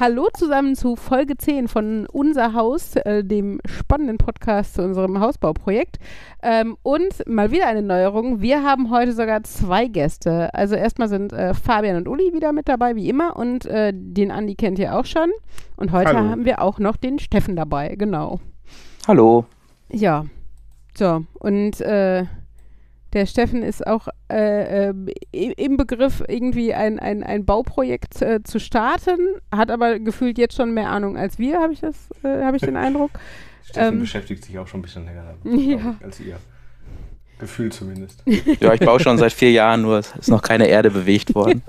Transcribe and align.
Hallo 0.00 0.28
zusammen 0.32 0.76
zu 0.76 0.94
Folge 0.94 1.36
10 1.36 1.66
von 1.66 2.06
Unser 2.06 2.54
Haus, 2.54 2.94
äh, 2.94 3.24
dem 3.24 3.60
spannenden 3.66 4.16
Podcast 4.16 4.74
zu 4.74 4.82
unserem 4.84 5.18
Hausbauprojekt. 5.18 5.98
Ähm, 6.40 6.76
und 6.84 7.26
mal 7.26 7.50
wieder 7.50 7.66
eine 7.66 7.82
Neuerung. 7.82 8.40
Wir 8.40 8.62
haben 8.62 8.90
heute 8.90 9.12
sogar 9.12 9.42
zwei 9.42 9.88
Gäste. 9.88 10.54
Also 10.54 10.76
erstmal 10.76 11.08
sind 11.08 11.32
äh, 11.32 11.52
Fabian 11.52 11.96
und 11.96 12.06
Uli 12.06 12.32
wieder 12.32 12.52
mit 12.52 12.68
dabei, 12.68 12.94
wie 12.94 13.08
immer. 13.08 13.36
Und 13.36 13.66
äh, 13.66 13.92
den 13.92 14.30
Andi 14.30 14.54
kennt 14.54 14.78
ihr 14.78 14.96
auch 14.96 15.04
schon. 15.04 15.32
Und 15.76 15.90
heute 15.90 16.10
Hallo. 16.10 16.30
haben 16.30 16.44
wir 16.44 16.62
auch 16.62 16.78
noch 16.78 16.94
den 16.96 17.18
Steffen 17.18 17.56
dabei, 17.56 17.96
genau. 17.96 18.38
Hallo. 19.08 19.46
Ja. 19.90 20.26
So, 20.96 21.24
und 21.40 21.80
äh, 21.80 22.24
der 23.12 23.26
Steffen 23.26 23.62
ist 23.62 23.86
auch 23.86 24.08
äh, 24.30 24.88
äh, 24.90 24.94
i- 25.34 25.52
im 25.56 25.76
Begriff, 25.76 26.22
irgendwie 26.28 26.74
ein, 26.74 26.98
ein, 26.98 27.22
ein 27.22 27.44
Bauprojekt 27.44 28.20
äh, 28.22 28.42
zu 28.42 28.58
starten, 28.60 29.18
hat 29.54 29.70
aber 29.70 29.98
gefühlt 29.98 30.36
jetzt 30.38 30.54
schon 30.56 30.72
mehr 30.74 30.90
Ahnung 30.90 31.16
als 31.16 31.38
wir, 31.38 31.58
habe 31.60 31.72
ich 31.72 31.80
das, 31.80 31.94
äh, 32.22 32.42
habe 32.44 32.56
ich 32.56 32.62
den 32.62 32.76
Eindruck. 32.76 33.10
Steffen 33.64 33.94
Ähm, 33.94 34.00
beschäftigt 34.00 34.44
sich 34.44 34.58
auch 34.58 34.66
schon 34.66 34.80
ein 34.80 34.82
bisschen 34.82 35.04
länger 35.04 35.24
damit, 35.42 35.60
Ja. 35.80 35.94
als 36.02 36.20
ihr. 36.20 36.36
Gefühl 37.38 37.70
zumindest. 37.70 38.22
Ja, 38.60 38.74
ich 38.74 38.80
baue 38.80 38.98
schon 38.98 39.16
seit 39.16 39.32
vier 39.32 39.52
Jahren, 39.52 39.82
nur 39.82 39.98
es 39.98 40.12
ist 40.16 40.28
noch 40.28 40.42
keine 40.42 40.66
Erde 40.66 40.90
bewegt 40.90 41.34
worden. 41.36 41.62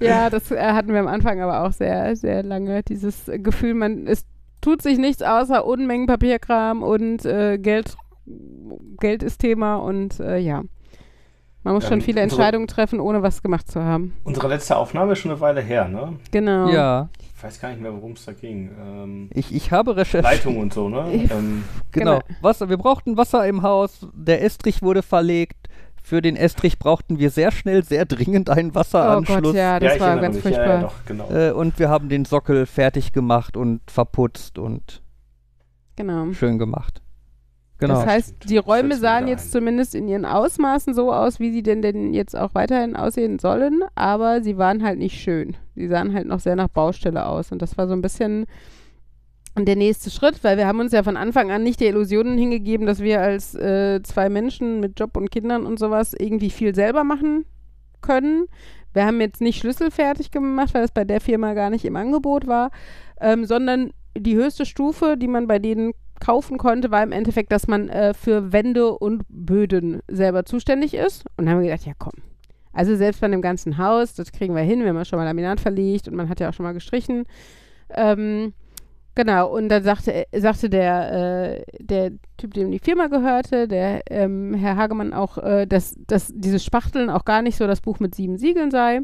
ja, 0.00 0.28
das 0.28 0.50
äh, 0.50 0.58
hatten 0.60 0.92
wir 0.92 1.00
am 1.00 1.06
Anfang 1.08 1.40
aber 1.40 1.64
auch 1.66 1.72
sehr, 1.72 2.14
sehr 2.16 2.42
lange. 2.42 2.82
Dieses 2.82 3.30
Gefühl, 3.38 3.72
man, 3.74 4.06
es 4.06 4.24
tut 4.60 4.82
sich 4.82 4.98
nichts 4.98 5.22
außer 5.22 5.64
Unmengen 5.64 6.06
Papierkram 6.06 6.82
und 6.82 7.24
äh, 7.24 7.56
Geld, 7.58 7.94
Geld 9.00 9.22
ist 9.22 9.38
Thema 9.38 9.76
und 9.76 10.18
äh, 10.20 10.38
ja. 10.38 10.62
Man 11.64 11.74
muss 11.74 11.84
Ähm, 11.84 11.88
schon 11.90 12.00
viele 12.02 12.20
Entscheidungen 12.20 12.66
treffen, 12.68 13.00
ohne 13.00 13.22
was 13.22 13.42
gemacht 13.42 13.70
zu 13.70 13.82
haben. 13.82 14.14
Unsere 14.24 14.48
letzte 14.48 14.76
Aufnahme 14.76 15.12
ist 15.12 15.18
schon 15.18 15.32
eine 15.32 15.40
Weile 15.40 15.60
her, 15.60 15.88
ne? 15.88 16.16
Genau. 16.30 16.68
Ja, 16.70 17.08
Ich 17.36 17.42
weiß 17.44 17.60
gar 17.60 17.68
nicht 17.70 17.80
mehr, 17.80 17.92
worum 17.92 18.12
es 18.12 18.24
da 18.24 18.32
ging. 18.32 18.70
Ähm, 18.80 19.30
ich, 19.34 19.54
ich 19.54 19.70
habe 19.72 19.96
recherchiert. 19.96 20.22
Leitung 20.24 20.58
und 20.58 20.72
so, 20.72 20.88
ne? 20.88 21.08
Ich- 21.12 21.30
Ähm, 21.30 21.64
Genau. 21.92 22.20
Genau. 22.20 22.38
Wasser, 22.42 22.68
wir 22.68 22.76
brauchten 22.78 23.16
Wasser 23.16 23.46
im 23.46 23.62
Haus. 23.62 24.06
Der 24.14 24.42
Estrich 24.44 24.82
wurde 24.82 25.02
verlegt. 25.02 25.56
Für 26.02 26.22
den 26.22 26.36
Estrich 26.36 26.78
brauchten 26.78 27.18
wir 27.18 27.30
sehr 27.30 27.50
schnell, 27.50 27.82
sehr 27.84 28.06
dringend 28.06 28.48
einen 28.48 28.70
Oh 28.70 28.74
Wasseranschluss. 28.76 29.42
Gott, 29.42 29.54
ja, 29.54 29.78
das 29.78 29.96
ja, 29.96 30.00
war 30.00 30.18
ganz 30.20 30.36
mich. 30.36 30.42
furchtbar. 30.44 30.66
Ja, 30.66 30.74
ja, 30.76 30.80
doch, 30.82 30.94
genau. 31.06 31.30
Äh, 31.30 31.50
und 31.52 31.78
wir 31.78 31.90
haben 31.90 32.08
den 32.08 32.24
Sockel 32.24 32.64
fertig 32.66 33.12
gemacht 33.12 33.56
und 33.58 33.80
verputzt 33.90 34.58
und 34.58 35.02
Genau. 35.96 36.32
schön 36.32 36.58
gemacht. 36.58 37.02
Genau. 37.78 37.94
Das 37.94 38.06
heißt, 38.06 38.34
die 38.48 38.56
Räume 38.56 38.96
sahen 38.96 39.28
jetzt 39.28 39.52
zumindest 39.52 39.94
in 39.94 40.08
ihren 40.08 40.24
Ausmaßen 40.24 40.94
so 40.94 41.12
aus, 41.12 41.38
wie 41.38 41.52
sie 41.52 41.62
denn, 41.62 41.80
denn 41.80 42.12
jetzt 42.12 42.36
auch 42.36 42.54
weiterhin 42.54 42.96
aussehen 42.96 43.38
sollen, 43.38 43.84
aber 43.94 44.42
sie 44.42 44.58
waren 44.58 44.82
halt 44.82 44.98
nicht 44.98 45.20
schön. 45.20 45.56
Sie 45.76 45.86
sahen 45.86 46.12
halt 46.12 46.26
noch 46.26 46.40
sehr 46.40 46.56
nach 46.56 46.68
Baustelle 46.68 47.26
aus 47.26 47.52
und 47.52 47.62
das 47.62 47.78
war 47.78 47.86
so 47.86 47.92
ein 47.92 48.02
bisschen 48.02 48.46
der 49.56 49.76
nächste 49.76 50.10
Schritt, 50.10 50.42
weil 50.42 50.56
wir 50.56 50.66
haben 50.66 50.80
uns 50.80 50.92
ja 50.92 51.02
von 51.02 51.16
Anfang 51.16 51.50
an 51.50 51.62
nicht 51.62 51.80
die 51.80 51.86
Illusionen 51.86 52.36
hingegeben, 52.36 52.86
dass 52.86 53.00
wir 53.00 53.20
als 53.20 53.54
äh, 53.54 54.00
zwei 54.02 54.28
Menschen 54.28 54.80
mit 54.80 54.98
Job 54.98 55.16
und 55.16 55.30
Kindern 55.30 55.66
und 55.66 55.78
sowas 55.78 56.14
irgendwie 56.14 56.50
viel 56.50 56.74
selber 56.74 57.04
machen 57.04 57.44
können. 58.00 58.46
Wir 58.92 59.06
haben 59.06 59.20
jetzt 59.20 59.40
nicht 59.40 59.60
Schlüssel 59.60 59.90
fertig 59.90 60.30
gemacht, 60.30 60.74
weil 60.74 60.82
das 60.82 60.92
bei 60.92 61.04
der 61.04 61.20
Firma 61.20 61.54
gar 61.54 61.70
nicht 61.70 61.84
im 61.84 61.96
Angebot 61.96 62.46
war, 62.46 62.70
ähm, 63.20 63.44
sondern 63.44 63.92
die 64.16 64.36
höchste 64.36 64.66
Stufe, 64.66 65.16
die 65.16 65.28
man 65.28 65.46
bei 65.46 65.58
denen 65.58 65.92
kaufen 66.20 66.58
konnte, 66.58 66.90
war 66.90 67.02
im 67.02 67.12
Endeffekt, 67.12 67.52
dass 67.52 67.66
man 67.66 67.88
äh, 67.88 68.14
für 68.14 68.52
Wände 68.52 68.92
und 68.92 69.24
Böden 69.28 70.00
selber 70.08 70.44
zuständig 70.44 70.94
ist. 70.94 71.24
Und 71.36 71.46
dann 71.46 71.50
haben 71.50 71.62
wir 71.62 71.70
gedacht, 71.70 71.86
ja 71.86 71.92
komm. 71.98 72.22
Also 72.72 72.94
selbst 72.96 73.20
bei 73.20 73.26
einem 73.26 73.42
ganzen 73.42 73.78
Haus, 73.78 74.14
das 74.14 74.30
kriegen 74.32 74.54
wir 74.54 74.62
hin. 74.62 74.86
Haben 74.86 74.96
ja 74.96 75.04
schon 75.04 75.18
mal 75.18 75.24
Laminat 75.24 75.60
verlegt 75.60 76.08
und 76.08 76.14
man 76.14 76.28
hat 76.28 76.40
ja 76.40 76.48
auch 76.48 76.54
schon 76.54 76.64
mal 76.64 76.74
gestrichen. 76.74 77.24
Ähm, 77.90 78.52
genau, 79.14 79.48
und 79.48 79.68
dann 79.68 79.82
sagte, 79.82 80.26
äh, 80.32 80.40
sagte 80.40 80.70
der, 80.70 81.12
äh, 81.12 81.64
der 81.80 82.12
Typ, 82.36 82.54
dem 82.54 82.70
die 82.70 82.78
Firma 82.78 83.08
gehörte, 83.08 83.66
der 83.66 84.02
ähm, 84.10 84.54
Herr 84.54 84.76
Hagemann 84.76 85.12
auch, 85.12 85.38
äh, 85.38 85.66
dass, 85.66 85.96
dass 86.06 86.32
dieses 86.34 86.64
Spachteln 86.64 87.10
auch 87.10 87.24
gar 87.24 87.42
nicht 87.42 87.56
so 87.56 87.66
das 87.66 87.80
Buch 87.80 87.98
mit 87.98 88.14
sieben 88.14 88.38
Siegeln 88.38 88.70
sei. 88.70 89.00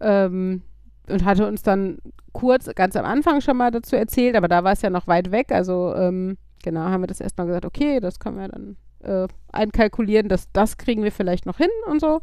Ähm, 0.00 0.62
und 1.08 1.24
hatte 1.24 1.46
uns 1.46 1.62
dann 1.62 1.98
kurz, 2.32 2.68
ganz 2.74 2.96
am 2.96 3.04
Anfang 3.04 3.40
schon 3.40 3.56
mal 3.56 3.70
dazu 3.70 3.96
erzählt, 3.96 4.36
aber 4.36 4.48
da 4.48 4.64
war 4.64 4.72
es 4.72 4.82
ja 4.82 4.90
noch 4.90 5.06
weit 5.06 5.30
weg. 5.30 5.52
Also 5.52 5.94
ähm, 5.94 6.36
genau, 6.62 6.80
haben 6.80 7.02
wir 7.02 7.06
das 7.06 7.20
erstmal 7.20 7.46
gesagt, 7.46 7.66
okay, 7.66 8.00
das 8.00 8.18
können 8.18 8.38
wir 8.38 8.48
dann 8.48 8.76
äh, 9.02 9.28
einkalkulieren, 9.52 10.28
dass 10.28 10.50
das 10.52 10.76
kriegen 10.76 11.02
wir 11.02 11.12
vielleicht 11.12 11.46
noch 11.46 11.58
hin 11.58 11.70
und 11.86 12.00
so. 12.00 12.20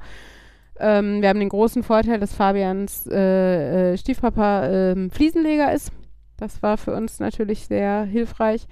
Ähm, 0.80 1.22
wir 1.22 1.30
haben 1.30 1.40
den 1.40 1.50
großen 1.50 1.84
Vorteil, 1.84 2.20
dass 2.20 2.34
Fabians 2.34 3.08
äh, 3.08 3.94
äh, 3.94 3.98
Stiefpapa 3.98 4.68
ähm, 4.68 5.12
Fliesenleger 5.12 5.72
ist. 5.74 5.92
Das 6.38 6.64
war 6.64 6.78
für 6.78 6.94
uns 6.94 7.20
natürlich 7.20 7.68
sehr 7.68 8.04
hilfreich. 8.04 8.68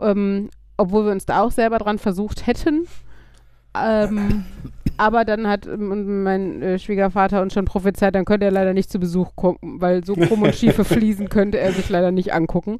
Ähm, 0.00 0.48
obwohl 0.76 1.04
wir 1.04 1.12
uns 1.12 1.26
da 1.26 1.42
auch 1.42 1.52
selber 1.52 1.78
dran 1.78 1.98
versucht 1.98 2.46
hätten. 2.46 2.86
Ähm, 3.76 4.44
aber 4.96 5.24
dann 5.24 5.46
hat 5.48 5.66
ähm, 5.66 6.22
mein 6.22 6.62
äh, 6.62 6.78
Schwiegervater 6.78 7.42
uns 7.42 7.52
schon 7.54 7.64
prophezeit, 7.64 8.14
dann 8.14 8.24
könnte 8.24 8.46
er 8.46 8.52
leider 8.52 8.74
nicht 8.74 8.90
zu 8.90 8.98
Besuch 8.98 9.36
kommen, 9.36 9.58
weil 9.62 10.04
so 10.04 10.14
krumm 10.14 10.42
und 10.42 10.54
schiefe 10.54 10.84
Fliesen 10.84 11.28
könnte 11.28 11.58
er 11.58 11.72
sich 11.72 11.88
leider 11.88 12.10
nicht 12.10 12.32
angucken. 12.32 12.78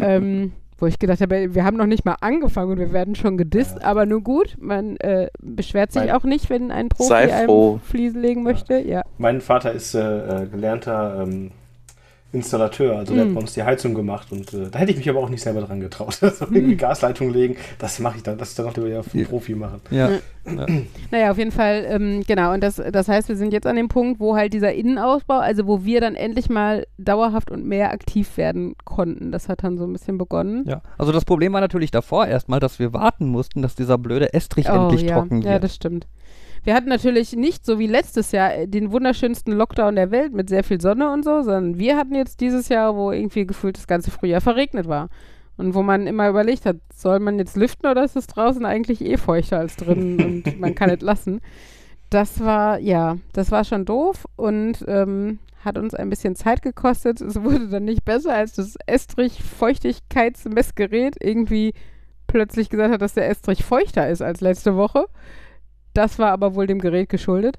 ähm, 0.00 0.52
wo 0.78 0.86
ich 0.86 0.98
gedacht 0.98 1.22
habe, 1.22 1.54
wir 1.54 1.64
haben 1.64 1.78
noch 1.78 1.86
nicht 1.86 2.04
mal 2.04 2.16
angefangen 2.20 2.72
und 2.72 2.78
wir 2.78 2.92
werden 2.92 3.14
schon 3.14 3.38
gedisst, 3.38 3.82
aber 3.82 4.04
nun 4.04 4.22
gut, 4.22 4.56
man 4.60 4.96
äh, 4.98 5.28
beschwert 5.40 5.90
sich 5.92 6.02
Weil- 6.02 6.10
auch 6.10 6.24
nicht, 6.24 6.50
wenn 6.50 6.70
ein 6.70 6.88
Profi 6.90 7.14
einem. 7.14 7.80
Fliesen 7.80 8.20
legen 8.20 8.42
möchte. 8.42 8.78
Ja. 8.78 9.02
Mein 9.16 9.40
Vater 9.40 9.72
ist 9.72 9.94
äh, 9.94 10.00
äh, 10.42 10.46
gelernter 10.46 11.22
ähm, 11.22 11.50
Installateur, 12.32 12.96
also 12.98 13.14
der 13.14 13.24
hat 13.24 13.30
Mm. 13.30 13.34
bei 13.34 13.40
uns 13.40 13.54
die 13.54 13.62
Heizung 13.62 13.94
gemacht 13.94 14.30
und 14.32 14.52
äh, 14.52 14.68
da 14.70 14.78
hätte 14.78 14.90
ich 14.90 14.98
mich 14.98 15.08
aber 15.08 15.20
auch 15.20 15.28
nicht 15.30 15.42
selber 15.42 15.62
dran 15.62 15.80
getraut. 15.80 16.18
Also 16.22 16.44
irgendwie 16.46 16.74
Mm. 16.74 16.78
Gasleitung 16.78 17.30
legen, 17.30 17.56
das 17.78 17.98
mache 18.00 18.16
ich 18.18 18.22
dann, 18.22 18.36
das 18.36 18.54
dann 18.54 18.66
noch 18.66 18.76
wieder 18.76 19.02
vom 19.02 19.20
Ja. 19.20 19.26
Profi 19.26 19.54
machen. 19.54 19.80
Ja. 19.90 20.10
Naja, 21.10 21.30
auf 21.30 21.38
jeden 21.38 21.50
Fall, 21.50 21.84
ähm, 21.88 22.22
genau. 22.26 22.52
Und 22.52 22.62
das, 22.62 22.76
das 22.92 23.08
heißt, 23.08 23.28
wir 23.28 23.36
sind 23.36 23.52
jetzt 23.52 23.66
an 23.66 23.74
dem 23.76 23.88
Punkt, 23.88 24.20
wo 24.20 24.36
halt 24.36 24.52
dieser 24.52 24.72
Innenausbau, 24.72 25.38
also 25.38 25.66
wo 25.66 25.84
wir 25.84 26.00
dann 26.00 26.14
endlich 26.14 26.48
mal 26.48 26.86
dauerhaft 26.98 27.50
und 27.50 27.64
mehr 27.64 27.90
aktiv 27.92 28.36
werden 28.36 28.74
konnten. 28.84 29.32
Das 29.32 29.48
hat 29.48 29.64
dann 29.64 29.76
so 29.78 29.84
ein 29.84 29.92
bisschen 29.92 30.18
begonnen. 30.18 30.64
ja. 30.66 30.82
Also 30.98 31.12
das 31.12 31.24
Problem 31.24 31.52
war 31.52 31.60
natürlich 31.60 31.90
davor 31.90 32.26
erstmal, 32.26 32.60
dass 32.60 32.78
wir 32.78 32.92
warten 32.92 33.26
mussten, 33.26 33.62
dass 33.62 33.74
dieser 33.74 33.98
blöde 33.98 34.32
Estrich 34.34 34.66
endlich 34.66 35.02
Oh, 35.04 35.06
ja. 35.06 35.14
trocken 35.20 35.42
Ja, 35.42 35.52
wird. 35.52 35.64
das 35.64 35.74
stimmt. 35.74 36.06
Wir 36.66 36.74
hatten 36.74 36.88
natürlich 36.88 37.34
nicht, 37.36 37.64
so 37.64 37.78
wie 37.78 37.86
letztes 37.86 38.32
Jahr, 38.32 38.52
äh, 38.52 38.66
den 38.66 38.90
wunderschönsten 38.90 39.52
Lockdown 39.52 39.94
der 39.94 40.10
Welt 40.10 40.32
mit 40.32 40.48
sehr 40.48 40.64
viel 40.64 40.80
Sonne 40.80 41.12
und 41.12 41.24
so, 41.24 41.42
sondern 41.42 41.78
wir 41.78 41.96
hatten 41.96 42.16
jetzt 42.16 42.40
dieses 42.40 42.68
Jahr, 42.68 42.96
wo 42.96 43.12
irgendwie 43.12 43.46
gefühlt 43.46 43.76
das 43.76 43.86
ganze 43.86 44.10
Frühjahr 44.10 44.40
verregnet 44.40 44.88
war. 44.88 45.08
Und 45.56 45.74
wo 45.74 45.84
man 45.84 46.08
immer 46.08 46.28
überlegt 46.28 46.66
hat, 46.66 46.78
soll 46.92 47.20
man 47.20 47.38
jetzt 47.38 47.56
lüften 47.56 47.88
oder 47.88 48.02
ist 48.02 48.16
es 48.16 48.26
draußen 48.26 48.66
eigentlich 48.66 49.00
eh 49.00 49.16
feuchter 49.16 49.60
als 49.60 49.76
drin 49.76 50.42
und 50.44 50.58
man 50.58 50.74
kann 50.74 50.90
es 50.90 51.02
lassen. 51.02 51.40
Das 52.10 52.40
war, 52.40 52.80
ja, 52.80 53.16
das 53.32 53.52
war 53.52 53.62
schon 53.62 53.84
doof 53.84 54.24
und 54.34 54.84
ähm, 54.88 55.38
hat 55.64 55.78
uns 55.78 55.94
ein 55.94 56.10
bisschen 56.10 56.34
Zeit 56.34 56.62
gekostet. 56.62 57.20
Es 57.20 57.44
wurde 57.44 57.68
dann 57.68 57.84
nicht 57.84 58.04
besser, 58.04 58.34
als 58.34 58.54
das 58.54 58.74
Estrich-Feuchtigkeitsmessgerät 58.86 61.14
irgendwie 61.20 61.74
plötzlich 62.26 62.70
gesagt 62.70 62.92
hat, 62.92 63.02
dass 63.02 63.14
der 63.14 63.28
Estrich 63.28 63.62
feuchter 63.62 64.10
ist 64.10 64.20
als 64.20 64.40
letzte 64.40 64.74
Woche. 64.74 65.06
Das 65.96 66.18
war 66.18 66.30
aber 66.30 66.54
wohl 66.54 66.66
dem 66.66 66.78
Gerät 66.78 67.08
geschuldet. 67.08 67.58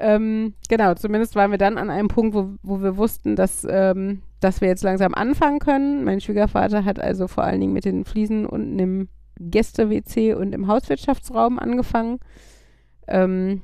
Ähm, 0.00 0.54
genau, 0.68 0.94
zumindest 0.94 1.34
waren 1.36 1.50
wir 1.50 1.58
dann 1.58 1.78
an 1.78 1.90
einem 1.90 2.08
Punkt, 2.08 2.34
wo, 2.34 2.54
wo 2.62 2.82
wir 2.82 2.96
wussten, 2.96 3.36
dass, 3.36 3.66
ähm, 3.68 4.22
dass 4.40 4.60
wir 4.60 4.68
jetzt 4.68 4.82
langsam 4.82 5.14
anfangen 5.14 5.58
können. 5.58 6.04
Mein 6.04 6.20
Schwiegervater 6.20 6.84
hat 6.84 7.00
also 7.00 7.28
vor 7.28 7.44
allen 7.44 7.60
Dingen 7.60 7.72
mit 7.72 7.84
den 7.84 8.04
Fliesen 8.04 8.46
unten 8.46 8.78
im 8.78 9.08
Gäste-WC 9.40 10.34
und 10.34 10.54
im 10.54 10.66
Hauswirtschaftsraum 10.66 11.58
angefangen. 11.58 12.18
Ähm, 13.06 13.62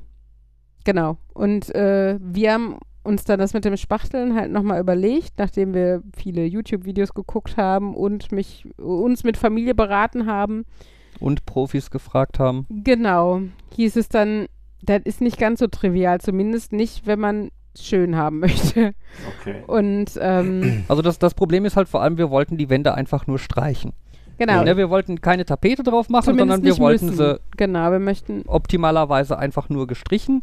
genau. 0.84 1.18
Und 1.32 1.74
äh, 1.74 2.18
wir 2.20 2.52
haben 2.52 2.78
uns 3.02 3.24
dann 3.24 3.38
das 3.38 3.52
mit 3.52 3.64
dem 3.64 3.76
Spachteln 3.76 4.34
halt 4.34 4.50
nochmal 4.50 4.80
überlegt, 4.80 5.38
nachdem 5.38 5.74
wir 5.74 6.02
viele 6.16 6.44
YouTube-Videos 6.44 7.14
geguckt 7.14 7.56
haben 7.56 7.94
und 7.94 8.32
mich, 8.32 8.64
uns 8.78 9.24
mit 9.24 9.36
Familie 9.36 9.74
beraten 9.74 10.26
haben. 10.26 10.64
Und 11.24 11.46
Profis 11.46 11.90
gefragt 11.90 12.38
haben. 12.38 12.66
Genau. 12.68 13.40
Hieß 13.76 13.96
es 13.96 14.08
dann, 14.08 14.46
das 14.82 15.00
ist 15.04 15.20
nicht 15.20 15.38
ganz 15.38 15.60
so 15.60 15.66
trivial, 15.68 16.20
zumindest 16.20 16.72
nicht, 16.72 17.06
wenn 17.06 17.18
man 17.20 17.50
schön 17.78 18.16
haben 18.16 18.38
möchte. 18.40 18.94
Okay. 19.40 19.62
Und 19.66 20.10
ähm, 20.20 20.84
Also 20.88 21.02
das, 21.02 21.18
das 21.18 21.34
Problem 21.34 21.64
ist 21.64 21.76
halt 21.76 21.88
vor 21.88 22.02
allem, 22.02 22.18
wir 22.18 22.30
wollten 22.30 22.56
die 22.58 22.68
Wände 22.70 22.94
einfach 22.94 23.26
nur 23.26 23.38
streichen. 23.38 23.92
genau. 24.38 24.62
Ne, 24.64 24.76
wir 24.76 24.90
wollten 24.90 25.20
keine 25.20 25.44
Tapete 25.44 25.82
drauf 25.82 26.08
machen, 26.08 26.24
Zumindest 26.24 26.56
sondern 26.62 26.64
wir 26.76 26.78
wollten 26.78 27.06
müssen. 27.06 27.18
sie 27.18 27.40
Genau, 27.56 27.90
wir 27.90 27.98
möchten. 28.00 28.42
optimalerweise 28.46 29.38
einfach 29.38 29.68
nur 29.70 29.86
gestrichen. 29.86 30.42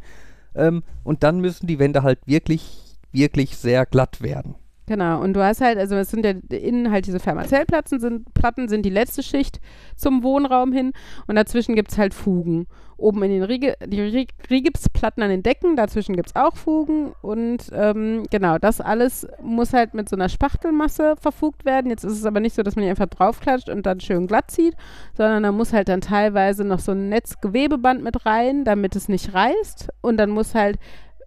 Ähm, 0.55 0.83
und 1.03 1.23
dann 1.23 1.39
müssen 1.39 1.67
die 1.67 1.79
Wände 1.79 2.03
halt 2.03 2.19
wirklich, 2.25 2.97
wirklich 3.11 3.55
sehr 3.57 3.85
glatt 3.85 4.21
werden. 4.21 4.55
Genau, 4.87 5.21
und 5.21 5.33
du 5.33 5.43
hast 5.43 5.61
halt, 5.61 5.77
also 5.77 5.95
es 5.95 6.09
sind 6.09 6.25
ja 6.25 6.33
innen 6.57 6.91
halt 6.91 7.05
diese 7.05 7.19
Fermazellplatten 7.19 7.99
sind, 7.99 8.33
Platten 8.33 8.67
sind 8.67 8.83
die 8.83 8.89
letzte 8.89 9.23
Schicht 9.23 9.61
zum 9.95 10.23
Wohnraum 10.23 10.73
hin 10.73 10.91
und 11.27 11.35
dazwischen 11.35 11.75
gibt 11.75 11.91
es 11.91 11.97
halt 11.97 12.13
Fugen. 12.13 12.67
oben 12.97 13.23
in 13.23 13.31
den 13.31 13.43
Riege, 13.43 13.75
die 13.85 14.27
Rigipsplatten 14.49 15.23
an 15.23 15.29
den 15.29 15.43
Decken, 15.43 15.75
dazwischen 15.75 16.15
gibt 16.15 16.29
es 16.29 16.35
auch 16.35 16.55
Fugen 16.55 17.13
und 17.21 17.69
ähm, 17.73 18.23
genau, 18.29 18.57
das 18.57 18.79
alles 18.79 19.27
muss 19.41 19.73
halt 19.73 19.93
mit 19.93 20.07
so 20.07 20.15
einer 20.15 20.29
Spachtelmasse 20.29 21.15
verfugt 21.19 21.65
werden. 21.65 21.89
Jetzt 21.89 22.03
ist 22.03 22.13
es 22.13 22.25
aber 22.25 22.39
nicht 22.39 22.55
so, 22.55 22.63
dass 22.63 22.75
man 22.75 22.83
die 22.83 22.89
einfach 22.89 23.07
draufklatscht 23.07 23.69
und 23.69 23.85
dann 23.85 23.99
schön 23.99 24.27
glatt 24.27 24.51
zieht, 24.51 24.75
sondern 25.15 25.43
da 25.43 25.51
muss 25.51 25.73
halt 25.73 25.89
dann 25.89 26.01
teilweise 26.01 26.63
noch 26.63 26.79
so 26.79 26.91
ein 26.91 27.09
Netzgewebeband 27.09 28.03
mit 28.03 28.25
rein, 28.25 28.63
damit 28.65 28.95
es 28.95 29.09
nicht 29.09 29.33
reißt 29.33 29.89
und 30.01 30.17
dann 30.17 30.29
muss 30.29 30.53
halt 30.55 30.77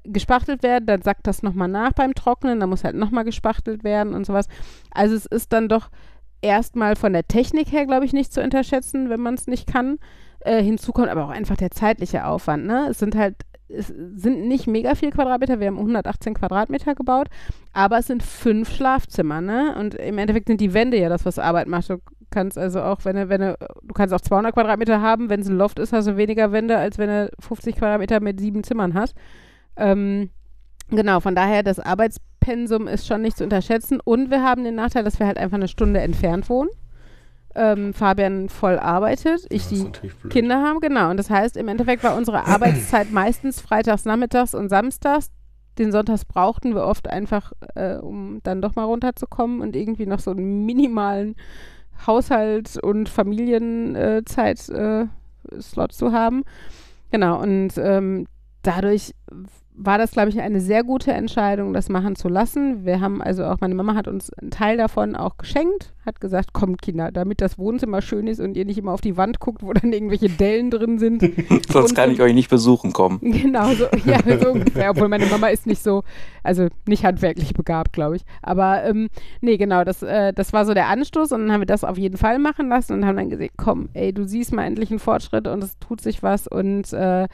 gespachtelt 0.04 0.62
werden, 0.62 0.86
dann 0.86 1.02
sackt 1.02 1.26
das 1.26 1.42
nochmal 1.42 1.68
nach 1.68 1.92
beim 1.92 2.14
Trocknen, 2.14 2.60
dann 2.60 2.70
muss 2.70 2.84
halt 2.84 2.96
nochmal 2.96 3.24
gespachtelt 3.24 3.84
werden 3.84 4.14
und 4.14 4.26
sowas. 4.26 4.46
Also 4.90 5.14
es 5.14 5.26
ist 5.26 5.52
dann 5.52 5.68
doch 5.68 5.90
erstmal 6.42 6.94
von 6.96 7.12
der 7.12 7.26
Technik 7.26 7.72
her, 7.72 7.86
glaube 7.86 8.04
ich, 8.04 8.12
nicht 8.12 8.32
zu 8.32 8.42
unterschätzen, 8.42 9.08
wenn 9.08 9.20
man 9.20 9.34
es 9.34 9.46
nicht 9.46 9.66
kann. 9.66 9.98
Äh, 10.40 10.62
hinzu 10.62 10.92
kommt 10.92 11.08
aber 11.08 11.24
auch 11.24 11.30
einfach 11.30 11.56
der 11.56 11.70
zeitliche 11.70 12.26
Aufwand. 12.26 12.66
Ne? 12.66 12.88
Es 12.90 12.98
sind 12.98 13.16
halt, 13.16 13.36
es 13.68 13.88
sind 13.88 14.46
nicht 14.46 14.66
mega 14.66 14.94
viel 14.94 15.10
Quadratmeter, 15.10 15.58
wir 15.58 15.68
haben 15.68 15.78
118 15.78 16.34
Quadratmeter 16.34 16.94
gebaut, 16.94 17.28
aber 17.72 17.98
es 17.98 18.06
sind 18.06 18.22
fünf 18.22 18.70
Schlafzimmer, 18.70 19.40
ne? 19.40 19.74
Und 19.78 19.94
im 19.94 20.18
Endeffekt 20.18 20.48
sind 20.48 20.60
die 20.60 20.74
Wände 20.74 20.98
ja 20.98 21.08
das, 21.08 21.24
was 21.24 21.38
Arbeit 21.38 21.66
macht. 21.66 21.88
Du 21.88 21.98
kannst 22.30 22.58
also 22.58 22.82
auch, 22.82 23.04
wenn 23.04 23.16
du, 23.16 23.28
wenn 23.30 23.40
du, 23.40 23.56
du 23.82 23.94
kannst 23.94 24.12
auch 24.12 24.20
200 24.20 24.52
Quadratmeter 24.52 25.00
haben, 25.00 25.30
wenn 25.30 25.40
es 25.40 25.48
ein 25.48 25.56
Loft 25.56 25.78
ist, 25.78 25.94
hast 25.94 26.06
du 26.06 26.16
weniger 26.18 26.52
Wände, 26.52 26.76
als 26.76 26.98
wenn 26.98 27.08
du 27.08 27.30
50 27.40 27.76
Quadratmeter 27.76 28.20
mit 28.20 28.38
sieben 28.38 28.64
Zimmern 28.64 28.92
hast. 28.92 29.14
Ähm, 29.76 30.30
genau, 30.90 31.20
von 31.20 31.34
daher, 31.34 31.62
das 31.62 31.80
Arbeitspensum 31.80 32.88
ist 32.88 33.06
schon 33.06 33.22
nicht 33.22 33.36
zu 33.36 33.44
unterschätzen. 33.44 34.00
Und 34.02 34.30
wir 34.30 34.42
haben 34.42 34.64
den 34.64 34.74
Nachteil, 34.74 35.04
dass 35.04 35.18
wir 35.18 35.26
halt 35.26 35.38
einfach 35.38 35.56
eine 35.56 35.68
Stunde 35.68 36.00
entfernt 36.00 36.48
wohnen. 36.48 36.70
Ähm, 37.56 37.94
Fabian 37.94 38.48
voll 38.48 38.80
arbeitet, 38.80 39.46
ich 39.48 39.68
die. 39.68 39.86
Kinder 40.28 40.60
haben, 40.60 40.80
genau. 40.80 41.10
Und 41.10 41.18
das 41.18 41.30
heißt, 41.30 41.56
im 41.56 41.68
Endeffekt 41.68 42.02
war 42.02 42.16
unsere 42.16 42.38
Arbeitszeit 42.46 43.12
meistens 43.12 43.60
freitags, 43.60 44.04
nachmittags 44.04 44.54
und 44.54 44.68
samstags. 44.68 45.30
Den 45.78 45.92
Sonntags 45.92 46.24
brauchten 46.24 46.74
wir 46.74 46.84
oft 46.84 47.08
einfach, 47.08 47.52
äh, 47.74 47.96
um 47.96 48.40
dann 48.42 48.62
doch 48.62 48.74
mal 48.74 48.84
runterzukommen 48.84 49.60
und 49.60 49.76
irgendwie 49.76 50.06
noch 50.06 50.20
so 50.20 50.32
einen 50.32 50.66
minimalen 50.66 51.36
Haushalt- 52.06 52.82
und 52.82 53.08
Familienzeit-Slot 53.08 55.08
äh, 55.52 55.60
Slot 55.60 55.92
zu 55.92 56.12
haben. 56.12 56.42
Genau, 57.10 57.40
und 57.40 57.78
ähm, 57.78 58.26
dadurch 58.62 59.14
war 59.76 59.98
das, 59.98 60.12
glaube 60.12 60.28
ich, 60.28 60.40
eine 60.40 60.60
sehr 60.60 60.84
gute 60.84 61.10
Entscheidung, 61.12 61.72
das 61.72 61.88
machen 61.88 62.14
zu 62.14 62.28
lassen. 62.28 62.84
Wir 62.84 63.00
haben 63.00 63.20
also 63.20 63.44
auch, 63.44 63.56
meine 63.60 63.74
Mama 63.74 63.96
hat 63.96 64.06
uns 64.06 64.32
einen 64.34 64.52
Teil 64.52 64.76
davon 64.76 65.16
auch 65.16 65.36
geschenkt, 65.36 65.92
hat 66.06 66.20
gesagt, 66.20 66.52
kommt 66.52 66.80
Kinder, 66.80 67.10
damit 67.10 67.40
das 67.40 67.58
Wohnzimmer 67.58 68.00
schön 68.00 68.28
ist 68.28 68.38
und 68.38 68.56
ihr 68.56 68.64
nicht 68.66 68.78
immer 68.78 68.92
auf 68.92 69.00
die 69.00 69.16
Wand 69.16 69.40
guckt, 69.40 69.64
wo 69.64 69.72
dann 69.72 69.92
irgendwelche 69.92 70.28
Dellen 70.28 70.70
drin 70.70 71.00
sind. 71.00 71.22
Sonst 71.68 71.90
Und- 71.90 71.94
kann 71.96 72.12
ich 72.12 72.20
euch 72.22 72.34
nicht 72.34 72.50
besuchen 72.50 72.92
kommen. 72.92 73.18
Genau, 73.44 73.66
so, 73.74 73.86
ja, 74.06 74.20
so 74.38 74.52
ungefähr. 74.52 74.90
Obwohl 74.90 75.08
meine 75.08 75.26
Mama 75.26 75.48
ist 75.48 75.66
nicht 75.66 75.82
so, 75.82 76.04
also 76.44 76.68
nicht 76.86 77.04
handwerklich 77.04 77.52
begabt, 77.52 77.92
glaube 77.92 78.16
ich. 78.16 78.22
Aber 78.42 78.84
ähm, 78.84 79.08
nee, 79.40 79.56
genau, 79.56 79.82
das, 79.82 80.02
äh, 80.02 80.32
das 80.32 80.52
war 80.52 80.64
so 80.66 80.72
der 80.74 80.88
Anstoß 80.88 81.32
und 81.32 81.40
dann 81.40 81.52
haben 81.52 81.60
wir 81.62 81.66
das 81.66 81.82
auf 81.84 81.98
jeden 81.98 82.16
Fall 82.16 82.38
machen 82.38 82.68
lassen 82.68 82.92
und 82.92 83.06
haben 83.06 83.16
dann 83.16 83.28
gesehen, 83.28 83.50
komm, 83.56 83.88
ey, 83.92 84.12
du 84.12 84.24
siehst 84.24 84.52
mal 84.52 84.64
endlich 84.64 84.90
einen 84.90 85.00
Fortschritt 85.00 85.48
und 85.48 85.62
es 85.64 85.78
tut 85.80 86.00
sich 86.00 86.22
was 86.22 86.46
und 86.46 86.92
äh, 86.92 87.26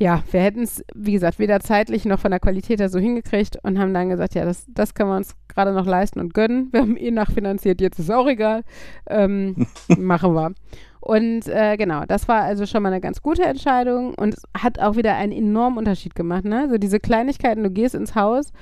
ja, 0.00 0.22
wir 0.30 0.40
hätten 0.40 0.62
es, 0.62 0.82
wie 0.94 1.12
gesagt, 1.12 1.38
weder 1.38 1.60
zeitlich 1.60 2.06
noch 2.06 2.18
von 2.18 2.30
der 2.30 2.40
Qualität 2.40 2.80
her 2.80 2.88
so 2.88 2.98
hingekriegt 2.98 3.58
und 3.62 3.78
haben 3.78 3.92
dann 3.92 4.08
gesagt, 4.08 4.34
ja, 4.34 4.46
das, 4.46 4.64
das 4.68 4.94
können 4.94 5.10
wir 5.10 5.16
uns 5.16 5.36
gerade 5.46 5.74
noch 5.74 5.84
leisten 5.84 6.20
und 6.20 6.32
gönnen. 6.32 6.68
Wir 6.72 6.80
haben 6.80 6.96
eh 6.96 7.10
nachfinanziert, 7.10 7.82
jetzt 7.82 7.98
ist 7.98 8.06
es 8.06 8.10
auch 8.10 8.26
egal. 8.26 8.62
Ähm, 9.06 9.66
machen 9.98 10.34
wir. 10.34 10.54
Und 11.00 11.46
äh, 11.48 11.76
genau, 11.76 12.06
das 12.06 12.28
war 12.28 12.42
also 12.42 12.64
schon 12.64 12.82
mal 12.82 12.90
eine 12.90 13.02
ganz 13.02 13.20
gute 13.20 13.42
Entscheidung 13.42 14.14
und 14.14 14.34
es 14.34 14.42
hat 14.56 14.78
auch 14.78 14.96
wieder 14.96 15.16
einen 15.16 15.32
enormen 15.32 15.76
Unterschied 15.76 16.14
gemacht. 16.14 16.46
Ne? 16.46 16.68
So 16.70 16.78
diese 16.78 16.98
Kleinigkeiten, 16.98 17.62
du 17.62 17.70
gehst 17.70 17.94
ins 17.94 18.14
Haus 18.14 18.52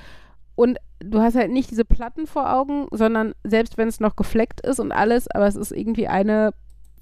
und 0.56 0.79
du 0.99 1.20
hast 1.20 1.37
halt 1.37 1.52
nicht 1.52 1.70
diese 1.70 1.85
Platten 1.85 2.26
vor 2.26 2.52
Augen, 2.52 2.88
sondern 2.90 3.32
selbst 3.44 3.79
wenn 3.79 3.87
es 3.87 4.00
noch 4.00 4.17
gefleckt 4.17 4.67
ist 4.67 4.81
und 4.81 4.90
alles, 4.90 5.31
aber 5.31 5.46
es 5.46 5.55
ist 5.55 5.70
irgendwie 5.70 6.08
eine 6.08 6.50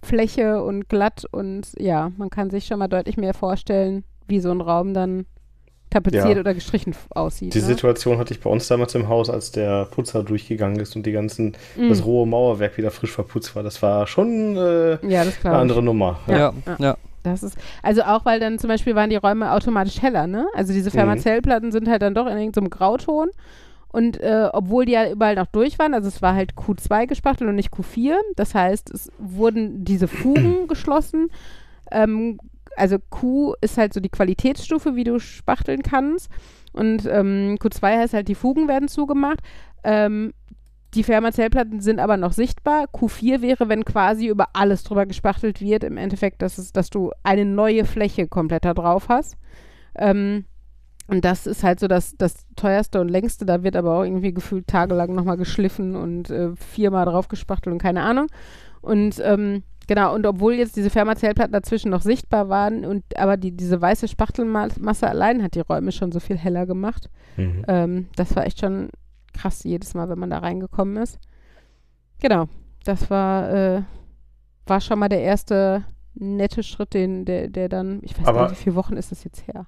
Fläche 0.02 0.62
und 0.62 0.90
glatt 0.90 1.24
und 1.30 1.72
ja, 1.78 2.12
man 2.18 2.28
kann 2.28 2.50
sich 2.50 2.66
schon 2.66 2.78
mal 2.78 2.88
deutlich 2.88 3.16
mehr 3.16 3.32
vorstellen, 3.32 4.04
wie 4.28 4.40
so 4.40 4.50
ein 4.50 4.60
Raum 4.60 4.94
dann 4.94 5.26
tapeziert 5.90 6.34
Ja. 6.34 6.40
oder 6.40 6.52
gestrichen 6.54 6.94
aussieht. 7.10 7.54
Die 7.54 7.58
ne? 7.60 7.64
Situation 7.64 8.18
hatte 8.18 8.34
ich 8.34 8.40
bei 8.40 8.50
uns 8.50 8.66
damals 8.66 8.94
im 8.96 9.08
Haus, 9.08 9.30
als 9.30 9.52
der 9.52 9.84
Putzer 9.86 10.24
durchgegangen 10.24 10.80
ist 10.80 10.96
und 10.96 11.06
die 11.06 11.12
ganzen, 11.12 11.56
Mm. 11.76 11.88
das 11.88 12.04
rohe 12.04 12.26
Mauerwerk 12.26 12.76
wieder 12.76 12.90
frisch 12.90 13.12
verputzt 13.12 13.54
war. 13.54 13.62
Das 13.62 13.80
war 13.82 14.06
schon 14.06 14.56
äh, 14.56 14.92
Ja, 15.06 15.24
das 15.24 15.34
eine 15.34 15.40
glaube 15.40 15.56
ich. 15.56 15.60
andere 15.62 15.82
Nummer. 15.82 16.18
Ja, 16.26 16.36
Ja, 16.36 16.54
ja. 16.66 16.76
ja. 16.78 16.96
Das 17.22 17.42
ist, 17.42 17.56
also 17.82 18.02
auch, 18.02 18.24
weil 18.24 18.38
dann 18.38 18.58
zum 18.60 18.68
Beispiel 18.68 18.94
waren 18.94 19.10
die 19.10 19.16
Räume 19.16 19.50
automatisch 19.52 20.00
heller, 20.00 20.26
ne? 20.28 20.46
Also 20.54 20.72
diese 20.72 20.92
Fermazellplatten 20.92 21.72
sind 21.72 21.88
halt 21.88 22.02
dann 22.02 22.14
doch 22.14 22.26
in 22.26 22.36
irgendeinem 22.38 22.70
Grauton. 22.70 23.30
Und 23.88 24.20
äh, 24.20 24.48
obwohl 24.52 24.84
die 24.84 24.92
ja 24.92 25.10
überall 25.10 25.34
noch 25.36 25.46
durch 25.46 25.76
waren, 25.78 25.92
also 25.94 26.06
es 26.06 26.20
war 26.22 26.34
halt 26.34 26.52
Q2 26.54 27.06
gespachtelt 27.06 27.48
und 27.48 27.56
nicht 27.56 27.72
Q4, 27.72 28.14
das 28.36 28.54
heißt, 28.54 28.90
es 28.90 29.10
wurden 29.18 29.84
diese 29.84 30.06
Fugen 30.06 30.66
geschlossen. 30.68 31.28
Ähm, 31.90 32.38
also 32.76 32.98
Q 33.10 33.54
ist 33.60 33.78
halt 33.78 33.92
so 33.94 34.00
die 34.00 34.08
Qualitätsstufe, 34.08 34.94
wie 34.94 35.04
du 35.04 35.18
spachteln 35.18 35.82
kannst. 35.82 36.30
Und 36.72 37.06
ähm, 37.06 37.56
Q2 37.60 37.98
heißt 37.98 38.14
halt, 38.14 38.28
die 38.28 38.34
Fugen 38.34 38.68
werden 38.68 38.88
zugemacht. 38.88 39.40
Ähm, 39.82 40.32
die 40.94 41.02
Fermazellplatten 41.02 41.80
sind 41.80 42.00
aber 42.00 42.16
noch 42.16 42.32
sichtbar. 42.32 42.84
Q4 42.84 43.42
wäre, 43.42 43.68
wenn 43.68 43.84
quasi 43.84 44.28
über 44.28 44.48
alles 44.52 44.82
drüber 44.84 45.06
gespachtelt 45.06 45.60
wird. 45.60 45.84
Im 45.84 45.96
Endeffekt, 45.96 46.42
dass, 46.42 46.58
es, 46.58 46.72
dass 46.72 46.90
du 46.90 47.12
eine 47.22 47.44
neue 47.44 47.84
Fläche 47.84 48.28
komplett 48.28 48.64
da 48.64 48.74
drauf 48.74 49.08
hast. 49.08 49.36
Ähm, 49.94 50.44
und 51.08 51.24
das 51.24 51.46
ist 51.46 51.62
halt 51.62 51.80
so 51.80 51.86
das, 51.86 52.16
das 52.16 52.46
teuerste 52.56 53.00
und 53.00 53.08
längste. 53.08 53.46
Da 53.46 53.62
wird 53.62 53.76
aber 53.76 53.98
auch 53.98 54.04
irgendwie 54.04 54.32
gefühlt 54.32 54.66
tagelang 54.66 55.14
nochmal 55.14 55.36
geschliffen 55.36 55.96
und 55.96 56.30
äh, 56.30 56.56
viermal 56.56 57.04
drauf 57.04 57.28
gespachtelt 57.28 57.72
und 57.72 57.80
keine 57.80 58.02
Ahnung. 58.02 58.26
Und 58.80 59.20
ähm, 59.22 59.62
genau, 59.86 60.14
und 60.14 60.26
obwohl 60.26 60.54
jetzt 60.54 60.76
diese 60.76 60.90
Fermazellplatten 60.90 61.52
dazwischen 61.52 61.90
noch 61.90 62.02
sichtbar 62.02 62.48
waren, 62.48 62.84
und 62.84 63.04
aber 63.16 63.36
die, 63.36 63.52
diese 63.56 63.80
weiße 63.80 64.08
Spachtelmasse 64.08 65.08
allein 65.08 65.42
hat 65.42 65.54
die 65.54 65.60
Räume 65.60 65.92
schon 65.92 66.12
so 66.12 66.20
viel 66.20 66.36
heller 66.36 66.66
gemacht. 66.66 67.10
Mhm. 67.36 67.64
Ähm, 67.68 68.08
das 68.16 68.34
war 68.36 68.46
echt 68.46 68.60
schon 68.60 68.90
krass 69.32 69.64
jedes 69.64 69.94
Mal, 69.94 70.08
wenn 70.08 70.18
man 70.18 70.30
da 70.30 70.38
reingekommen 70.38 70.96
ist. 70.96 71.18
Genau, 72.20 72.46
das 72.84 73.10
war, 73.10 73.52
äh, 73.52 73.82
war 74.66 74.80
schon 74.80 74.98
mal 74.98 75.08
der 75.08 75.20
erste 75.22 75.84
nette 76.14 76.62
Schritt, 76.62 76.94
den, 76.94 77.24
der, 77.26 77.48
der 77.48 77.68
dann, 77.68 78.00
ich 78.02 78.16
weiß 78.16 78.24
gar 78.24 78.34
Aber- 78.34 78.48
nicht, 78.48 78.60
wie 78.60 78.64
viele 78.64 78.76
Wochen 78.76 78.96
ist 78.96 79.12
das 79.12 79.22
jetzt 79.24 79.46
her? 79.46 79.66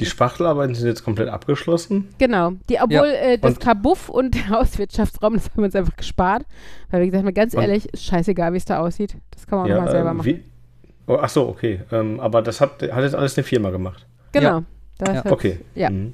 Die 0.00 0.06
Spachtelarbeiten 0.06 0.74
sind 0.74 0.88
jetzt 0.88 1.04
komplett 1.04 1.28
abgeschlossen. 1.28 2.08
Genau, 2.18 2.52
die, 2.68 2.78
obwohl 2.80 3.06
äh, 3.08 3.38
das 3.38 3.52
und- 3.52 3.60
Kabuff 3.60 4.08
und 4.08 4.34
der 4.34 4.48
Hauswirtschaftsraum, 4.50 5.34
das 5.34 5.44
haben 5.50 5.58
wir 5.58 5.64
uns 5.64 5.76
einfach 5.76 5.96
gespart. 5.96 6.44
Weil, 6.90 7.02
wie 7.02 7.06
gesagt, 7.06 7.24
mal 7.24 7.32
ganz 7.32 7.54
ehrlich, 7.54 7.92
ist 7.92 8.04
scheißegal, 8.04 8.52
wie 8.52 8.56
es 8.56 8.64
da 8.64 8.78
aussieht. 8.80 9.16
Das 9.30 9.46
kann 9.46 9.58
man 9.58 9.66
auch 9.66 9.68
ja, 9.70 9.76
nochmal 9.76 9.92
selber 9.92 10.10
ähm, 10.10 10.16
machen. 10.16 10.26
wie? 10.26 10.42
Oh, 11.06 11.18
ach 11.20 11.28
so, 11.28 11.48
okay. 11.48 11.80
Ähm, 11.92 12.18
aber 12.20 12.42
das 12.42 12.60
hat, 12.60 12.82
hat 12.82 13.02
jetzt 13.02 13.14
alles 13.14 13.36
eine 13.36 13.44
Firma 13.44 13.70
gemacht. 13.70 14.06
Genau. 14.32 14.62
Das 14.98 15.08
Ja. 15.08 15.14
hat- 15.24 15.32
Okay. 15.32 15.60
Ja. 15.74 15.90
Mhm. 15.90 16.12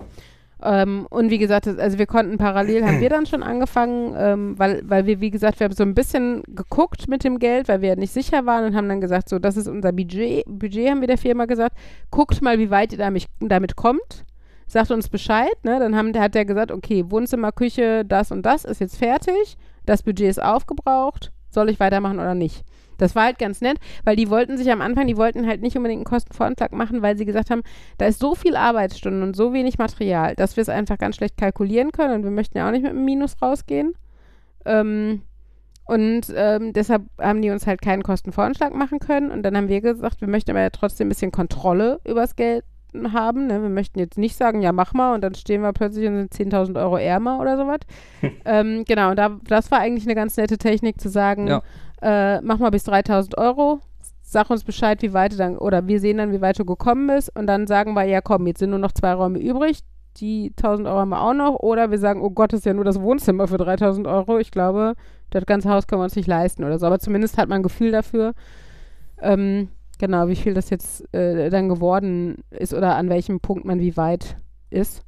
Ähm, 0.63 1.07
und 1.11 1.31
wie 1.31 1.39
gesagt, 1.39 1.67
also 1.67 1.99
wir 1.99 2.07
konnten 2.07 2.39
parallel, 2.39 2.85
haben 2.85 3.01
wir 3.01 3.11
dann 3.11 3.27
schon 3.27 3.43
angefangen, 3.43 4.15
ähm, 4.17 4.59
weil, 4.59 4.83
weil 4.89 5.07
wir, 5.07 5.21
wie 5.21 5.31
gesagt, 5.31 5.61
wir 5.61 5.67
haben 5.67 5.75
so 5.75 5.83
ein 5.83 5.95
bisschen 5.95 6.43
geguckt 6.49 7.09
mit 7.09 7.25
dem 7.25 7.39
Geld, 7.39 7.69
weil 7.69 7.83
wir 7.83 7.91
ja 7.91 7.97
nicht 7.97 8.13
sicher 8.13 8.47
waren 8.47 8.65
und 8.65 8.77
haben 8.77 8.89
dann 8.89 9.01
gesagt, 9.01 9.29
so, 9.29 9.39
das 9.39 9.57
ist 9.57 9.69
unser 9.69 9.93
Budget, 9.93 10.45
Budget 10.47 10.91
haben 10.91 11.01
wir 11.01 11.09
der 11.09 11.19
Firma 11.19 11.45
gesagt, 11.45 11.77
guckt 12.11 12.41
mal, 12.41 12.59
wie 12.59 12.71
weit 12.71 12.93
ihr 12.93 12.99
damit, 12.99 13.27
damit 13.41 13.77
kommt, 13.77 14.25
sagt 14.67 14.91
uns 14.91 15.09
Bescheid, 15.09 15.55
ne? 15.63 15.79
dann 15.79 15.95
haben, 15.95 16.19
hat 16.19 16.35
der 16.35 16.47
gesagt, 16.47 16.73
okay, 16.73 17.05
Wohnzimmer, 17.09 17.53
Küche, 17.53 18.05
das 18.05 18.33
und 18.33 18.45
das 18.45 18.65
ist 18.65 18.81
jetzt 18.81 18.97
fertig, 18.97 19.59
das 19.85 20.03
Budget 20.03 20.31
ist 20.31 20.43
aufgebraucht, 20.43 21.33
soll 21.51 21.69
ich 21.69 21.81
weitermachen 21.81 22.19
oder 22.19 22.35
nicht? 22.35 22.65
Das 22.99 23.15
war 23.15 23.25
halt 23.25 23.39
ganz 23.39 23.61
nett, 23.61 23.79
weil 24.05 24.17
die 24.17 24.31
wollten 24.31 24.57
sich 24.57 24.71
am 24.71 24.81
Anfang, 24.81 25.07
die 25.07 25.17
wollten 25.17 25.47
halt 25.47 25.63
nicht 25.63 25.77
unbedingt 25.77 26.01
einen 26.01 26.05
Kostenvoranschlag 26.05 26.73
machen, 26.73 27.03
weil 27.03 27.17
sie 27.17 27.25
gesagt 27.25 27.51
haben, 27.51 27.63
da 27.99 28.07
ist 28.07 28.21
so 28.21 28.35
viel 28.35 28.57
Arbeitsstunden 28.57 29.23
und 29.23 29.37
so 29.37 29.53
wenig 29.53 29.79
Material, 29.79 30.35
dass 30.35 30.57
wir 30.57 30.63
es 30.63 30.69
einfach 30.69 30.99
ganz 30.99 31.17
schlecht 31.17 31.37
kalkulieren 31.37 31.93
können 31.93 32.15
und 32.15 32.25
wir 32.25 32.31
möchten 32.31 32.59
ja 32.59 32.67
auch 32.67 32.73
nicht 32.73 32.83
mit 32.83 32.93
einem 32.93 33.05
Minus 33.05 33.41
rausgehen. 33.41 33.95
Ähm, 34.65 35.23
und 35.87 36.33
ähm, 36.35 36.73
deshalb 36.73 37.05
haben 37.21 37.43
die 37.43 37.51
uns 37.51 37.67
halt 37.67 37.81
keinen 37.81 38.03
Kostenvoranschlag 38.03 38.75
machen 38.75 38.99
können. 38.99 39.31
Und 39.31 39.45
dann 39.45 39.57
haben 39.57 39.69
wir 39.69 39.81
gesagt, 39.81 40.21
wir 40.21 40.29
möchten 40.29 40.51
aber 40.51 40.61
ja 40.61 40.71
trotzdem 40.71 41.07
ein 41.07 41.11
bisschen 41.11 41.31
Kontrolle 41.31 42.01
übers 42.05 42.35
Geld 42.35 42.65
haben. 43.13 43.47
Ne? 43.47 43.63
Wir 43.63 43.69
möchten 43.69 43.99
jetzt 44.01 44.19
nicht 44.19 44.37
sagen, 44.37 44.63
ja, 44.63 44.73
mach 44.73 44.95
mal 44.95 45.15
und 45.15 45.23
dann 45.23 45.35
stehen 45.35 45.63
wir 45.63 45.73
plötzlich 45.73 46.09
und 46.09 46.33
sind 46.35 46.53
10.000 46.53 46.81
Euro 46.81 46.97
ärmer 46.97 47.41
oder 47.41 47.57
sowas. 47.57 47.79
ähm, 48.45 48.85
genau, 48.87 49.11
und 49.11 49.17
da, 49.17 49.39
das 49.45 49.71
war 49.71 49.79
eigentlich 49.79 50.07
eine 50.07 50.15
ganz 50.17 50.37
nette 50.37 50.59
Technik 50.59 51.01
zu 51.01 51.09
sagen, 51.09 51.47
Ja. 51.47 51.63
Äh, 52.03 52.41
mach 52.41 52.59
mal 52.59 52.71
bis 52.71 52.87
3.000 52.87 53.39
Euro, 53.39 53.81
sag 54.23 54.51
uns 54.51 54.65
Bescheid, 54.65 55.03
wie 55.03 55.13
weit 55.13 55.33
du 55.33 55.37
dann, 55.37 55.57
oder 55.57 55.87
wir 55.87 56.01
sehen 56.01 56.19
dann, 56.19 56.33
wie 56.33 56.41
weit 56.41 56.59
du 56.59 56.65
gekommen 56.65 57.07
bist. 57.07 57.35
Und 57.37 57.47
dann 57.47 57.67
sagen 57.67 57.95
wir, 57.95 58.05
ja 58.05 58.21
komm, 58.21 58.47
jetzt 58.47 58.59
sind 58.59 58.71
nur 58.71 58.79
noch 58.79 58.93
zwei 58.93 59.13
Räume 59.13 59.39
übrig, 59.39 59.81
die 60.19 60.53
1.000 60.53 60.87
Euro 60.87 60.99
haben 60.99 61.11
wir 61.11 61.21
auch 61.21 61.35
noch, 61.35 61.57
oder 61.61 61.91
wir 61.91 61.99
sagen, 61.99 62.23
oh 62.23 62.31
Gott, 62.31 62.53
ist 62.53 62.67
ja 62.67 62.75
nur 62.75 62.85
das 62.85 63.01
Wohnzimmer 63.01 63.49
für 63.49 63.57
3.000 63.57 64.11
Euro, 64.11 64.39
ich 64.39 64.51
glaube, 64.51 64.95
das 65.31 65.47
ganze 65.47 65.69
Haus 65.71 65.87
können 65.87 66.01
wir 66.01 66.05
uns 66.05 66.17
nicht 66.17 66.29
leisten 66.29 66.65
oder 66.65 66.79
so, 66.79 66.87
aber 66.87 66.99
zumindest 66.99 67.39
hat 67.39 67.49
man 67.49 67.61
ein 67.61 67.63
Gefühl 67.63 67.93
dafür. 67.93 68.35
Ähm, 69.21 69.69
genau, 69.99 70.29
wie 70.29 70.37
viel 70.37 70.55
das 70.55 70.71
jetzt 70.71 71.13
äh, 71.15 71.51
dann 71.51 71.69
geworden 71.69 72.39
ist 72.51 72.75
oder 72.75 72.97
an 72.97 73.09
welchem 73.09 73.41
Punkt 73.41 73.65
man 73.65 73.81
wie 73.81 73.97
weit 73.97 74.37
ist. 74.71 75.03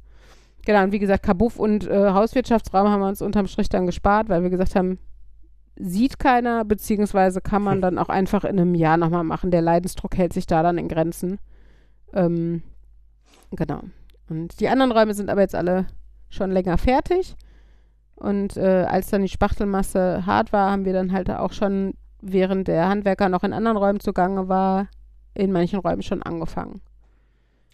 Genau, 0.65 0.83
und 0.83 0.91
wie 0.91 0.99
gesagt, 0.99 1.23
Kabuff 1.23 1.57
und 1.57 1.87
äh, 1.87 2.11
Hauswirtschaftsraum 2.11 2.89
haben 2.89 3.01
wir 3.01 3.07
uns 3.07 3.21
unterm 3.21 3.47
Strich 3.47 3.69
dann 3.69 3.85
gespart, 3.85 4.29
weil 4.29 4.43
wir 4.43 4.49
gesagt 4.49 4.75
haben, 4.75 4.99
sieht 5.79 6.19
keiner, 6.19 6.65
beziehungsweise 6.65 7.41
kann 7.41 7.63
man 7.63 7.81
dann 7.81 7.97
auch 7.97 8.09
einfach 8.09 8.43
in 8.43 8.59
einem 8.59 8.75
Jahr 8.75 8.97
nochmal 8.97 9.23
machen. 9.23 9.51
Der 9.51 9.61
Leidensdruck 9.61 10.15
hält 10.17 10.33
sich 10.33 10.45
da 10.45 10.61
dann 10.61 10.77
in 10.77 10.87
Grenzen. 10.87 11.39
Ähm, 12.13 12.61
genau. 13.51 13.81
Und 14.29 14.59
die 14.59 14.69
anderen 14.69 14.91
Räume 14.91 15.13
sind 15.13 15.29
aber 15.29 15.41
jetzt 15.41 15.55
alle 15.55 15.87
schon 16.29 16.51
länger 16.51 16.77
fertig. 16.77 17.35
Und 18.15 18.57
äh, 18.57 18.85
als 18.87 19.09
dann 19.09 19.21
die 19.21 19.29
Spachtelmasse 19.29 20.25
hart 20.25 20.51
war, 20.51 20.71
haben 20.71 20.85
wir 20.85 20.93
dann 20.93 21.11
halt 21.13 21.29
auch 21.31 21.53
schon, 21.53 21.93
während 22.21 22.67
der 22.67 22.89
Handwerker 22.89 23.29
noch 23.29 23.43
in 23.43 23.53
anderen 23.53 23.77
Räumen 23.77 24.01
zugange 24.01 24.49
war, 24.49 24.87
in 25.33 25.51
manchen 25.53 25.79
Räumen 25.79 26.03
schon 26.03 26.21
angefangen. 26.21 26.81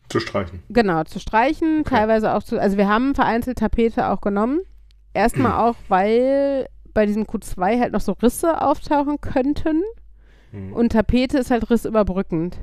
Zu 0.08 0.20
streichen. 0.20 0.62
Genau, 0.70 1.04
zu 1.04 1.20
streichen, 1.20 1.80
Okay. 1.80 1.96
teilweise 1.96 2.36
auch 2.36 2.44
zu, 2.44 2.62
also 2.62 2.78
wir 2.78 2.88
haben 2.88 3.16
vereinzelt 3.16 3.58
Tapete 3.58 4.10
auch 4.10 4.22
genommen. 4.22 4.60
Erstmal 5.16 5.54
auch, 5.68 5.76
weil 5.88 6.68
bei 6.96 7.06
diesem 7.06 7.26
Q2 7.26 7.80
halt 7.80 7.94
noch 7.94 8.02
so 8.02 8.14
Risse 8.14 8.60
auftauchen 8.62 9.22
könnten 9.22 9.84
Mhm. 10.52 10.74
und 10.74 10.92
Tapete 10.94 11.38
ist 11.38 11.52
halt 11.52 11.70
rissüberbrückend. 11.70 12.58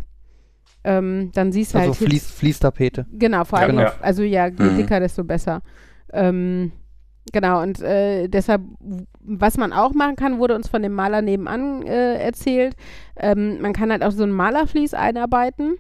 Ähm, 0.85 1.31
dann 1.35 1.53
siehst 1.53 1.75
du 1.75 1.79
Also 1.79 1.91
halt 1.91 1.99
hin- 1.99 2.09
Fließ, 2.09 2.31
Fließtapete. 2.33 3.07
Genau, 3.13 3.45
vor 3.45 3.61
Ja, 3.61 3.67
allem, 3.67 3.79
ja. 3.79 3.87
auf- 3.89 4.03
also 4.03 4.23
ja, 4.25 4.47
je 4.49 4.65
Mhm. 4.71 4.77
dicker, 4.79 4.99
desto 4.99 5.23
besser. 5.23 5.63
Ähm, 6.13 6.73
genau, 7.33 7.63
und 7.63 7.81
äh, 7.83 8.27
deshalb, 8.29 8.63
was 9.21 9.57
man 9.59 9.73
auch 9.73 9.93
machen 9.95 10.17
kann, 10.17 10.39
wurde 10.41 10.57
uns 10.57 10.69
von 10.69 10.83
dem 10.83 10.93
Maler 10.95 11.23
nebenan 11.23 11.83
äh, 11.87 12.15
erzählt. 12.17 12.75
Ähm, 13.17 13.61
man 13.61 13.73
kann 13.73 13.93
halt 13.93 14.03
auch 14.03 14.11
so 14.11 14.25
ein 14.25 14.33
Malerflies 14.33 14.95
einarbeiten. 14.95 15.77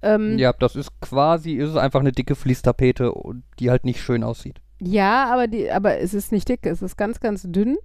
Ähm, 0.00 0.38
Ja, 0.38 0.52
das 0.52 0.76
ist 0.76 0.90
quasi, 1.00 1.52
ist 1.54 1.70
es 1.70 1.76
einfach 1.76 2.00
eine 2.00 2.12
dicke 2.12 2.34
Fließtapete, 2.34 3.12
und 3.12 3.42
die 3.58 3.70
halt 3.70 3.84
nicht 3.84 4.00
schön 4.00 4.22
aussieht. 4.24 4.60
Ja, 4.86 5.32
aber, 5.32 5.46
die, 5.48 5.70
aber 5.70 5.98
es 5.98 6.14
ist 6.14 6.32
nicht 6.32 6.48
dick, 6.48 6.66
es 6.66 6.82
ist 6.82 6.96
ganz, 6.96 7.20
ganz 7.20 7.42
dünn. 7.42 7.76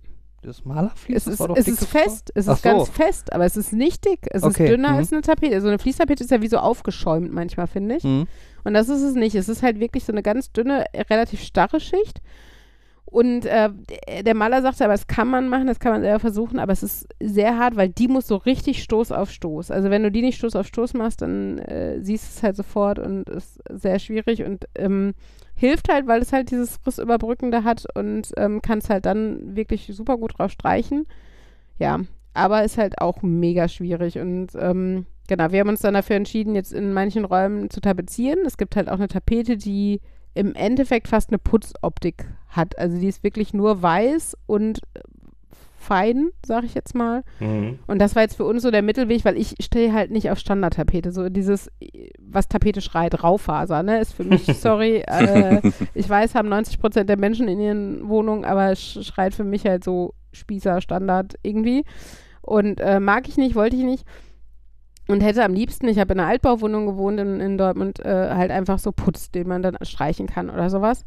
Das 0.42 0.64
Malerflies? 0.64 1.28
Es 1.28 1.40
ist, 1.40 1.50
es 1.56 1.68
ist 1.68 1.86
fest, 1.86 2.32
es 2.34 2.48
Ach 2.48 2.56
ist 2.56 2.64
ganz 2.64 2.86
so. 2.86 2.92
fest, 2.92 3.34
aber 3.34 3.46
es 3.46 3.58
ist 3.58 3.74
nicht 3.74 4.06
dick. 4.06 4.22
Es 4.30 4.44
Okay, 4.44 4.64
ist 4.64 4.72
dünner 4.72 4.92
mhm. 4.92 4.98
als 4.98 5.12
eine 5.12 5.22
Tapete. 5.22 5.60
So 5.60 5.68
eine 5.68 5.80
Fließtapete 5.80 6.24
ist 6.24 6.32
ja 6.32 6.42
wie 6.42 6.48
so 6.48 6.58
aufgeschäumt 6.60 7.34
manchmal, 7.34 7.68
finde 7.68 7.98
ich. 7.98 8.04
Mhm. 8.06 8.26
Und 8.64 8.74
das 8.74 8.88
ist 8.88 9.02
es 9.02 9.16
nicht. 9.16 9.36
Es 9.36 9.50
ist 9.50 9.64
halt 9.64 9.80
wirklich 9.80 10.06
so 10.06 10.14
eine 10.14 10.24
ganz 10.24 10.52
dünne, 10.52 10.86
relativ 11.10 11.42
starre 11.42 11.82
Schicht. 11.82 12.22
Und 13.12 13.46
äh, 13.46 13.70
der- 14.24 14.36
Maler 14.36 14.62
sagte, 14.62 14.84
aber 14.86 14.94
das 14.94 15.08
kann 15.08 15.28
man 15.30 15.50
machen, 15.50 15.66
das 15.66 15.80
kann 15.80 15.92
man 15.94 16.02
selber 16.02 16.20
versuchen, 16.20 16.60
aber 16.60 16.74
es 16.74 16.84
ist 16.84 17.08
sehr 17.20 17.58
hart, 17.58 17.76
weil 17.76 17.90
die 17.90 18.08
muss 18.08 18.28
so 18.28 18.36
richtig 18.36 18.84
Stoß 18.84 19.12
auf 19.12 19.32
Stoß. 19.32 19.72
Also 19.72 19.90
wenn 19.90 20.04
du 20.04 20.12
die 20.12 20.22
nicht 20.22 20.38
Stoß 20.38 20.56
auf 20.56 20.68
Stoß 20.68 20.94
machst, 20.94 21.24
dann 21.24 21.58
äh, 21.58 22.00
siehst 22.02 22.26
du 22.26 22.38
es 22.38 22.44
halt 22.44 22.56
sofort 22.56 23.00
und 23.00 23.28
ist 23.28 23.62
sehr 23.70 23.98
schwierig 23.98 24.44
und 24.44 24.66
ähm, 24.76 25.16
hilft 25.56 25.92
halt, 25.92 26.06
weil 26.08 26.22
es 26.22 26.32
halt 26.32 26.52
dieses 26.52 26.80
Rissüberbrückende 26.86 27.64
hat 27.64 27.86
und 27.96 28.32
ähm, 28.38 28.62
kannst 28.62 28.92
halt 28.92 29.06
dann 29.08 29.56
wirklich 29.56 29.90
super 29.92 30.18
gut 30.18 30.38
drauf 30.38 30.52
streichen. 30.52 31.08
Ja, 31.80 32.00
aber 32.34 32.64
ist 32.64 32.78
halt 32.78 33.02
auch 33.02 33.22
mega 33.24 33.68
schwierig 33.68 34.20
und 34.20 34.50
ähm, 34.56 35.06
genau, 35.28 35.52
wir 35.52 35.62
haben 35.62 35.70
uns 35.70 35.82
dann 35.82 35.96
dafür 35.96 36.16
entschieden, 36.16 36.56
jetzt 36.56 36.74
in 36.74 36.94
manchen 36.94 37.26
Räumen 37.26 37.70
zu 37.70 37.82
tapezieren. 37.82 38.40
Es 38.46 38.58
gibt 38.58 38.76
halt 38.76 38.90
auch 38.90 38.96
eine 38.96 39.08
Tapete, 39.08 39.58
die 39.58 40.00
im 40.34 40.54
Endeffekt 40.56 41.08
fast 41.08 41.30
eine 41.30 41.40
Putzoptik 41.40 42.26
hat. 42.50 42.78
Also 42.78 42.98
die 43.00 43.08
ist 43.08 43.24
wirklich 43.24 43.54
nur 43.54 43.82
weiß 43.82 44.36
und 44.46 44.80
äh, 44.94 45.00
fein, 45.78 46.30
sag 46.46 46.64
ich 46.66 46.74
jetzt 46.74 46.94
mal. 46.94 47.24
Mhm. 47.40 47.80
Und 47.88 48.00
das 48.00 48.16
war 48.16 48.22
jetzt 48.24 48.36
für 48.36 48.44
uns 48.46 48.62
so 48.64 48.70
der 48.72 48.82
Mittelweg, 48.82 49.24
weil 49.26 49.38
ich 49.38 49.56
stehe 49.62 49.94
halt 49.94 50.12
nicht 50.12 50.30
auf 50.30 50.38
Standardtapete. 50.40 51.12
So 51.12 51.30
dieses, 51.30 51.72
was 52.20 52.48
Tapete 52.50 52.82
schreit, 52.82 53.24
Raufaser, 53.24 53.82
ne, 53.84 54.00
ist 54.00 54.14
für 54.14 54.24
mich, 54.26 54.44
sorry, 54.60 55.04
äh, 55.08 55.62
ich 55.94 56.10
weiß, 56.10 56.36
haben 56.36 56.50
90 56.50 56.80
Prozent 56.80 57.10
der 57.10 57.18
Menschen 57.18 57.48
in 57.48 57.60
ihren 57.60 58.08
Wohnungen, 58.10 58.44
aber 58.46 58.72
es 58.72 58.80
sch- 58.80 59.04
schreit 59.06 59.34
für 59.34 59.46
mich 59.46 59.66
halt 59.66 59.84
so 59.84 60.14
Spießer, 60.34 60.82
Standard 60.82 61.36
irgendwie. 61.44 61.86
Und 62.42 62.80
äh, 62.82 63.00
mag 63.00 63.28
ich 63.30 63.38
nicht, 63.38 63.56
wollte 63.56 63.76
ich 63.76 63.84
nicht. 63.84 64.06
Und 65.10 65.22
hätte 65.22 65.44
am 65.44 65.54
liebsten, 65.54 65.88
ich 65.88 65.98
habe 66.00 66.14
in 66.14 66.20
einer 66.20 66.30
Altbauwohnung 66.30 66.86
gewohnt 66.86 67.20
in, 67.20 67.40
in 67.40 67.58
Dortmund, 67.58 68.00
äh, 68.06 68.30
halt 68.34 68.52
einfach 68.52 68.78
so 68.80 68.92
Putz, 68.92 69.32
den 69.32 69.48
man 69.48 69.62
dann 69.64 69.78
streichen 69.82 70.28
kann 70.28 70.50
oder 70.50 70.70
sowas. 70.70 71.04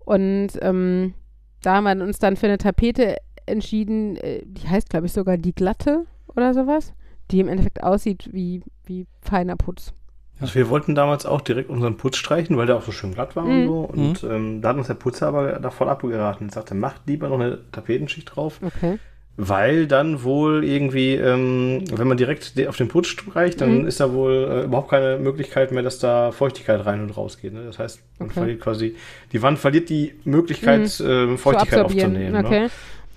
Und 0.00 0.48
ähm, 0.60 1.14
da 1.62 1.76
haben 1.76 1.84
wir 1.84 2.04
uns 2.04 2.18
dann 2.18 2.36
für 2.36 2.46
eine 2.46 2.58
Tapete 2.58 3.16
entschieden, 3.46 4.16
äh, 4.16 4.42
die 4.44 4.68
heißt, 4.68 4.90
glaube 4.90 5.06
ich, 5.06 5.12
sogar 5.12 5.36
die 5.36 5.54
Glatte 5.54 6.04
oder 6.34 6.52
sowas, 6.52 6.92
die 7.30 7.40
im 7.40 7.48
Endeffekt 7.48 7.82
aussieht 7.82 8.28
wie, 8.32 8.62
wie 8.84 9.06
feiner 9.20 9.56
Putz. 9.56 9.94
Also 10.40 10.56
wir 10.56 10.68
wollten 10.68 10.96
damals 10.96 11.24
auch 11.26 11.40
direkt 11.40 11.70
unseren 11.70 11.96
Putz 11.96 12.16
streichen, 12.16 12.56
weil 12.56 12.66
der 12.66 12.76
auch 12.76 12.82
so 12.82 12.90
schön 12.90 13.14
glatt 13.14 13.36
war 13.36 13.44
Mhm. 13.44 13.50
und 13.60 13.66
so. 13.68 13.80
Und 13.80 14.24
ähm, 14.34 14.62
da 14.62 14.70
hat 14.70 14.76
uns 14.76 14.88
der 14.88 14.94
Putzer 14.94 15.28
aber 15.28 15.52
davon 15.60 15.88
abgeraten 15.88 16.46
und 16.48 16.50
sagte, 16.52 16.74
macht 16.74 17.02
lieber 17.06 17.28
noch 17.28 17.38
eine 17.38 17.70
Tapetenschicht 17.70 18.34
drauf, 18.34 18.58
Okay. 18.62 18.98
Weil 19.36 19.86
dann 19.88 20.22
wohl 20.22 20.64
irgendwie, 20.64 21.14
ähm, 21.14 21.84
wenn 21.92 22.06
man 22.06 22.16
direkt 22.16 22.52
auf 22.68 22.76
den 22.76 22.86
Putz 22.88 23.08
streicht, 23.08 23.60
dann 23.60 23.80
Mhm. 23.82 23.86
ist 23.88 23.98
da 23.98 24.12
wohl 24.12 24.32
äh, 24.48 24.64
überhaupt 24.64 24.90
keine 24.90 25.18
Möglichkeit 25.18 25.72
mehr, 25.72 25.82
dass 25.82 25.98
da 25.98 26.30
Feuchtigkeit 26.30 26.84
rein 26.86 27.00
und 27.02 27.16
raus 27.16 27.38
geht. 27.40 27.52
Ne? 27.52 27.64
Das 27.64 27.78
heißt, 27.80 28.00
man 28.20 28.28
Okay. 28.28 28.38
verliert 28.38 28.60
quasi, 28.60 28.94
die 29.32 29.42
Wand 29.42 29.58
verliert 29.58 29.88
die 29.88 30.14
Möglichkeit, 30.24 31.02
ähm, 31.04 31.36
Feuchtigkeit 31.36 31.80
Zu 31.80 31.80
absorbieren. 31.80 32.10
aufzunehmen. 32.12 32.42
Ne? 32.42 32.46
Okay. 32.48 32.68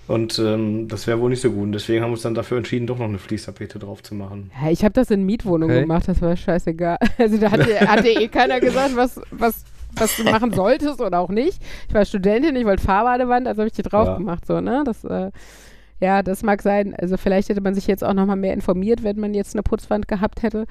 Und 0.08 0.38
ähm, 0.38 0.88
das 0.88 1.06
wäre 1.06 1.20
wohl 1.20 1.28
nicht 1.30 1.42
so 1.42 1.50
gut. 1.50 1.64
Und 1.64 1.72
deswegen 1.72 2.02
haben 2.02 2.10
wir 2.10 2.14
uns 2.14 2.22
dann 2.22 2.34
dafür 2.34 2.56
entschieden, 2.56 2.86
doch 2.86 2.98
noch 2.98 3.04
eine 3.06 3.18
Fließtapete 3.18 3.78
drauf 3.78 4.02
zu 4.02 4.14
machen. 4.14 4.50
Ja, 4.60 4.70
ich 4.70 4.82
habe 4.82 4.94
das 4.94 5.10
in 5.10 5.24
Mietwohnungen 5.24 5.70
Okay. 5.76 5.80
gemacht, 5.82 6.08
das 6.08 6.20
war 6.22 6.34
scheißegal. 6.36 6.96
Also 7.18 7.36
da 7.38 7.50
hatte, 7.50 7.78
hatte 7.80 8.08
eh 8.08 8.26
keiner 8.28 8.58
gesagt, 8.58 8.96
was, 8.96 9.20
was, 9.30 9.64
was 9.94 10.16
du 10.16 10.24
machen 10.24 10.50
solltest 10.52 11.00
oder 11.02 11.20
auch 11.20 11.28
nicht. 11.28 11.60
Ich 11.88 11.94
war 11.94 12.04
Studentin, 12.06 12.56
ich 12.56 12.64
wollte 12.64 12.82
Fahrbadewand, 12.82 13.46
also 13.46 13.60
habe 13.60 13.68
ich 13.68 13.74
die 13.74 13.82
drauf 13.82 14.06
Ja. 14.08 14.16
gemacht, 14.16 14.46
so, 14.46 14.60
ne? 14.62 14.82
Das, 14.86 15.04
äh, 15.04 15.30
ja, 16.00 16.22
das 16.22 16.42
mag 16.42 16.62
sein. 16.62 16.94
Also 16.94 17.16
vielleicht 17.16 17.48
hätte 17.48 17.60
man 17.60 17.74
sich 17.74 17.86
jetzt 17.86 18.04
auch 18.04 18.14
nochmal 18.14 18.36
mehr 18.36 18.54
informiert, 18.54 19.02
wenn 19.02 19.18
man 19.18 19.34
jetzt 19.34 19.54
eine 19.54 19.62
Putzwand 19.62 20.08
gehabt 20.08 20.42
hätte. 20.42 20.66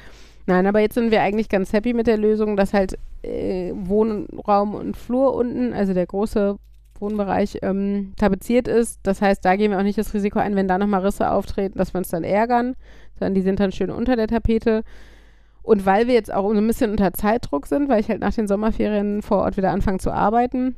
Nein, 0.45 0.65
aber 0.65 0.79
jetzt 0.79 0.95
sind 0.95 1.11
wir 1.11 1.21
eigentlich 1.21 1.49
ganz 1.49 1.73
happy 1.73 1.93
mit 1.93 2.07
der 2.07 2.17
Lösung, 2.17 2.55
dass 2.55 2.73
halt 2.73 2.97
äh, 3.23 3.73
Wohnraum 3.75 4.75
und 4.75 4.95
Flur 4.95 5.35
unten, 5.35 5.73
also 5.73 5.93
der 5.93 6.05
große 6.05 6.57
Wohnbereich, 6.99 7.59
ähm, 7.61 8.13
tapeziert 8.15 8.69
ist. 8.69 9.01
Das 9.03 9.21
heißt, 9.21 9.43
da 9.43 9.57
gehen 9.57 9.71
wir 9.71 9.77
auch 9.77 9.83
nicht 9.83 9.97
das 9.97 10.13
Risiko 10.13 10.39
ein, 10.39 10.55
wenn 10.55 10.69
da 10.69 10.77
nochmal 10.77 11.05
Risse 11.05 11.29
auftreten, 11.29 11.77
dass 11.77 11.93
wir 11.93 11.97
uns 11.97 12.09
dann 12.09 12.23
ärgern, 12.23 12.75
sondern 13.19 13.35
die 13.35 13.41
sind 13.41 13.59
dann 13.59 13.73
schön 13.73 13.91
unter 13.91 14.15
der 14.15 14.27
Tapete. 14.27 14.83
Und 15.61 15.85
weil 15.85 16.07
wir 16.07 16.13
jetzt 16.13 16.33
auch 16.33 16.49
so 16.49 16.57
ein 16.57 16.65
bisschen 16.67 16.91
unter 16.91 17.11
Zeitdruck 17.11 17.67
sind, 17.67 17.89
weil 17.89 17.99
ich 17.99 18.07
halt 18.07 18.21
nach 18.21 18.33
den 18.33 18.47
Sommerferien 18.47 19.21
vor 19.21 19.39
Ort 19.39 19.57
wieder 19.57 19.71
anfange 19.71 19.97
zu 19.97 20.11
arbeiten 20.11 20.77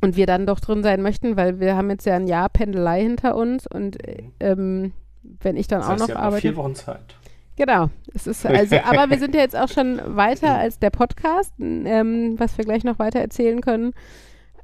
und 0.00 0.16
wir 0.16 0.26
dann 0.26 0.46
doch 0.46 0.60
drin 0.60 0.82
sein 0.82 1.02
möchten, 1.02 1.36
weil 1.36 1.60
wir 1.60 1.76
haben 1.76 1.90
jetzt 1.90 2.06
ja 2.06 2.14
ein 2.16 2.26
Jahr 2.26 2.48
Pendelei 2.48 3.02
hinter 3.02 3.36
uns 3.36 3.66
und 3.66 4.02
äh, 4.06 4.24
ähm, 4.40 4.92
wenn 5.22 5.56
ich 5.56 5.66
dann 5.68 5.80
Das 5.80 5.88
auch 5.88 5.92
heißt, 5.92 6.00
noch 6.00 6.08
habt 6.08 6.18
noch 6.18 6.24
arbeite. 6.24 6.40
vier 6.40 6.56
Wochen 6.56 6.74
Zeit. 6.74 7.14
Genau. 7.56 7.90
Es 8.14 8.26
ist 8.26 8.46
also, 8.46 8.76
aber 8.76 9.10
wir 9.10 9.18
sind 9.18 9.34
ja 9.34 9.42
jetzt 9.42 9.56
auch 9.56 9.68
schon 9.68 10.00
weiter 10.16 10.56
als 10.56 10.78
der 10.78 10.88
Podcast, 10.88 11.52
ähm, 11.60 12.34
was 12.38 12.56
wir 12.56 12.64
gleich 12.64 12.84
noch 12.84 12.98
weiter 12.98 13.20
erzählen 13.20 13.60
können, 13.60 13.92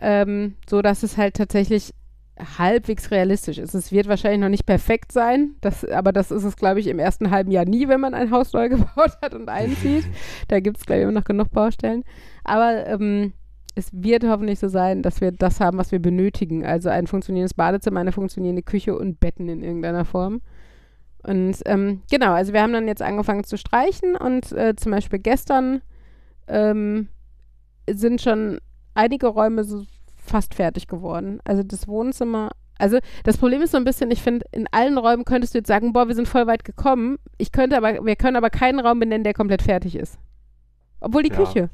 ähm, 0.00 0.54
so 0.68 0.80
dass 0.80 1.02
es 1.02 1.18
halt 1.18 1.34
tatsächlich 1.34 1.92
halbwegs 2.58 3.10
realistisch 3.10 3.58
ist. 3.58 3.74
Es 3.74 3.92
wird 3.92 4.08
wahrscheinlich 4.08 4.40
noch 4.40 4.48
nicht 4.48 4.66
perfekt 4.66 5.12
sein, 5.12 5.56
das, 5.60 5.84
aber 5.84 6.12
das 6.12 6.30
ist 6.30 6.44
es, 6.44 6.56
glaube 6.56 6.80
ich, 6.80 6.86
im 6.86 6.98
ersten 6.98 7.30
halben 7.30 7.50
Jahr 7.50 7.64
nie, 7.64 7.88
wenn 7.88 8.00
man 8.00 8.14
ein 8.14 8.30
Haus 8.30 8.52
neu 8.52 8.68
gebaut 8.70 9.18
hat 9.22 9.34
und 9.34 9.48
einzieht. 9.48 10.04
Da 10.48 10.60
gibt 10.60 10.78
es, 10.78 10.86
glaube 10.86 11.00
ich, 11.00 11.02
immer 11.04 11.12
noch 11.12 11.24
genug 11.24 11.50
Baustellen. 11.50 12.02
Aber 12.44 12.86
ähm, 12.86 13.32
es 13.76 13.90
wird 13.92 14.24
hoffentlich 14.24 14.58
so 14.58 14.68
sein, 14.68 15.02
dass 15.02 15.20
wir 15.20 15.30
das 15.32 15.60
haben, 15.60 15.76
was 15.76 15.92
wir 15.92 16.00
benötigen. 16.00 16.64
Also 16.64 16.88
ein 16.88 17.06
funktionierendes 17.06 17.54
Badezimmer, 17.54 18.00
eine 18.00 18.10
funktionierende 18.10 18.62
Küche 18.62 18.98
und 18.98 19.20
Betten 19.20 19.48
in 19.50 19.62
irgendeiner 19.62 20.06
Form. 20.06 20.40
Und 21.22 21.56
ähm, 21.66 22.00
genau, 22.10 22.32
also 22.32 22.54
wir 22.54 22.62
haben 22.62 22.72
dann 22.72 22.88
jetzt 22.88 23.02
angefangen 23.02 23.44
zu 23.44 23.58
streichen 23.58 24.16
und 24.16 24.50
äh, 24.52 24.74
zum 24.76 24.92
Beispiel 24.92 25.18
gestern 25.18 25.82
ähm, 26.48 27.08
sind 27.88 28.22
schon 28.22 28.60
einige 28.94 29.26
Räume 29.26 29.64
so 29.64 29.84
fast 30.16 30.54
fertig 30.54 30.86
geworden. 30.86 31.40
Also 31.44 31.62
das 31.62 31.86
Wohnzimmer, 31.86 32.52
also 32.78 32.98
das 33.24 33.36
Problem 33.36 33.60
ist 33.60 33.72
so 33.72 33.76
ein 33.76 33.84
bisschen, 33.84 34.10
ich 34.10 34.22
finde, 34.22 34.46
in 34.52 34.68
allen 34.70 34.96
Räumen 34.96 35.24
könntest 35.26 35.52
du 35.52 35.58
jetzt 35.58 35.68
sagen, 35.68 35.92
boah, 35.92 36.08
wir 36.08 36.14
sind 36.14 36.28
voll 36.28 36.46
weit 36.46 36.64
gekommen. 36.64 37.18
Ich 37.36 37.52
könnte 37.52 37.76
aber, 37.76 38.06
wir 38.06 38.16
können 38.16 38.36
aber 38.36 38.48
keinen 38.48 38.80
Raum 38.80 39.00
benennen, 39.00 39.24
der 39.24 39.34
komplett 39.34 39.60
fertig 39.60 39.96
ist. 39.96 40.18
Obwohl 41.00 41.24
die 41.24 41.32
Ja. 41.32 41.36
Küche. 41.36 41.68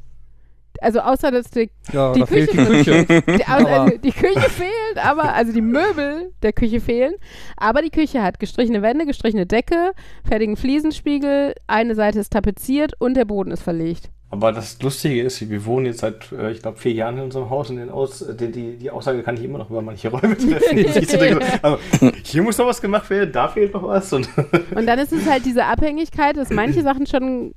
Also 0.80 1.00
außer 1.00 1.30
dass 1.30 1.50
die, 1.50 1.70
Ja, 1.92 2.12
Die 2.12 2.20
da 2.20 2.26
fehlt 2.26 2.52
die 2.52 2.56
Küche- 2.56 3.04
Küche. 3.04 3.22
die, 3.38 3.44
also 3.44 3.96
die 3.98 4.12
Küche 4.12 4.40
fehlt, 4.50 5.04
aber, 5.04 5.34
also 5.34 5.52
die 5.52 5.60
Möbel 5.60 6.32
der 6.42 6.52
Küche 6.52 6.80
fehlen. 6.80 7.14
Aber 7.56 7.82
die 7.82 7.90
Küche 7.90 8.22
hat 8.22 8.38
gestrichene 8.40 8.82
Wände, 8.82 9.06
gestrichene 9.06 9.46
Decke, 9.46 9.92
fertigen 10.26 10.56
Fliesenspiegel, 10.56 11.54
eine 11.66 11.94
Seite 11.94 12.18
ist 12.20 12.32
tapeziert 12.32 12.92
und 12.98 13.14
der 13.14 13.24
Boden 13.24 13.50
ist 13.50 13.62
verlegt. 13.62 14.10
Aber 14.30 14.50
das 14.50 14.80
Lustige 14.80 15.20
ist, 15.22 15.46
wir 15.50 15.66
wohnen 15.66 15.84
jetzt 15.84 16.00
seit, 16.00 16.32
äh, 16.32 16.52
ich 16.52 16.62
glaube, 16.62 16.78
vier 16.78 16.92
Jahren 16.92 17.18
in 17.18 17.24
unserem 17.24 17.50
Haus 17.50 17.68
und 17.68 17.76
den 17.76 17.90
Aus, 17.90 18.24
die, 18.40 18.50
die, 18.50 18.76
die 18.78 18.90
Aussage 18.90 19.22
kann 19.22 19.36
ich 19.36 19.44
immer 19.44 19.58
noch 19.58 19.68
über 19.68 19.82
manche 19.82 20.08
Räume 20.08 20.34
treffen. 20.38 21.40
Also, 21.62 21.78
hier 22.24 22.42
muss 22.42 22.56
noch 22.56 22.66
was 22.66 22.80
gemacht 22.80 23.10
werden, 23.10 23.30
da 23.30 23.48
fehlt 23.48 23.74
noch 23.74 23.82
was. 23.82 24.10
Und 24.14 24.26
Und 24.74 24.86
dann 24.86 24.98
ist 24.98 25.12
es 25.12 25.28
halt 25.28 25.44
diese 25.44 25.66
Abhängigkeit, 25.66 26.38
dass 26.38 26.48
manche 26.48 26.80
Sachen 26.82 27.06
schon 27.06 27.52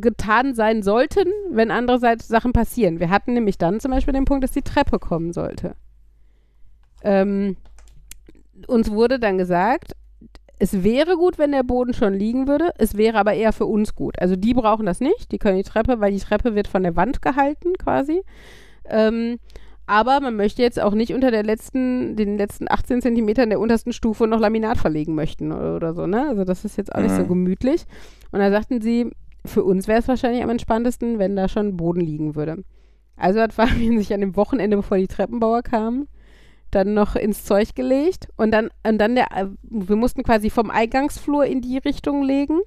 getan 0.00 0.54
sein 0.54 0.82
sollten, 0.82 1.28
wenn 1.50 1.70
andererseits 1.70 2.28
Sachen 2.28 2.52
passieren. 2.52 3.00
Wir 3.00 3.10
hatten 3.10 3.34
nämlich 3.34 3.58
dann 3.58 3.80
zum 3.80 3.90
Beispiel 3.90 4.14
den 4.14 4.24
Punkt, 4.24 4.44
dass 4.44 4.52
die 4.52 4.62
Treppe 4.62 4.98
kommen 4.98 5.32
sollte. 5.32 5.74
Ähm, 7.02 7.56
uns 8.68 8.90
wurde 8.90 9.18
dann 9.18 9.38
gesagt, 9.38 9.92
es 10.58 10.84
wäre 10.84 11.16
gut, 11.16 11.38
wenn 11.38 11.50
der 11.50 11.64
Boden 11.64 11.92
schon 11.92 12.14
liegen 12.14 12.46
würde, 12.46 12.72
es 12.78 12.96
wäre 12.96 13.18
aber 13.18 13.34
eher 13.34 13.52
für 13.52 13.66
uns 13.66 13.96
gut. 13.96 14.18
Also 14.20 14.36
die 14.36 14.54
brauchen 14.54 14.86
das 14.86 15.00
nicht, 15.00 15.32
die 15.32 15.38
können 15.38 15.56
die 15.56 15.64
Treppe, 15.64 15.98
weil 16.00 16.12
die 16.12 16.20
Treppe 16.20 16.54
wird 16.54 16.68
von 16.68 16.84
der 16.84 16.94
Wand 16.94 17.20
gehalten 17.20 17.72
quasi. 17.78 18.22
Ähm, 18.84 19.38
aber 19.86 20.20
man 20.20 20.36
möchte 20.36 20.62
jetzt 20.62 20.80
auch 20.80 20.94
nicht 20.94 21.12
unter 21.12 21.32
der 21.32 21.42
letzten, 21.42 22.14
den 22.14 22.38
letzten 22.38 22.70
18 22.70 23.02
Zentimetern 23.02 23.50
der 23.50 23.58
untersten 23.58 23.92
Stufe 23.92 24.28
noch 24.28 24.38
Laminat 24.38 24.78
verlegen 24.78 25.16
möchten 25.16 25.50
oder, 25.50 25.74
oder 25.74 25.94
so, 25.94 26.06
ne? 26.06 26.28
Also 26.28 26.44
das 26.44 26.64
ist 26.64 26.76
jetzt 26.76 26.94
auch 26.94 27.00
nicht 27.00 27.16
so 27.16 27.24
Mhm. 27.24 27.28
gemütlich. 27.28 27.84
Und 28.30 28.38
da 28.38 28.50
sagten 28.52 28.80
sie, 28.80 29.10
für 29.44 29.64
uns 29.64 29.88
wäre 29.88 29.98
es 29.98 30.08
wahrscheinlich 30.08 30.42
am 30.42 30.50
entspanntesten, 30.50 31.18
wenn 31.18 31.36
da 31.36 31.48
schon 31.48 31.76
Boden 31.76 32.00
liegen 32.00 32.34
würde. 32.34 32.64
Also 33.16 33.40
hat 33.40 33.52
Fabian 33.52 33.98
sich 33.98 34.12
an 34.12 34.20
dem 34.20 34.36
Wochenende, 34.36 34.76
bevor 34.76 34.98
die 34.98 35.08
Treppenbauer 35.08 35.62
kamen, 35.62 36.08
dann 36.70 36.94
noch 36.94 37.16
ins 37.16 37.44
Zeug 37.44 37.74
gelegt 37.74 38.28
und 38.36 38.50
dann, 38.50 38.70
und 38.86 38.98
dann 38.98 39.14
der, 39.14 39.30
äh, 39.36 39.46
wir 39.62 39.96
mussten 39.96 40.22
quasi 40.22 40.50
vom 40.50 40.70
Eingangsflur 40.70 41.44
in 41.44 41.60
die 41.60 41.78
Richtung 41.78 42.22
legen. 42.22 42.60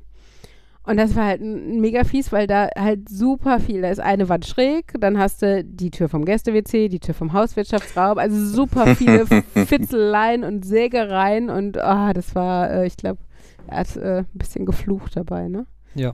Und 0.88 0.98
das 0.98 1.16
war 1.16 1.26
halt 1.26 1.42
mega 1.42 2.04
fies, 2.04 2.32
weil 2.32 2.46
da 2.46 2.70
halt 2.78 3.10
super 3.10 3.60
viel, 3.60 3.82
da 3.82 3.90
ist 3.90 4.00
eine 4.00 4.30
Wand 4.30 4.46
schräg, 4.46 4.94
dann 5.00 5.18
hast 5.18 5.42
du 5.42 5.64
die 5.64 5.90
Tür 5.90 6.10
vom 6.10 6.26
Gäste-WC, 6.26 6.90
die 6.90 7.00
Tür 7.00 7.16
vom 7.16 7.34
Hauswirtschaftsraum, 7.34 8.20
also 8.20 8.46
super 8.46 8.96
viele 8.96 9.26
Fitzeleien 9.66 10.44
und 10.44 10.64
Sägereien 10.64 11.50
und 11.50 11.80
ah, 11.80 12.14
das 12.14 12.36
war, 12.36 12.70
äh, 12.70 12.86
ich 12.86 12.98
glaube, 12.98 13.18
er 13.66 13.80
hat 13.80 13.96
äh, 13.96 14.20
ein 14.20 14.28
bisschen 14.34 14.68
geflucht 14.68 15.18
dabei, 15.18 15.48
ne? 15.48 15.66
Ja. 15.96 16.14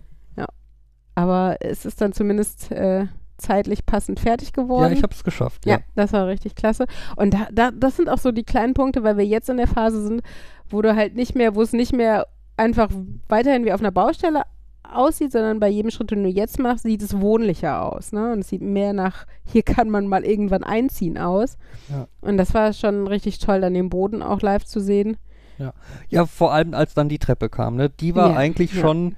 Ja. 1.22 1.24
Aber 1.24 1.58
es 1.60 1.86
ist 1.86 2.02
dann 2.02 2.14
zumindest 2.14 2.72
äh, 2.72 3.08
zeitlich 3.38 3.86
passend 3.86 4.20
fertig 4.20 4.54
geworden. 4.54 4.92
Ja, 4.92 4.98
ich 4.98 5.04
habe 5.04 5.14
es 5.14 5.24
geschafft. 5.24 5.66
Ja, 5.66 5.78
Ja. 5.78 5.80
das 5.96 6.14
war 6.14 6.28
richtig 6.28 6.56
klasse. 6.56 6.86
Und 7.16 7.34
da, 7.34 7.48
da, 7.52 7.72
das 7.72 7.98
sind 7.98 8.10
auch 8.10 8.18
so 8.20 8.32
die 8.32 8.44
kleinen 8.44 8.74
Punkte, 8.74 9.04
weil 9.04 9.18
wir 9.18 9.26
jetzt 9.26 9.50
in 9.50 9.58
der 9.58 9.68
Phase 9.68 10.02
sind, 10.06 10.22
wo 10.70 10.82
du 10.82 10.96
halt 10.96 11.16
nicht 11.16 11.36
mehr, 11.36 11.56
wo 11.56 11.62
es 11.62 11.74
nicht 11.74 11.94
mehr 11.94 12.28
einfach 12.58 12.90
weiterhin 13.28 13.66
wie 13.66 13.74
auf 13.74 13.80
einer 13.80 13.92
Baustelle 13.92 14.44
aussieht, 14.84 15.32
sondern 15.32 15.60
bei 15.60 15.70
jedem 15.70 15.90
Schritt, 15.90 16.12
den 16.12 16.24
du 16.24 16.30
jetzt 16.30 16.60
machst, 16.60 16.84
sieht 16.84 17.02
es 17.02 17.20
wohnlicher 17.20 17.82
aus. 17.82 18.12
Ne? 18.12 18.34
Und 18.34 18.40
es 18.40 18.50
sieht 18.50 18.62
mehr 18.62 18.92
nach, 18.94 19.26
hier 19.46 19.64
kann 19.64 19.90
man 19.90 20.06
mal 20.06 20.24
irgendwann 20.26 20.64
einziehen 20.64 21.18
aus. 21.18 21.58
Ja. 21.90 22.08
Und 22.20 22.38
das 22.38 22.54
war 22.54 22.74
schon 22.74 23.08
richtig 23.08 23.40
toll, 23.40 23.62
dann 23.62 23.74
den 23.74 23.90
Boden 23.90 24.22
auch 24.22 24.42
live 24.42 24.66
zu 24.66 24.80
sehen. 24.82 25.18
ja, 26.10 26.26
vor 26.26 26.52
allem 26.54 26.74
als 26.74 26.94
dann 26.94 27.08
die 27.08 27.20
Treppe 27.20 27.48
kam. 27.50 27.76
Ne? 27.76 27.90
Die 27.90 28.16
war 28.16 28.32
Ja, 28.32 28.36
eigentlich 28.36 28.74
ja. 28.74 28.82
schon 28.82 29.16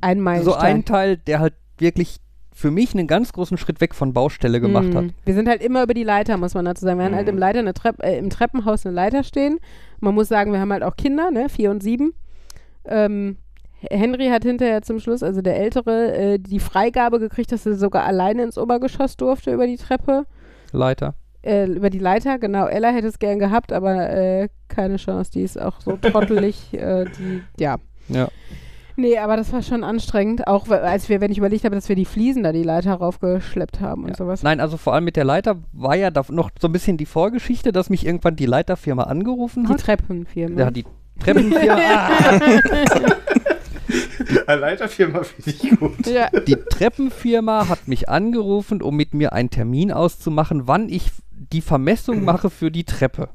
Ein 0.00 0.18
so 0.18 0.22
Meilenstein. 0.24 0.76
ein 0.76 0.84
Teil, 0.84 1.16
der 1.16 1.40
halt 1.40 1.54
wirklich 1.78 2.16
für 2.52 2.70
mich 2.70 2.94
einen 2.94 3.06
ganz 3.06 3.32
großen 3.32 3.56
Schritt 3.56 3.80
weg 3.80 3.94
von 3.94 4.12
Baustelle 4.12 4.60
gemacht 4.60 4.88
Mhm. 4.88 4.96
hat. 4.96 5.04
Wir 5.24 5.34
sind 5.34 5.48
halt 5.48 5.62
immer 5.62 5.82
über 5.82 5.94
die 5.94 6.02
Leiter, 6.04 6.36
muss 6.36 6.54
man 6.54 6.64
dazu 6.64 6.84
sagen. 6.84 6.98
Wir 6.98 7.06
haben 7.06 7.14
halt 7.14 7.26
Mhm. 7.26 7.34
im, 7.34 7.38
Leiter 7.38 7.58
eine 7.60 7.72
Trepp, 7.74 8.02
äh, 8.02 8.18
im 8.18 8.28
Treppenhaus 8.28 8.84
eine 8.84 8.94
Leiter 8.94 9.22
stehen. 9.24 9.58
Man 10.00 10.14
muss 10.14 10.28
sagen, 10.28 10.52
wir 10.52 10.60
haben 10.60 10.72
halt 10.72 10.82
auch 10.82 10.96
Kinder, 10.96 11.30
ne? 11.30 11.48
vier 11.48 11.70
und 11.70 11.82
sieben. 11.82 12.12
Ähm, 12.84 13.36
Henry 13.90 14.28
hat 14.28 14.42
hinterher 14.42 14.82
zum 14.82 15.00
Schluss, 15.00 15.22
also 15.22 15.40
der 15.40 15.56
Ältere, 15.56 16.12
äh, 16.14 16.38
die 16.38 16.60
Freigabe 16.60 17.18
gekriegt, 17.18 17.50
dass 17.52 17.64
er 17.64 17.76
sogar 17.76 18.04
alleine 18.04 18.42
ins 18.42 18.58
Obergeschoss 18.58 19.16
durfte 19.16 19.52
über 19.54 19.66
die 19.66 19.76
Treppe. 19.76 20.26
Leiter. 20.72 21.14
Äh, 21.42 21.64
über 21.66 21.88
die 21.88 21.98
Leiter, 21.98 22.38
genau. 22.38 22.66
Ella 22.66 22.90
hätte 22.90 23.06
es 23.06 23.18
gern 23.18 23.38
gehabt, 23.38 23.72
aber 23.72 24.10
äh, 24.10 24.48
keine 24.68 24.96
Chance. 24.96 25.30
Die 25.32 25.42
ist 25.42 25.58
auch 25.58 25.80
so 25.80 25.96
trottelig. 25.96 26.68
äh, 26.74 27.06
die, 27.06 27.42
ja. 27.58 27.76
Ja. 28.08 28.28
Nee, 29.00 29.18
aber 29.18 29.36
das 29.36 29.52
war 29.52 29.62
schon 29.62 29.82
anstrengend. 29.84 30.46
Auch 30.46 30.68
als 30.68 31.08
wir, 31.08 31.20
wenn 31.20 31.32
ich 31.32 31.38
überlegt 31.38 31.64
habe, 31.64 31.74
dass 31.74 31.88
wir 31.88 31.96
die 31.96 32.04
Fliesen 32.04 32.42
da 32.42 32.52
die 32.52 32.62
Leiter 32.62 32.94
raufgeschleppt 32.94 33.80
haben 33.80 34.02
und 34.04 34.10
Ja. 34.10 34.16
sowas. 34.16 34.42
Nein, 34.42 34.60
also 34.60 34.76
vor 34.76 34.94
allem 34.94 35.04
mit 35.04 35.16
der 35.16 35.24
Leiter 35.24 35.56
war 35.72 35.96
ja 35.96 36.10
da 36.10 36.22
noch 36.30 36.50
so 36.60 36.68
ein 36.68 36.72
bisschen 36.72 36.96
die 36.96 37.06
Vorgeschichte, 37.06 37.72
dass 37.72 37.88
mich 37.90 38.04
irgendwann 38.06 38.36
die 38.36 38.46
Leiterfirma 38.46 39.04
angerufen 39.04 39.64
Die 39.66 39.72
hat. 39.72 39.80
Treppenfirma. 39.80 40.58
Ja, 40.60 40.70
die 40.70 40.84
Treppenfirma, 41.18 41.78
ah, 41.88 42.30
Eine 44.46 44.60
Leiterfirma 44.60 45.22
finde 45.24 45.50
ich 45.50 45.78
gut. 45.78 46.06
ja. 46.06 46.28
die 46.30 46.56
Treppenfirma 46.56 47.68
hat 47.68 47.88
mich 47.88 48.08
angerufen, 48.08 48.82
um 48.82 48.96
mit 48.96 49.14
mir 49.14 49.32
einen 49.32 49.50
Termin 49.50 49.92
auszumachen, 49.92 50.66
wann 50.66 50.88
ich 50.88 51.10
die 51.30 51.60
Vermessung 51.60 52.24
mache 52.24 52.50
für 52.50 52.70
die 52.70 52.84
Treppe. 52.84 53.28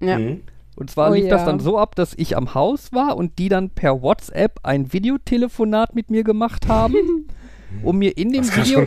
Ja. 0.00 0.18
Mhm. 0.18 0.42
Und 0.76 0.90
zwar 0.90 1.10
Oh 1.10 1.14
lief 1.14 1.28
das 1.28 1.42
ja. 1.42 1.46
dann 1.46 1.60
so 1.60 1.78
ab, 1.78 1.94
dass 1.96 2.14
ich 2.16 2.36
am 2.36 2.54
Haus 2.54 2.92
war 2.92 3.16
und 3.16 3.38
die 3.38 3.48
dann 3.48 3.70
per 3.70 4.02
WhatsApp 4.02 4.60
ein 4.62 4.92
Videotelefonat 4.92 5.94
mit 5.94 6.10
mir 6.10 6.24
gemacht 6.24 6.68
haben, 6.68 6.94
um 7.82 7.98
mir 7.98 8.16
in 8.16 8.32
dem 8.32 8.46
Das 8.46 8.56
Video 8.56 8.86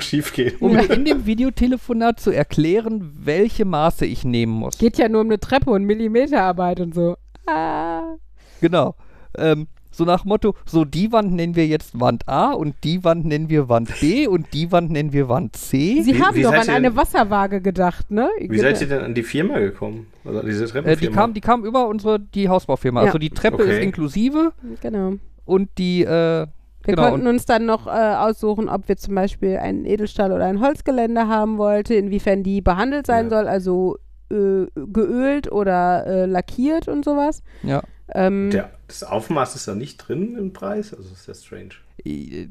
um 0.60 0.74
mir 0.74 0.90
in 0.90 1.06
dem 1.06 1.26
Videotelefonat 1.26 2.20
zu 2.20 2.32
erklären, 2.32 3.12
welche 3.20 3.66
Maße 3.66 4.06
ich 4.06 4.24
nehmen 4.26 4.54
muss. 4.54 4.78
Geht 4.78 4.98
ja 4.98 5.10
nur 5.10 5.22
um 5.22 5.28
eine 5.28 5.40
Treppe 5.40 5.70
und 5.70 5.84
Millimeterarbeit 5.84 6.80
und 6.80 6.96
so. 6.96 7.18
Ah. 7.46 8.16
Genau. 8.62 8.96
Ähm, 9.38 9.68
so 9.96 10.04
nach 10.06 10.26
Motto, 10.26 10.54
so 10.66 10.86
die 10.86 11.12
Wand 11.12 11.34
nennen 11.34 11.56
wir 11.56 11.66
jetzt 11.68 12.00
Wand 12.00 12.28
A 12.28 12.52
und 12.52 12.76
die 12.84 13.04
Wand 13.04 13.26
nennen 13.26 13.50
wir 13.50 13.70
Wand 13.70 13.90
B 14.02 14.28
und 14.28 14.48
die 14.54 14.72
Wand 14.72 14.92
nennen 14.92 15.14
wir 15.14 15.30
Wand 15.30 15.56
C. 15.56 16.02
Sie 16.02 16.16
Wie- 16.16 16.22
haben 16.22 16.36
wie 16.36 16.42
doch 16.44 16.54
an 16.54 16.70
eine 16.70 16.96
Wasserwaage 16.96 17.62
gedacht, 17.62 18.12
ne? 18.12 18.30
Wie 18.40 18.60
seid 18.60 18.80
ihr 18.82 18.88
denn 18.88 19.02
an 19.04 19.14
die 19.14 19.24
Firma 19.24 19.60
gekommen? 19.60 20.08
Also 20.26 20.42
diese 20.42 20.66
Äh, 20.66 20.68
Treppenfirma? 20.68 21.00
die 21.12 21.16
kam, 21.16 21.34
die 21.34 21.42
kam 21.42 21.66
über 21.66 21.88
unsere 21.88 22.20
die 22.20 22.50
Hausbaufirma. 22.50 23.02
Ja. 23.02 23.08
Also 23.08 23.18
die 23.20 23.30
Treppe 23.30 23.64
Okay. 23.64 23.78
ist 23.78 23.84
inklusive 23.84 24.52
Genau. 24.82 25.14
und 25.46 25.70
die 25.78 26.04
äh, 26.04 26.08
Wir 26.08 26.48
genau 26.84 27.10
konnten 27.10 27.28
uns 27.28 27.46
dann 27.46 27.66
noch 27.66 27.88
äh, 27.88 27.90
aussuchen, 27.90 28.70
ob 28.70 28.88
wir 28.88 28.98
zum 28.98 29.16
Beispiel 29.16 29.58
einen 29.58 29.86
Edelstahl 29.86 30.32
oder 30.32 30.46
ein 30.46 30.60
Holzgeländer 30.62 31.28
haben 31.28 31.58
wollten, 31.58 31.94
inwiefern 31.94 32.44
die 32.44 32.62
behandelt 32.62 33.08
sein 33.08 33.26
Ja. 33.26 33.30
soll, 33.38 33.48
also 33.48 33.98
äh, 34.32 34.66
geölt 34.92 35.52
oder 35.52 36.06
äh, 36.08 36.26
lackiert 36.26 36.88
und 36.88 37.06
sowas. 37.06 37.42
ja. 37.64 37.82
Ähm, 38.14 38.50
Der, 38.52 38.72
das 38.88 39.04
Aufmaß 39.04 39.56
ist 39.56 39.68
da 39.68 39.76
nicht 39.76 39.98
drin 39.98 40.36
im 40.38 40.54
Preis? 40.54 40.94
Also 40.94 41.12
ist 41.14 41.28
das 41.28 41.44
strange. 41.44 41.70
Äh, 42.06 42.48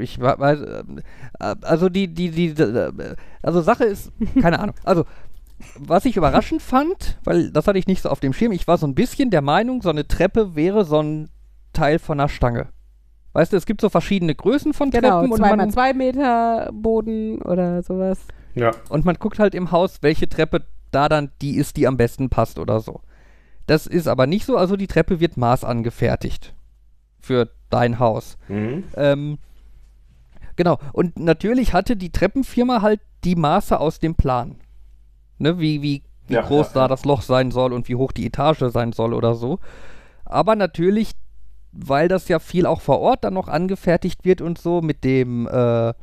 Ich 0.00 0.20
weiß, 0.20 0.60
äh, 0.60 0.84
also 1.62 1.88
die, 1.88 2.08
die, 2.08 2.30
die, 2.30 2.54
also 3.42 3.60
Sache 3.60 3.84
ist, 3.84 4.12
keine 4.40 4.60
Ahnung. 4.60 4.76
Also, 4.84 5.04
was 5.78 6.04
ich 6.04 6.16
überraschend 6.16 6.62
fand, 6.62 7.18
weil 7.24 7.50
das 7.50 7.66
hatte 7.66 7.78
ich 7.78 7.86
nicht 7.86 8.02
so 8.02 8.08
auf 8.08 8.20
dem 8.20 8.32
Schirm, 8.32 8.52
ich 8.52 8.66
war 8.66 8.78
so 8.78 8.86
ein 8.86 8.94
bisschen 8.94 9.30
der 9.30 9.42
Meinung, 9.42 9.82
so 9.82 9.90
eine 9.90 10.06
Treppe 10.06 10.54
wäre 10.54 10.84
so 10.84 11.00
ein 11.00 11.28
Teil 11.72 11.98
von 11.98 12.20
einer 12.20 12.28
Stange. 12.28 12.68
Weißt 13.32 13.52
du, 13.52 13.56
es 13.56 13.64
gibt 13.64 13.80
so 13.80 13.88
verschiedene 13.88 14.34
Größen 14.34 14.74
von 14.74 14.90
genau, 14.90 15.20
Treppen 15.20 15.32
und 15.32 15.38
zwei 15.38 15.48
mal 15.48 15.56
man, 15.56 15.70
zwei 15.70 15.94
Meter 15.94 16.70
Boden 16.72 17.40
oder 17.42 17.82
sowas. 17.82 18.18
Ja. 18.54 18.72
und 18.90 19.06
man 19.06 19.16
guckt 19.16 19.38
halt 19.38 19.54
im 19.54 19.70
Haus, 19.70 19.98
welche 20.02 20.28
Treppe 20.28 20.66
da 20.90 21.08
dann 21.08 21.30
die 21.40 21.56
ist, 21.56 21.78
die 21.78 21.86
am 21.86 21.96
besten 21.96 22.28
passt 22.28 22.58
oder 22.58 22.80
so. 22.80 23.00
Das 23.66 23.86
ist 23.86 24.08
aber 24.08 24.26
nicht 24.26 24.44
so, 24.44 24.56
also 24.56 24.76
die 24.76 24.86
Treppe 24.86 25.20
wird 25.20 25.36
maßangefertigt 25.36 26.54
für 27.20 27.50
dein 27.70 27.98
Haus. 27.98 28.36
Mhm. 28.48 28.84
Ähm, 28.96 29.38
genau. 30.56 30.78
Und 30.92 31.18
natürlich 31.18 31.72
hatte 31.72 31.96
die 31.96 32.10
Treppenfirma 32.10 32.82
halt 32.82 33.00
die 33.24 33.36
Maße 33.36 33.78
aus 33.78 34.00
dem 34.00 34.14
Plan. 34.14 34.56
Ne, 35.38 35.58
wie, 35.58 35.82
wie, 35.82 36.02
wie 36.26 36.34
Ja, 36.34 36.42
groß 36.42 36.68
ja, 36.68 36.72
da 36.74 36.80
ja. 36.82 36.88
das 36.88 37.04
Loch 37.04 37.22
sein 37.22 37.50
soll 37.50 37.72
und 37.72 37.88
wie 37.88 37.96
hoch 37.96 38.12
die 38.12 38.26
Etage 38.26 38.64
sein 38.68 38.92
soll 38.92 39.14
oder 39.14 39.34
so. 39.34 39.58
Aber 40.24 40.54
natürlich, 40.56 41.12
weil 41.72 42.08
das 42.08 42.28
ja 42.28 42.38
viel 42.38 42.66
auch 42.66 42.80
vor 42.80 43.00
Ort 43.00 43.24
dann 43.24 43.34
noch 43.34 43.48
angefertigt 43.48 44.24
wird 44.24 44.40
und 44.40 44.58
so, 44.58 44.80
mit 44.82 45.04
dem 45.04 45.46
äh, 45.48 45.94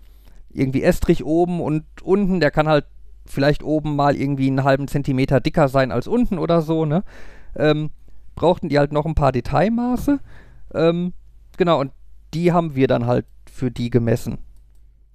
irgendwie 0.50 0.84
Estrich 0.84 1.24
oben 1.24 1.62
und 1.62 1.84
unten, 2.02 2.39
der 2.39 2.52
kann 2.52 2.67
halt 2.67 2.86
vielleicht 3.26 3.63
oben 3.63 3.95
mal 3.95 4.15
irgendwie 4.15 4.48
einen 4.48 4.63
halben 4.63 4.88
Zentimeter 4.88 5.39
dicker 5.39 5.67
sein 5.67 5.91
als 5.91 6.08
unten 6.08 6.39
oder 6.39 6.62
so, 6.62 6.86
ne? 6.86 7.04
Ähm, 7.56 7.90
brauchten 8.36 8.70
die 8.70 8.80
halt 8.80 8.92
noch 8.92 9.06
ein 9.06 9.16
paar 9.16 9.32
Detailmaße. 9.32 10.20
Ähm, 10.74 11.14
genau, 11.58 11.80
und 11.80 11.92
die 12.34 12.52
haben 12.54 12.76
wir 12.76 12.88
dann 12.88 13.06
halt 13.06 13.26
für 13.52 13.72
die 13.72 13.90
gemessen. 13.90 14.38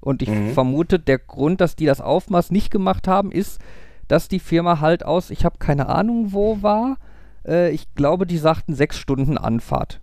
Und 0.00 0.20
ich 0.22 0.28
Mhm. 0.28 0.48
vermute, 0.52 0.98
der 0.98 1.18
Grund, 1.18 1.60
dass 1.60 1.76
die 1.76 1.86
das 1.86 2.00
Aufmaß 2.00 2.50
nicht 2.50 2.70
gemacht 2.70 3.08
haben, 3.08 3.32
ist, 3.32 3.60
dass 4.08 4.28
die 4.28 4.40
Firma 4.40 4.80
halt 4.80 5.04
aus, 5.04 5.30
ich 5.30 5.44
habe 5.46 5.56
keine 5.58 5.88
Ahnung, 5.88 6.32
wo 6.32 6.60
war. 6.62 6.98
Äh, 7.46 7.70
ich 7.70 7.94
glaube, 7.94 8.26
die 8.26 8.36
sagten 8.38 8.74
sechs 8.74 8.98
Stunden 8.98 9.38
Anfahrt 9.38 10.00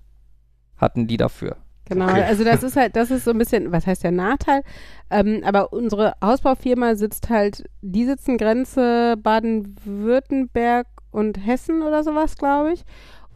hatten 0.77 1.05
die 1.05 1.17
dafür. 1.17 1.57
Genau, 1.85 2.05
Okay. 2.05 2.23
also 2.23 2.43
das 2.43 2.63
ist 2.63 2.75
halt, 2.77 2.95
das 2.95 3.11
ist 3.11 3.25
so 3.25 3.31
ein 3.31 3.37
bisschen, 3.37 3.71
was 3.71 3.85
heißt 3.85 4.03
der 4.03 4.11
Nachteil? 4.11 4.63
Ähm, 5.11 5.41
aber 5.45 5.71
unsere 5.73 6.15
Hausbaufirma 6.23 6.95
sitzt 6.95 7.29
halt, 7.29 7.65
die 7.81 8.05
sitzen 8.05 8.37
Grenze 8.37 9.15
Baden-Württemberg 9.21 10.87
und 11.11 11.45
Hessen 11.45 11.81
oder 11.83 12.03
sowas, 12.03 12.35
glaube 12.37 12.73
ich. 12.73 12.83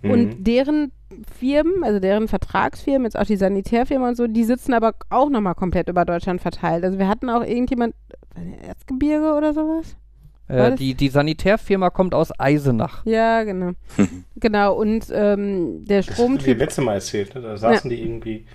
Mhm. 0.02 0.12
Und 0.12 0.36
deren 0.48 0.92
Firmen, 1.40 1.84
also 1.84 2.00
deren 2.00 2.28
Vertragsfirmen, 2.28 3.06
jetzt 3.06 3.18
auch 3.18 3.26
die 3.26 3.38
Sanitärfirmen 3.38 4.10
und 4.10 4.16
so, 4.18 4.28
die 4.28 4.44
sitzen 4.44 4.74
aber 4.74 4.94
auch 5.10 5.30
nochmal 5.30 5.56
komplett 5.56 5.88
über 5.90 6.04
Deutschland 6.06 6.42
verteilt. 6.42 6.84
Also 6.84 7.00
wir 7.00 7.08
hatten 7.08 7.30
auch 7.30 7.44
irgendjemand, 7.44 7.96
Erzgebirge 8.68 9.34
oder 9.34 9.54
sowas? 9.54 9.96
Äh, 10.48 10.58
das- 10.72 10.76
die, 10.76 10.94
die 10.94 11.10
Sanitärfirma 11.10 11.90
kommt 11.90 12.14
aus 12.14 12.38
Eisenach. 12.38 13.06
Ja, 13.06 13.44
genau. 13.44 13.72
genau, 14.36 14.76
und 14.76 15.08
ähm, 15.12 15.86
der 15.86 16.00
Das 16.00 16.08
du 16.08 16.12
dir 16.12 16.16
Stromtyp, 16.16 16.60
letzte 16.60 16.82
Mal 16.82 16.96
erzählt, 16.96 17.34
ne? 17.34 17.42
Da 17.42 17.58
saßen 17.58 17.90
die 17.90 18.02
irgendwie, 18.04 18.46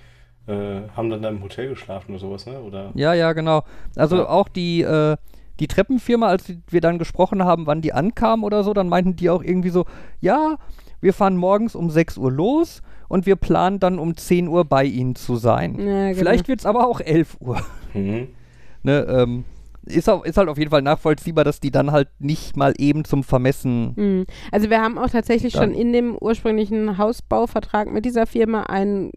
äh, 0.46 0.82
haben 0.96 1.10
dann 1.10 1.22
da 1.22 1.28
im 1.30 1.42
Hotel 1.42 1.70
geschlafen 1.70 2.12
oder 2.12 2.20
sowas, 2.20 2.46
ne? 2.46 2.60
Oder? 2.60 2.92
Ja, 2.94 3.14
ja, 3.14 3.32
genau. 3.32 3.64
Also 3.96 4.18
Ja. 4.18 4.28
auch 4.28 4.48
die, 4.48 4.82
äh, 4.82 5.16
die 5.60 5.68
Treppenfirma, 5.68 6.26
als 6.26 6.52
wir 6.68 6.80
dann 6.80 6.98
gesprochen 6.98 7.44
haben, 7.44 7.66
wann 7.66 7.82
die 7.82 7.92
ankamen 7.92 8.44
oder 8.44 8.64
so, 8.64 8.72
dann 8.72 8.88
meinten 8.88 9.16
die 9.16 9.30
auch 9.30 9.42
irgendwie 9.42 9.70
so, 9.70 9.84
ja, 10.20 10.56
wir 11.00 11.12
fahren 11.12 11.36
morgens 11.36 11.74
um 11.74 11.90
6 11.90 12.18
Uhr 12.18 12.32
los 12.32 12.82
und 13.08 13.26
wir 13.26 13.36
planen 13.36 13.78
dann 13.80 13.98
um 13.98 14.16
10 14.16 14.48
Uhr 14.48 14.64
bei 14.64 14.84
ihnen 14.84 15.14
zu 15.14 15.36
sein. 15.36 15.78
Ja, 15.78 16.08
genau. 16.08 16.18
Vielleicht 16.18 16.48
wird 16.48 16.60
es 16.60 16.66
aber 16.66 16.86
auch 16.86 17.00
11 17.00 17.36
Uhr. 17.40 17.60
Mhm. 17.94 18.28
Ne, 18.82 19.00
ähm, 19.10 19.44
ist, 19.84 20.08
auch, 20.08 20.24
ist 20.24 20.38
halt 20.38 20.48
auf 20.48 20.56
jeden 20.56 20.70
Fall 20.70 20.80
nachvollziehbar, 20.80 21.44
dass 21.44 21.60
die 21.60 21.70
dann 21.70 21.92
halt 21.92 22.08
nicht 22.18 22.56
mal 22.56 22.72
eben 22.78 23.04
zum 23.04 23.22
Vermessen. 23.22 23.92
Mhm. 23.94 24.26
Also 24.50 24.70
wir 24.70 24.80
haben 24.80 24.96
auch 24.96 25.10
tatsächlich 25.10 25.52
schon 25.52 25.74
in 25.74 25.92
dem 25.92 26.16
ursprünglichen 26.16 26.96
Hausbauvertrag 26.96 27.92
mit 27.92 28.06
dieser 28.06 28.24
Firma 28.24 28.62
einen, 28.62 29.10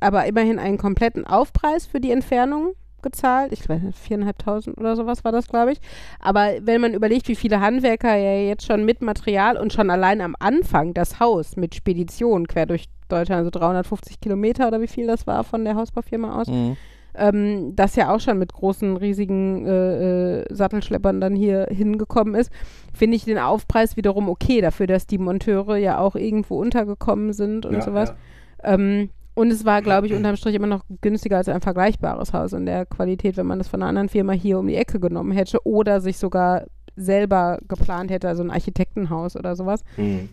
aber 0.00 0.24
immerhin 0.24 0.58
einen 0.58 0.78
kompletten 0.78 1.26
Aufpreis 1.26 1.84
für 1.84 2.00
die 2.00 2.12
Entfernung 2.12 2.72
gezahlt. 3.02 3.52
Ich 3.52 3.68
weiß 3.68 3.82
nicht, 3.82 3.98
viereinhalbtausend 3.98 4.78
oder 4.78 4.96
sowas 4.96 5.24
war 5.24 5.32
das, 5.32 5.48
glaube 5.48 5.72
ich. 5.72 5.80
Aber 6.20 6.48
wenn 6.62 6.80
man 6.80 6.94
überlegt, 6.94 7.28
wie 7.28 7.36
viele 7.36 7.60
Handwerker 7.60 8.14
ja 8.16 8.34
jetzt 8.48 8.66
schon 8.66 8.84
mit 8.84 9.02
Material 9.02 9.56
und 9.56 9.72
schon 9.72 9.90
allein 9.90 10.20
am 10.20 10.34
Anfang 10.38 10.94
das 10.94 11.20
Haus 11.20 11.56
mit 11.56 11.74
Spedition 11.74 12.46
quer 12.46 12.66
durch 12.66 12.86
Deutschland, 13.08 13.38
also 13.40 13.50
350 13.50 14.20
Kilometer 14.20 14.68
oder 14.68 14.80
wie 14.80 14.86
viel 14.88 15.06
das 15.06 15.26
war 15.26 15.42
von 15.44 15.64
der 15.64 15.74
Hausbaufirma 15.74 16.40
aus, 16.40 16.46
Mhm. 16.48 16.76
ähm, 17.16 17.72
das 17.74 17.96
ja 17.96 18.14
auch 18.14 18.20
schon 18.20 18.38
mit 18.38 18.52
großen, 18.52 18.96
riesigen 18.96 19.66
äh, 19.66 20.40
äh, 20.42 20.44
Sattelschleppern 20.54 21.20
dann 21.20 21.34
hier 21.34 21.66
hingekommen 21.70 22.36
ist, 22.36 22.52
finde 22.94 23.16
ich 23.16 23.24
den 23.24 23.38
Aufpreis 23.38 23.96
wiederum 23.96 24.28
okay 24.28 24.60
dafür, 24.60 24.86
dass 24.86 25.08
die 25.08 25.18
Monteure 25.18 25.76
ja 25.76 25.98
auch 25.98 26.14
irgendwo 26.14 26.60
untergekommen 26.60 27.32
sind 27.32 27.66
und 27.66 27.74
Ja, 27.74 27.80
sowas. 27.82 28.14
ja. 28.62 28.74
Ähm, 28.74 29.10
und 29.34 29.50
es 29.50 29.64
war, 29.64 29.82
glaube 29.82 30.06
ich, 30.06 30.14
unterm 30.14 30.36
Strich 30.36 30.54
immer 30.54 30.66
noch 30.66 30.84
günstiger 31.00 31.36
als 31.36 31.48
ein 31.48 31.60
vergleichbares 31.60 32.32
Haus 32.32 32.52
in 32.52 32.66
der 32.66 32.86
Qualität, 32.86 33.36
wenn 33.36 33.46
man 33.46 33.58
das 33.58 33.68
von 33.68 33.82
einer 33.82 33.88
anderen 33.88 34.08
Firma 34.08 34.32
hier 34.32 34.58
um 34.58 34.66
die 34.66 34.76
Ecke 34.76 35.00
genommen 35.00 35.32
hätte 35.32 35.64
oder 35.64 36.00
sich 36.00 36.18
sogar 36.18 36.64
selber 36.96 37.58
geplant 37.66 38.10
hätte, 38.10 38.28
also 38.28 38.42
ein 38.42 38.50
Architektenhaus 38.50 39.36
oder 39.36 39.56
sowas. 39.56 39.82
Mhm. 39.96 40.28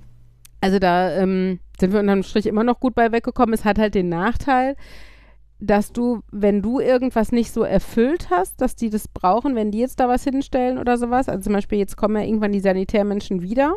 Also 0.60 0.80
da 0.80 1.12
ähm, 1.12 1.60
sind 1.80 1.94
wir 1.94 2.00
unterm 2.00 2.24
Strich 2.24 2.48
immer 2.48 2.64
noch 2.64 2.80
gut 2.80 2.96
bei 2.96 3.12
weggekommen. 3.12 3.54
Es 3.54 3.64
hat 3.64 3.78
halt 3.78 3.94
den 3.96 4.10
Nachteil, 4.10 4.76
dass 5.60 5.92
du, 5.92 6.22
wenn 6.32 6.62
du 6.62 6.80
irgendwas 6.80 7.32
nicht 7.32 7.52
so 7.52 7.64
erfüllt 7.64 8.30
hast, 8.30 8.62
dass 8.62 8.76
die 8.76 8.90
das 8.90 9.08
brauchen, 9.08 9.56
wenn 9.56 9.72
die 9.72 9.80
jetzt 9.80 10.00
da 10.00 10.08
was 10.08 10.24
hinstellen 10.24 10.78
oder 10.78 10.98
sowas. 10.98 11.30
Also 11.30 11.44
zum 11.44 11.54
Beispiel 11.54 11.80
jetzt 11.80 11.98
kommen 11.98 12.16
ja 12.16 12.24
irgendwann 12.24 12.52
die 12.52 12.60
Sanitärmenschen 12.60 13.42
wieder, 13.42 13.76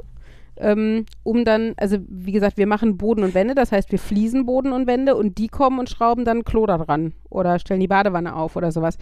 ähm, 0.61 1.07
um 1.23 1.45
dann, 1.45 1.75
also 1.77 1.97
wie 2.09 2.33
gesagt, 2.33 2.57
wir 2.59 2.67
machen 2.67 2.97
Boden 2.97 3.25
und 3.25 3.35
Wände, 3.35 3.55
das 3.55 3.73
heißt 3.73 3.91
wir 3.91 3.99
fließen 3.99 4.47
Boden 4.47 4.73
und 4.73 4.87
Wände 4.87 5.17
und 5.17 5.39
die 5.39 5.49
kommen 5.49 5.79
und 5.79 5.89
schrauben 5.91 6.25
dann 6.25 6.45
Klo 6.45 6.67
da 6.67 6.79
dran 6.79 7.13
oder 7.29 7.59
stellen 7.59 7.81
die 7.81 7.89
Badewanne 7.89 8.35
auf 8.37 8.57
oder 8.57 8.71
sowas 8.73 8.97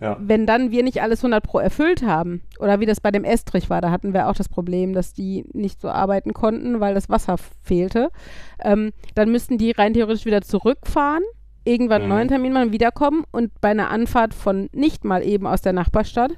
Ja. 0.00 0.16
wenn 0.20 0.46
dann 0.46 0.70
wir 0.72 0.82
nicht 0.82 1.00
alles 1.00 1.20
100 1.20 1.44
pro 1.44 1.58
erfüllt 1.60 2.02
haben, 2.04 2.42
oder 2.58 2.80
wie 2.80 2.86
das 2.86 3.00
bei 3.00 3.10
dem 3.12 3.22
Estrich 3.24 3.70
war, 3.70 3.80
da 3.80 3.90
hatten 3.92 4.12
wir 4.14 4.28
auch 4.28 4.34
das 4.34 4.48
Problem, 4.48 4.92
dass 4.94 5.12
die 5.14 5.44
nicht 5.52 5.80
so 5.80 5.88
arbeiten 5.88 6.32
konnten, 6.32 6.80
weil 6.80 6.94
das 6.94 7.08
Wasser 7.08 7.36
fehlte, 7.62 8.10
ähm, 8.64 8.90
dann 9.14 9.30
müssten 9.30 9.58
die 9.58 9.70
rein 9.70 9.94
theoretisch 9.94 10.24
wieder 10.24 10.42
zurückfahren, 10.42 11.22
irgendwann 11.64 12.02
einen 12.02 12.10
Mhm. 12.10 12.16
neuen 12.16 12.28
Termin 12.28 12.52
machen, 12.52 12.72
wiederkommen 12.72 13.22
und 13.30 13.52
bei 13.60 13.68
einer 13.70 13.90
Anfahrt 13.90 14.34
von 14.34 14.68
nicht 14.72 15.04
mal 15.04 15.22
eben 15.24 15.46
aus 15.46 15.62
der 15.62 15.72
Nachbarstadt 15.72 16.32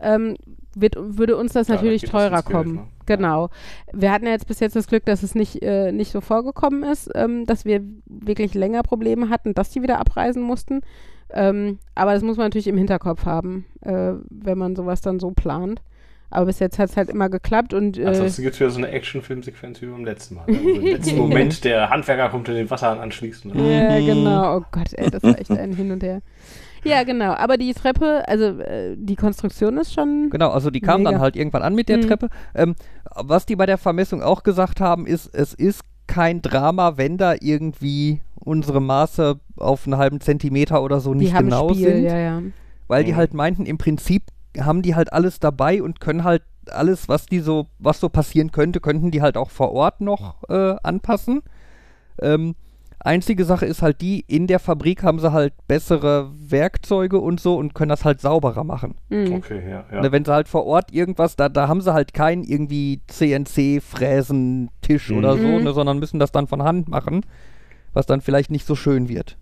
ähm, 0.00 0.36
wird, 0.74 0.96
würde 0.98 1.36
uns 1.36 1.52
das 1.52 1.68
Ja, 1.68 1.74
natürlich 1.74 2.02
teurer 2.02 2.36
ins 2.38 2.44
Geld, 2.46 2.56
kommen. 2.56 2.74
ne? 2.74 2.86
Genau. 3.06 3.48
Wir 3.92 4.12
hatten 4.12 4.26
ja 4.26 4.32
jetzt 4.32 4.46
bis 4.46 4.60
jetzt 4.60 4.76
das 4.76 4.86
Glück, 4.86 5.04
dass 5.06 5.22
es 5.22 5.34
nicht, 5.34 5.62
äh, 5.62 5.92
nicht 5.92 6.12
so 6.12 6.20
vorgekommen 6.20 6.82
ist, 6.82 7.10
ähm, 7.14 7.46
dass 7.46 7.64
wir 7.64 7.82
wirklich 8.06 8.54
länger 8.54 8.82
Probleme 8.82 9.30
hatten, 9.30 9.54
dass 9.54 9.70
die 9.70 9.82
wieder 9.82 9.98
abreisen 9.98 10.42
mussten. 10.42 10.82
Ähm, 11.30 11.78
aber 11.94 12.14
das 12.14 12.22
muss 12.22 12.36
man 12.36 12.46
natürlich 12.46 12.68
im 12.68 12.78
Hinterkopf 12.78 13.24
haben, 13.26 13.66
äh, 13.82 14.12
wenn 14.30 14.58
man 14.58 14.76
sowas 14.76 15.00
dann 15.00 15.20
so 15.20 15.30
plant. 15.30 15.82
Aber 16.30 16.46
bis 16.46 16.58
jetzt 16.58 16.78
hat 16.78 16.90
es 16.90 16.96
halt 16.96 17.08
immer 17.08 17.28
geklappt 17.30 17.72
und 17.72 17.96
äh, 17.96 18.04
Ansonsten 18.04 18.42
gibt 18.42 18.54
es 18.54 18.60
wieder 18.60 18.70
so 18.70 18.78
eine 18.78 18.88
Actionfilmsequenz 18.88 19.80
wie 19.80 19.86
beim 19.86 20.04
letzten 20.04 20.34
Mal. 20.34 20.44
ne? 20.50 20.58
Also 20.58 20.80
Im 20.80 20.86
letzten 20.86 21.16
Moment, 21.18 21.64
der 21.64 21.88
Handwerker 21.90 22.28
kommt 22.28 22.48
und 22.48 22.54
den 22.54 22.68
Wasserhahn 22.70 22.98
anschließt. 23.00 23.46
Und 23.46 23.54
Ja, 23.58 23.98
genau. 24.00 24.56
Oh 24.58 24.64
Gott, 24.70 24.92
ey, 24.92 25.10
das 25.10 25.22
war 25.22 25.38
echt 25.38 25.50
ein 25.50 25.72
Hin 25.74 25.90
und 25.90 26.02
Her. 26.02 26.20
Ja, 26.84 27.02
genau. 27.02 27.32
Aber 27.32 27.56
die 27.56 27.72
Treppe, 27.74 28.22
also 28.28 28.44
äh, 28.60 28.94
die 28.96 29.16
Konstruktion 29.16 29.78
ist 29.78 29.92
schon. 29.94 30.28
Genau, 30.30 30.50
also 30.50 30.70
die 30.70 30.80
kamen 30.80 31.02
Mega. 31.04 31.12
dann 31.12 31.20
halt 31.20 31.34
irgendwann 31.36 31.62
an 31.62 31.74
mit 31.74 31.88
der 31.88 31.96
Mhm. 31.98 32.02
Treppe. 32.02 32.28
Ähm, 32.54 32.74
was 33.16 33.46
die 33.46 33.56
bei 33.56 33.66
der 33.66 33.78
Vermessung 33.78 34.22
auch 34.22 34.42
gesagt 34.42 34.80
haben, 34.80 35.06
ist, 35.06 35.34
es 35.34 35.54
ist 35.54 35.80
kein 36.06 36.40
Drama, 36.42 36.96
wenn 36.96 37.16
da 37.16 37.34
irgendwie 37.40 38.20
unsere 38.36 38.80
Maße 38.80 39.40
auf 39.56 39.86
einen 39.86 39.96
halben 39.98 40.20
Zentimeter 40.20 40.82
oder 40.82 41.00
so 41.00 41.12
Die 41.14 41.20
nicht 41.20 41.34
haben 41.34 41.46
genau 41.46 41.70
Spiel, 41.72 41.84
sind. 41.84 42.04
ja, 42.04 42.18
ja. 42.18 42.42
Weil 42.86 43.04
die 43.04 43.12
Mhm. 43.12 43.16
halt 43.16 43.34
meinten, 43.34 43.66
im 43.66 43.76
Prinzip 43.78 44.22
haben 44.64 44.82
die 44.82 44.94
halt 44.94 45.12
alles 45.12 45.40
dabei 45.40 45.82
und 45.82 46.00
können 46.00 46.24
halt 46.24 46.42
alles, 46.70 47.08
was 47.08 47.26
die 47.26 47.40
so, 47.40 47.66
was 47.78 47.98
so 48.00 48.08
passieren 48.08 48.52
könnte, 48.52 48.80
könnten 48.80 49.10
die 49.10 49.22
halt 49.22 49.36
auch 49.36 49.50
vor 49.50 49.72
Ort 49.72 50.00
noch 50.00 50.42
äh, 50.48 50.76
anpassen. 50.82 51.42
Ähm, 52.20 52.54
einzige 53.00 53.44
Sache 53.44 53.64
ist 53.64 53.80
halt 53.80 54.00
die, 54.00 54.24
in 54.26 54.46
der 54.48 54.58
Fabrik 54.58 55.02
haben 55.02 55.18
sie 55.20 55.32
halt 55.32 55.54
bessere 55.68 56.30
Werkzeuge 56.34 57.18
und 57.20 57.40
so 57.40 57.56
und 57.56 57.72
können 57.74 57.88
das 57.90 58.04
halt 58.04 58.20
sauberer 58.20 58.64
machen. 58.64 58.96
Mhm. 59.08 59.34
Okay, 59.34 59.62
ja. 59.70 59.84
ja. 59.90 60.00
Ne, 60.02 60.12
wenn 60.12 60.24
sie 60.24 60.32
halt 60.32 60.48
vor 60.48 60.66
Ort 60.66 60.92
irgendwas, 60.92 61.36
da, 61.36 61.48
da 61.48 61.68
haben 61.68 61.80
sie 61.80 61.92
halt 61.94 62.12
keinen 62.12 62.44
irgendwie 62.44 63.00
CNC-Fräsen-Tisch 63.98 65.10
oder 65.10 65.38
so, 65.38 65.58
Mhm. 65.58 65.64
ne, 65.64 65.72
sondern 65.72 65.98
müssen 65.98 66.18
das 66.18 66.32
dann 66.32 66.46
von 66.46 66.62
Hand 66.62 66.88
machen, 66.88 67.22
was 67.92 68.06
dann 68.06 68.20
vielleicht 68.20 68.50
nicht 68.50 68.66
so 68.66 68.74
schön 68.74 69.08
wird. 69.08 69.38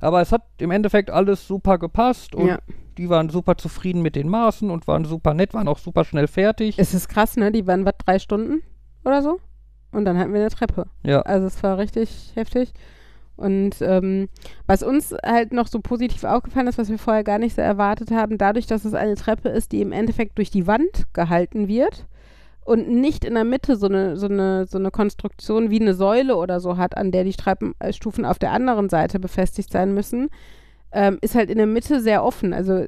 Aber 0.00 0.20
es 0.20 0.30
hat 0.32 0.42
im 0.58 0.70
Endeffekt 0.70 1.10
alles 1.10 1.46
super 1.46 1.78
gepasst 1.78 2.34
und 2.34 2.46
Ja. 2.48 2.58
Die 2.98 3.08
waren 3.08 3.30
super 3.30 3.56
zufrieden 3.56 4.02
mit 4.02 4.16
den 4.16 4.28
Maßen 4.28 4.70
und 4.70 4.86
waren 4.86 5.04
super 5.04 5.32
nett, 5.32 5.54
waren 5.54 5.68
auch 5.68 5.78
super 5.78 6.04
schnell 6.04 6.26
fertig. 6.26 6.78
Es 6.78 6.92
ist 6.94 7.08
krass, 7.08 7.36
ne? 7.36 7.52
Die 7.52 7.66
waren, 7.66 7.84
was, 7.84 7.94
drei 8.04 8.18
Stunden 8.18 8.62
oder 9.04 9.22
so? 9.22 9.40
Und 9.92 10.04
dann 10.04 10.18
hatten 10.18 10.32
wir 10.32 10.40
eine 10.40 10.50
Treppe. 10.50 10.86
Ja. 11.04 11.22
Also 11.22 11.46
es 11.46 11.62
war 11.62 11.78
richtig 11.78 12.32
heftig. 12.34 12.72
Und 13.36 13.76
ähm, 13.80 14.28
was 14.66 14.82
uns 14.82 15.14
halt 15.24 15.52
noch 15.52 15.68
so 15.68 15.78
positiv 15.80 16.24
aufgefallen 16.24 16.66
ist, 16.66 16.76
was 16.76 16.90
wir 16.90 16.98
vorher 16.98 17.22
gar 17.22 17.38
nicht 17.38 17.54
so 17.54 17.62
erwartet 17.62 18.10
haben, 18.10 18.36
dadurch, 18.36 18.66
dass 18.66 18.84
es 18.84 18.94
eine 18.94 19.14
Treppe 19.14 19.48
ist, 19.48 19.70
die 19.70 19.80
im 19.80 19.92
Endeffekt 19.92 20.36
durch 20.38 20.50
die 20.50 20.66
Wand 20.66 21.04
gehalten 21.12 21.68
wird 21.68 22.06
und 22.64 22.88
nicht 22.88 23.24
in 23.24 23.34
der 23.34 23.44
Mitte 23.44 23.76
so 23.76 23.86
eine, 23.86 24.16
so 24.16 24.26
eine, 24.26 24.66
so 24.66 24.76
eine 24.76 24.90
Konstruktion 24.90 25.70
wie 25.70 25.80
eine 25.80 25.94
Säule 25.94 26.36
oder 26.36 26.58
so 26.58 26.76
hat, 26.76 26.96
an 26.96 27.12
der 27.12 27.22
die 27.22 27.32
Treppenstufen 27.32 28.24
auf 28.24 28.40
der 28.40 28.50
anderen 28.50 28.88
Seite 28.88 29.20
befestigt 29.20 29.70
sein 29.70 29.94
müssen, 29.94 30.30
ähm, 30.92 31.18
ist 31.20 31.34
halt 31.34 31.50
in 31.50 31.58
der 31.58 31.66
Mitte 31.66 32.00
sehr 32.00 32.24
offen. 32.24 32.52
Also 32.52 32.86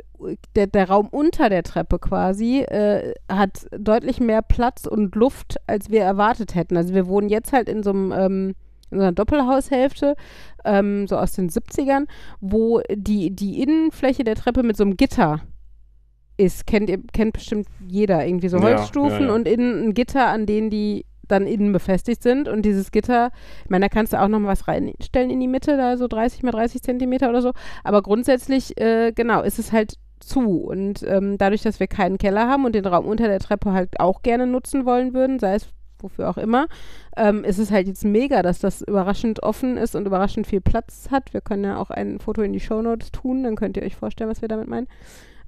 der, 0.54 0.66
der 0.66 0.88
Raum 0.88 1.08
unter 1.10 1.48
der 1.48 1.62
Treppe 1.62 1.98
quasi 1.98 2.60
äh, 2.60 3.14
hat 3.30 3.66
deutlich 3.76 4.20
mehr 4.20 4.42
Platz 4.42 4.86
und 4.86 5.14
Luft, 5.14 5.56
als 5.66 5.90
wir 5.90 6.02
erwartet 6.02 6.54
hätten. 6.54 6.76
Also 6.76 6.94
wir 6.94 7.06
wohnen 7.06 7.28
jetzt 7.28 7.52
halt 7.52 7.68
in 7.68 7.82
so 7.82 7.90
einem 7.90 8.12
ähm, 8.12 8.54
in 8.90 8.98
so 8.98 9.02
einer 9.04 9.12
Doppelhaushälfte, 9.12 10.16
ähm, 10.64 11.06
so 11.06 11.16
aus 11.16 11.32
den 11.32 11.48
70ern, 11.48 12.06
wo 12.40 12.80
die, 12.90 13.30
die 13.30 13.62
Innenfläche 13.62 14.24
der 14.24 14.34
Treppe 14.34 14.62
mit 14.62 14.76
so 14.76 14.82
einem 14.84 14.96
Gitter 14.96 15.40
ist. 16.36 16.66
Kennt 16.66 16.90
ihr, 16.90 16.98
kennt 17.12 17.34
bestimmt 17.34 17.68
jeder 17.86 18.26
irgendwie 18.26 18.48
so 18.48 18.56
Ja, 18.58 18.64
Holzstufen 18.64 19.20
ja, 19.20 19.26
ja. 19.28 19.34
und 19.34 19.46
innen 19.46 19.84
ein 19.84 19.94
Gitter, 19.94 20.26
an 20.26 20.46
denen 20.46 20.70
die 20.70 21.04
dann 21.30 21.46
innen 21.46 21.72
befestigt 21.72 22.22
sind. 22.22 22.48
Und 22.48 22.62
dieses 22.62 22.90
Gitter, 22.90 23.30
ich 23.64 23.70
meine, 23.70 23.86
da 23.86 23.88
kannst 23.88 24.12
du 24.12 24.20
auch 24.20 24.28
noch 24.28 24.38
mal 24.38 24.48
was 24.48 24.68
reinstellen 24.68 25.30
in 25.30 25.40
die 25.40 25.48
Mitte, 25.48 25.76
da 25.76 25.96
so 25.96 26.08
30 26.08 26.42
mal 26.42 26.52
30 26.52 26.82
Zentimeter 26.82 27.28
oder 27.28 27.42
so. 27.42 27.52
Aber 27.84 28.02
grundsätzlich, 28.02 28.78
äh, 28.80 29.12
genau, 29.12 29.42
ist 29.42 29.58
es 29.58 29.72
halt 29.72 29.94
zu. 30.20 30.58
Und 30.62 31.02
ähm, 31.02 31.38
dadurch, 31.38 31.62
dass 31.62 31.80
wir 31.80 31.86
keinen 31.86 32.18
Keller 32.18 32.48
haben 32.48 32.64
und 32.64 32.74
den 32.74 32.86
Raum 32.86 33.06
unter 33.06 33.28
der 33.28 33.40
Treppe 33.40 33.72
halt 33.72 34.00
auch 34.00 34.22
gerne 34.22 34.46
nutzen 34.46 34.84
wollen 34.84 35.14
würden, 35.14 35.38
sei 35.38 35.54
es 35.54 35.68
wofür 36.02 36.30
auch 36.30 36.38
immer, 36.38 36.66
ähm, 37.16 37.44
ist 37.44 37.58
es 37.58 37.70
halt 37.70 37.86
jetzt 37.86 38.04
mega, 38.04 38.42
dass 38.42 38.58
das 38.58 38.80
überraschend 38.82 39.42
offen 39.42 39.76
ist 39.76 39.94
und 39.94 40.06
überraschend 40.06 40.46
viel 40.46 40.60
Platz 40.60 41.08
hat. 41.10 41.34
Wir 41.34 41.40
können 41.40 41.64
ja 41.64 41.76
auch 41.76 41.90
ein 41.90 42.18
Foto 42.20 42.42
in 42.42 42.52
die 42.52 42.60
Shownotes 42.60 43.12
tun, 43.12 43.44
dann 43.44 43.56
könnt 43.56 43.76
ihr 43.76 43.82
euch 43.82 43.96
vorstellen, 43.96 44.30
was 44.30 44.40
wir 44.40 44.48
damit 44.48 44.68
meinen. 44.68 44.88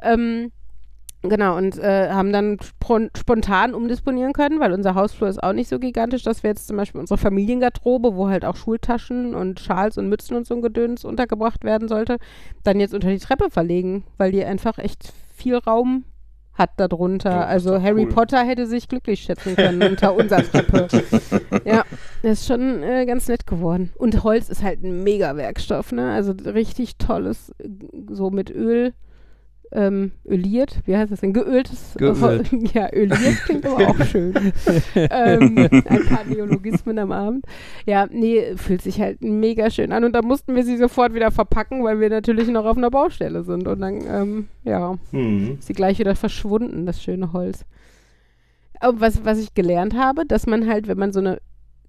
Ähm, 0.03 0.53
Genau, 1.23 1.57
und 1.57 1.79
äh, 1.79 2.11
haben 2.11 2.33
dann 2.33 2.59
spon 2.61 3.11
spontan 3.17 3.75
umdisponieren 3.75 4.33
können, 4.33 4.59
weil 4.59 4.73
unser 4.73 4.95
Hausflur 4.97 5.29
ist 5.29 5.41
auch 5.43 5.53
nicht 5.53 5.69
so 5.69 5.79
gigantisch, 5.79 6.25
dass 6.25 6.43
wir 6.43 6.51
jetzt 6.51 6.67
zum 6.67 6.77
Beispiel 6.77 7.01
unsere 7.01 7.17
Familiengarderobe, 7.19 8.17
wo 8.17 8.29
halt 8.29 8.45
auch 8.45 8.57
Schultaschen 8.57 9.35
und 9.35 9.61
Schals 9.61 9.99
und 9.99 10.09
Mützen 10.09 10.37
und 10.37 10.47
so 10.47 10.55
ein 10.55 10.63
Gedöns 10.63 11.05
untergebracht 11.05 11.63
werden 11.65 11.87
sollte, 11.87 12.19
dann 12.65 12.81
jetzt 12.81 12.93
unter 12.93 13.09
die 13.09 13.19
Treppe 13.19 13.51
verlegen, 13.51 14.05
weil 14.19 14.33
die 14.33 14.45
einfach 14.45 14.79
echt 14.79 15.13
viel 15.33 15.57
Raum 15.57 16.05
hat 16.55 16.71
darunter. 16.77 17.31
Ja, 17.31 17.45
also 17.47 17.81
Harry 17.81 18.03
cool. 18.05 18.13
Potter 18.13 18.43
hätte 18.45 18.67
sich 18.67 18.89
glücklich 18.89 19.21
schätzen 19.23 19.57
können 19.57 19.83
unter 19.83 20.15
unserer 20.15 20.43
Treppe. 20.51 20.89
ja, 21.65 21.85
Das 22.23 22.41
ist 22.41 22.47
schon 22.47 22.83
äh, 22.83 23.07
ganz 23.07 23.29
nett 23.29 23.47
geworden. 23.47 23.91
Und 23.97 24.23
Holz 24.23 24.49
ist 24.51 24.63
halt 24.63 24.83
ein 24.83 25.03
Mega-Werkstoff, 25.03 25.93
ne? 25.93 26.11
Also 26.13 26.33
richtig 26.33 26.99
tolles, 26.99 27.53
so 28.11 28.31
mit 28.31 28.51
Öl, 28.51 28.93
ähm, 29.75 30.13
öliert, 30.27 30.81
wie 30.85 30.97
heißt 30.97 31.11
das 31.11 31.21
denn? 31.21 31.33
Geöltes 31.33 31.95
Geölt. 31.97 32.19
Hol- 32.21 32.43
Ja, 32.75 32.93
öliert 32.93 33.43
klingt 33.45 33.65
aber 33.67 33.89
auch 33.89 34.05
schön. 34.05 34.35
ähm, 34.95 35.69
ein 35.87 36.05
paar 36.07 36.25
Neologismen 36.29 36.99
am 36.99 37.11
Abend. 37.13 37.45
Ja, 37.87 38.07
nee, 38.11 38.55
fühlt 38.57 38.83
sich 38.83 39.01
halt 39.01 39.23
mega 39.23 39.71
schön 39.71 39.91
an. 39.93 40.05
Und 40.05 40.13
da 40.13 40.23
mussten 40.23 40.55
wir 40.55 40.63
sie 40.65 40.77
sofort 40.77 41.15
wieder 41.15 41.31
verpacken, 41.31 41.83
weil 41.85 42.01
wir 42.01 42.11
natürlich 42.11 42.49
noch 42.49 42.67
auf 42.67 42.77
einer 42.77 42.91
Baustelle 42.91 43.45
sind. 43.45 43.67
Und 43.67 43.81
dann, 43.81 44.01
ähm, 44.07 44.49
ja, 44.65 44.97
Hm. 45.11 45.57
ist 45.59 45.67
sie 45.67 45.73
gleich 45.73 45.99
wieder 45.99 46.15
verschwunden, 46.17 46.85
das 46.87 47.03
schöne 47.03 47.33
Holz. 47.33 47.65
Aber 48.81 49.01
was, 49.01 49.25
was 49.25 49.39
ich 49.39 49.55
gelernt 49.55 49.95
habe, 49.97 50.27
dass 50.27 50.47
man 50.47 50.69
halt, 50.69 50.87
wenn 50.89 50.99
man 50.99 51.13
so 51.13 51.21
eine 51.21 51.39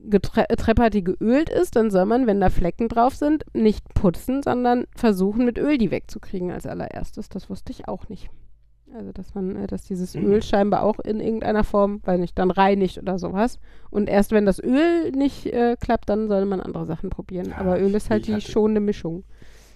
Getre 0.09 0.49
äh, 0.49 0.55
Treppe 0.55 0.83
hat, 0.83 0.93
die 0.93 1.03
geölt 1.03 1.49
ist, 1.49 1.75
dann 1.75 1.89
soll 1.91 2.05
man, 2.05 2.27
wenn 2.27 2.39
da 2.41 2.49
Flecken 2.49 2.89
drauf 2.89 3.15
sind, 3.15 3.45
nicht 3.53 3.83
putzen, 3.93 4.43
sondern 4.43 4.85
versuchen, 4.95 5.45
mit 5.45 5.57
Öl 5.57 5.77
die 5.77 5.91
wegzukriegen 5.91 6.51
als 6.51 6.65
allererstes. 6.65 7.29
Das 7.29 7.49
wusste 7.49 7.71
ich 7.71 7.87
auch 7.87 8.09
nicht. 8.09 8.29
Also, 8.95 9.11
dass 9.11 9.33
man, 9.33 9.55
äh, 9.55 9.65
dass 9.67 9.85
dieses 9.85 10.13
Mhm. 10.13 10.25
Öl 10.25 10.43
scheinbar 10.43 10.83
auch 10.83 10.99
in 10.99 11.19
irgendeiner 11.19 11.63
Form, 11.63 12.01
weil 12.03 12.19
nicht, 12.19 12.37
dann 12.37 12.51
reinigt 12.51 12.99
oder 12.99 13.17
sowas. 13.17 13.57
Und 13.89 14.07
erst 14.07 14.31
wenn 14.31 14.45
das 14.45 14.59
Öl 14.61 15.11
nicht 15.11 15.47
äh, 15.47 15.75
klappt, 15.79 16.09
dann 16.09 16.27
soll 16.27 16.45
man 16.45 16.61
andere 16.61 16.85
Sachen 16.85 17.09
probieren. 17.09 17.49
Ja, 17.49 17.57
Aber 17.57 17.79
Öl 17.81 17.95
ist 17.95 18.09
halt 18.11 18.27
die 18.27 18.35
hatte- 18.35 18.51
schonende 18.51 18.81
Mischung. 18.81 19.23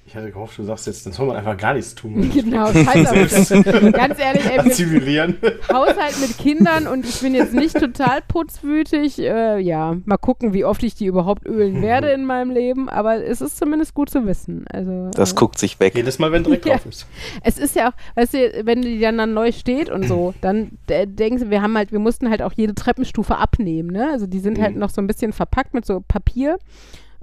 Ich 0.09 0.15
hatte 0.15 0.31
gehofft, 0.31 0.57
du 0.57 0.63
sagst 0.63 0.87
jetzt, 0.87 1.05
dann 1.05 1.11
soll 1.11 1.27
man 1.27 1.35
einfach 1.35 1.57
gar 1.57 1.73
nichts 1.73 1.93
tun. 1.93 2.31
genau, 2.33 2.71
das- 2.71 3.49
Ganz 3.49 4.19
ehrlich, 4.19 4.45
ey, 4.49 4.63
wir, 4.63 4.71
Zivilieren. 4.71 5.35
Haushalt 5.69 6.17
mit 6.21 6.37
Kindern 6.37 6.87
und 6.87 7.05
ich 7.05 7.19
bin 7.19 7.35
jetzt 7.35 7.53
nicht 7.53 7.77
total 7.77 8.21
putzwütig. 8.25 9.19
Äh, 9.19 9.59
ja, 9.59 9.97
mal 10.05 10.15
gucken, 10.15 10.53
wie 10.53 10.63
oft 10.63 10.81
ich 10.83 10.95
die 10.95 11.07
überhaupt 11.07 11.45
ölen 11.45 11.81
werde 11.81 12.11
in 12.11 12.23
meinem 12.23 12.51
Leben. 12.51 12.87
Aber 12.87 13.21
es 13.21 13.41
ist 13.41 13.57
zumindest 13.57 13.95
gut 13.95 14.09
zu 14.09 14.25
wissen. 14.25 14.63
Also, 14.71 15.09
Das 15.13 15.33
äh, 15.33 15.35
guckt 15.35 15.59
sich 15.59 15.77
weg. 15.81 15.93
Jedes 15.97 16.19
Mal, 16.19 16.31
wenn 16.31 16.43
Dreck 16.45 16.65
Ja. 16.65 16.75
drauf 16.75 16.85
ist. 16.85 17.05
es 17.43 17.57
ist 17.57 17.75
ja 17.75 17.89
auch, 17.89 17.93
weißt 18.15 18.33
du, 18.33 18.61
wenn 18.63 18.81
die 18.81 18.99
dann, 19.01 19.17
dann 19.17 19.33
neu 19.33 19.51
steht 19.51 19.89
und 19.89 20.07
so, 20.07 20.33
dann 20.41 20.77
äh, 20.87 21.05
denkst 21.05 21.43
du, 21.43 21.49
wir 21.49 21.61
haben 21.61 21.75
halt, 21.77 21.91
wir 21.91 21.99
mussten 21.99 22.29
halt 22.29 22.41
auch 22.41 22.53
jede 22.55 22.73
Treppenstufe 22.75 23.35
abnehmen, 23.37 23.89
ne? 23.89 24.09
Also 24.13 24.25
die 24.25 24.39
sind 24.39 24.57
halt 24.57 24.75
Mhm. 24.75 24.79
noch 24.79 24.89
so 24.89 25.01
ein 25.01 25.07
bisschen 25.07 25.33
verpackt 25.33 25.73
mit 25.73 25.85
so 25.85 26.01
Papier. 26.07 26.59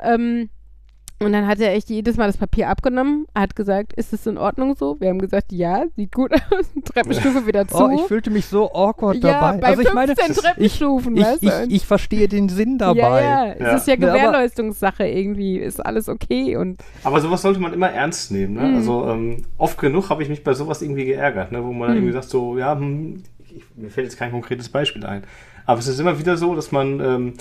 Ähm, 0.02 0.50
und 1.24 1.32
dann 1.32 1.46
hat 1.46 1.58
er 1.60 1.72
echt 1.72 1.88
jedes 1.90 2.16
Mal 2.16 2.26
das 2.26 2.36
Papier 2.36 2.68
abgenommen, 2.68 3.26
hat 3.34 3.56
gesagt, 3.56 3.92
ist 3.94 4.12
es 4.12 4.26
in 4.26 4.38
Ordnung 4.38 4.76
so? 4.76 4.96
Wir 5.00 5.08
haben 5.10 5.18
gesagt, 5.18 5.52
ja, 5.52 5.84
sieht 5.96 6.12
gut 6.12 6.32
aus. 6.32 6.66
Treppenstufe 6.84 7.46
wieder 7.46 7.66
zu. 7.66 7.76
Oh, 7.84 7.90
ich 7.94 8.02
fühlte 8.02 8.30
mich 8.30 8.46
so 8.46 8.72
awkward 8.72 9.16
ja, 9.22 9.40
dabei. 9.40 9.58
bei 9.58 9.66
also 9.68 9.82
ich 9.82 9.88
15 9.88 9.94
meine, 9.94 10.14
Treppenstufen, 10.34 11.16
ich, 11.16 11.24
weißt 11.24 11.42
ich, 11.42 11.50
du? 11.50 11.66
ich 11.68 11.86
verstehe 11.86 12.28
den 12.28 12.48
Sinn 12.48 12.78
dabei. 12.78 12.98
Ja, 13.22 13.46
ja, 13.46 13.52
es 13.52 13.60
Ja. 13.60 13.74
ist 13.76 13.86
ja 13.88 13.94
Ne, 13.94 14.00
Gewährleistungssache 14.06 15.06
irgendwie, 15.06 15.58
ist 15.58 15.84
alles 15.84 16.08
okay 16.08 16.56
und 16.56 16.80
Aber 17.02 17.20
sowas 17.20 17.42
sollte 17.42 17.60
man 17.60 17.72
immer 17.72 17.90
ernst 17.90 18.30
nehmen. 18.32 18.54
Ne? 18.54 18.62
Mhm. 18.62 18.74
Also 18.76 19.06
ähm, 19.08 19.44
oft 19.58 19.78
genug 19.78 20.10
habe 20.10 20.22
ich 20.22 20.28
mich 20.28 20.44
bei 20.44 20.54
sowas 20.54 20.82
irgendwie 20.82 21.04
geärgert, 21.04 21.52
ne? 21.52 21.64
wo 21.64 21.72
man 21.72 21.90
Mhm. 21.90 21.96
irgendwie 21.96 22.12
sagt, 22.12 22.28
so, 22.28 22.58
ja, 22.58 22.76
hm, 22.78 23.22
ich, 23.54 23.62
mir 23.76 23.90
fällt 23.90 24.06
jetzt 24.06 24.18
kein 24.18 24.30
konkretes 24.32 24.68
Beispiel 24.68 25.04
ein. 25.06 25.22
Aber 25.66 25.78
es 25.78 25.86
ist 25.86 25.98
immer 26.00 26.18
wieder 26.18 26.36
so, 26.36 26.54
dass 26.54 26.72
man 26.72 27.00
ähm, 27.00 27.32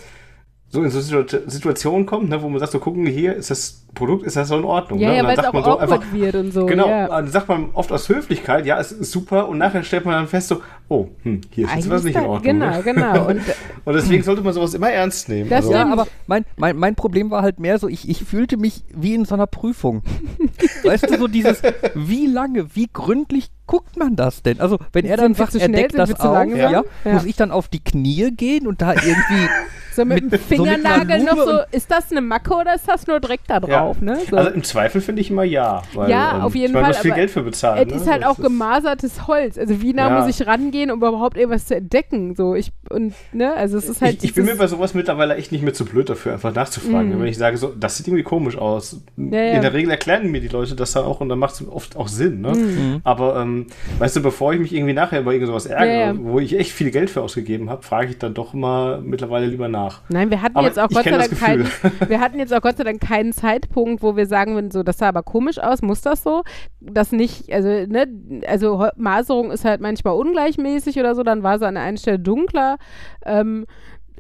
so 0.73 0.83
in 0.83 0.89
so 0.89 0.99
Situ- 0.99 1.41
Situationen 1.45 2.05
kommt, 2.07 2.29
ne, 2.29 2.41
wo 2.41 2.49
man 2.49 2.59
sagt, 2.59 2.71
so 2.71 2.79
gucken, 2.79 3.05
hier 3.05 3.36
ist 3.36 3.51
das 3.51 3.83
Produkt, 3.93 4.25
ist 4.25 4.36
das 4.36 4.47
so 4.47 4.58
in 4.58 4.63
Ordnung. 4.63 4.99
ja, 4.99 5.10
ne? 5.10 5.17
ja, 5.17 5.23
weil 5.25 5.36
dann 5.36 5.45
es 5.45 5.49
auch 5.49 5.53
sagt 5.53 5.53
man 5.53 5.63
so 5.63 5.71
awkward 5.79 5.91
einfach, 6.01 6.13
wird 6.13 6.36
und 6.36 6.51
so. 6.51 6.65
Genau, 6.65 6.88
ja. 6.88 7.08
dann 7.08 7.27
sagt 7.27 7.47
man 7.49 7.69
oft 7.73 7.91
aus 7.91 8.10
Höflichkeit, 8.10 8.65
ja, 8.65 8.79
es 8.79 8.91
ist 8.91 9.12
super 9.12 9.47
und 9.47 9.58
nachher 9.58 9.84
stellt 9.84 10.06
man 10.06 10.15
dann 10.15 10.27
fest, 10.27 10.47
so, 10.47 10.62
oh, 10.89 11.08
hm, 11.23 11.41
hier 11.51 11.65
ist 11.65 11.75
jetzt 11.75 11.89
was 11.89 12.03
nicht 12.03 12.15
in 12.15 12.23
Ordnung. 12.25 12.41
Genau, 12.60 12.71
ne? 12.77 12.84
genau. 12.84 13.27
Und 13.27 13.41
Und 13.86 13.93
deswegen 13.95 14.23
sollte 14.23 14.41
man 14.41 14.53
sowas 14.53 14.73
immer 14.73 14.89
ernst 14.89 15.27
nehmen. 15.27 15.49
Das 15.49 15.65
also, 15.65 15.73
Ja, 15.73 15.91
aber 15.91 16.08
mein, 16.27 16.45
mein, 16.56 16.77
mein 16.77 16.95
Problem 16.95 17.32
war 17.32 17.41
halt 17.41 17.60
mehr 17.60 17.77
so, 17.79 17.89
ich, 17.89 18.08
ich 18.08 18.23
fühlte 18.23 18.56
mich 18.58 18.84
wie 18.95 19.13
in 19.13 19.25
so 19.25 19.36
einer 19.36 19.47
Prüfung. 19.47 20.03
weißt 20.84 21.10
du, 21.10 21.17
so 21.17 21.27
dieses, 21.27 21.62
wie 21.93 22.27
lange, 22.27 22.75
wie 22.75 22.88
gründlich 22.91 23.49
guckt 23.67 23.97
man 23.97 24.15
das 24.15 24.41
denn? 24.41 24.60
Also, 24.62 24.77
wenn 24.93 25.06
er 25.06 25.17
dann 25.17 25.34
sagt, 25.36 25.56
er 25.56 25.62
schnell, 25.65 25.82
deckt 25.84 25.97
das 25.97 26.13
auf, 26.19 26.34
langsam? 26.34 26.58
ja, 26.60 26.71
Ja. 26.71 27.12
muss 27.13 27.25
ich 27.25 27.36
dann 27.36 27.51
auf 27.51 27.67
die 27.67 27.84
Knie 27.84 28.32
gehen 28.32 28.67
und 28.67 28.82
da 28.82 28.93
irgendwie 28.93 29.49
so 29.93 30.06
mit, 30.06 30.23
mit- 30.32 30.34
dem 30.49 30.58
so 30.58 30.63
mit 30.63 30.73
einer 30.73 30.79
Fingernagel 30.84 31.23
noch 31.23 31.38
so, 31.45 31.60
ist 31.71 31.91
das 31.91 32.10
eine 32.12 32.21
Macke 32.21 32.53
oder 32.53 32.75
ist 32.75 32.88
das 32.88 33.06
nur 33.08 33.19
Dreck 33.19 33.41
da 33.47 33.60
drauf? 33.60 33.69
Ne? 34.02 34.17
So. 34.30 34.38
Also 34.38 34.50
im 34.52 34.63
Zweifel 34.63 35.02
finde 35.02 35.22
ich 35.22 35.30
immer 35.30 35.43
ja. 35.43 35.82
Weil, 35.93 36.10
Ja, 36.10 36.36
ähm, 36.38 36.41
auf 36.41 36.56
jeden 36.56 36.67
ich 36.67 36.74
meine, 36.74 36.86
Fall, 36.86 36.93
Du 36.96 37.00
viel 37.02 37.13
Geld 37.13 37.30
für 37.32 37.41
bezahlen. 37.43 37.88
es 37.89 37.96
ist 37.96 38.06
ne? 38.06 38.12
halt 38.13 38.24
Das 38.24 38.30
auch 38.30 38.38
gemasertes 38.41 39.28
Holz. 39.28 39.58
Also 39.58 39.82
wie 39.82 39.93
nah 39.93 40.10
Ja. 40.10 40.19
muss 40.26 40.39
ich 40.39 40.48
rangehen, 40.48 40.91
um 40.91 40.98
überhaupt 41.00 41.38
irgendwas 41.38 41.65
zu 41.65 41.76
entdecken? 41.76 42.36
So, 42.36 42.56
ich, 42.56 42.72
und, 42.89 43.13
ne, 43.32 43.54
also 43.54 43.78
es 43.78 43.89
ist 43.89 44.02
halt 44.02 44.15
ich, 44.17 44.24
ich 44.26 44.34
bin 44.34 44.46
mir 44.46 44.56
bei 44.56 44.67
sowas 44.67 44.93
mittlerweile 44.93 45.36
echt 45.36 45.52
nicht 45.52 45.63
mehr 45.63 45.74
zu 45.74 45.86
blöd 45.86 46.10
dafür, 46.10 46.34
einfach 46.34 46.54
nachzufragen. 46.54 47.15
Mhm. 47.15 47.19
Wenn 47.19 47.28
ich 47.28 47.38
sage, 47.38 47.58
so, 47.58 47.74
das 47.78 47.98
sieht 47.98 48.08
irgendwie 48.08 48.24
komisch 48.24 48.58
aus. 48.58 49.02
Ja, 49.17 49.38
ja. 49.39 49.54
In 49.54 49.62
der 49.62 49.74
Regel 49.74 49.91
erklären 49.91 50.32
mir 50.32 50.41
die 50.41 50.48
Leute 50.48 50.76
das 50.76 50.93
dann 50.93 51.06
auch 51.06 51.22
und 51.22 51.30
dann 51.30 51.39
macht 51.39 51.54
es 51.56 51.67
oft 51.67 51.96
auch 51.98 52.08
Sinn. 52.08 52.41
Ne? 52.41 52.52
Mhm. 52.54 53.02
Aber 53.04 53.41
ähm, 53.41 53.67
weißt 54.00 54.15
du, 54.15 54.22
bevor 54.22 54.54
ich 54.54 54.60
mich 54.60 54.74
irgendwie 54.74 54.93
nachher 54.93 55.19
über 55.22 55.34
irgend 55.34 55.48
sowas 55.48 55.65
ärgere, 55.65 55.93
Ja, 55.93 56.08
ja. 56.08 56.15
wo 56.17 56.39
ich 56.39 56.58
echt 56.58 56.72
viel 56.72 56.91
Geld 56.91 57.10
für 57.10 57.22
ausgegeben 57.22 57.69
habe, 57.69 57.84
frage 57.84 58.08
ich 58.12 58.17
dann 58.17 58.34
doch 58.34 58.54
mal 58.54 59.02
mittlerweile 59.02 59.46
lieber 59.48 59.67
nach. 59.67 60.02
Nein, 60.10 60.30
wir 60.30 60.41
hatten 60.41 60.56
Aber 60.58 60.67
jetzt 60.67 60.80
auch 60.80 60.89
Gott 60.89 61.04
sei 61.04 61.12
Dank 61.12 61.39
keinen, 61.39 61.63
Gefühl. 61.63 61.91
wir 62.08 62.19
hatten 62.19 62.39
jetzt 62.39 62.54
auch 62.54 62.62
Gott 62.62 62.78
sei 62.78 62.84
Dank 62.84 63.02
keinen 63.02 63.34
Zeitpunkt, 63.34 63.54
wo 63.75 64.15
wir 64.15 64.25
sagen 64.25 64.55
würden, 64.55 64.71
so, 64.71 64.83
das 64.83 64.97
sah 64.97 65.09
aber 65.09 65.23
komisch 65.23 65.59
aus, 65.59 65.81
muss 65.81 66.01
das 66.01 66.23
so? 66.23 66.43
Das 66.79 67.12
nicht, 67.12 67.51
also, 67.51 67.67
ne, 67.67 68.07
also 68.47 68.88
Maserung 68.95 69.51
ist 69.51 69.65
halt 69.65 69.81
manchmal 69.81 70.15
ungleichmäßig 70.15 70.99
oder 70.99 71.15
so, 71.15 71.23
dann 71.23 71.43
war 71.43 71.59
sie 71.59 71.67
an 71.67 71.75
der 71.75 71.83
einen 71.83 71.97
Stelle 71.97 72.19
dunkler. 72.19 72.77
Ähm, 73.25 73.65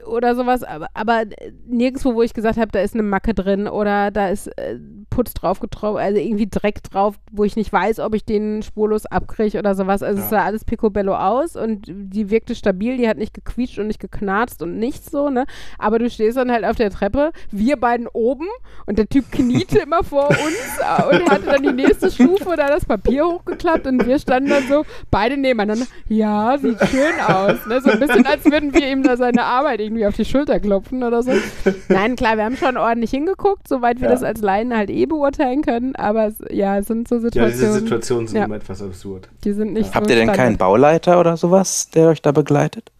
oder 0.05 0.35
sowas, 0.35 0.63
aber, 0.63 0.87
aber 0.93 1.23
nirgendwo, 1.67 2.15
wo 2.15 2.21
ich 2.21 2.33
gesagt 2.33 2.57
habe, 2.57 2.71
da 2.71 2.79
ist 2.79 2.93
eine 2.93 3.03
Macke 3.03 3.33
drin 3.33 3.67
oder 3.67 4.11
da 4.11 4.29
ist 4.29 4.47
äh, 4.57 4.79
Putz 5.09 5.33
drauf 5.33 5.59
getroffen, 5.59 5.97
also 5.99 6.19
irgendwie 6.19 6.47
Dreck 6.49 6.81
drauf, 6.83 7.15
wo 7.31 7.43
ich 7.43 7.55
nicht 7.55 7.71
weiß, 7.71 7.99
ob 7.99 8.15
ich 8.15 8.25
den 8.25 8.63
spurlos 8.63 9.05
abkriege 9.05 9.59
oder 9.59 9.75
sowas. 9.75 10.01
Also 10.01 10.19
es 10.19 10.25
Ja. 10.31 10.37
sah 10.39 10.45
alles 10.45 10.65
picobello 10.65 11.15
aus 11.15 11.55
und 11.55 11.85
die 11.87 12.29
wirkte 12.31 12.55
stabil, 12.55 12.97
die 12.97 13.07
hat 13.07 13.17
nicht 13.17 13.33
gequietscht 13.33 13.77
und 13.77 13.87
nicht 13.87 13.99
geknarzt 13.99 14.61
und 14.63 14.79
nichts 14.79 15.11
so, 15.11 15.29
ne? 15.29 15.45
Aber 15.77 15.99
du 15.99 16.09
stehst 16.09 16.37
dann 16.37 16.51
halt 16.51 16.65
auf 16.65 16.75
der 16.77 16.89
Treppe, 16.89 17.31
wir 17.51 17.77
beiden 17.77 18.07
oben 18.07 18.47
und 18.87 18.97
der 18.97 19.07
Typ 19.07 19.31
kniete 19.31 19.79
immer 19.79 20.03
vor 20.03 20.29
uns 20.29 20.37
äh, 20.79 21.15
und 21.15 21.29
hatte 21.29 21.45
dann 21.45 21.61
die 21.61 21.73
nächste 21.73 22.09
Stufe 22.09 22.55
da 22.57 22.67
das 22.67 22.85
Papier 22.85 23.25
hochgeklappt 23.27 23.85
und 23.85 24.05
wir 24.07 24.17
standen 24.17 24.49
dann 24.49 24.63
so 24.67 24.83
beide 25.11 25.37
nebeneinander. 25.37 25.85
Ja, 26.09 26.57
sieht 26.57 26.79
schön 26.87 27.19
aus, 27.19 27.65
ne? 27.67 27.81
So 27.81 27.91
ein 27.91 27.99
bisschen, 27.99 28.25
als 28.25 28.45
würden 28.45 28.73
wir 28.73 28.89
ihm 28.91 29.03
da 29.03 29.15
seine 29.15 29.43
Arbeit 29.43 29.79
irgendwie 29.79 29.92
auf 30.07 30.15
die 30.15 30.25
Schulter 30.25 30.59
klopfen 30.59 31.03
oder 31.03 31.23
so. 31.23 31.31
Nein, 31.89 32.15
klar, 32.15 32.37
wir 32.37 32.43
haben 32.45 32.57
schon 32.57 32.77
ordentlich 32.77 33.11
hingeguckt, 33.11 33.67
soweit 33.67 33.99
wir 34.01 34.07
Ja. 34.07 34.13
das 34.13 34.23
als 34.23 34.41
Laien 34.41 34.75
halt 34.75 34.89
eh 34.89 35.05
beurteilen 35.05 35.61
können, 35.61 35.95
aber 35.95 36.27
es, 36.27 36.35
ja, 36.51 36.77
es 36.77 36.87
sind 36.87 37.07
so 37.07 37.15
Ja, 37.15 37.21
Situationen, 37.21 37.51
diese 37.59 37.73
Situationen 37.79 38.27
sind 38.27 38.37
Ja. 38.37 38.45
immer 38.45 38.55
etwas 38.55 38.81
absurd. 38.81 39.29
die 39.43 39.53
sind 39.53 39.73
nicht 39.73 39.93
Habt 39.93 40.07
so 40.07 40.13
ihr 40.13 40.19
denn 40.19 40.31
keinen. 40.31 40.57
Bauleiter 40.57 41.19
oder 41.19 41.37
sowas, 41.37 41.89
der 41.91 42.07
euch 42.09 42.21
da 42.21 42.31
begleitet? 42.31 42.91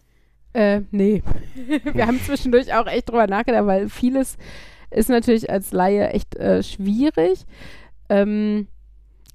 Äh, 0.54 0.82
nee. 0.92 1.24
wir 1.94 2.06
haben 2.08 2.20
zwischendurch 2.22 2.74
auch 2.76 2.86
echt 2.88 3.10
drüber 3.10 3.26
nachgedacht, 3.28 3.66
weil 3.66 3.90
vieles 3.90 4.38
ist 4.92 5.10
natürlich 5.10 5.50
als 5.50 5.72
Laie 5.72 6.10
echt 6.10 6.36
äh, 6.36 6.62
schwierig. 6.62 7.46
Ähm, 8.10 8.68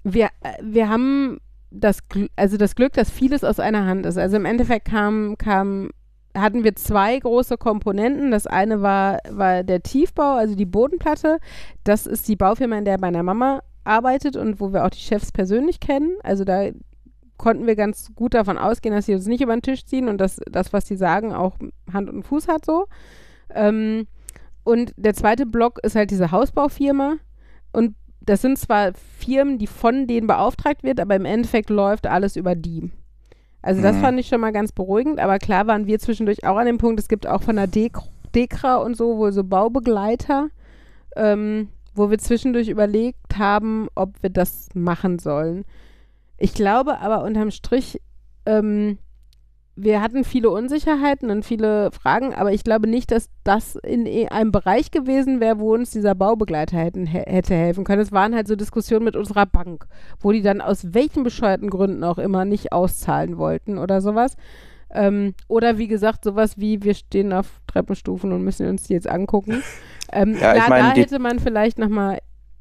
wir, 0.05 0.27
äh, 0.43 0.53
wir 0.63 0.89
haben 0.89 1.39
das, 1.71 1.99
also 2.37 2.57
das 2.57 2.75
Glück, 2.77 2.93
dass 2.93 3.11
vieles 3.11 3.45
aus 3.45 3.61
einer 3.61 3.85
Hand 3.85 4.07
ist. 4.07 4.17
Also 4.17 4.37
im 4.37 4.45
Endeffekt 4.45 4.87
kam, 4.89 5.37
kam, 5.37 5.91
hatten 6.41 6.65
wir 6.65 6.75
zwei 6.77 7.19
große 7.19 7.57
Komponenten. 7.57 8.31
Das 8.31 8.47
eine 8.47 8.83
war, 8.83 9.19
war 9.31 9.63
der 9.63 9.83
Tiefbau, 9.83 10.35
also 10.35 10.55
die 10.55 10.67
Bodenplatte. 10.67 11.39
Das 11.85 12.07
ist 12.07 12.29
die 12.29 12.37
Baufirma, 12.37 12.79
in 12.79 12.85
der 12.85 13.01
meiner 13.01 13.23
Mama 13.23 13.63
arbeitet 13.85 14.37
und 14.37 14.61
wo 14.61 14.73
wir 14.73 14.85
auch 14.85 14.91
die 14.91 14.99
Chefs 14.99 15.33
persönlich 15.33 15.81
kennen. 15.81 16.17
Also 16.23 16.45
da 16.45 16.69
konnten 17.39 17.67
wir 17.67 17.77
ganz 17.77 18.15
gut 18.15 18.35
davon 18.35 18.59
ausgehen, 18.59 18.95
dass 18.95 19.07
sie 19.07 19.15
uns 19.15 19.27
nicht 19.27 19.41
über 19.41 19.57
den 19.57 19.63
Tisch 19.63 19.85
ziehen 19.87 20.09
und 20.09 20.19
dass 20.19 20.41
das, 20.51 20.73
was 20.73 20.87
sie 20.87 20.97
sagen, 20.97 21.33
auch 21.33 21.57
Hand 21.93 22.11
und 22.11 22.25
Fuß 22.25 22.49
hat 22.49 22.65
so. 22.65 22.87
Ähm, 23.55 24.07
und 24.65 24.93
der 24.97 25.15
zweite 25.15 25.47
Block 25.47 25.79
ist 25.83 25.95
halt 25.95 26.11
diese 26.11 26.31
Hausbaufirma. 26.31 27.17
Und 27.73 27.95
das 28.21 28.43
sind 28.43 28.59
zwar 28.59 28.93
Firmen, 28.93 29.57
die 29.57 29.67
von 29.67 30.07
denen 30.07 30.27
beauftragt 30.27 30.83
wird, 30.83 31.01
aber 31.01 31.17
im 31.17 31.25
Endeffekt 31.25 31.71
läuft 31.71 32.07
alles 32.07 32.37
über 32.37 32.55
die. 32.55 32.91
Also 33.63 33.83
das 33.83 33.97
Mhm. 33.97 34.01
fand 34.01 34.21
ich 34.21 34.29
schon 34.29 34.41
mal 34.41 34.53
ganz 34.53 34.73
beruhigend, 34.73 35.19
aber 35.19 35.39
klar 35.39 35.67
waren 35.67 35.87
wir 35.87 35.99
zwischendurch 35.99 36.45
auch 36.47 36.57
an 36.57 36.67
dem 36.67 36.79
Punkt, 36.79 37.01
es 37.01 37.09
gibt 37.09 37.27
auch 37.27 37.43
von 37.43 37.57
der 37.57 37.67
Dek 37.67 37.97
Dekra 38.35 38.77
und 38.77 38.97
so 38.97 39.17
wohl 39.17 39.33
so 39.33 39.43
Baubegleiter, 39.43 40.49
ähm, 41.17 41.69
wo 41.95 42.11
wir 42.11 42.19
zwischendurch 42.19 42.69
überlegt 42.69 43.39
haben, 43.39 43.89
ob 43.95 44.23
wir 44.23 44.31
das 44.31 44.69
machen 44.75 45.19
sollen. 45.19 45.65
Ich 46.37 46.55
glaube 46.55 47.01
aber 47.01 47.25
unterm 47.25 47.51
Strich, 47.51 48.01
ähm, 48.47 48.99
wir 49.81 50.03
hatten 50.03 50.25
viele 50.25 50.51
Unsicherheiten 50.51 51.31
und 51.31 51.45
viele 51.45 51.91
Fragen, 51.93 52.35
aber 52.35 52.53
ich 52.53 52.65
glaube 52.65 52.89
nicht, 52.89 53.11
dass 53.13 53.31
das 53.45 53.77
in 53.77 54.07
e- 54.07 54.29
einem 54.29 54.51
Bereich 54.53 54.91
gewesen 54.91 55.41
wäre, 55.41 55.59
wo 55.61 55.73
uns 55.75 55.91
dieser 55.91 56.15
Baubegleiter 56.15 56.77
hätten, 56.79 57.07
hä- 57.07 57.25
hätte 57.27 57.55
helfen 57.55 57.85
können. 57.85 58.03
Es 58.03 58.11
waren 58.13 58.35
halt 58.35 58.49
so 58.49 58.57
Diskussionen 58.57 59.05
mit 59.05 59.15
unserer 59.17 59.47
Bank, 59.47 59.87
wo 60.21 60.33
die 60.33 60.43
dann 60.43 60.61
aus 60.61 60.93
welchen 60.95 61.23
bescheuerten 61.23 61.71
Gründen 61.71 62.03
auch 62.05 62.19
immer 62.19 62.45
nicht 62.45 62.73
auszahlen 62.73 63.39
wollten 63.39 63.79
oder 63.79 64.01
sowas. 64.01 64.37
Ähm, 64.91 65.35
oder 65.49 65.79
wie 65.79 65.87
gesagt, 65.87 66.25
sowas 66.25 66.59
wie, 66.59 66.83
wir 66.83 66.95
stehen 66.95 67.33
auf 67.33 67.61
Treppenstufen 67.67 68.33
und 68.33 68.43
müssen 68.43 68.67
uns 68.69 68.85
die 68.85 68.95
jetzt 68.95 69.09
angucken. 69.09 69.63
Ähm, 70.11 70.39
Ja, 70.41 70.53
ich 70.57 70.65
klar, 70.65 70.69
meine, 70.71 70.95
da 70.95 71.01
hätte 71.03 71.19
man 71.19 71.39
vielleicht 71.39 71.79
nochmal, 71.79 72.21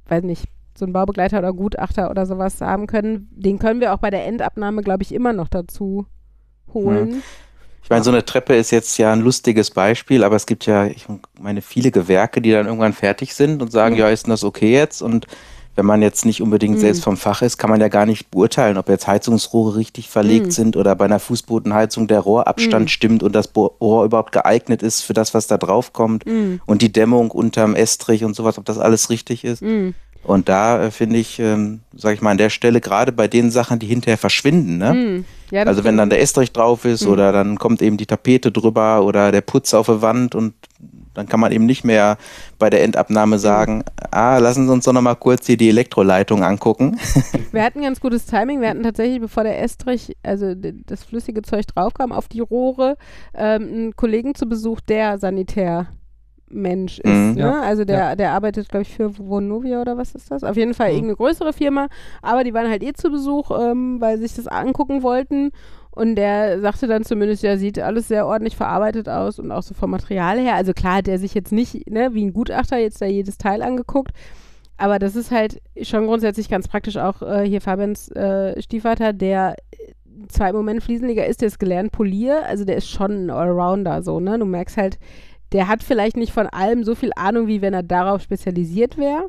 weiß 0.10 0.24
nicht, 0.26 0.44
so 0.78 0.84
einen 0.84 0.92
Baubegleiter 0.92 1.40
oder 1.40 1.54
Gutachter 1.54 2.12
oder 2.12 2.26
sowas 2.26 2.60
haben 2.60 2.88
können. 2.88 3.30
Den 3.32 3.58
können 3.58 3.80
wir 3.80 3.94
auch 3.94 4.00
bei 4.00 4.10
der 4.10 4.26
Endabnahme, 4.26 4.82
glaube 4.82 5.04
ich, 5.04 5.14
immer 5.14 5.32
noch 5.32 5.48
dazu 5.48 6.06
holen. 6.74 7.24
Ich 7.84 7.90
meine, 7.90 8.04
so 8.04 8.12
eine 8.12 8.26
Treppe 8.26 8.54
ist 8.56 8.72
jetzt 8.72 8.98
ja 8.98 9.14
ein 9.14 9.22
lustiges 9.22 9.72
Beispiel, 9.72 10.24
aber 10.26 10.36
es 10.36 10.46
gibt 10.46 10.66
ja, 10.66 10.86
ich 10.88 11.06
meine, 11.40 11.62
viele 11.62 11.90
Gewerke, 11.92 12.42
die 12.42 12.52
dann 12.52 12.66
irgendwann 12.66 12.92
fertig 12.94 13.34
sind 13.34 13.62
und 13.62 13.72
sagen, 13.72 13.96
Mhm. 13.96 14.00
ja, 14.02 14.10
ist 14.10 14.26
denn 14.26 14.32
das 14.32 14.44
okay 14.44 14.74
jetzt? 14.74 15.02
Und 15.02 15.26
wenn 15.78 15.86
man 15.86 16.02
jetzt 16.02 16.26
nicht 16.26 16.42
unbedingt 16.42 16.76
Mhm. 16.76 16.80
selbst 16.80 17.04
vom 17.04 17.16
Fach 17.16 17.42
ist, 17.44 17.58
kann 17.58 17.70
man 17.70 17.80
ja 17.80 17.88
gar 17.88 18.06
nicht 18.06 18.30
beurteilen, 18.32 18.78
ob 18.78 18.90
jetzt 18.90 19.08
Heizungsrohre 19.08 19.78
richtig 19.78 20.10
verlegt 20.10 20.48
Mhm. 20.48 20.52
sind 20.52 20.76
oder 20.76 20.96
bei 20.96 21.06
einer 21.06 21.20
Fußbodenheizung 21.20 22.08
der 22.08 22.20
Rohrabstand 22.20 22.86
Mhm. 22.86 22.90
stimmt 22.90 23.24
und 23.24 23.34
das 23.34 23.52
Rohr 23.56 24.04
überhaupt 24.04 24.34
geeignet 24.34 24.84
ist 24.84 25.04
für 25.04 25.14
das, 25.14 25.34
was 25.34 25.48
da 25.48 25.58
drauf 25.58 25.94
kommt 25.94 26.26
Mhm. 26.26 26.60
und 26.66 26.82
die 26.82 26.92
Dämmung 26.92 27.32
unterm 27.32 27.74
Estrich 27.76 28.26
und 28.26 28.36
sowas, 28.36 28.58
ob 28.58 28.66
das 28.66 28.80
alles 28.80 29.10
richtig 29.10 29.46
ist. 29.46 29.62
Und 30.28 30.50
da 30.50 30.84
äh, 30.84 30.92
finde 30.92 31.18
ich, 31.18 31.40
ähm, 31.40 31.80
sage 31.96 32.16
ich 32.16 32.22
mal, 32.22 32.32
an 32.32 32.38
der 32.38 32.50
Stelle 32.50 32.82
gerade 32.82 33.12
bei 33.12 33.28
den 33.28 33.50
Sachen, 33.50 33.80
die 33.80 33.88
hinterher 33.88 34.18
verschwinden, 34.18 34.78
ne? 34.78 34.94
Mhm. 34.94 35.26
Ja, 35.50 35.64
Also 35.64 35.86
wenn 35.86 35.96
dann 35.96 36.10
der 36.10 36.22
Estrich 36.22 36.52
drauf 36.52 36.84
ist 36.84 37.06
Mhm. 37.06 37.12
oder 37.12 37.32
dann 37.32 37.58
kommt 37.58 37.82
eben 37.82 37.96
die 37.96 38.06
Tapete 38.06 38.52
drüber 38.52 39.04
oder 39.04 39.32
der 39.32 39.40
Putz 39.42 39.74
auf 39.74 39.86
der 39.86 40.02
Wand 40.02 40.36
und 40.36 40.54
dann 41.14 41.28
kann 41.28 41.40
man 41.40 41.52
eben 41.52 41.66
nicht 41.66 41.84
mehr 41.84 42.18
bei 42.60 42.70
der. 42.70 42.84
Endabnahme 42.84 43.40
sagen, 43.40 43.84
ah, 44.12 44.38
lassen 44.38 44.68
Sie 44.68 44.72
uns 44.72 44.86
doch 44.86 44.94
noch 44.94 45.02
mal 45.02 45.16
kurz 45.16 45.48
hier 45.48 45.58
die 45.58 45.70
Elektroleitung 45.70 46.44
angucken. 46.44 47.00
Wir 47.52 47.64
hatten 47.64 47.82
ganz 47.82 48.00
gutes 48.00 48.26
Timing. 48.28 48.62
Wir 48.62 48.70
hatten 48.70 48.84
tatsächlich, 48.84 49.20
bevor 49.20 49.44
der 49.44 49.60
Estrich, 49.62 50.16
also 50.22 50.54
das 50.54 51.04
flüssige 51.04 51.42
Zeug 51.42 51.66
draufkam, 51.68 52.12
auf 52.12 52.28
die 52.28 52.42
Rohre, 52.42 52.98
ähm, 53.34 53.62
einen 53.64 53.96
Kollegen 53.96 54.36
zu 54.36 54.48
Besuch, 54.48 54.80
der 54.82 55.18
Sanitärmensch 56.50 57.00
ist. 57.00 57.06
Mhm. 57.08 57.34
Ne? 57.34 57.40
Ja. 57.40 57.62
Also 57.62 57.86
der, 57.86 58.16
der 58.16 58.32
arbeitet, 58.32 58.70
glaube 58.70 58.84
ich, 58.84 58.94
für 58.94 59.18
Vonovia 59.18 59.82
oder 59.82 59.98
was 59.98 60.16
ist 60.16 60.32
das? 60.32 60.44
Auf 60.44 60.56
jeden 60.58 60.74
Fall 60.74 60.90
Mhm. 60.90 60.96
irgendeine 60.96 61.16
größere 61.18 61.54
Firma. 61.54 61.88
Aber 62.22 62.44
die 62.44 62.54
waren 62.54 62.70
halt 62.70 62.84
eh 62.84 62.94
zu 62.94 63.10
Besuch, 63.10 63.52
ähm, 63.52 64.00
weil 64.00 64.18
sie 64.18 64.28
sich 64.28 64.36
das 64.36 64.48
angucken 64.48 65.04
wollten. 65.04 65.52
Und 65.92 66.16
der 66.16 66.60
sagte 66.62 66.86
dann 66.86 67.04
zumindest, 67.04 67.42
ja, 67.42 67.58
sieht 67.58 67.80
alles 67.80 68.08
sehr 68.08 68.28
ordentlich 68.28 68.56
verarbeitet 68.56 69.10
aus 69.10 69.40
und 69.40 69.52
auch 69.52 69.64
so 69.64 69.74
vom 69.74 69.90
Material 69.90 70.38
her. 70.40 70.54
Also 70.56 70.74
klar 70.74 70.98
hat 70.98 71.08
er 71.08 71.18
sich 71.18 71.34
jetzt 71.34 71.52
nicht, 71.52 71.90
ne, 71.90 72.14
wie 72.14 72.24
ein 72.24 72.34
Gutachter 72.34 72.78
jetzt 72.78 73.02
da 73.02 73.06
jedes 73.08 73.38
Teil 73.40 73.64
angeguckt. 73.64 74.12
Aber 74.78 75.00
das 75.00 75.16
ist 75.16 75.32
halt 75.32 75.60
schon 75.82 76.06
grundsätzlich 76.06 76.50
ganz 76.50 76.68
praktisch 76.68 76.98
auch 76.98 77.24
äh, 77.24 77.48
hier 77.48 77.62
Fabians 77.62 78.10
äh, 78.12 78.62
Stiefvater, 78.62 79.12
der 79.12 79.56
äh, 79.72 79.94
zwar 80.28 80.50
im 80.52 80.56
Moment 80.56 80.84
Fliesenleger 80.84 81.26
ist, 81.26 81.42
der 81.42 81.48
ist 81.48 81.60
gelernt 81.60 81.92
Polier, 81.92 82.46
also 82.46 82.64
der 82.64 82.78
ist 82.78 82.88
schon 82.90 83.26
ein 83.26 83.30
Allrounder 83.32 84.04
so, 84.04 84.20
ne? 84.20 84.38
Du 84.38 84.46
merkst 84.46 84.78
halt, 84.78 85.00
der 85.54 85.68
hat 85.68 85.84
vielleicht 85.84 86.18
nicht 86.18 86.34
von 86.34 86.48
allem 86.48 86.84
so 86.84 86.96
viel 86.96 87.12
Ahnung, 87.16 87.48
wie 87.48 87.62
wenn 87.62 87.74
er 87.74 87.84
darauf 87.84 88.22
spezialisiert 88.22 88.98
wäre, 88.98 89.28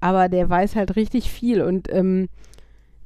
aber 0.00 0.28
der 0.28 0.48
weiß 0.48 0.76
halt 0.76 0.96
richtig 0.96 1.30
viel 1.30 1.62
und 1.62 1.92
ähm, 1.92 2.28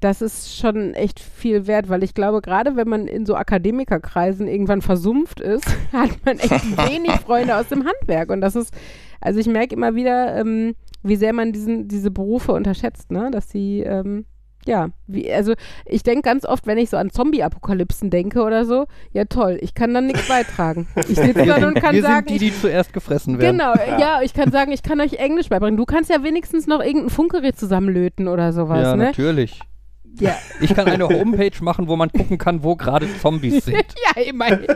das 0.00 0.20
ist 0.20 0.56
schon 0.56 0.94
echt 0.94 1.20
viel 1.20 1.66
wert, 1.66 1.88
weil 1.88 2.02
ich 2.02 2.14
glaube, 2.14 2.42
gerade 2.42 2.76
wenn 2.76 2.88
man 2.88 3.06
in 3.06 3.24
so 3.24 3.34
Akademikerkreisen 3.34 4.46
irgendwann 4.46 4.82
versumpft 4.82 5.40
ist, 5.40 5.66
hat 5.92 6.10
man 6.24 6.38
echt 6.38 6.50
wenig 6.90 7.12
Freunde 7.20 7.56
aus 7.56 7.68
dem 7.68 7.84
Handwerk. 7.86 8.30
Und 8.30 8.40
das 8.40 8.56
ist, 8.56 8.74
also 9.20 9.40
ich 9.40 9.46
merke 9.46 9.74
immer 9.74 9.94
wieder, 9.94 10.36
ähm, 10.36 10.74
wie 11.02 11.16
sehr 11.16 11.32
man 11.32 11.52
diesen, 11.52 11.88
diese 11.88 12.10
Berufe 12.10 12.52
unterschätzt, 12.52 13.10
ne? 13.10 13.30
Dass 13.30 13.50
sie, 13.50 13.80
ähm, 13.80 14.26
ja, 14.66 14.88
wie, 15.06 15.32
also 15.32 15.54
ich 15.84 16.02
denke 16.02 16.22
ganz 16.22 16.44
oft, 16.44 16.66
wenn 16.66 16.78
ich 16.78 16.90
so 16.90 16.96
an 16.96 17.10
Zombie-Apokalypsen 17.10 18.10
denke 18.10 18.42
oder 18.42 18.64
so, 18.64 18.86
ja 19.12 19.24
toll, 19.24 19.58
ich 19.60 19.74
kann 19.74 19.94
dann 19.94 20.06
nichts 20.06 20.28
beitragen. 20.28 20.88
Ich 21.08 21.16
sitze 21.16 21.44
dann 21.44 21.64
und 21.64 21.74
kann 21.74 21.94
wir 21.94 22.02
sagen, 22.02 22.28
sind 22.28 22.40
die, 22.40 22.46
ich 22.46 22.52
die 22.52 22.60
zuerst 22.60 22.92
gefressen 22.92 23.38
werden. 23.38 23.58
Genau, 23.58 23.74
ja. 23.98 24.22
ich 24.22 24.34
kann 24.34 24.50
sagen, 24.50 24.72
ich 24.72 24.82
kann 24.82 25.00
euch 25.00 25.14
Englisch 25.14 25.48
beibringen. 25.48 25.76
Du 25.76 25.84
kannst 25.84 26.10
ja 26.10 26.22
wenigstens 26.22 26.66
noch 26.66 26.80
irgendein 26.80 27.10
Funkgerät 27.10 27.58
zusammenlöten 27.58 28.28
oder 28.28 28.52
sowas, 28.52 28.82
ja, 28.82 28.96
ne? 28.96 29.04
natürlich. 29.04 29.60
Ja. 30.18 30.34
Ich 30.60 30.74
kann 30.74 30.88
eine 30.88 31.08
Homepage 31.08 31.52
machen, 31.60 31.88
wo 31.88 31.96
man 31.96 32.10
gucken 32.10 32.38
kann, 32.38 32.62
wo 32.62 32.74
gerade 32.74 33.06
Zombies 33.20 33.64
sind. 33.66 33.76
ja, 33.76 34.22
immerhin. 34.22 34.66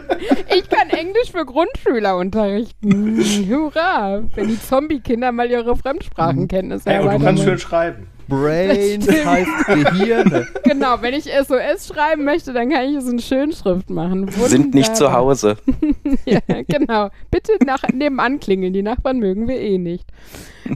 Ich 0.54 0.68
kann 0.68 0.90
Englisch 0.90 1.32
für 1.32 1.46
Grundschüler 1.46 2.16
unterrichten. 2.16 3.18
Hurra! 3.48 4.22
Wenn 4.34 4.48
die 4.48 4.60
Zombie-Kinder 4.60 5.32
mal 5.32 5.50
ihre 5.50 5.74
Fremdsprachenkenntnisse 5.76 6.90
Ey, 6.90 6.98
und 6.98 7.02
du 7.02 7.08
erweitern 7.08 7.24
kannst 7.24 7.44
schön 7.44 7.58
schreiben. 7.58 8.06
Stimmt. 9.02 9.26
heißt 9.26 9.66
Gehirne. 9.66 10.46
Genau, 10.64 10.96
wenn 11.00 11.14
ich 11.14 11.24
SOS 11.24 11.88
schreiben 11.88 12.24
möchte, 12.24 12.52
dann 12.52 12.70
kann 12.70 12.88
ich 12.88 12.96
es 12.96 13.08
in 13.08 13.18
Schönschrift 13.18 13.90
machen. 13.90 14.28
Sind 14.28 14.72
nicht 14.74 14.94
zu 14.94 15.04
Wunderbar. 15.04 15.20
Hause. 15.20 15.56
ja, 16.26 16.38
genau. 16.68 17.10
Bitte 17.30 17.52
nach, 17.64 17.82
nebenan 17.92 18.38
klingeln. 18.38 18.72
Die 18.72 18.82
Nachbarn 18.82 19.18
mögen 19.18 19.48
wir 19.48 19.58
eh 19.58 19.78
nicht. 19.78 20.08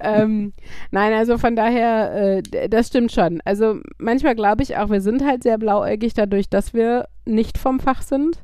ähm, 0.03 0.53
nein, 0.91 1.13
also 1.13 1.39
von 1.39 1.55
daher, 1.55 2.43
äh, 2.53 2.69
das 2.69 2.89
stimmt 2.89 3.13
schon. 3.13 3.41
Also 3.45 3.77
manchmal 3.99 4.35
glaube 4.35 4.63
ich 4.63 4.77
auch, 4.77 4.91
wir 4.91 5.01
sind 5.01 5.25
halt 5.25 5.43
sehr 5.45 5.59
blauäugig 5.59 6.15
dadurch, 6.15 6.49
dass 6.49 6.75
wir 6.75 7.07
nicht 7.25 7.57
vom 7.59 7.79
Fach 7.79 8.03
sind. 8.03 8.39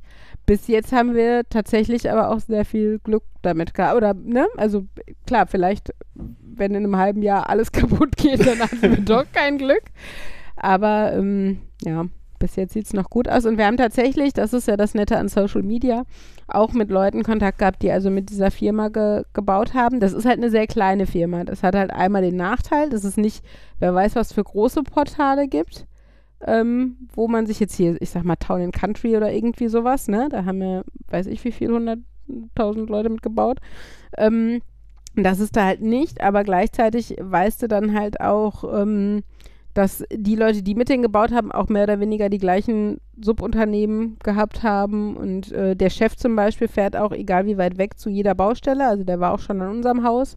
Bis 0.46 0.66
jetzt 0.66 0.92
haben 0.92 1.14
wir 1.14 1.42
tatsächlich 1.49 2.11
aber 2.11 2.31
auch 2.31 2.40
sehr 2.40 2.64
viel 2.64 2.99
Glück 3.01 3.23
damit 3.42 3.75
gehabt. 3.75 3.96
Oder, 3.96 4.14
ne? 4.14 4.46
Also 4.57 4.87
klar, 5.27 5.46
vielleicht, 5.46 5.90
wenn 6.61 6.75
in 6.75 6.85
einem 6.85 6.96
halben 6.96 7.23
Jahr 7.23 7.49
alles 7.49 7.73
kaputt 7.73 8.16
geht, 8.16 8.46
dann 8.46 8.61
hatten 8.61 8.83
wir 8.83 9.01
doch 9.01 9.25
kein 9.33 9.59
Glück. 9.59 9.83
Aber 10.57 11.12
ähm, 11.14 11.62
ja, 11.83 12.07
bis 12.40 12.57
jetzt 12.57 12.73
sieht 12.73 12.87
es 12.87 12.92
noch 12.92 13.11
gut 13.11 13.29
aus. 13.29 13.46
Und 13.46 13.59
wir 13.59 13.66
haben 13.66 13.77
tatsächlich, 13.77 14.33
das 14.33 14.53
ist 14.53 14.66
ja 14.66 14.77
das 14.77 14.94
Nette 14.94 15.16
an 15.16 15.29
Social 15.29 15.62
Media, 15.62 16.05
auch 16.49 16.73
mit 16.73 16.90
Leuten 16.90 17.23
Kontakt 17.23 17.59
gehabt, 17.59 17.83
die 17.83 17.92
also 17.92 18.11
mit 18.11 18.31
dieser 18.31 18.51
Firma 18.51 18.88
ge 18.88 19.23
gebaut 19.33 19.75
haben. 19.75 20.01
Das 20.01 20.12
ist 20.12 20.25
halt 20.25 20.38
eine 20.38 20.51
sehr 20.51 20.66
kleine 20.66 21.07
Firma. 21.07 21.44
Das 21.44 21.62
hat 21.62 21.77
halt 21.77 21.92
einmal 21.92 22.23
den 22.23 22.37
Nachteil, 22.37 22.88
dass 22.88 23.05
es 23.05 23.16
nicht, 23.16 23.44
wer 23.79 23.94
weiß, 23.94 24.16
was 24.16 24.33
für 24.33 24.42
große 24.42 24.83
Portale 24.83 25.49
gibt, 25.49 25.87
ähm, 26.46 27.09
wo 27.14 27.29
man 27.29 27.46
sich 27.46 27.61
jetzt 27.61 27.75
hier, 27.75 28.01
ich 28.01 28.11
sag 28.11 28.25
mal, 28.25 28.37
Town 28.37 28.62
and 28.62 28.75
Country 28.75 29.16
oder 29.16 29.31
irgendwie 29.33 29.68
sowas, 29.68 30.09
ne? 30.09 30.29
Da 30.31 30.44
haben 30.44 30.62
ja, 30.62 30.83
weiß 31.09 31.27
ich 31.27 31.44
wie 31.44 31.53
viel, 31.53 31.70
hunderttausend 31.70 32.88
Leute 32.88 33.11
mitgebaut. 33.11 33.61
Ähm, 34.16 34.62
das 35.25 35.41
ist 35.41 35.57
da 35.57 35.65
halt 35.67 35.81
nicht, 35.83 36.21
aber 36.21 36.45
gleichzeitig 36.45 37.17
weißt 37.21 37.63
du 37.63 37.69
dann 37.69 37.95
halt 37.99 38.21
auch, 38.21 38.65
ähm, 38.81 39.23
dass 39.75 40.05
die 40.13 40.35
Leute, 40.35 40.63
die 40.63 40.75
mit 40.75 40.89
denen 40.89 41.03
gebaut 41.03 41.33
haben, 41.33 41.53
auch 41.53 41.69
mehr 41.69 41.85
oder 41.85 42.01
weniger 42.01 42.29
die 42.29 42.39
gleichen 42.39 43.01
Subunternehmen 43.21 44.17
gehabt 44.23 44.63
haben. 44.63 45.17
Und 45.17 45.53
äh, 45.53 45.77
der 45.77 45.91
Chef 45.91 46.17
zum 46.17 46.35
Beispiel 46.35 46.67
fährt 46.69 46.97
auch, 46.97 47.13
egal 47.13 47.47
wie 47.47 47.57
weit 47.57 47.79
weg, 47.79 47.99
zu 47.99 48.11
jeder 48.11 48.35
Baustelle. 48.35 48.87
Also 48.87 49.05
der 49.05 49.21
war 49.21 49.33
auch 49.33 49.39
schon 49.39 49.63
an 49.63 49.71
unserem 49.71 50.03
Haus 50.03 50.37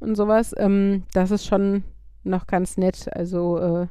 und 0.00 0.16
sowas. 0.16 0.54
Ähm, 0.56 1.02
das 1.12 1.30
ist 1.30 1.44
schon 1.46 1.84
noch 2.24 2.46
ganz 2.46 2.76
nett. 2.78 3.08
Also 3.14 3.58
äh, 3.58 3.86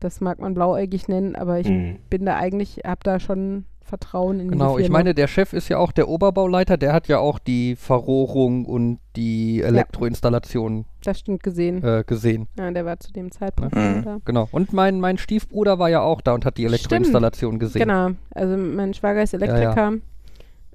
das 0.00 0.20
mag 0.20 0.38
man 0.40 0.54
blauäugig 0.54 1.08
nennen, 1.08 1.36
aber 1.36 1.58
ich 1.60 1.68
Mhm. 1.68 1.98
bin 2.08 2.24
da 2.24 2.36
eigentlich, 2.36 2.80
hab 2.86 3.04
da 3.04 3.20
schon 3.20 3.66
Vertrauen 3.88 4.38
in 4.40 4.50
Genau, 4.50 4.78
ich 4.78 4.88
meine, 4.90 5.14
der 5.14 5.26
Chef 5.26 5.52
ist 5.52 5.68
ja 5.68 5.78
auch 5.78 5.90
der 5.92 6.08
Oberbauleiter, 6.08 6.76
der 6.76 6.92
hat 6.92 7.08
ja 7.08 7.18
auch 7.18 7.38
die 7.38 7.74
Verrohrung 7.76 8.64
und 8.66 8.98
die 9.16 9.62
Elektroinstallation 9.62 10.84
das 11.02 11.18
stimmt 11.20 11.42
gesehen. 11.42 11.82
äh, 11.82 12.04
gesehen. 12.06 12.46
Ja, 12.58 12.70
der 12.70 12.84
war 12.84 13.00
zu 13.00 13.12
dem 13.12 13.30
Zeitpunkt 13.32 13.74
Mhm. 13.74 13.80
schon 13.80 14.02
da. 14.04 14.18
Genau. 14.24 14.48
Und 14.52 14.72
mein, 14.72 15.00
mein 15.00 15.18
Stiefbruder 15.18 15.78
war 15.78 15.88
ja 15.88 16.00
auch 16.02 16.20
da 16.20 16.34
und 16.34 16.44
hat 16.44 16.56
die 16.58 16.62
Stimmt. 16.62 16.74
Elektroinstallation 16.74 17.58
gesehen. 17.58 17.82
Genau, 17.82 18.10
also 18.34 18.56
mein 18.56 18.94
Schwager 18.94 19.22
ist 19.22 19.34
Elektriker. 19.34 19.94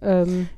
Ähm, 0.02 0.50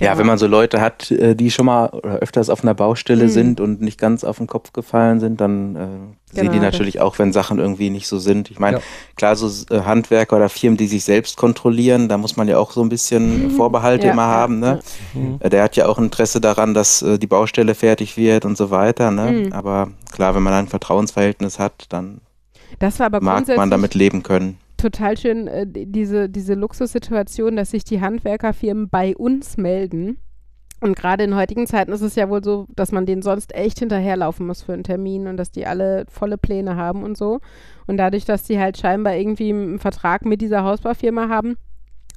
Ja, 0.00 0.08
genau. 0.08 0.18
wenn 0.18 0.26
man 0.26 0.38
so 0.38 0.48
Leute 0.48 0.80
hat, 0.80 1.10
äh, 1.12 1.36
die 1.36 1.52
schon 1.52 1.66
mal 1.66 1.86
oder 1.90 2.16
öfters 2.16 2.50
auf 2.50 2.62
einer 2.64 2.74
Baustelle 2.74 3.24
Mhm. 3.26 3.28
sind 3.28 3.60
und 3.60 3.80
nicht 3.80 3.96
ganz 3.98 4.24
auf 4.24 4.38
den 4.38 4.48
Kopf 4.48 4.72
gefallen 4.72 5.20
sind, 5.20 5.40
dann 5.40 5.76
äh, 5.76 5.78
sehen 6.34 6.46
die 6.46 6.48
Genau, 6.58 6.62
natürlich 6.62 7.00
auch, 7.00 7.20
wenn 7.20 7.32
Sachen 7.32 7.60
irgendwie 7.60 7.90
nicht 7.90 8.08
so 8.08 8.18
sind. 8.18 8.50
Ich 8.50 8.58
meine, 8.58 8.78
Ja. 8.78 8.82
klar, 9.14 9.36
so 9.36 9.46
äh, 9.72 9.82
Handwerker 9.82 10.34
oder 10.34 10.48
Firmen, 10.48 10.76
die 10.76 10.88
sich 10.88 11.04
selbst 11.04 11.36
kontrollieren, 11.36 12.08
da 12.08 12.18
muss 12.18 12.36
man 12.36 12.48
ja 12.48 12.58
auch 12.58 12.72
so 12.72 12.82
ein 12.82 12.88
bisschen 12.88 13.50
Vorbehalte 13.52 14.08
Ja, 14.08 14.12
immer 14.14 14.26
haben. 14.26 14.58
Ne? 14.58 14.80
Mhm. 15.14 15.36
Äh, 15.38 15.48
Der 15.50 15.62
hat 15.62 15.76
ja 15.76 15.86
auch 15.86 15.98
Interesse 15.98 16.40
daran, 16.40 16.74
dass 16.74 17.04
die 17.20 17.26
Baustelle 17.28 17.76
fertig 17.76 18.16
wird 18.16 18.44
und 18.44 18.56
so 18.56 18.72
weiter. 18.72 19.12
Ne? 19.12 19.30
Mhm. 19.46 19.52
Aber 19.52 19.90
klar, 20.10 20.34
wenn 20.34 20.42
man 20.42 20.54
ein 20.54 20.66
Vertrauensverhältnis 20.66 21.60
hat, 21.60 21.84
dann 21.90 22.20
Das 22.80 22.98
war 22.98 23.06
aber 23.06 23.20
mag 23.20 23.46
man 23.56 23.70
damit 23.70 23.94
leben 23.94 24.24
können. 24.24 24.58
Total 24.84 25.16
schön, 25.16 25.48
äh, 25.48 25.66
die- 25.66 25.86
diese, 25.90 26.28
diese 26.28 26.54
Luxussituation, 26.54 27.56
dass 27.56 27.70
sich 27.70 27.84
die 27.84 28.00
Handwerkerfirmen 28.00 28.88
bei 28.88 29.16
uns 29.16 29.56
melden. 29.56 30.18
Und 30.80 30.96
gerade 30.96 31.24
in 31.24 31.34
heutigen 31.34 31.66
Zeiten 31.66 31.92
ist 31.92 32.02
es 32.02 32.14
ja 32.14 32.28
wohl 32.28 32.44
so, 32.44 32.66
dass 32.76 32.92
man 32.92 33.06
denen 33.06 33.22
sonst 33.22 33.54
echt 33.54 33.78
hinterherlaufen 33.78 34.46
muss 34.46 34.62
für 34.62 34.74
einen 34.74 34.84
Termin 34.84 35.26
und 35.28 35.38
dass 35.38 35.50
die 35.50 35.66
alle 35.66 36.04
volle 36.10 36.36
Pläne 36.36 36.76
haben 36.76 37.02
und 37.04 37.16
so. 37.16 37.40
Und 37.86 37.96
dadurch, 37.96 38.26
dass 38.26 38.42
die 38.42 38.58
halt 38.58 38.76
scheinbar 38.76 39.14
irgendwie 39.16 39.50
einen 39.50 39.78
Vertrag 39.78 40.26
mit 40.26 40.42
dieser 40.42 40.62
Hausbaufirma 40.62 41.28
haben, 41.30 41.56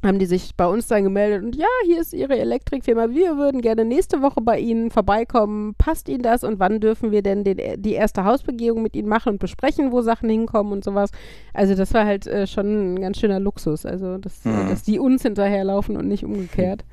haben 0.03 0.19
die 0.19 0.27
sich 0.27 0.55
bei 0.55 0.67
uns 0.67 0.87
dann 0.87 1.03
gemeldet 1.03 1.43
und 1.43 1.55
ja, 1.55 1.65
hier 1.85 1.99
ist 1.99 2.13
Ihre 2.13 2.37
Elektrikfirma, 2.37 3.09
wir 3.09 3.35
würden 3.37 3.61
gerne 3.61 3.83
nächste 3.83 4.21
Woche 4.21 4.41
bei 4.41 4.59
Ihnen 4.59 4.91
vorbeikommen. 4.91 5.73
Passt 5.77 6.07
Ihnen 6.07 6.21
das 6.21 6.43
und 6.43 6.59
wann 6.59 6.79
dürfen 6.79 7.11
wir 7.11 7.23
denn 7.23 7.43
den, 7.43 7.81
die 7.81 7.93
erste 7.93 8.23
Hausbegehung 8.23 8.83
mit 8.83 8.95
Ihnen 8.95 9.09
machen 9.09 9.33
und 9.33 9.39
besprechen, 9.39 9.91
wo 9.91 10.01
Sachen 10.01 10.29
hinkommen 10.29 10.71
und 10.71 10.83
sowas. 10.83 11.09
Also 11.53 11.73
das 11.73 11.93
war 11.95 12.05
halt 12.05 12.27
äh, 12.27 12.45
schon 12.45 12.93
ein 12.93 13.01
ganz 13.01 13.19
schöner 13.19 13.39
Luxus, 13.39 13.85
also 13.85 14.17
dass, 14.19 14.45
Mhm. 14.45 14.69
dass 14.69 14.83
die 14.83 14.99
uns 14.99 15.23
hinterherlaufen 15.23 15.97
und 15.97 16.07
nicht 16.07 16.23
umgekehrt. 16.23 16.85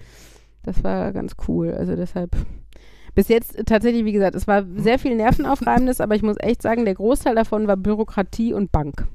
Das 0.62 0.82
war 0.82 1.12
ganz 1.12 1.34
cool, 1.46 1.72
also 1.72 1.94
deshalb 1.94 2.30
bis 3.14 3.28
jetzt 3.28 3.54
äh, 3.56 3.64
tatsächlich, 3.64 4.06
wie 4.06 4.12
gesagt, 4.12 4.34
es 4.34 4.46
war 4.46 4.64
sehr 4.76 4.98
viel 4.98 5.14
Nervenaufreibendes, 5.14 6.00
aber 6.00 6.14
ich 6.14 6.22
muss 6.22 6.36
echt 6.40 6.62
sagen, 6.62 6.86
der 6.86 6.94
Großteil 6.94 7.34
davon 7.34 7.66
war 7.68 7.76
Bürokratie 7.76 8.54
und 8.54 8.72
Bank. 8.72 9.06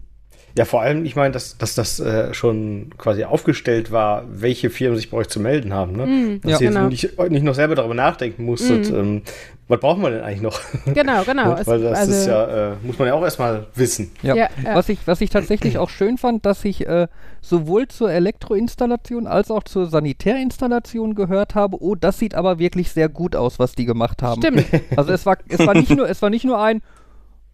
Ja, 0.58 0.66
vor 0.66 0.82
allem, 0.82 1.06
ich 1.06 1.16
meine, 1.16 1.32
dass, 1.32 1.58
dass 1.58 1.76
das 1.76 2.00
äh, 2.00 2.34
schon 2.34 2.89
quasi 2.97 3.24
aufgestellt 3.24 3.91
war, 3.91 4.24
welche 4.30 4.70
Firmen 4.70 4.97
sich 4.97 5.10
bei 5.12 5.18
euch 5.18 5.28
zu 5.30 5.39
melden 5.39 5.74
haben. 5.74 5.93
Ne? 5.93 6.06
Mm, 6.06 6.41
dass 6.41 6.52
Ja. 6.54 6.60
ihr 6.60 6.68
genau. 6.74 6.88
jetzt 6.89 7.04
nicht, 7.18 7.30
nicht 7.32 7.43
noch 7.43 7.54
selber 7.56 7.76
darüber 7.76 7.93
nachdenken 7.93 8.43
musstet, 8.45 8.89
Mhm. 8.91 8.95
ähm, 8.97 9.22
was 9.68 9.80
brauchen 9.80 10.02
wir 10.02 10.10
denn 10.10 10.22
eigentlich 10.24 10.41
noch? 10.41 10.60
Genau, 10.93 11.24
genau. 11.24 11.54
Es- 11.54 11.68
Weil 11.68 11.82
das 11.82 12.00
also, 12.00 12.12
ist 12.12 12.26
ja, 12.28 12.72
äh, 12.72 12.76
muss 12.82 12.97
man 12.97 13.08
ja 13.08 13.14
auch 13.14 13.22
erstmal 13.24 13.68
wissen. 13.76 14.12
Ja. 14.24 14.34
Ja, 14.36 14.50
ja. 14.64 14.76
Was, 14.76 14.89
ich, 14.89 14.97
was 15.06 15.22
ich 15.22 15.30
tatsächlich 15.30 15.78
auch 15.78 15.89
schön 15.91 16.18
fand, 16.18 16.45
dass 16.45 16.66
ich 16.66 16.88
äh, 16.88 17.08
sowohl 17.41 17.88
zur 17.88 18.12
Elektroinstallation 18.12 19.28
als 19.28 19.52
auch 19.52 19.64
zur 19.64 19.86
Sanitärinstallation 19.86 21.16
gehört 21.16 21.56
habe, 21.56 21.78
oh, 21.82 21.95
das 21.95 22.20
sieht 22.20 22.34
aber 22.36 22.60
wirklich 22.60 22.91
sehr 22.91 23.10
gut 23.10 23.36
aus, 23.36 23.60
was 23.60 23.74
die 23.74 23.86
gemacht 23.86 24.22
haben. 24.24 24.41
Stimmt. 24.41 24.66
Also 24.95 25.12
es 25.14 25.26
war, 25.26 25.38
es 25.47 25.60
war 25.66 25.74
nicht 25.74 25.95
nur, 25.95 26.10
es 26.10 26.22
war 26.22 26.30
nicht 26.30 26.45
nur 26.45 26.60
ein, 26.62 26.82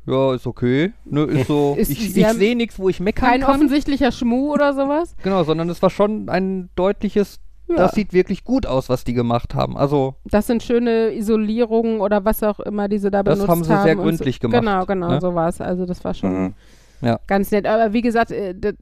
ja, 0.05 0.33
ist 0.35 0.45
okay, 0.47 0.93
ne, 1.05 1.23
ist 1.23 1.47
so, 1.47 1.75
Ist- 1.79 1.89
ich, 1.91 2.13
sie 2.13 2.21
ich 2.21 2.27
sehe 2.29 2.55
nichts, 2.55 2.77
wo 2.79 2.89
ich 2.89 2.99
meckern 2.99 3.29
Kein 3.29 3.41
kann. 3.41 3.55
offensichtlicher 3.55 4.11
Schmuh 4.11 4.53
oder 4.53 4.73
sowas. 4.73 5.15
Genau, 5.23 5.43
sondern 5.43 5.69
es 5.69 5.81
war 5.81 5.89
schon 5.89 6.29
ein 6.29 6.69
deutliches, 6.75 7.39
Ja. 7.67 7.75
das 7.77 7.93
sieht 7.93 8.13
wirklich 8.13 8.43
gut 8.43 8.65
aus, 8.67 8.89
was 8.89 9.03
die 9.03 9.13
gemacht 9.13 9.55
haben. 9.55 9.75
Also 9.77 10.15
Das 10.25 10.45
sind 10.47 10.61
schöne 10.63 11.13
Isolierungen 11.15 11.99
oder 12.01 12.23
was 12.25 12.43
auch 12.43 12.59
immer, 12.59 12.87
die 12.87 12.99
sie 12.99 13.09
da 13.09 13.23
Das 13.23 13.35
benutzt 13.39 13.49
haben 13.49 13.63
sie 13.63 13.67
sehr 13.69 13.77
haben 13.77 13.99
und 13.99 14.03
gründlich 14.05 14.35
so. 14.41 14.47
gemacht, 14.49 14.61
Genau, 14.61 14.85
genau, 14.85 15.09
ne? 15.09 15.21
so 15.21 15.33
war 15.33 15.49
es. 15.49 15.59
Also 15.61 15.85
das 15.85 16.03
war 16.05 16.13
schon 16.13 16.53
Mhm. 17.01 17.15
ganz 17.27 17.51
nett. 17.51 17.65
Aber 17.67 17.93
wie 17.93 18.01
gesagt, 18.01 18.31
äh, 18.31 18.53
das, 18.55 18.73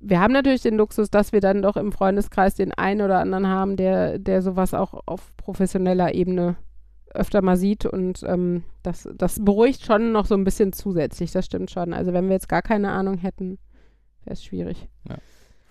wir 0.00 0.20
haben 0.20 0.32
natürlich 0.32 0.62
den 0.62 0.76
Luxus, 0.76 1.10
dass 1.10 1.32
wir 1.32 1.40
dann 1.40 1.62
doch 1.62 1.76
im 1.76 1.92
Freundeskreis 1.92 2.54
den 2.54 2.72
einen 2.72 3.00
oder 3.02 3.18
anderen 3.18 3.46
haben, 3.46 3.76
der, 3.76 4.18
der 4.18 4.40
sowas 4.42 4.72
auch 4.74 4.94
auf 5.06 5.32
professioneller 5.36 6.14
Ebene 6.14 6.56
öfter 7.14 7.42
mal 7.42 7.56
sieht 7.56 7.86
und 7.86 8.22
ähm, 8.26 8.64
das, 8.82 9.08
das 9.16 9.44
beruhigt 9.44 9.84
schon 9.84 10.12
noch 10.12 10.26
so 10.26 10.34
ein 10.34 10.44
bisschen 10.44 10.72
zusätzlich, 10.72 11.32
das 11.32 11.46
stimmt 11.46 11.70
schon. 11.70 11.92
Also 11.92 12.12
wenn 12.12 12.26
wir 12.26 12.34
jetzt 12.34 12.48
gar 12.48 12.62
keine 12.62 12.90
Ahnung 12.90 13.18
hätten, 13.18 13.58
wäre 14.24 14.34
es 14.34 14.44
schwierig. 14.44 14.88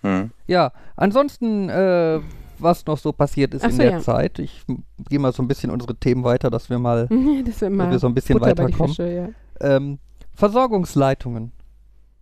Mhm. 0.04 0.32
ja, 0.48 0.72
ansonsten, 0.96 1.70
äh, 1.70 2.20
was 2.58 2.86
noch 2.86 2.98
so 2.98 3.12
passiert 3.12 3.54
ist 3.54 3.64
Ach 3.64 3.70
in 3.70 3.76
so, 3.76 3.82
der 3.82 3.92
ja. 3.92 4.00
Zeit. 4.00 4.40
Ich 4.40 4.64
gehe 5.10 5.20
mal 5.20 5.32
so 5.32 5.44
ein 5.44 5.48
bisschen 5.48 5.70
unsere 5.70 5.96
Themen 5.96 6.24
weiter, 6.24 6.50
dass 6.50 6.70
wir 6.70 6.80
mal, 6.80 7.08
dass 7.46 7.62
mal 7.70 7.92
wir 7.92 8.00
so 8.00 8.08
ein 8.08 8.14
bisschen 8.14 8.40
Butter 8.40 8.52
weiterkommen. 8.52 8.96
Fische, 8.96 9.12
ja. 9.12 9.30
Ähm, 9.60 10.00
Versorgungsleitungen. 10.34 11.52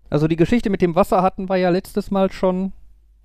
Also 0.09 0.27
die 0.27 0.35
Geschichte 0.35 0.69
mit 0.69 0.81
dem 0.81 0.95
Wasser 0.95 1.21
hatten 1.21 1.49
wir 1.49 1.57
ja 1.57 1.69
letztes 1.69 2.11
Mal 2.11 2.31
schon 2.31 2.73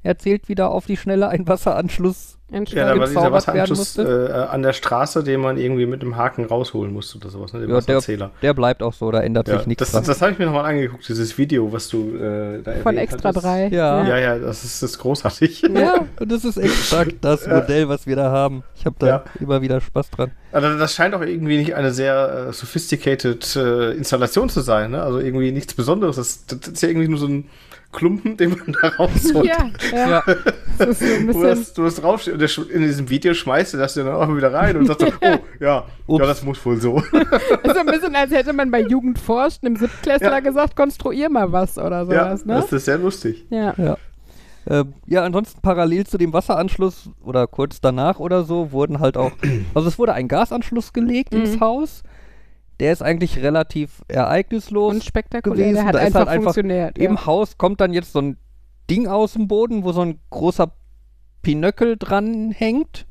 erzählt, 0.04 0.48
wie 0.48 0.54
da 0.54 0.68
auf 0.68 0.86
die 0.86 0.96
Schnelle 0.96 1.28
ein 1.28 1.48
Wasseranschluss 1.48 2.38
Ja, 2.50 2.60
da 2.94 2.98
war 2.98 3.06
dieser 3.08 3.32
Wasseranschluss 3.32 3.98
äh, 3.98 4.30
an 4.32 4.62
der 4.62 4.72
Straße, 4.74 5.24
den 5.24 5.40
man 5.40 5.56
irgendwie 5.56 5.86
mit 5.86 6.02
dem 6.02 6.16
Haken 6.16 6.44
rausholen 6.44 6.92
musste 6.92 7.18
oder 7.18 7.30
sowas, 7.30 7.52
ne? 7.52 7.60
Den 7.60 7.70
Ja, 7.70 7.80
der, 7.80 7.96
Wasserzähler. 7.96 8.30
der 8.42 8.54
bleibt 8.54 8.82
auch 8.82 8.92
so, 8.92 9.10
da 9.10 9.20
ändert 9.22 9.48
Ja, 9.48 9.58
sich 9.58 9.66
nichts 9.66 9.80
das 9.80 9.90
dran. 9.92 10.04
das 10.04 10.20
habe 10.22 10.32
ich 10.32 10.38
mir 10.38 10.44
nochmal 10.46 10.66
angeguckt, 10.66 11.08
dieses 11.08 11.36
Video, 11.38 11.72
was 11.72 11.88
du 11.88 12.16
äh, 12.16 12.62
da 12.62 12.72
Von 12.82 12.96
Extra 12.96 13.30
hattest. 13.30 13.44
3. 13.44 13.68
Ja. 13.68 14.06
Ja, 14.06 14.18
ja, 14.18 14.38
das 14.38 14.62
ist, 14.64 14.82
das 14.82 14.90
ist 14.92 14.98
großartig. 14.98 15.62
Ja, 15.74 15.94
und 16.20 16.30
das 16.30 16.44
ist 16.44 16.58
exakt 16.58 17.14
das. 17.22 17.46
Modell, 17.46 17.88
was 17.88 18.06
wir 18.06 18.14
da 18.16 18.30
haben. 18.30 18.62
Ich 18.76 18.84
habe 18.86 18.96
da 18.98 19.06
Ja. 19.06 19.24
immer 19.40 19.62
wieder 19.62 19.80
Spaß 19.80 20.10
dran. 20.10 20.30
Also 20.52 20.78
das 20.78 20.94
scheint 20.94 21.14
auch 21.14 21.22
irgendwie 21.22 21.56
nicht 21.56 21.74
eine 21.74 21.90
sehr 21.92 22.46
äh, 22.50 22.52
sophisticated 22.52 23.56
äh, 23.56 23.92
Installation 23.92 24.48
zu 24.48 24.60
sein, 24.60 24.92
ne? 24.92 25.02
Also 25.02 25.18
irgendwie 25.18 25.50
nichts 25.50 25.74
Besonderes. 25.74 26.16
Das, 26.16 26.46
das 26.46 26.68
ist 26.68 26.82
ja 26.82 26.88
irgendwie 26.90 27.08
nur 27.08 27.18
so 27.18 27.26
ein 27.26 27.48
Klumpen, 27.94 28.36
den 28.36 28.50
man 28.50 28.76
da 28.82 28.88
rausholt. 28.88 29.46
Ja, 29.46 29.70
ja. 29.92 30.08
Ja, 30.08 30.22
Das 30.76 30.88
ist 30.88 31.00
so 31.00 31.14
ein 31.14 31.26
Du 31.28 31.44
hast, 31.44 31.78
du 31.78 31.84
hast 31.84 32.02
draufstehen 32.02 32.34
und 32.34 32.40
der, 32.40 32.48
sch- 32.48 32.68
in 32.68 32.82
diesem 32.82 33.08
Video 33.08 33.32
schmeißt 33.32 33.74
er 33.74 33.80
das 33.80 33.94
dann 33.94 34.08
auch 34.08 34.34
wieder 34.36 34.52
rein 34.52 34.76
und 34.76 34.86
sagt 34.86 35.00
so, 35.00 35.06
oh, 35.22 35.38
ja, 35.60 35.84
Ups. 36.06 36.20
ja, 36.20 36.26
das 36.26 36.42
muss 36.42 36.64
wohl 36.66 36.76
so. 36.78 36.98
ist 37.62 37.74
so 37.74 37.78
ein 37.80 37.86
bisschen, 37.86 38.14
als 38.14 38.32
hätte 38.32 38.52
man 38.52 38.70
bei 38.70 38.80
Jugend 38.82 39.18
forscht 39.18 39.64
einem 39.64 39.76
Siebtklässler 39.76 40.32
Ja. 40.32 40.40
gesagt, 40.40 40.76
konstruier 40.76 41.30
mal 41.30 41.50
was 41.52 41.78
oder 41.78 42.02
ja, 42.02 42.04
sowas, 42.36 42.44
ne? 42.44 42.54
das 42.54 42.72
ist 42.72 42.84
sehr 42.84 42.98
lustig. 42.98 43.46
Ja. 43.50 43.72
ja. 43.78 43.96
Ähm, 44.66 44.94
ja, 45.06 45.22
ansonsten 45.22 45.60
parallel 45.60 46.06
zu 46.06 46.16
dem 46.18 46.32
Wasseranschluss 46.32 47.10
oder 47.22 47.46
kurz 47.46 47.80
danach 47.82 48.18
oder 48.18 48.44
so 48.44 48.72
wurden 48.72 48.98
halt 48.98 49.16
auch, 49.16 49.32
also 49.74 49.88
es 49.88 49.98
wurde 49.98 50.14
ein 50.14 50.26
Gasanschluss 50.26 50.92
gelegt 50.92 51.32
Mhm. 51.34 51.40
ins 51.40 51.60
Haus. 51.60 52.02
Der 52.80 52.92
ist 52.92 53.02
eigentlich 53.02 53.38
relativ 53.42 54.02
ereignislos. 54.08 54.94
Und 54.94 55.04
spektakulär, 55.04 55.68
gewesen. 55.68 55.74
der 55.74 55.84
hat 55.84 55.94
Da 55.94 55.98
einfach, 56.00 56.18
halt 56.20 56.28
einfach 56.28 56.54
funktioniert. 56.54 56.98
Im 56.98 57.14
ja. 57.14 57.26
Haus 57.26 57.56
kommt 57.58 57.80
dann 57.80 57.92
jetzt 57.92 58.12
so 58.12 58.20
ein 58.20 58.36
Ding 58.90 59.06
aus 59.06 59.34
dem 59.34 59.48
Boden, 59.48 59.84
wo 59.84 59.92
so 59.92 60.02
ein 60.02 60.18
großer 60.30 60.72
Pinöckel 61.42 61.96
dran 61.96 62.50
hängt. 62.50 63.06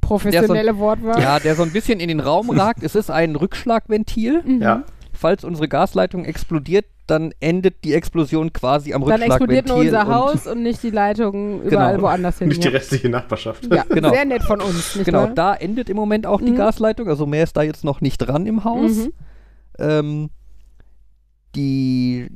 Professionelle 0.00 0.78
Wortwahl. 0.78 1.20
Ja, 1.20 1.38
der 1.40 1.54
so 1.54 1.62
ein 1.62 1.72
bisschen 1.72 1.98
in 1.98 2.08
den 2.08 2.20
Raum 2.20 2.50
ragt. 2.50 2.82
Es 2.82 2.94
ist 2.94 3.10
ein 3.10 3.36
Rückschlagventil. 3.36 4.42
Mhm. 4.44 4.62
Ja. 4.62 4.84
Falls 5.24 5.42
unsere 5.42 5.68
Gasleitung 5.68 6.26
explodiert, 6.26 6.84
dann 7.06 7.32
endet 7.40 7.82
die 7.84 7.94
Explosion 7.94 8.52
quasi 8.52 8.92
am 8.92 9.02
Dann 9.06 9.22
explodiert 9.22 9.70
Rückschlagventil. 9.70 9.92
nur 9.92 10.02
unser 10.02 10.06
und- 10.06 10.14
Haus 10.34 10.46
und 10.46 10.62
nicht 10.62 10.82
die 10.82 10.90
Leitung 10.90 11.62
überall 11.62 11.92
Genau. 11.94 12.02
woanders 12.08 12.38
hin. 12.40 12.48
Nicht 12.48 12.62
die 12.62 12.68
restliche 12.68 13.08
Nachbarschaft. 13.08 13.64
ja. 13.72 13.84
Genau. 13.88 14.10
sehr 14.10 14.26
nett 14.26 14.42
von 14.42 14.60
uns, 14.60 14.96
nicht 14.96 15.06
Genau, 15.06 15.20
wahr? 15.22 15.32
da 15.34 15.54
endet 15.54 15.88
im 15.88 15.96
Moment 15.96 16.26
auch 16.26 16.42
die 16.42 16.50
Mhm. 16.50 16.56
Gasleitung. 16.56 17.08
Also 17.08 17.24
mehr 17.24 17.42
ist 17.44 17.56
da 17.56 17.62
jetzt 17.62 17.84
noch 17.84 18.02
nicht 18.02 18.18
dran 18.18 18.44
im 18.46 18.64
Haus. 18.64 19.06
Mhm. 19.06 19.12
Ähm, 19.78 20.30
die 21.54 22.28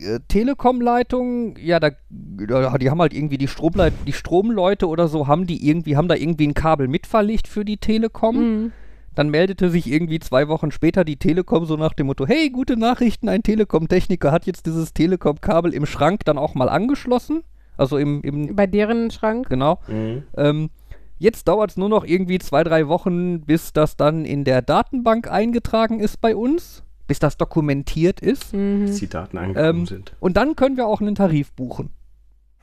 äh, 0.00 0.20
Telekom-Leitung, 0.28 1.56
ja, 1.58 1.80
da, 1.80 1.90
da, 2.10 2.78
die 2.78 2.88
haben 2.90 3.00
halt 3.00 3.12
irgendwie 3.12 3.36
die 3.36 3.48
Stromleit 3.48 3.92
die 4.06 4.12
Stromleute 4.12 4.86
oder 4.88 5.08
so, 5.08 5.26
haben 5.26 5.46
die 5.46 5.68
irgendwie, 5.68 5.96
haben 5.96 6.08
da 6.08 6.14
irgendwie 6.14 6.46
ein 6.46 6.54
Kabel 6.54 6.88
mitverlegt 6.88 7.48
für 7.48 7.64
die 7.64 7.76
Telekom. 7.78 8.36
Mhm. 8.36 8.72
Dann 9.18 9.30
meldete 9.30 9.68
sich 9.68 9.90
irgendwie 9.90 10.20
zwei 10.20 10.46
Wochen 10.46 10.70
später 10.70 11.04
die 11.04 11.16
Telekom 11.16 11.64
so 11.64 11.76
nach 11.76 11.92
dem 11.92 12.06
Motto, 12.06 12.24
hey, 12.24 12.50
gute 12.50 12.76
Nachrichten, 12.76 13.28
ein 13.28 13.42
Telekom-Techniker 13.42 14.30
hat 14.30 14.46
jetzt 14.46 14.64
dieses 14.66 14.94
Telekom-Kabel 14.94 15.74
im 15.74 15.86
Schrank 15.86 16.24
dann 16.24 16.38
auch 16.38 16.54
mal 16.54 16.68
angeschlossen. 16.68 17.42
Also 17.76 17.98
im, 17.98 18.22
im 18.22 18.54
Bei 18.54 18.68
deren 18.68 19.10
Schrank. 19.10 19.48
genau. 19.48 19.80
Mhm. 19.88 20.22
Ähm, 20.36 20.70
jetzt 21.18 21.48
dauert 21.48 21.70
es 21.70 21.76
nur 21.76 21.88
noch 21.88 22.04
irgendwie 22.04 22.38
zwei, 22.38 22.62
drei 22.62 22.86
Wochen, 22.86 23.40
bis 23.40 23.72
das 23.72 23.96
dann 23.96 24.24
in 24.24 24.44
der 24.44 24.62
Datenbank 24.62 25.28
eingetragen 25.28 25.98
ist 25.98 26.20
bei 26.20 26.36
uns, 26.36 26.84
bis 27.08 27.18
das 27.18 27.36
dokumentiert 27.36 28.20
ist. 28.20 28.54
Mhm. 28.54 28.86
Bis 28.86 29.00
die 29.00 29.08
Daten 29.08 29.36
angekommen 29.36 29.80
Ähm, 29.80 29.86
sind. 29.86 30.12
Und 30.20 30.36
dann 30.36 30.54
können 30.54 30.76
wir 30.76 30.86
auch 30.86 31.00
einen 31.00 31.16
Tarif 31.16 31.50
buchen. 31.54 31.90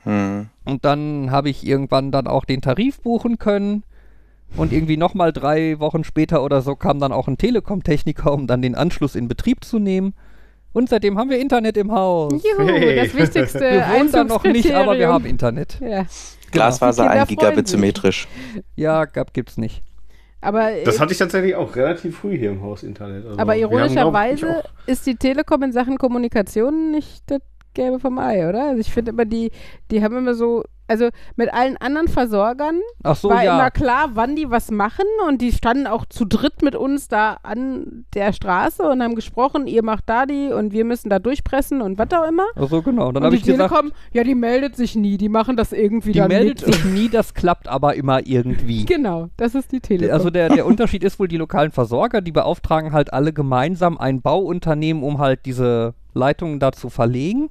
Mhm. 0.06 0.48
Und 0.64 0.86
dann 0.86 1.30
habe 1.30 1.50
ich 1.50 1.66
irgendwann 1.66 2.12
dann 2.12 2.26
auch 2.26 2.46
den 2.46 2.62
Tarif 2.62 3.02
buchen 3.02 3.38
können. 3.38 3.82
Und 4.56 4.72
irgendwie 4.72 4.96
nochmal 4.96 5.32
drei 5.32 5.78
Wochen 5.80 6.04
später 6.04 6.42
oder 6.42 6.62
so 6.62 6.76
kam 6.76 6.98
dann 6.98 7.12
auch 7.12 7.28
ein 7.28 7.36
Telekom-Techniker, 7.38 8.32
um 8.32 8.46
dann 8.46 8.62
den 8.62 8.74
Anschluss 8.74 9.14
in 9.14 9.28
Betrieb 9.28 9.64
zu 9.64 9.78
nehmen. 9.78 10.14
Und 10.72 10.88
seitdem 10.88 11.18
haben 11.18 11.30
wir 11.30 11.38
Internet 11.38 11.76
im 11.76 11.90
Haus. 11.92 12.32
Juhu, 12.32 12.66
Hey. 12.68 12.96
das 12.96 13.14
wichtigste 13.14 13.60
Wir 13.70 13.86
wohnen 13.88 14.12
da 14.12 14.24
noch 14.24 14.44
nicht, 14.44 14.72
aber 14.72 14.96
wir 14.98 15.08
haben 15.08 15.24
Internet. 15.24 15.78
Ja. 15.80 16.04
Glasfaser 16.50 17.04
Kinder 17.04 17.20
1 17.20 17.28
Gigabit 17.28 17.68
symmetrisch. 17.68 18.28
Ja, 18.76 19.04
gab, 19.06 19.32
gibt's 19.34 19.56
nicht. 19.56 19.82
Aber, 20.40 20.70
Das 20.84 20.96
äh, 20.96 20.98
hatte 21.00 21.12
ich 21.12 21.18
tatsächlich 21.18 21.54
auch 21.54 21.74
relativ 21.76 22.18
früh 22.18 22.36
hier 22.38 22.50
im 22.50 22.62
Haus 22.62 22.82
Internet. 22.82 23.26
Also 23.26 23.38
aber 23.38 23.56
ironischerweise 23.56 24.62
ist 24.86 25.06
die 25.06 25.16
Telekom 25.16 25.62
in 25.62 25.72
Sachen 25.72 25.98
Kommunikation 25.98 26.90
nicht 26.92 27.22
das 27.26 27.40
Gelbe 27.76 28.00
vom 28.00 28.18
Ei, 28.18 28.48
oder? 28.48 28.70
Also 28.70 28.80
ich 28.80 28.92
finde 28.92 29.12
immer, 29.12 29.24
die, 29.24 29.52
die 29.90 30.02
haben 30.02 30.16
immer 30.16 30.34
so, 30.34 30.64
also 30.88 31.08
mit 31.36 31.52
allen 31.52 31.76
anderen 31.76 32.08
Versorgern 32.08 32.80
so, 33.14 33.28
war 33.28 33.44
ja. 33.44 33.54
immer 33.54 33.70
klar, 33.70 34.10
wann 34.14 34.34
die 34.34 34.50
was 34.50 34.70
machen 34.70 35.04
und 35.28 35.42
die 35.42 35.52
standen 35.52 35.86
auch 35.86 36.06
zu 36.06 36.24
dritt 36.24 36.62
mit 36.62 36.74
uns 36.74 37.08
da 37.08 37.38
an 37.42 38.06
der 38.14 38.32
Straße 38.32 38.82
und 38.82 39.02
haben 39.02 39.14
gesprochen, 39.14 39.66
ihr 39.66 39.82
macht 39.82 40.04
da 40.06 40.26
die 40.26 40.52
und 40.52 40.72
wir 40.72 40.84
müssen 40.84 41.10
da 41.10 41.18
durchpressen 41.18 41.82
und 41.82 41.98
was 41.98 42.08
auch 42.12 42.26
immer. 42.26 42.46
Ach 42.54 42.68
so, 42.68 42.82
genau. 42.82 43.12
Dann 43.12 43.24
habe 43.24 43.36
die 43.36 43.42
ich 43.42 43.46
gesagt, 43.46 43.70
Telekom, 43.70 43.92
ja, 44.12 44.24
die 44.24 44.34
meldet 44.34 44.76
sich 44.76 44.96
nie, 44.96 45.18
die 45.18 45.28
machen 45.28 45.56
das 45.56 45.72
irgendwie 45.72 46.12
die 46.12 46.20
meldet 46.22 46.66
mit. 46.66 46.74
sich 46.74 46.84
nie, 46.92 47.08
das 47.08 47.34
klappt 47.34 47.68
aber 47.68 47.94
immer 47.94 48.26
irgendwie. 48.26 48.86
Genau, 48.86 49.28
das 49.36 49.54
ist 49.54 49.72
die 49.72 49.80
Telekom. 49.80 50.14
Also 50.14 50.30
der, 50.30 50.48
der 50.48 50.66
Unterschied 50.66 51.04
ist 51.04 51.18
wohl, 51.18 51.28
die 51.28 51.36
lokalen 51.36 51.72
Versorger, 51.72 52.20
die 52.20 52.32
beauftragen 52.32 52.92
halt 52.92 53.12
alle 53.12 53.32
gemeinsam 53.32 53.98
ein 53.98 54.22
Bauunternehmen, 54.22 55.02
um 55.02 55.18
halt 55.18 55.44
diese 55.44 55.94
Leitungen 56.16 56.58
da 56.58 56.72
zu 56.72 56.90
verlegen. 56.90 57.48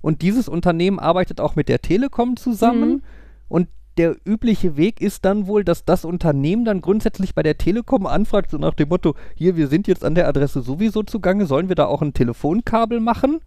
Und 0.00 0.22
dieses 0.22 0.48
Unternehmen 0.48 0.98
arbeitet 0.98 1.40
auch 1.40 1.56
mit 1.56 1.68
der 1.68 1.80
Telekom 1.80 2.36
zusammen. 2.36 2.90
Mhm. 2.90 3.02
Und 3.48 3.68
der 3.96 4.16
übliche 4.24 4.76
Weg 4.76 5.00
ist 5.00 5.24
dann 5.24 5.46
wohl, 5.46 5.64
dass 5.64 5.84
das 5.84 6.04
Unternehmen 6.04 6.64
dann 6.64 6.80
grundsätzlich 6.80 7.34
bei 7.34 7.42
der 7.42 7.58
Telekom 7.58 8.06
anfragt, 8.06 8.50
so 8.50 8.58
nach 8.58 8.74
dem 8.74 8.88
Motto, 8.88 9.14
hier, 9.34 9.56
wir 9.56 9.68
sind 9.68 9.86
jetzt 9.86 10.04
an 10.04 10.14
der 10.14 10.28
Adresse 10.28 10.62
sowieso 10.62 11.02
zugange, 11.04 11.46
sollen 11.46 11.68
wir 11.68 11.76
da 11.76 11.86
auch 11.86 12.02
ein 12.02 12.12
Telefonkabel 12.12 13.00
machen? 13.00 13.40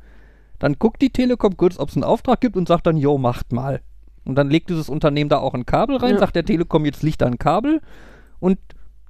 Dann 0.59 0.79
guckt 0.79 1.01
die 1.01 1.11
Telekom 1.11 1.57
kurz, 1.57 1.77
ob 1.77 1.89
es 1.89 1.95
einen 1.95 2.03
Auftrag 2.03 2.41
gibt 2.41 2.55
und 2.55 2.67
sagt 2.67 2.87
dann, 2.87 2.97
jo, 2.97 3.17
macht 3.17 3.51
mal. 3.51 3.81
Und 4.23 4.35
dann 4.35 4.49
legt 4.49 4.69
dieses 4.69 4.89
Unternehmen 4.89 5.29
da 5.29 5.37
auch 5.37 5.53
ein 5.53 5.65
Kabel 5.65 5.97
rein, 5.97 6.13
Ja. 6.15 6.19
sagt 6.19 6.35
der 6.35 6.45
Telekom, 6.45 6.85
jetzt 6.85 7.03
liegt 7.03 7.21
da 7.21 7.27
ein 7.27 7.37
Kabel. 7.37 7.81
Und 8.39 8.57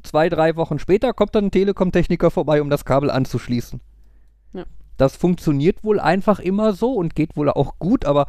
zwei, 0.03 0.29
drei 0.29 0.55
Wochen 0.55 0.79
später 0.79 1.13
kommt 1.13 1.35
dann 1.35 1.45
ein 1.45 1.51
Telekom-Techniker 1.51 2.31
vorbei, 2.31 2.61
um 2.61 2.69
das 2.69 2.85
Kabel 2.85 3.09
anzuschließen. 3.09 3.79
Ja. 4.53 4.65
Das 4.97 5.15
funktioniert 5.15 5.83
wohl 5.83 5.99
einfach 5.99 6.39
immer 6.39 6.73
so 6.73 6.93
und 6.93 7.15
geht 7.15 7.35
wohl 7.37 7.49
auch 7.49 7.79
gut, 7.79 8.05
aber 8.05 8.27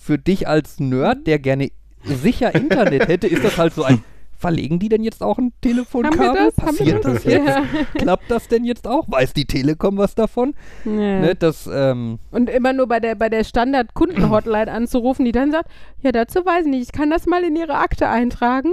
für 0.00 0.18
dich 0.18 0.46
als 0.48 0.78
Nerd, 0.80 1.26
der 1.26 1.38
gerne 1.38 1.70
sicher 2.04 2.54
Internet 2.54 3.08
hätte, 3.08 3.26
ist 3.26 3.44
das 3.44 3.56
halt 3.58 3.74
so 3.74 3.82
ein. 3.84 4.02
Verlegen 4.42 4.80
die 4.80 4.88
denn 4.88 5.04
jetzt 5.04 5.22
auch 5.22 5.38
ein 5.38 5.52
Telefonkabel? 5.60 6.34
Das? 6.46 6.56
Passiert 6.56 7.04
das? 7.04 7.22
das 7.22 7.24
jetzt? 7.26 7.46
Ja. 7.46 7.62
Klappt 7.94 8.28
das 8.28 8.48
denn 8.48 8.64
jetzt 8.64 8.88
auch? 8.88 9.04
Weiß 9.08 9.34
die 9.34 9.44
Telekom 9.44 9.98
was 9.98 10.16
davon? 10.16 10.54
Ja. 10.84 10.90
Ne, 10.90 11.36
das, 11.36 11.70
ähm, 11.72 12.18
Und 12.32 12.50
immer 12.50 12.72
nur 12.72 12.88
bei 12.88 12.98
der, 12.98 13.14
bei 13.14 13.28
der 13.28 13.44
Standard-Kunden-Hotline 13.44 14.72
anzurufen, 14.72 15.24
die 15.24 15.30
dann 15.30 15.52
sagt, 15.52 15.68
ja, 16.00 16.10
dazu 16.10 16.44
weiß 16.44 16.64
ich 16.64 16.70
nicht, 16.72 16.82
ich 16.82 16.90
kann 16.92 17.08
das 17.08 17.26
mal 17.26 17.44
in 17.44 17.54
Ihre 17.54 17.74
Akte 17.74 18.08
eintragen. 18.08 18.72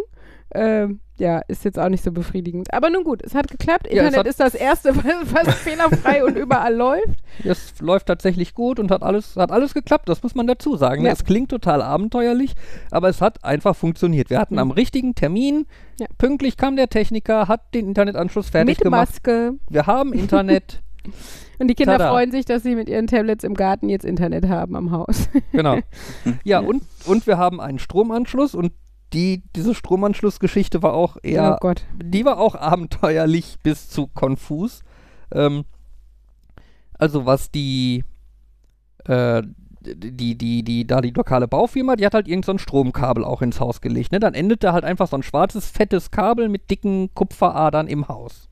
Ähm, 0.56 1.02
ja, 1.20 1.42
ist 1.48 1.66
jetzt 1.66 1.78
auch 1.78 1.90
nicht 1.90 2.04
so 2.04 2.12
befriedigend. 2.12 2.74
Aber 2.74 2.90
nun 2.90 3.04
gut, 3.04 3.22
es 3.24 3.36
hat 3.36 3.48
geklappt. 3.52 3.86
Ja, 3.92 4.06
Internet 4.06 4.20
hat- 4.22 4.26
ist 4.28 4.40
das 4.40 4.56
Erste, 4.56 4.96
was, 4.96 5.06
was 5.46 5.54
fehlerfrei 5.54 6.24
und 6.26 6.36
überall 6.36 6.74
läuft. 6.76 7.19
Es 7.44 7.80
läuft 7.80 8.08
tatsächlich 8.08 8.54
gut 8.54 8.80
und 8.80 8.92
hat 8.92 9.04
alles, 9.04 9.36
hat 9.36 9.52
alles 9.52 9.74
geklappt, 9.74 10.10
das 10.10 10.22
muss 10.24 10.36
man 10.36 10.48
dazu 10.48 10.76
sagen. 10.78 11.06
Ja. 11.06 11.12
Es 11.12 11.24
klingt 11.24 11.50
total 11.50 11.82
abenteuerlich, 11.82 12.54
aber 12.92 13.10
es 13.10 13.22
hat 13.22 13.44
einfach 13.44 13.76
funktioniert. 13.76 14.30
Wir 14.30 14.40
hatten 14.40 14.56
Mhm. 14.56 14.60
am 14.60 14.72
richtigen 14.72 15.16
Termin, 15.16 15.66
Ja. 16.00 16.08
pünktlich 16.18 16.58
kam 16.58 16.76
der 16.76 16.90
Techniker, 16.90 17.48
hat 17.48 17.74
den 17.74 17.88
Internetanschluss 17.88 18.50
fertig 18.50 18.78
mit 18.78 18.84
gemacht. 18.84 19.10
Maske. 19.10 19.54
Wir 19.70 19.88
haben 19.88 20.14
Internet, 20.14 20.82
Und 21.60 21.68
die 21.68 21.76
Kinder 21.76 21.98
Tada. 21.98 22.12
freuen 22.12 22.32
sich, 22.32 22.46
dass 22.46 22.64
sie 22.64 22.76
mit 22.76 22.88
ihren 22.88 23.08
Tablets 23.08 23.44
im 23.44 23.54
Garten 23.54 23.90
jetzt 23.90 24.06
Internet 24.06 24.48
haben 24.48 24.76
am 24.76 24.92
Haus. 24.92 25.30
genau. 25.52 25.80
Ja, 26.44 26.60
und, 26.60 26.84
und 27.06 27.26
wir 27.28 27.38
haben 27.38 27.60
einen 27.60 27.80
Stromanschluss 27.80 28.54
und 28.56 28.72
die, 29.14 29.44
diese 29.56 29.74
Stromanschlussgeschichte 29.74 30.84
war 30.84 30.94
auch 30.94 31.18
eher 31.24 31.56
Oh 31.56 31.58
Gott. 31.62 31.84
die 32.02 32.26
war 32.26 32.38
auch 32.38 32.56
abenteuerlich 32.56 33.58
bis 33.64 33.90
zu 33.90 34.08
konfus. 34.08 34.84
Ähm, 35.34 35.64
also 37.00 37.26
was 37.26 37.50
die, 37.50 38.04
äh, 39.06 39.42
die, 39.82 40.38
die, 40.38 40.64
die, 40.64 40.86
da 40.86 41.02
die 41.02 41.10
lokale 41.12 41.48
Baufirma, 41.48 41.96
die 41.96 42.06
hat 42.06 42.14
halt 42.14 42.28
irgend 42.28 42.46
so 42.46 42.52
ein 42.52 42.60
Stromkabel 42.60 43.24
auch 43.26 43.42
ins 43.42 43.60
Haus 43.60 43.82
gelegt. 43.82 44.12
Ne? 44.12 44.20
Dann 44.20 44.34
endete 44.36 44.74
halt 44.74 44.84
einfach 44.84 45.08
so 45.08 45.16
ein 45.18 45.24
schwarzes, 45.24 45.70
fettes 45.70 46.12
Kabel 46.12 46.50
mit 46.50 46.70
dicken 46.70 47.10
Kupferadern 47.16 47.88
im 47.88 48.08
Haus. 48.08 48.48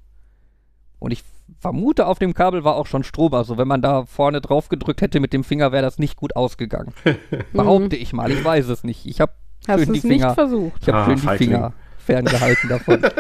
Und 1.00 1.12
ich 1.12 1.24
vermute, 1.60 2.08
auf 2.08 2.18
dem 2.18 2.34
Kabel 2.34 2.64
war 2.64 2.76
auch 2.76 2.88
schon 2.88 3.04
Strom. 3.04 3.34
Also 3.34 3.58
wenn 3.58 3.68
man 3.68 3.82
da 3.82 4.06
vorne 4.06 4.42
drauf 4.42 4.70
gedrückt 4.70 5.02
hätte 5.02 5.20
mit 5.20 5.34
dem 5.34 5.44
Finger, 5.44 5.72
wäre 5.72 5.84
das 5.84 6.00
nicht 6.00 6.16
gut 6.16 6.36
ausgegangen. 6.36 6.94
Behaupte 7.54 7.96
ich 7.98 8.14
mal. 8.14 8.32
Ich 8.32 8.44
weiß 8.44 8.70
es 8.70 8.84
nicht. 8.84 9.06
Ich 9.06 9.20
habe 9.22 9.34
Hast 9.68 9.84
schön 9.84 9.94
die 9.94 10.00
es 10.00 10.04
nicht 10.06 10.14
Finger. 10.22 10.34
versucht? 10.34 10.82
Ich 10.82 10.88
habe 10.88 10.98
Ah, 11.00 11.06
schön 11.18 11.30
die. 11.32 11.38
Finger 11.38 11.74
ferngehalten 11.98 12.70
davon. 12.70 13.02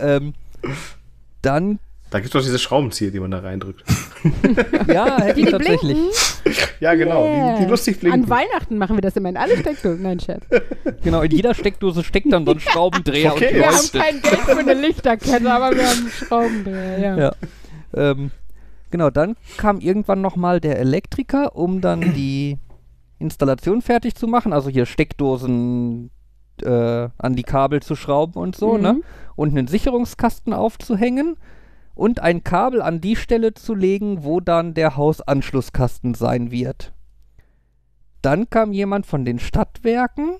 Ähm, 0.00 0.34
dann, 1.42 1.78
Da 2.10 2.18
gibt 2.18 2.26
es 2.26 2.32
doch 2.32 2.42
diese 2.44 2.58
Schraubenzieher, 2.58 3.10
die 3.12 3.20
man 3.20 3.30
da 3.30 3.38
reindrückt. 3.38 3.84
ja, 4.88 5.20
hätte 5.22 5.34
Die, 5.34 5.40
ich 5.42 5.46
die 5.46 5.52
tatsächlich. 5.52 5.96
blinken. 5.96 6.10
Ja, 6.80 6.94
genau, 6.94 7.24
Yeah. 7.24 7.56
die, 7.58 7.64
die 7.64 7.70
lustig 7.70 8.00
blinken. 8.00 8.24
An 8.24 8.28
Weihnachten 8.28 8.78
machen 8.78 8.96
wir 8.96 9.00
das 9.02 9.14
immer 9.16 9.28
in 9.28 9.36
alle 9.36 9.56
Steckdosen. 9.56 10.02
Nein, 10.02 10.18
Scherz. 10.18 10.42
Genau, 11.04 11.20
in 11.22 11.30
jeder 11.30 11.54
Steckdose 11.54 12.02
steckt 12.02 12.32
dann 12.32 12.44
so 12.44 12.52
ein 12.52 12.60
Schraubendreher 12.60 13.32
Okay. 13.32 13.48
und 13.48 13.54
Wir 13.54 13.66
haben 13.68 13.92
kein 13.92 14.20
Geld 14.22 14.38
für 14.40 14.58
eine 14.58 14.74
Lichterkette, 14.74 15.52
aber 15.52 15.76
wir 15.76 15.88
haben 15.88 15.98
einen 16.00 16.10
Schraubendreher. 16.10 16.98
Ja. 16.98 17.16
Ja. 17.18 17.32
Ähm, 18.10 18.30
genau, 18.90 19.10
dann 19.10 19.36
kam 19.56 19.78
irgendwann 19.80 20.20
nochmal 20.20 20.60
der 20.60 20.78
Elektriker, 20.80 21.54
um 21.54 21.80
dann 21.80 22.00
die 22.14 22.58
Installation 23.20 23.82
fertig 23.82 24.14
zu 24.16 24.26
machen. 24.26 24.52
Also 24.52 24.68
hier 24.70 24.86
Steckdosen 24.86 26.10
äh, 26.62 27.08
an 27.18 27.36
die 27.36 27.42
Kabel 27.42 27.80
zu 27.82 27.94
schrauben 27.94 28.34
und 28.34 28.56
so, 28.56 28.74
Mhm. 28.74 28.82
ne? 28.82 29.00
Und 29.36 29.50
einen 29.56 29.68
Sicherungskasten 29.68 30.52
aufzuhängen 30.52 31.36
und 31.94 32.20
ein 32.20 32.44
Kabel 32.44 32.82
an 32.82 33.00
die 33.00 33.16
Stelle 33.16 33.54
zu 33.54 33.74
legen, 33.74 34.24
wo 34.24 34.40
dann 34.40 34.74
der 34.74 34.96
Hausanschlusskasten 34.96 36.14
sein 36.14 36.50
wird. 36.50 36.92
Dann 38.22 38.50
kam 38.50 38.72
jemand 38.72 39.06
von 39.06 39.24
den 39.24 39.38
Stadtwerken, 39.38 40.36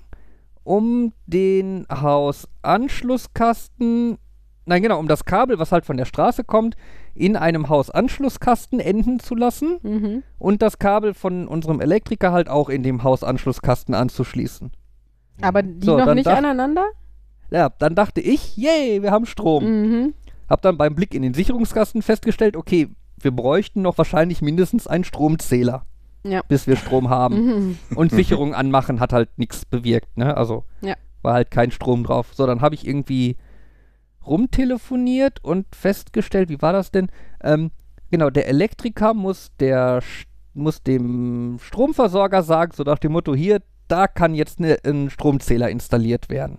um 0.63 1.13
den 1.25 1.87
Hausanschlusskasten, 1.91 4.17
nein 4.65 4.81
genau, 4.83 4.99
um 4.99 5.07
das 5.07 5.25
Kabel, 5.25 5.57
was 5.59 5.71
halt 5.71 5.85
von 5.85 5.97
der 5.97 6.05
Straße 6.05 6.43
kommt, 6.43 6.75
in 7.13 7.35
einem 7.35 7.69
Hausanschlusskasten 7.69 8.79
enden 8.79 9.19
zu 9.19 9.35
lassen 9.35 9.79
Mhm. 9.81 10.23
und 10.37 10.61
das 10.61 10.79
Kabel 10.79 11.13
von 11.13 11.47
unserem 11.47 11.81
Elektriker 11.81 12.31
halt 12.31 12.47
auch 12.49 12.69
in 12.69 12.83
dem 12.83 13.03
Hausanschlusskasten 13.03 13.93
anzuschließen. 13.95 14.71
Aber 15.41 15.63
die 15.63 15.85
So, 15.85 15.97
noch 15.97 16.13
nicht 16.13 16.27
aneinander? 16.27 16.85
Ja, 17.49 17.69
dann 17.79 17.95
dachte 17.95 18.21
ich, 18.21 18.55
yay, 18.55 19.01
wir 19.01 19.11
haben 19.11 19.25
Strom. 19.25 19.63
Mhm. 19.65 20.13
Hab 20.51 20.61
dann 20.61 20.77
beim 20.77 20.95
Blick 20.95 21.13
in 21.13 21.21
den 21.21 21.33
Sicherungskasten 21.33 22.01
festgestellt, 22.01 22.57
okay, 22.57 22.89
wir 23.19 23.31
bräuchten 23.31 23.81
noch 23.81 23.97
wahrscheinlich 23.97 24.41
mindestens 24.41 24.85
einen 24.85 25.03
Stromzähler, 25.05 25.85
Ja. 26.23 26.41
bis 26.47 26.67
wir 26.67 26.75
Strom 26.75 27.09
haben. 27.09 27.35
Mhm. 27.45 27.77
Und 27.95 28.11
Sicherung 28.11 28.53
anmachen 28.53 28.99
hat 28.99 29.13
halt 29.13 29.29
nichts 29.37 29.65
bewirkt, 29.65 30.17
ne? 30.17 30.35
Also 30.35 30.65
Ja. 30.81 30.95
war 31.21 31.35
halt 31.35 31.51
kein 31.51 31.71
Strom 31.71 32.03
drauf. 32.03 32.31
So, 32.33 32.45
dann 32.45 32.61
habe 32.61 32.75
ich 32.75 32.85
irgendwie 32.85 33.37
rumtelefoniert 34.25 35.43
und 35.43 35.65
festgestellt, 35.75 36.49
wie 36.49 36.61
war 36.61 36.73
das 36.73 36.91
denn? 36.91 37.07
Ähm, 37.43 37.71
genau, 38.09 38.29
der 38.29 38.47
Elektriker 38.47 39.13
muss 39.13 39.51
der 39.59 40.01
muss 40.53 40.83
dem 40.83 41.59
Stromversorger 41.61 42.43
sagen, 42.43 42.73
so 42.75 42.83
nach 42.83 42.99
dem 42.99 43.13
Motto, 43.13 43.33
hier, 43.33 43.61
da 43.87 44.07
kann 44.07 44.35
jetzt 44.35 44.59
ne, 44.59 44.77
ein 44.85 45.09
Stromzähler 45.09 45.69
installiert 45.69 46.29
werden. 46.29 46.57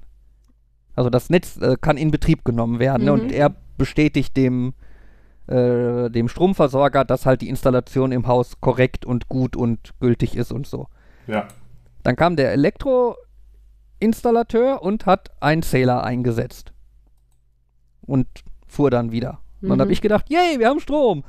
Also 0.97 1.11
das 1.11 1.28
Netz 1.28 1.59
äh, 1.59 1.76
kann 1.78 1.99
in 1.99 2.11
Betrieb 2.11 2.43
genommen 2.45 2.78
werden 2.78 3.05
ne? 3.05 3.12
Mhm. 3.12 3.20
und 3.20 3.32
er 3.32 3.55
bestätigt 3.83 4.37
dem, 4.37 4.74
äh, 5.49 6.09
dem 6.09 6.28
Stromversorger, 6.28 7.05
dass 7.05 7.26
halt 7.26 7.41
die 7.41 7.49
Installation 7.49 8.12
im 8.12 8.28
Haus 8.28 8.61
korrekt 8.61 9.05
und 9.05 9.28
gut 9.28 9.57
und 9.57 9.91
gültig 9.99 10.37
ist 10.37 10.53
und 10.53 10.68
so. 10.68 10.87
Ja. 11.26 11.49
Dann 12.05 12.14
kam 12.16 12.37
der 12.37 12.53
Elektroinstallateur 12.53 14.83
und 14.83 15.07
hat 15.07 15.30
einen 15.41 15.62
Zähler 15.62 16.05
eingesetzt. 16.05 16.72
Und 18.03 18.26
fuhr 18.68 18.91
dann 18.91 19.11
wieder. 19.12 19.41
Und 19.61 19.68
dann 19.68 19.78
Mhm. 19.78 19.83
habe 19.83 19.93
ich 19.93 20.01
gedacht, 20.01 20.30
yay, 20.30 20.59
wir 20.59 20.68
haben 20.68 20.80
Strom. 20.80 21.24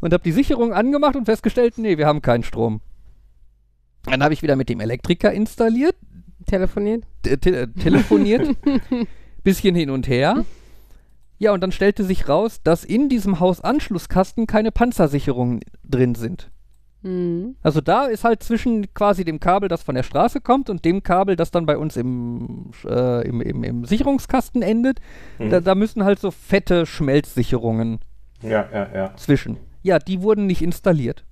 Und 0.00 0.12
habe 0.12 0.22
die 0.22 0.32
Sicherung 0.32 0.72
angemacht 0.74 1.16
und 1.16 1.24
festgestellt, 1.24 1.78
nee, 1.78 1.96
wir 1.98 2.06
haben 2.06 2.20
keinen 2.22 2.42
Strom. 2.42 2.80
Dann 4.04 4.22
habe 4.22 4.34
ich 4.34 4.42
wieder 4.42 4.56
mit 4.56 4.68
dem 4.68 4.80
Elektriker 4.80 5.32
installiert, 5.32 5.96
Telefoniert. 6.46 7.04
te 7.22 7.38
te 7.38 7.72
telefoniert, 7.72 8.54
bisschen 9.44 9.74
hin 9.74 9.88
und 9.88 10.06
her. 10.08 10.44
Ja, 11.38 11.52
und 11.52 11.60
dann 11.62 11.72
stellte 11.72 12.04
sich 12.04 12.28
raus, 12.28 12.60
dass 12.62 12.84
in 12.84 13.08
diesem 13.08 13.40
Hausanschlusskasten 13.40 14.46
keine 14.46 14.70
Panzersicherungen 14.70 15.60
drin 15.82 16.14
sind. 16.14 16.50
Mhm. 17.02 17.56
Also 17.62 17.80
da 17.80 18.06
ist 18.06 18.24
halt 18.24 18.42
zwischen 18.42 18.92
quasi 18.94 19.24
dem 19.24 19.40
Kabel, 19.40 19.68
das 19.68 19.82
von 19.82 19.94
der 19.94 20.04
Straße 20.04 20.40
kommt, 20.40 20.70
und 20.70 20.84
dem 20.84 21.02
Kabel, 21.02 21.36
das 21.36 21.50
dann 21.50 21.66
bei 21.66 21.76
uns 21.76 21.96
im, 21.96 22.70
äh, 22.86 23.26
im, 23.28 23.40
im, 23.42 23.62
im 23.64 23.84
Sicherungskasten 23.84 24.62
endet, 24.62 25.00
Mhm. 25.38 25.50
da, 25.50 25.60
da 25.60 25.74
müssen 25.74 26.04
halt 26.04 26.18
so 26.18 26.30
fette 26.30 26.86
Schmelzsicherungen 26.86 27.98
Ja, 28.42 28.66
ja, 28.72 28.88
ja. 28.94 29.16
zwischen. 29.16 29.58
Ja, 29.82 29.98
die 29.98 30.22
wurden 30.22 30.46
nicht 30.46 30.62
installiert. 30.62 31.24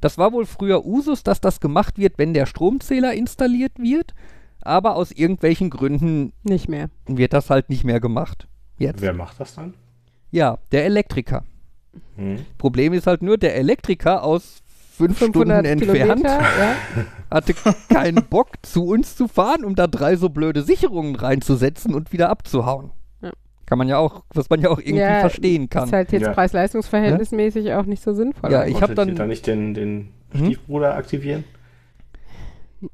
Das 0.00 0.18
war 0.18 0.32
wohl 0.32 0.46
früher 0.46 0.84
Usus, 0.86 1.22
dass 1.24 1.40
das 1.40 1.60
gemacht 1.60 1.98
wird, 1.98 2.14
wenn 2.16 2.32
der 2.32 2.46
Stromzähler 2.46 3.12
installiert 3.12 3.78
wird, 3.78 4.14
aber 4.62 4.96
aus 4.96 5.10
irgendwelchen 5.12 5.68
Gründen 5.70 6.32
Nicht 6.42 6.68
mehr. 6.68 6.88
wird 7.06 7.32
das 7.34 7.50
halt 7.50 7.68
nicht 7.68 7.84
mehr 7.84 8.00
gemacht. 8.00 8.48
Jetzt. 8.78 9.00
Wer 9.00 9.12
macht 9.12 9.38
das 9.40 9.54
dann? 9.54 9.74
Ja, 10.30 10.58
der 10.72 10.84
Elektriker. 10.86 11.44
Hm. 12.16 12.38
Problem 12.58 12.92
ist 12.92 13.06
halt 13.06 13.22
nur, 13.22 13.36
der 13.38 13.54
Elektriker 13.56 14.22
aus 14.22 14.62
fünf 14.96 15.16
Stunden 15.16 15.34
500 15.34 15.66
entfernt 15.66 15.98
Kilometer. 16.22 16.40
Ja. 16.58 16.76
hatte 17.30 17.54
keinen 17.88 18.24
Bock, 18.28 18.48
zu 18.62 18.84
uns 18.86 19.16
zu 19.16 19.28
fahren, 19.28 19.64
um 19.64 19.74
da 19.74 19.86
drei 19.86 20.16
so 20.16 20.28
blöde 20.28 20.62
Sicherungen 20.62 21.16
reinzusetzen 21.16 21.94
und 21.94 22.12
wieder 22.12 22.28
abzuhauen. 22.30 22.90
Ja. 23.22 23.30
Kann 23.66 23.78
man 23.78 23.88
ja 23.88 23.98
auch, 23.98 24.24
was 24.34 24.48
man 24.50 24.60
ja 24.60 24.68
auch 24.70 24.78
irgendwie 24.78 24.98
Ja, 25.00 25.20
verstehen 25.20 25.68
kann. 25.70 25.84
Ist 25.84 25.92
halt 25.92 26.12
jetzt 26.12 26.22
Ja. 26.22 26.32
preis-leistungs-verhältnismäßig 26.32 27.72
auch 27.74 27.86
nicht 27.86 28.02
so 28.02 28.12
sinnvoll. 28.14 28.50
Ja, 28.52 28.64
ich 28.64 28.74
hab 28.76 28.88
Wolltet 28.90 28.98
ihr 28.98 29.06
dann- 29.06 29.16
da 29.16 29.26
nicht 29.26 29.46
den, 29.46 29.74
den 29.74 30.08
Mhm. 30.32 30.38
Stiefbruder 30.46 30.94
aktivieren? 30.96 31.44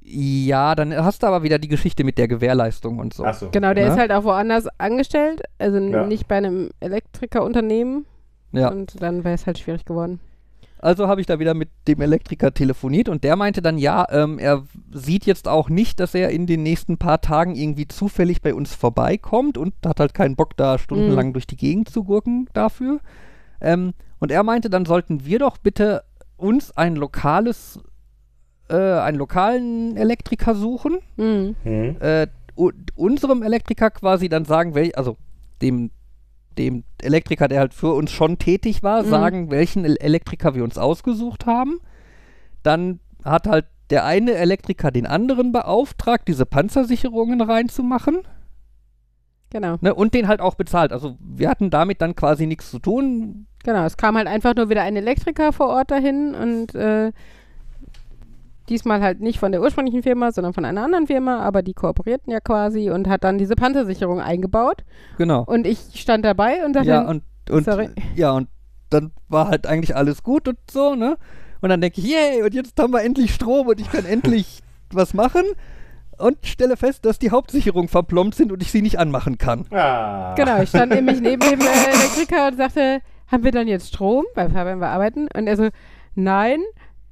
Ja, 0.02 0.74
dann 0.74 0.94
hast 0.94 1.22
du 1.22 1.26
aber 1.26 1.42
wieder 1.42 1.58
die 1.58 1.68
Geschichte 1.68 2.04
mit 2.04 2.18
der 2.18 2.28
Gewährleistung 2.28 2.98
und 2.98 3.14
so. 3.14 3.24
Achso. 3.24 3.48
Genau, 3.50 3.72
der 3.74 3.86
Ne? 3.86 3.92
ist 3.92 3.98
halt 3.98 4.12
auch 4.12 4.24
woanders 4.24 4.66
angestellt, 4.78 5.42
also 5.58 5.78
Ja. 5.78 6.06
nicht 6.06 6.28
bei 6.28 6.36
einem 6.36 6.70
Elektrikerunternehmen. 6.80 8.06
Ja. 8.52 8.68
Und 8.70 9.00
dann 9.02 9.24
wäre 9.24 9.34
es 9.34 9.46
halt 9.46 9.58
schwierig 9.58 9.84
geworden. 9.84 10.20
Also 10.80 11.08
habe 11.08 11.20
ich 11.20 11.26
da 11.26 11.40
wieder 11.40 11.54
mit 11.54 11.70
dem 11.88 12.00
Elektriker 12.00 12.54
telefoniert 12.54 13.08
und 13.08 13.24
der 13.24 13.34
meinte 13.34 13.62
dann, 13.62 13.78
ja, 13.78 14.06
ähm, 14.10 14.38
er 14.38 14.62
sieht 14.92 15.26
jetzt 15.26 15.48
auch 15.48 15.68
nicht, 15.68 15.98
dass 15.98 16.14
er 16.14 16.30
in 16.30 16.46
den 16.46 16.62
nächsten 16.62 16.98
paar 16.98 17.20
Tagen 17.20 17.56
irgendwie 17.56 17.88
zufällig 17.88 18.42
bei 18.42 18.54
uns 18.54 18.74
vorbeikommt 18.74 19.58
und 19.58 19.74
hat 19.84 19.98
halt 19.98 20.14
keinen 20.14 20.36
Bock, 20.36 20.56
da 20.56 20.78
stundenlang 20.78 21.32
durch 21.32 21.48
die 21.48 21.56
Gegend 21.56 21.88
zu 21.90 22.04
gurken 22.04 22.48
dafür. 22.52 23.00
Ähm, 23.60 23.92
und 24.20 24.30
er 24.30 24.44
meinte, 24.44 24.70
dann 24.70 24.84
sollten 24.86 25.24
wir 25.26 25.40
doch 25.40 25.58
bitte 25.58 26.04
uns 26.36 26.70
ein 26.76 26.94
lokales 26.94 27.80
äh, 28.68 28.74
einen 29.00 29.18
lokalen 29.18 29.96
Elektriker 29.96 30.54
suchen, 30.54 30.98
Mhm. 31.16 31.56
Hm. 31.62 31.96
äh, 32.00 32.26
unserem 32.96 33.42
Elektriker 33.42 33.90
quasi 33.90 34.28
dann 34.28 34.44
sagen, 34.44 34.74
wel 34.74 34.92
also 34.94 35.16
dem, 35.62 35.90
dem 36.58 36.82
Elektriker, 37.00 37.46
der 37.48 37.60
halt 37.60 37.72
für 37.74 37.94
uns 37.94 38.10
schon 38.10 38.38
tätig 38.38 38.82
war, 38.82 39.02
Mhm. 39.04 39.08
sagen, 39.08 39.50
welchen 39.50 39.84
El 39.84 39.96
Elektriker 39.96 40.54
wir 40.56 40.64
uns 40.64 40.76
ausgesucht 40.76 41.46
haben. 41.46 41.78
Dann 42.64 42.98
hat 43.24 43.46
halt 43.46 43.66
der 43.90 44.04
eine 44.04 44.32
Elektriker 44.34 44.90
den 44.90 45.06
anderen 45.06 45.52
beauftragt, 45.52 46.26
diese 46.28 46.44
Panzersicherungen 46.46 47.40
reinzumachen 47.40 48.18
Genau. 49.50 49.76
ne, 49.80 49.94
und 49.94 50.12
den 50.12 50.28
halt 50.28 50.40
auch 50.40 50.56
bezahlt. 50.56 50.92
Also 50.92 51.16
wir 51.20 51.48
hatten 51.48 51.70
damit 51.70 52.02
dann 52.02 52.14
quasi 52.14 52.46
nichts 52.46 52.70
zu 52.70 52.78
tun. 52.80 53.46
Genau, 53.64 53.84
es 53.84 53.96
kam 53.96 54.16
halt 54.16 54.26
einfach 54.26 54.54
nur 54.54 54.68
wieder 54.68 54.82
ein 54.82 54.96
Elektriker 54.96 55.52
vor 55.52 55.68
Ort 55.68 55.90
dahin 55.90 56.34
und 56.34 56.74
äh, 56.74 57.12
diesmal 58.68 59.00
halt 59.00 59.20
nicht 59.20 59.38
von 59.38 59.52
der 59.52 59.60
ursprünglichen 59.60 60.02
Firma, 60.02 60.32
sondern 60.32 60.52
von 60.52 60.64
einer 60.64 60.82
anderen 60.82 61.06
Firma, 61.06 61.40
aber 61.40 61.62
die 61.62 61.74
kooperierten 61.74 62.32
ja 62.32 62.40
quasi 62.40 62.90
und 62.90 63.08
hat 63.08 63.24
dann 63.24 63.38
diese 63.38 63.56
Panzersicherung 63.56 64.20
eingebaut. 64.20 64.84
Genau. 65.16 65.42
Und 65.44 65.66
ich 65.66 65.78
stand 65.94 66.24
dabei 66.24 66.64
und 66.64 66.74
sagte, 66.74 66.90
Ja, 66.90 67.08
und, 67.08 67.22
und, 67.50 67.64
Sorry. 67.64 67.88
ja, 68.14 68.32
und 68.32 68.48
dann 68.90 69.12
war 69.28 69.48
halt 69.48 69.66
eigentlich 69.66 69.96
alles 69.96 70.22
gut 70.22 70.48
und 70.48 70.58
so, 70.70 70.94
ne? 70.94 71.16
Und 71.60 71.70
dann 71.70 71.80
denke 71.80 72.00
ich, 72.00 72.06
yay, 72.06 72.42
und 72.42 72.54
jetzt 72.54 72.78
haben 72.80 72.92
wir 72.92 73.02
endlich 73.02 73.34
Strom 73.34 73.66
und 73.66 73.80
ich 73.80 73.90
kann 73.90 74.04
endlich 74.06 74.60
was 74.92 75.14
machen. 75.14 75.42
Und 76.18 76.38
stelle 76.44 76.76
fest, 76.76 77.04
dass 77.04 77.20
die 77.20 77.30
Hauptsicherungen 77.30 77.88
verplombt 77.88 78.34
sind 78.34 78.50
und 78.50 78.60
ich 78.60 78.72
sie 78.72 78.82
nicht 78.82 78.98
anmachen 78.98 79.38
kann. 79.38 79.66
Ah. 79.70 80.34
genau, 80.34 80.60
ich 80.60 80.68
stand 80.68 80.92
nämlich 80.92 81.20
neben 81.20 81.48
dem 81.48 81.60
äh, 81.60 81.94
Elektriker 81.94 82.48
und 82.48 82.56
sagte, 82.56 83.00
haben 83.28 83.44
wir 83.44 83.52
dann 83.52 83.68
jetzt 83.68 83.88
Strom? 83.88 84.24
Weil 84.34 84.50
Fabian 84.50 84.80
wir 84.80 84.88
arbeiten. 84.88 85.28
Und 85.36 85.46
er 85.46 85.56
so, 85.56 85.68
nein, 86.16 86.60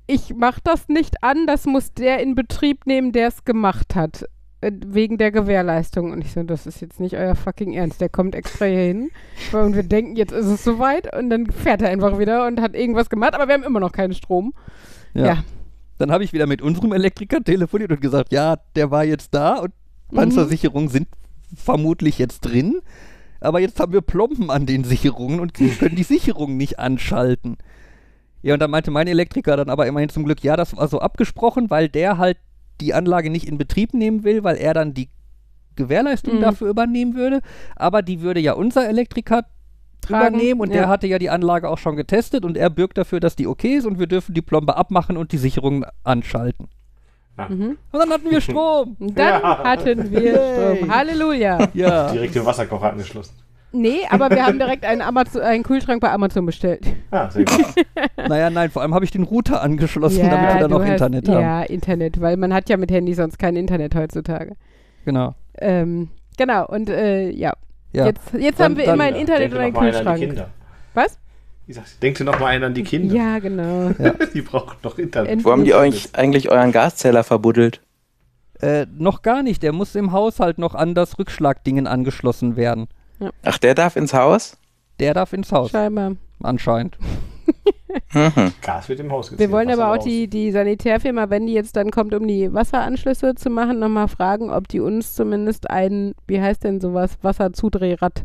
ich 0.06 0.34
mach 0.34 0.60
das 0.60 0.88
nicht 0.88 1.22
an, 1.22 1.46
das 1.46 1.66
muss 1.66 1.92
der 1.92 2.20
in 2.20 2.34
Betrieb 2.34 2.86
nehmen, 2.86 3.12
der 3.12 3.28
es 3.28 3.44
gemacht 3.44 3.94
hat. 3.94 4.24
Äh, 4.60 4.72
Wegen 4.86 5.18
der 5.18 5.32
Gewährleistung. 5.32 6.12
Und 6.12 6.24
ich 6.24 6.32
so, 6.32 6.42
das 6.42 6.66
ist 6.66 6.80
jetzt 6.80 7.00
nicht 7.00 7.16
euer 7.16 7.34
fucking 7.34 7.72
Ernst. 7.72 8.00
Der 8.00 8.08
kommt 8.08 8.34
extra 8.34 8.66
hier 8.66 8.78
hin. 8.78 9.10
Und 9.52 9.74
wir 9.74 9.82
denken, 9.82 10.16
jetzt 10.16 10.32
ist 10.32 10.46
es 10.46 10.64
soweit. 10.64 11.14
Und 11.16 11.30
dann 11.30 11.46
fährt 11.46 11.82
er 11.82 11.90
einfach 11.90 12.18
wieder 12.18 12.46
und 12.46 12.60
hat 12.60 12.74
irgendwas 12.74 13.10
gemacht. 13.10 13.34
Aber 13.34 13.48
wir 13.48 13.54
haben 13.54 13.64
immer 13.64 13.80
noch 13.80 13.92
keinen 13.92 14.14
Strom. 14.14 14.54
Ja. 15.14 15.44
Dann 15.98 16.10
habe 16.10 16.24
ich 16.24 16.32
wieder 16.32 16.46
mit 16.46 16.62
unserem 16.62 16.92
Elektriker 16.92 17.42
telefoniert 17.42 17.90
und 17.90 18.00
gesagt, 18.00 18.32
ja, 18.32 18.56
der 18.74 18.90
war 18.90 19.04
jetzt 19.04 19.34
da 19.34 19.56
und 19.56 19.72
Mhm. 20.10 20.16
Panzersicherungen 20.16 20.88
sind 20.88 21.08
vermutlich 21.54 22.18
jetzt 22.18 22.40
drin. 22.40 22.80
Aber 23.40 23.60
jetzt 23.60 23.78
haben 23.80 23.92
wir 23.92 24.00
Plomben 24.00 24.50
an 24.50 24.66
den 24.66 24.84
Sicherungen 24.84 25.40
und 25.40 25.54
können 25.78 25.96
die 25.96 26.02
Sicherungen 26.02 26.56
nicht 26.56 26.78
anschalten. 26.78 27.58
Ja, 28.46 28.54
und 28.54 28.60
dann 28.60 28.70
meinte 28.70 28.90
mein 28.92 29.08
Elektriker 29.08 29.56
dann 29.56 29.68
aber 29.70 29.86
immerhin 29.88 30.08
zum 30.08 30.24
Glück, 30.24 30.42
ja, 30.44 30.56
das 30.56 30.76
war 30.76 30.86
so 30.86 31.00
abgesprochen, 31.00 31.68
weil 31.68 31.88
der 31.88 32.16
halt 32.16 32.38
die 32.80 32.94
Anlage 32.94 33.28
nicht 33.28 33.48
in 33.48 33.58
Betrieb 33.58 33.92
nehmen 33.92 34.22
will, 34.22 34.44
weil 34.44 34.56
er 34.56 34.72
dann 34.72 34.94
die 34.94 35.08
Gewährleistung 35.74 36.36
Mhm. 36.36 36.40
dafür 36.42 36.68
übernehmen 36.68 37.14
würde. 37.16 37.40
Aber 37.74 38.02
die 38.02 38.20
würde 38.20 38.38
ja 38.38 38.52
unser 38.52 38.88
Elektriker 38.88 39.46
Tragen, 40.00 40.36
übernehmen 40.36 40.60
und 40.60 40.68
ja. 40.68 40.74
der 40.82 40.88
hatte 40.88 41.08
ja 41.08 41.18
die 41.18 41.28
Anlage 41.30 41.68
auch 41.68 41.78
schon 41.78 41.96
getestet 41.96 42.44
und 42.44 42.56
er 42.56 42.70
bürgt 42.70 42.98
dafür, 42.98 43.18
dass 43.18 43.34
die 43.34 43.48
okay 43.48 43.74
ist 43.78 43.84
und 43.86 43.98
wir 43.98 44.06
dürfen 44.06 44.32
die 44.32 44.42
Plombe 44.42 44.76
abmachen 44.76 45.16
und 45.16 45.32
die 45.32 45.38
Sicherungen 45.38 45.84
anschalten. 46.04 46.68
Mhm. 47.36 47.76
Und 47.90 47.98
dann 48.00 48.10
hatten 48.10 48.30
wir 48.30 48.40
Strom. 48.40 48.96
Dann 49.00 49.42
Ja. 49.42 49.64
hatten 49.64 50.10
wir. 50.10 50.76
Strom. 50.76 50.90
Halleluja. 50.94 51.68
Ja. 51.74 52.12
Direkt 52.12 52.34
den 52.36 52.46
Wasserkocher 52.46 52.92
angeschlossen. 52.92 53.34
Nee, 53.72 53.98
aber 54.10 54.30
wir 54.30 54.46
haben 54.46 54.58
direkt 54.58 54.84
einen, 54.84 55.02
Amazon, 55.02 55.42
einen 55.42 55.62
Kühlschrank 55.62 56.00
bei 56.00 56.10
Amazon 56.10 56.46
bestellt. 56.46 56.86
Ah, 57.10 57.28
sehr 57.30 57.44
gut. 57.44 57.64
naja, 58.28 58.48
nein, 58.48 58.70
vor 58.70 58.82
allem 58.82 58.94
habe 58.94 59.04
ich 59.04 59.10
den 59.10 59.22
Router 59.24 59.60
angeschlossen, 59.62 60.30
damit 60.30 60.54
wir 60.54 60.60
dann 60.60 60.70
noch 60.70 60.82
hast- 60.82 60.90
Internet 60.92 61.28
haben. 61.28 61.40
Ja, 61.40 61.62
Internet, 61.62 62.20
weil 62.20 62.36
man 62.36 62.54
hat 62.54 62.68
ja 62.70 62.76
mit 62.76 62.90
Handy 62.90 63.12
sonst 63.14 63.38
kein 63.38 63.56
Internet 63.56 63.94
heutzutage. 63.94 64.54
Genau. 65.04 65.34
Ähm, 65.58 66.08
genau, 66.38 66.66
und 66.66 66.88
äh, 66.88 67.30
ja. 67.30 67.52
Ja. 67.92 68.06
Jetzt, 68.06 68.20
jetzt 68.38 68.60
Dann- 68.60 68.64
haben 68.64 68.76
wir 68.78 68.84
dann- 68.86 68.94
immer 68.94 69.04
ein 69.04 69.14
Ja, 69.14 69.20
Internet 69.20 69.52
und 69.52 69.58
einen 69.58 69.72
noch 69.74 69.80
Kühlschrank. 69.82 70.44
Was? 70.94 71.18
Ich 71.66 71.74
sag, 71.74 71.84
denkt 72.00 72.20
noch 72.20 72.38
mal 72.38 72.46
einer 72.46 72.66
an 72.66 72.74
die 72.74 72.84
Kinder. 72.84 73.14
Ja, 73.14 73.38
genau. 73.40 73.90
Die 74.34 74.42
brauchen 74.42 74.76
doch 74.82 74.98
Internet. 74.98 75.30
Ent- 75.32 75.44
Wo 75.44 75.50
haben 75.50 75.64
die 75.64 75.74
euch 75.74 76.10
eigentlich 76.14 76.48
euren 76.50 76.70
Gaszähler 76.72 77.24
verbuddelt? 77.24 77.80
Äh, 78.60 78.86
noch 78.96 79.22
gar 79.22 79.42
nicht. 79.42 79.62
Der 79.64 79.72
muss 79.72 79.94
im 79.96 80.12
Haushalt 80.12 80.58
noch 80.58 80.74
an 80.74 80.94
das 80.94 81.18
Rückschlagdingen 81.18 81.86
angeschlossen 81.86 82.56
werden. 82.56 82.86
Ach, 83.44 83.58
der 83.58 83.74
darf 83.74 83.96
ins 83.96 84.12
Haus? 84.14 84.56
Der 85.00 85.14
darf 85.14 85.32
ins 85.32 85.52
Haus, 85.52 85.70
Scheinbar. 85.70 86.12
anscheinend. 86.42 86.98
Mhm. 88.12 88.52
Gas 88.60 88.88
wird 88.90 89.00
im 89.00 89.10
Haus 89.10 89.30
Wir 89.30 89.36
gezählt, 89.38 89.52
wollen 89.52 89.68
Wasser 89.68 89.82
aber 89.84 89.92
auch 89.92 89.96
raus. 89.98 90.04
die, 90.04 90.28
die 90.28 90.50
Sanitärfirma, 90.50 91.30
wenn 91.30 91.46
die 91.46 91.54
jetzt 91.54 91.76
dann 91.76 91.90
kommt, 91.90 92.12
um 92.14 92.26
die 92.26 92.52
Wasseranschlüsse 92.52 93.34
zu 93.36 93.48
machen, 93.48 93.78
nochmal 93.78 94.08
fragen, 94.08 94.50
ob 94.50 94.68
die 94.68 94.80
uns 94.80 95.14
zumindest 95.14 95.70
ein, 95.70 96.14
wie 96.26 96.40
heißt 96.40 96.64
denn 96.64 96.80
sowas, 96.80 97.16
Wasserzudrehrad 97.22 98.24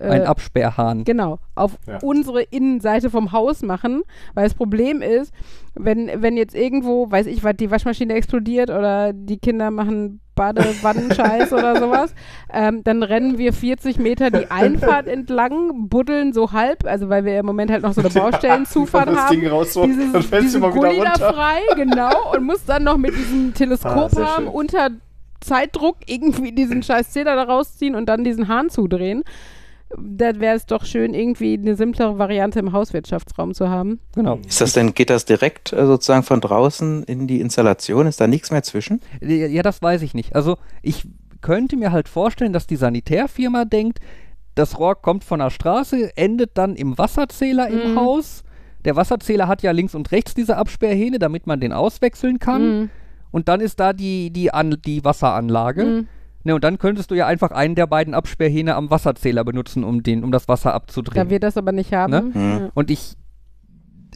äh, 0.00 0.08
Ein 0.08 0.26
Absperrhahn. 0.26 1.04
Genau, 1.04 1.38
auf 1.54 1.78
Ja. 1.86 1.98
unsere 2.02 2.42
Innenseite 2.42 3.08
vom 3.10 3.30
Haus 3.30 3.62
machen, 3.62 4.02
weil 4.34 4.44
das 4.44 4.54
Problem 4.54 5.00
ist, 5.00 5.32
wenn, 5.74 6.10
wenn 6.22 6.36
jetzt 6.36 6.56
irgendwo, 6.56 7.08
weiß 7.10 7.26
ich 7.26 7.44
was, 7.44 7.54
die 7.56 7.70
Waschmaschine 7.70 8.14
explodiert 8.14 8.70
oder 8.70 9.12
die 9.12 9.38
Kinder 9.38 9.70
machen 9.70 10.20
Badewannenscheiß 10.38 11.52
oder 11.52 11.78
sowas, 11.78 12.14
ähm, 12.52 12.82
dann 12.84 13.02
rennen 13.02 13.36
wir 13.38 13.52
40 13.52 13.98
Meter 13.98 14.30
die 14.30 14.50
Einfahrt 14.50 15.06
entlang, 15.06 15.88
buddeln 15.88 16.32
so 16.32 16.52
halb, 16.52 16.86
also 16.86 17.08
weil 17.08 17.24
wir 17.24 17.38
im 17.38 17.46
Moment 17.46 17.70
halt 17.70 17.82
noch 17.82 17.92
so 17.92 18.00
eine 18.00 18.10
Baustellenzufahrt 18.14 19.08
das 19.08 19.16
haben. 19.18 19.40
Ding 19.40 19.48
raus, 19.48 19.74
so, 19.74 19.84
Dieses, 19.84 20.12
dann 20.12 20.22
fällst 20.22 20.54
du 20.54 20.60
mal 20.60 20.74
wieder 20.74 20.88
Gully 20.88 21.00
da 21.00 21.10
runter. 21.10 21.32
frei, 21.34 21.60
genau, 21.76 22.32
und 22.34 22.44
muss 22.44 22.64
dann 22.64 22.84
noch 22.84 22.96
mit 22.96 23.14
diesem 23.16 23.52
Teleskop 23.54 24.10
Ah, 24.16 24.34
haben, 24.36 24.44
schön. 24.44 24.54
unter 24.54 24.88
Zeitdruck 25.40 25.96
irgendwie 26.06 26.52
diesen 26.52 26.82
scheiß 26.82 27.10
Zähler 27.10 27.36
da 27.36 27.42
rausziehen 27.44 27.94
und 27.94 28.06
dann 28.08 28.24
diesen 28.24 28.48
Hahn 28.48 28.70
zudrehen. 28.70 29.22
Da 29.96 30.38
wäre 30.38 30.54
es 30.56 30.66
doch 30.66 30.84
schön, 30.84 31.14
irgendwie 31.14 31.54
eine 31.54 31.74
simplere 31.74 32.18
Variante 32.18 32.58
im 32.58 32.72
Hauswirtschaftsraum 32.72 33.54
zu 33.54 33.70
haben. 33.70 34.00
Genau. 34.14 34.38
Ist 34.46 34.60
das 34.60 34.74
denn, 34.74 34.92
geht 34.92 35.08
das 35.08 35.24
direkt 35.24 35.72
äh, 35.72 35.86
sozusagen 35.86 36.22
von 36.24 36.40
draußen 36.42 37.04
in 37.04 37.26
die 37.26 37.40
Installation? 37.40 38.06
Ist 38.06 38.20
da 38.20 38.26
nichts 38.26 38.50
mehr 38.50 38.62
zwischen? 38.62 39.00
Ja, 39.22 39.46
ja, 39.46 39.62
das 39.62 39.80
weiß 39.80 40.02
ich 40.02 40.12
nicht. 40.12 40.36
Also 40.36 40.58
ich 40.82 41.06
könnte 41.40 41.76
mir 41.76 41.90
halt 41.92 42.08
vorstellen, 42.08 42.52
dass 42.52 42.66
die 42.66 42.76
Sanitärfirma 42.76 43.64
denkt, 43.64 44.00
das 44.54 44.78
Rohr 44.78 45.00
kommt 45.00 45.24
von 45.24 45.38
der 45.38 45.50
Straße, 45.50 46.16
endet 46.16 46.58
dann 46.58 46.74
im 46.74 46.98
Wasserzähler 46.98 47.68
im 47.68 47.92
Mhm. 47.92 47.96
Haus. 47.98 48.42
Der 48.84 48.96
Wasserzähler 48.96 49.48
hat 49.48 49.62
ja 49.62 49.70
links 49.70 49.94
und 49.94 50.12
rechts 50.12 50.34
diese 50.34 50.56
Absperrhähne, 50.56 51.18
damit 51.18 51.46
man 51.46 51.60
den 51.60 51.72
auswechseln 51.72 52.38
kann. 52.38 52.80
Mhm. 52.80 52.90
Und 53.30 53.48
dann 53.48 53.60
ist 53.60 53.80
da 53.80 53.92
die, 53.92 54.30
die, 54.30 54.52
An 54.52 54.76
die 54.84 55.04
Wasseranlage. 55.04 55.84
Mhm. 55.84 56.08
Ne, 56.44 56.54
und 56.54 56.62
dann 56.64 56.78
könntest 56.78 57.10
du 57.10 57.14
ja 57.14 57.26
einfach 57.26 57.50
einen 57.50 57.74
der 57.74 57.86
beiden 57.86 58.14
Absperrhähne 58.14 58.74
am 58.76 58.90
Wasserzähler 58.90 59.44
benutzen, 59.44 59.82
um, 59.84 60.02
den, 60.02 60.22
um 60.24 60.30
das 60.32 60.46
Wasser 60.48 60.70
Da 60.70 60.76
abzudrehen. 60.76 61.30
wir 61.30 61.40
das 61.40 61.56
aber 61.56 61.72
nicht 61.72 61.92
haben. 61.92 62.10
Ne? 62.12 62.22
Mhm. 62.22 62.58
Ja. 62.60 62.70
Und 62.74 62.90
ich, 62.90 63.16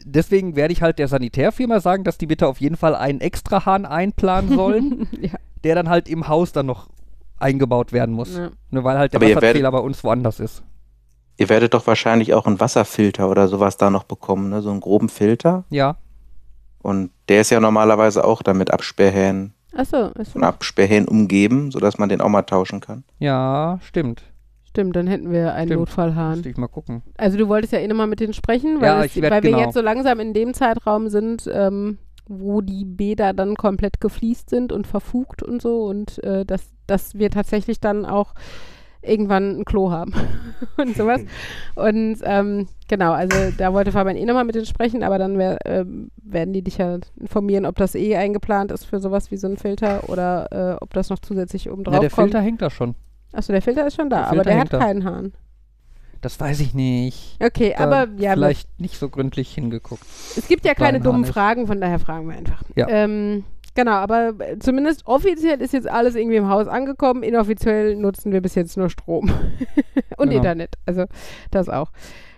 deswegen 0.05 0.55
werde 0.55 0.71
ich 0.73 0.81
halt 0.81 0.99
der 0.99 1.07
Sanitärfirma 1.07 1.79
sagen, 1.79 2.03
dass 2.03 2.17
die 2.17 2.27
bitte 2.27 2.47
auf 2.47 2.59
jeden 2.61 2.77
Fall 2.77 2.95
einen 2.95 3.21
Extrahahn 3.21 3.85
einplanen 3.85 4.49
sollen, 4.55 5.07
ja. 5.21 5.31
der 5.63 5.75
dann 5.75 5.89
halt 5.89 6.07
im 6.07 6.27
Haus 6.27 6.51
dann 6.53 6.65
noch 6.65 6.89
eingebaut 7.39 7.91
werden 7.91 8.15
muss. 8.15 8.35
Ja. 8.37 8.49
Ne, 8.71 8.83
weil 8.83 8.97
halt 8.97 9.13
der 9.13 9.19
Aber 9.19 9.27
Wasserzähler 9.27 9.53
werdet- 9.55 9.71
bei 9.73 9.79
uns 9.79 10.03
woanders 10.03 10.39
ist. 10.39 10.63
Ihr 11.37 11.49
werdet 11.49 11.73
doch 11.73 11.87
wahrscheinlich 11.87 12.33
auch 12.35 12.45
einen 12.45 12.59
Wasserfilter 12.59 13.27
oder 13.27 13.47
sowas 13.47 13.75
da 13.77 13.89
noch 13.89 14.03
bekommen, 14.03 14.49
ne? 14.49 14.61
so 14.61 14.69
einen 14.69 14.81
groben 14.81 15.09
Filter. 15.09 15.63
Ja, 15.71 15.97
Und 16.83 17.09
der 17.27 17.41
ist 17.41 17.49
ja 17.49 17.59
normalerweise 17.59 18.23
auch 18.23 18.43
dann 18.43 18.57
mit 18.59 18.69
Absperrhähnen 18.71 19.53
Achso, 19.75 20.09
ist 20.19 20.35
und 20.35 20.43
Absperrhähnen 20.43 21.07
umgeben, 21.07 21.71
sodass 21.71 21.97
man 21.97 22.09
den 22.09 22.21
auch 22.21 22.29
mal 22.29 22.43
tauschen 22.43 22.79
kann. 22.79 23.03
ja, 23.19 23.79
stimmt. 23.81 24.23
stimmt, 24.63 24.95
dann 24.95 25.07
hätten 25.07 25.31
wir 25.31 25.53
einen 25.53 25.67
Stimmt. 25.69 25.79
Notfallhahn. 25.79 26.31
Müsste 26.33 26.49
ich 26.49 26.57
mal 26.57 26.67
gucken. 26.67 27.01
Also 27.17 27.37
du 27.37 27.47
wolltest 27.47 27.73
ja 27.73 27.79
eh 27.79 27.87
nochmal 27.87 28.07
mit 28.07 28.19
denen 28.19 28.33
sprechen, 28.33 28.81
weil, 28.81 28.87
Ja, 28.87 29.03
es, 29.03 29.15
weil 29.21 29.31
wir 29.31 29.41
genau. 29.41 29.59
jetzt 29.59 29.73
so 29.73 29.81
langsam 29.81 30.19
in 30.19 30.33
dem 30.33 30.53
Zeitraum 30.53 31.09
sind, 31.09 31.49
ähm, 31.51 31.97
wo 32.27 32.61
die 32.61 32.85
Bäder 32.85 33.33
dann 33.33 33.55
komplett 33.55 33.99
gefliest 33.99 34.49
sind 34.49 34.71
und 34.71 34.87
verfugt 34.87 35.43
und 35.43 35.61
so 35.61 35.83
und 35.85 36.23
äh, 36.23 36.45
dass, 36.45 36.71
dass 36.87 37.15
wir 37.15 37.29
tatsächlich 37.31 37.79
dann 37.79 38.05
auch 38.05 38.33
irgendwann 39.03 39.59
ein 39.59 39.65
Klo 39.65 39.91
haben 39.91 40.13
und 40.77 40.95
sowas. 40.95 41.21
Und 41.75 42.17
ähm, 42.23 42.67
genau, 42.87 43.11
also 43.11 43.35
da 43.57 43.73
wollte 43.73 43.91
Fabian 43.91 44.15
eh 44.17 44.25
nochmal 44.25 44.45
mit 44.45 44.55
denen 44.55 44.65
sprechen, 44.65 45.03
aber 45.03 45.17
dann 45.17 45.37
wär, 45.37 45.57
ähm, 45.65 46.09
werden 46.23 46.53
die 46.53 46.61
dich 46.63 46.77
ja 46.77 46.97
informieren, 47.19 47.65
ob 47.65 47.75
das 47.75 47.95
eh 47.95 48.15
eingeplant 48.15 48.71
ist 48.71 48.85
für 48.85 48.99
sowas 48.99 49.29
wie 49.31 49.37
so 49.37 49.47
ein 49.47 49.57
Filter 49.57 50.09
oder 50.09 50.47
äh, 50.51 50.77
ob 50.81 50.93
das 50.93 51.09
noch 51.09 51.19
zusätzlich 51.19 51.69
oben 51.69 51.83
Ja, 51.83 51.91
drauf 51.91 51.99
der 51.99 52.09
kommt. 52.09 52.31
Filter 52.31 52.41
hängt 52.41 52.61
da 52.61 52.69
schon. 52.69 52.95
Achso, 53.33 53.51
der 53.51 53.61
Filter 53.61 53.85
ist 53.87 53.95
schon 53.95 54.09
da, 54.09 54.21
Der 54.23 54.31
aber 54.31 54.43
der 54.43 54.59
hat 54.59 54.71
da. 54.73 54.79
keinen 54.79 55.03
Hahn. 55.03 55.33
Das 56.21 56.39
weiß 56.39 56.61
ich 56.61 56.73
nicht. 56.73 57.37
Okay, 57.43 57.73
Da 57.77 57.83
aber 57.83 58.07
ja, 58.17 58.31
vielleicht 58.33 58.79
nicht 58.79 58.97
so 58.97 59.09
gründlich 59.09 59.53
hingeguckt. 59.53 60.05
Es 60.37 60.47
gibt 60.47 60.63
ja 60.63 60.73
keine 60.73 60.99
ein 60.99 61.03
dummen. 61.03 61.25
Fragen, 61.25 61.67
von 61.67 61.81
daher 61.81 61.99
fragen 61.99 62.29
wir 62.29 62.37
einfach. 62.37 62.63
Ja. 62.75 62.87
Ähm, 62.87 63.43
genau, 63.75 63.93
aber 63.93 64.33
äh, 64.39 64.59
zumindest 64.59 65.05
offiziell 65.05 65.61
ist 65.61 65.73
jetzt 65.73 65.89
alles 65.89 66.15
irgendwie 66.15 66.37
im 66.37 66.49
Haus 66.49 66.67
angekommen. 66.67 67.23
Inoffiziell 67.23 67.95
nutzen 67.95 68.31
wir 68.31 68.41
bis 68.41 68.55
jetzt 68.55 68.77
nur 68.77 68.89
Strom 68.89 69.31
und 70.17 70.29
Genau. 70.29 70.37
Internet. 70.37 70.75
Also 70.85 71.05
das 71.51 71.69
auch. 71.69 71.91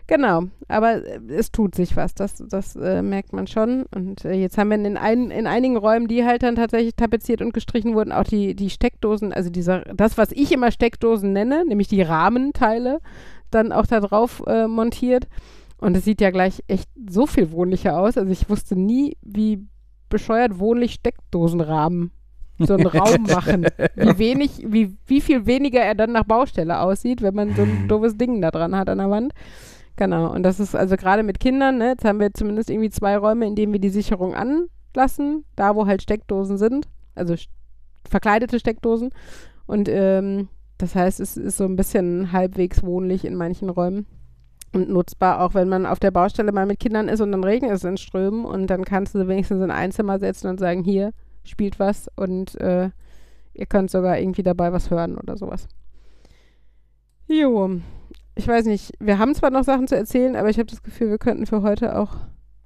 Genau, 0.08 0.44
aber 0.68 1.04
äh, 1.06 1.20
es 1.30 1.52
tut 1.52 1.74
sich 1.74 1.96
was, 1.96 2.14
das, 2.14 2.36
das 2.48 2.76
äh, 2.76 3.02
merkt 3.02 3.34
man 3.34 3.48
schon. 3.48 3.86
Und 3.94 4.24
äh, 4.24 4.34
jetzt 4.34 4.58
haben 4.58 4.70
wir 4.70 4.78
in, 4.78 4.98
ein, 4.98 5.32
in 5.32 5.48
einigen 5.48 5.78
Räumen, 5.78 6.08
die 6.08 6.24
halt 6.26 6.44
dann 6.44 6.56
tatsächlich 6.56 6.96
tapeziert 6.96 7.42
und 7.42 7.54
gestrichen 7.54 7.96
wurden, 7.96 8.12
auch 8.12 8.24
die, 8.24 8.56
die 8.56 8.70
Steckdosen, 8.70 9.34
also 9.34 9.50
dieser, 9.50 9.80
das, 9.82 10.18
was 10.18 10.32
ich 10.32 10.52
immer 10.52 10.72
Steckdosen 10.72 11.34
nenne, 11.34 11.66
nämlich 11.66 11.88
die 11.88 12.04
Rahmenteile, 12.04 13.00
dann 13.50 13.72
auch 13.72 13.88
da 13.88 14.00
drauf 14.00 14.44
äh, 14.46 14.68
montiert. 14.68 15.28
Und 15.78 15.98
es 15.98 16.06
sieht 16.06 16.22
ja 16.22 16.32
gleich 16.32 16.64
echt 16.68 16.90
so 17.10 17.26
viel 17.26 17.52
wohnlicher 17.52 17.98
aus. 17.98 18.18
Also 18.18 18.32
ich 18.32 18.50
wusste 18.50 18.80
nie, 18.80 19.18
wie 19.22 19.66
bescheuert 20.16 20.60
wohnlich 20.60 20.94
Steckdosenrahmen 20.94 22.12
so 22.60 22.76
einen 22.76 22.88
Raum 22.88 23.24
machen. 23.28 23.68
Wie 23.96 24.18
wenig, 24.18 24.64
wie, 24.66 24.96
wie 25.06 25.20
viel 25.20 25.46
weniger 25.46 25.82
er 25.82 25.94
dann 25.94 26.14
nach 26.14 26.24
Baustelle 26.24 26.80
aussieht, 26.80 27.22
wenn 27.22 27.36
man 27.36 27.54
so 27.54 27.64
ein 27.64 27.90
doofes 27.90 28.16
Ding 28.16 28.42
da 28.42 28.50
dran 28.50 28.78
hat 28.78 28.88
an 28.88 29.00
der 29.00 29.10
Wand. 29.10 29.34
Genau, 29.98 30.32
und 30.32 30.44
das 30.44 30.62
ist 30.62 30.74
also 30.74 30.96
gerade 30.96 31.22
mit 31.24 31.42
Kindern, 31.42 31.80
ne, 31.80 31.90
jetzt 31.90 32.06
haben 32.06 32.22
wir 32.22 32.34
zumindest 32.34 32.70
irgendwie 32.70 32.92
zwei 32.92 33.18
Räume, 33.18 33.46
in 33.46 33.56
denen 33.56 33.74
wir 33.74 33.82
die 33.82 33.90
Sicherung 33.90 34.36
anlassen, 34.36 35.44
da 35.58 35.76
wo 35.76 35.86
halt 35.86 36.02
Steckdosen 36.02 36.58
sind, 36.58 36.88
also 37.14 37.36
verkleidete 38.10 38.58
Steckdosen. 38.58 39.10
Und 39.68 39.90
ähm, 39.90 40.48
das 40.78 40.96
heißt, 40.96 41.20
es 41.20 41.36
ist 41.36 41.58
so 41.58 41.66
ein 41.66 41.76
bisschen 41.76 42.32
halbwegs 42.32 42.84
wohnlich 42.84 43.26
in 43.26 43.36
manchen 43.36 43.70
Räumen 43.70 44.06
und 44.76 44.90
nutzbar, 44.90 45.42
auch 45.42 45.54
wenn 45.54 45.70
man 45.70 45.86
auf 45.86 46.00
der 46.00 46.12
Baustelle 46.12 46.52
mal 46.52 46.66
mit 46.66 46.80
Kindern 46.80 47.08
ist 47.08 47.22
und 47.22 47.32
dann 47.32 47.44
regnet 47.44 47.72
es 47.72 47.84
in 47.84 47.98
Strömen 47.98 48.46
und 48.46 48.68
dann 48.68 48.86
kannst 48.86 49.16
du 49.16 49.28
wenigstens 49.28 49.64
in 49.64 49.72
ein 49.72 49.92
Zimmer 49.92 50.20
setzen 50.20 50.48
und 50.48 50.60
sagen, 50.60 50.84
hier, 50.84 51.12
spielt 51.44 51.80
was 51.80 52.10
und 52.16 52.60
äh, 52.60 52.90
ihr 53.54 53.66
könnt 53.68 53.90
sogar 53.90 54.20
irgendwie 54.20 54.44
dabei 54.44 54.74
was 54.74 54.90
hören 54.90 55.18
oder 55.18 55.38
sowas. 55.38 55.68
Jo, 57.28 57.80
ich 58.36 58.48
weiß 58.48 58.66
nicht, 58.66 58.94
wir 59.00 59.18
haben 59.18 59.34
zwar 59.34 59.50
noch 59.50 59.64
Sachen 59.64 59.88
zu 59.88 59.96
erzählen, 59.96 60.36
aber 60.36 60.50
ich 60.50 60.58
habe 60.58 60.68
das 60.68 60.84
Gefühl, 60.84 61.10
wir 61.10 61.18
könnten 61.18 61.46
für 61.46 61.62
heute 61.62 61.98
auch 61.98 62.18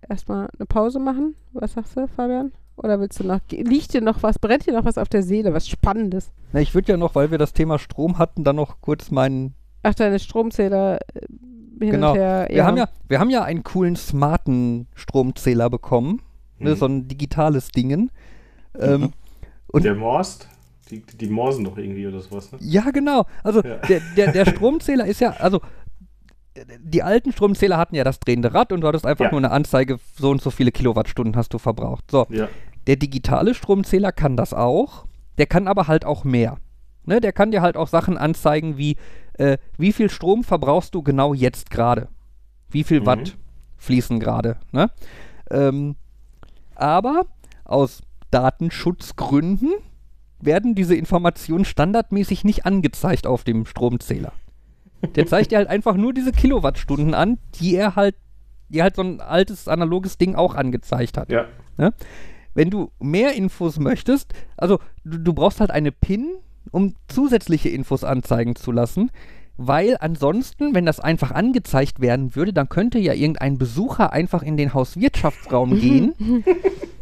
erstmal 0.07 0.49
eine 0.57 0.65
Pause 0.65 0.99
machen. 0.99 1.35
Was 1.53 1.73
sagst 1.73 1.95
du, 1.95 2.07
Fabian? 2.07 2.51
Oder 2.75 2.99
willst 2.99 3.19
du 3.19 3.25
noch, 3.25 3.39
liegt 3.51 3.93
dir 3.93 4.01
noch 4.01 4.23
was, 4.23 4.39
brennt 4.39 4.65
dir 4.65 4.73
noch 4.73 4.85
was 4.85 4.97
auf 4.97 5.09
der 5.09 5.21
Seele, 5.21 5.53
was 5.53 5.67
Spannendes? 5.67 6.31
Na, 6.53 6.61
ich 6.61 6.73
würde 6.73 6.93
ja 6.93 6.97
noch, 6.97 7.13
weil 7.13 7.29
wir 7.29 7.37
das 7.37 7.53
Thema 7.53 7.77
Strom 7.77 8.17
hatten, 8.17 8.43
dann 8.43 8.55
noch 8.55 8.81
kurz 8.81 9.11
meinen. 9.11 9.53
Ach, 9.83 9.93
deine 9.93 10.19
Stromzähler 10.19 10.99
äh, 11.13 11.25
hin 11.85 11.95
Genau. 11.95 12.11
und 12.11 12.17
her. 12.17 12.47
Wir, 12.49 12.65
haben 12.65 12.77
ja, 12.77 12.87
wir 13.07 13.19
haben 13.19 13.29
ja 13.29 13.43
einen 13.43 13.63
coolen, 13.63 13.95
smarten 13.95 14.87
Stromzähler 14.95 15.69
bekommen. 15.69 16.21
Ne, 16.59 16.71
Mhm. 16.71 16.75
so 16.75 16.85
ein 16.87 17.07
digitales 17.07 17.69
Dingen. 17.69 18.11
Ähm, 18.77 19.13
Und- 19.67 19.83
der 19.85 19.95
morst? 19.95 20.47
Die, 20.91 21.01
die 21.03 21.27
morsen 21.27 21.63
doch 21.65 21.77
irgendwie 21.77 22.07
oder 22.07 22.19
sowas, 22.19 22.51
ne? 22.51 22.57
Ja, 22.61 22.89
genau. 22.91 23.25
Also 23.43 23.61
Ja. 23.63 23.75
der, 23.77 24.01
der, 24.17 24.31
der 24.31 24.45
Stromzähler 24.45 25.05
ist 25.05 25.21
ja, 25.21 25.31
also 25.31 25.61
die 26.79 27.03
alten 27.03 27.31
Stromzähler 27.31 27.77
hatten 27.77 27.95
ja 27.95 28.03
das 28.03 28.19
drehende 28.19 28.53
Rad 28.53 28.71
und 28.73 28.81
du 28.81 28.87
hattest 28.87 29.05
einfach 29.05 29.25
Ja. 29.25 29.31
nur 29.31 29.39
eine 29.39 29.51
Anzeige, 29.51 29.99
so 30.17 30.31
und 30.31 30.41
so 30.41 30.49
viele 30.51 30.71
Kilowattstunden 30.71 31.35
hast 31.35 31.53
du 31.53 31.57
verbraucht. 31.59 32.09
So, 32.11 32.25
Ja. 32.29 32.47
der 32.87 32.95
digitale 32.97 33.53
Stromzähler 33.53 34.11
kann 34.11 34.35
das 34.35 34.53
auch, 34.53 35.05
der 35.37 35.45
kann 35.45 35.67
aber 35.67 35.87
halt 35.87 36.05
auch 36.05 36.23
mehr. 36.23 36.57
Ne, 37.05 37.21
der 37.21 37.31
kann 37.33 37.51
dir 37.51 37.61
halt 37.61 37.77
auch 37.77 37.87
Sachen 37.87 38.17
anzeigen 38.17 38.77
wie, 38.77 38.95
äh, 39.33 39.57
wie 39.77 39.93
viel 39.93 40.09
Strom 40.09 40.43
verbrauchst 40.43 40.93
du 40.93 41.01
genau 41.01 41.33
jetzt 41.33 41.69
gerade? 41.71 42.09
Wie 42.69 42.83
viel 42.83 43.01
Mhm. 43.01 43.05
Watt 43.05 43.37
fließen 43.77 44.19
gerade? 44.19 44.57
Ne? 44.71 44.91
Ähm, 45.49 45.95
aber 46.75 47.25
aus 47.65 48.01
Datenschutzgründen 48.31 49.71
werden 50.41 50.75
diese 50.75 50.95
Informationen 50.95 51.65
standardmäßig 51.65 52.43
nicht 52.43 52.65
angezeigt 52.65 53.27
auf 53.27 53.43
dem 53.43 53.65
Stromzähler. 53.65 54.31
Der 55.15 55.25
zeigt 55.25 55.51
dir 55.51 55.57
halt 55.57 55.69
einfach 55.69 55.95
nur 55.95 56.13
diese 56.13 56.31
Kilowattstunden 56.31 57.13
an, 57.13 57.39
die 57.55 57.75
er 57.75 57.95
halt, 57.95 58.15
die 58.69 58.81
halt 58.81 58.95
so 58.95 59.01
ein 59.01 59.21
altes 59.21 59.67
analoges 59.67 60.17
Ding 60.17 60.35
auch 60.35 60.55
angezeigt 60.55 61.17
hat. 61.17 61.31
Ja. 61.77 61.91
Wenn 62.53 62.69
du 62.69 62.91
mehr 62.99 63.33
Infos 63.33 63.79
möchtest, 63.79 64.33
also 64.57 64.79
du, 65.03 65.17
du 65.17 65.33
brauchst 65.33 65.59
halt 65.61 65.71
eine 65.71 65.91
PIN, 65.91 66.27
um 66.71 66.95
zusätzliche 67.07 67.69
Infos 67.69 68.03
anzeigen 68.03 68.55
zu 68.55 68.71
lassen, 68.71 69.11
weil 69.61 69.97
ansonsten, 69.99 70.73
wenn 70.73 70.85
das 70.85 70.99
einfach 71.01 71.31
angezeigt 71.31 71.99
werden 71.99 72.33
würde, 72.35 72.53
dann 72.53 72.69
könnte 72.69 72.97
ja 72.97 73.13
irgendein 73.13 73.57
Besucher 73.57 74.13
einfach 74.13 74.41
in 74.41 74.55
den 74.55 74.73
Hauswirtschaftsraum 74.73 75.79
gehen 75.81 76.13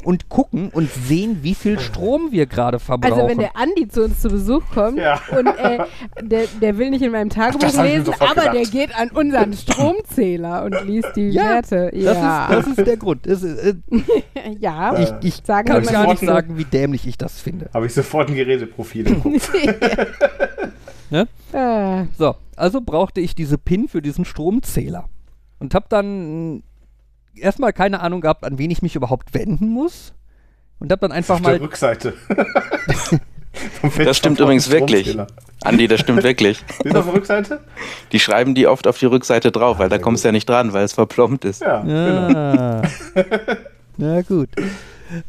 und 0.03 0.27
gucken 0.29 0.69
und 0.69 0.89
sehen, 0.91 1.39
wie 1.43 1.53
viel 1.53 1.79
Strom 1.79 2.31
wir 2.31 2.47
gerade 2.47 2.79
verbrauchen. 2.79 3.13
Also 3.13 3.27
wenn 3.27 3.37
der 3.37 3.55
Andi 3.55 3.87
zu 3.89 4.05
uns 4.05 4.21
zu 4.21 4.29
Besuch 4.29 4.63
kommt 4.73 4.97
Ja. 4.97 5.21
und 5.37 5.45
äh, 5.47 5.79
der, 6.21 6.45
der 6.61 6.77
will 6.79 6.89
nicht 6.89 7.03
in 7.03 7.11
meinem 7.11 7.29
Tagebuch 7.29 7.59
das 7.59 7.75
mir 7.77 7.83
lesen, 7.83 8.13
aber 8.19 8.41
der 8.41 8.51
gedacht. 8.53 8.71
geht 8.71 8.95
an 8.99 9.09
unseren 9.11 9.53
Stromzähler 9.53 10.63
und 10.65 10.83
liest 10.85 11.09
die 11.15 11.29
Ja, 11.29 11.43
Werte. 11.55 11.91
das, 11.93 12.01
Ja, 12.03 12.45
ist, 12.47 12.51
das 12.67 12.67
ist 12.77 12.87
der 12.87 12.97
Grund. 12.97 13.25
Das 13.27 13.43
ist, 13.43 13.59
äh, 13.63 13.75
ja. 14.59 14.97
ich 14.97 15.11
ich 15.21 15.41
Sagen 15.45 15.67
kann 15.67 15.83
gar 15.83 16.07
nicht 16.07 16.25
sagen, 16.25 16.57
wie 16.57 16.65
dämlich 16.65 17.05
ich 17.05 17.17
das 17.19 17.39
finde. 17.39 17.69
Habe 17.73 17.85
ich 17.85 17.93
sofort 17.93 18.29
ein 18.29 18.35
Geräteprofil 18.35 19.05
im 19.07 19.21
Kopf. 19.21 19.53
äh, 21.53 22.05
So, 22.17 22.35
also 22.57 22.81
brauchte 22.81 23.21
ich 23.21 23.35
diese 23.35 23.57
PIN 23.57 23.87
für 23.87 24.01
diesen 24.01 24.25
Stromzähler. 24.25 25.09
Und 25.59 25.73
habe 25.73 25.85
dann 25.89 26.63
erstmal 27.35 27.73
keine 27.73 28.01
Ahnung 28.01 28.21
gehabt, 28.21 28.43
an 28.43 28.57
wen 28.57 28.69
ich 28.71 28.81
mich 28.81 28.95
überhaupt 28.95 29.33
wenden 29.33 29.69
muss. 29.69 30.13
Und 30.79 30.91
habe 30.91 30.99
dann 31.01 31.11
einfach 31.11 31.35
Auf 31.35 31.41
der 31.41 31.51
mal. 31.53 31.57
Rückseite. 31.57 32.13
Vom 33.81 33.91
Das 34.05 34.17
stimmt 34.17 34.39
übrigens 34.39 34.69
wirklich. 34.69 35.17
Andi, 35.63 35.87
das 35.87 36.01
stimmt 36.01 36.21
wirklich. 36.23 36.63
Ist 36.83 36.95
auf 36.95 37.05
der 37.05 37.13
Rückseite? 37.15 37.59
Die 38.11 38.19
schreiben 38.19 38.53
die 38.53 38.67
oft 38.67 38.85
auf 38.85 38.99
die 38.99 39.07
Rückseite 39.07 39.51
drauf, 39.51 39.79
weil 39.79 39.89
da 39.89 39.97
kommst 39.97 40.23
du 40.23 40.27
ja 40.27 40.31
nicht 40.31 40.47
dran, 40.47 40.73
weil 40.73 40.83
es 40.85 40.93
verplombt 40.93 41.45
ist. 41.45 41.61
Ja, 41.61 41.81
genau. 41.81 42.29
Ja. 42.29 42.81
Na 43.97 44.21
gut. 44.21 44.49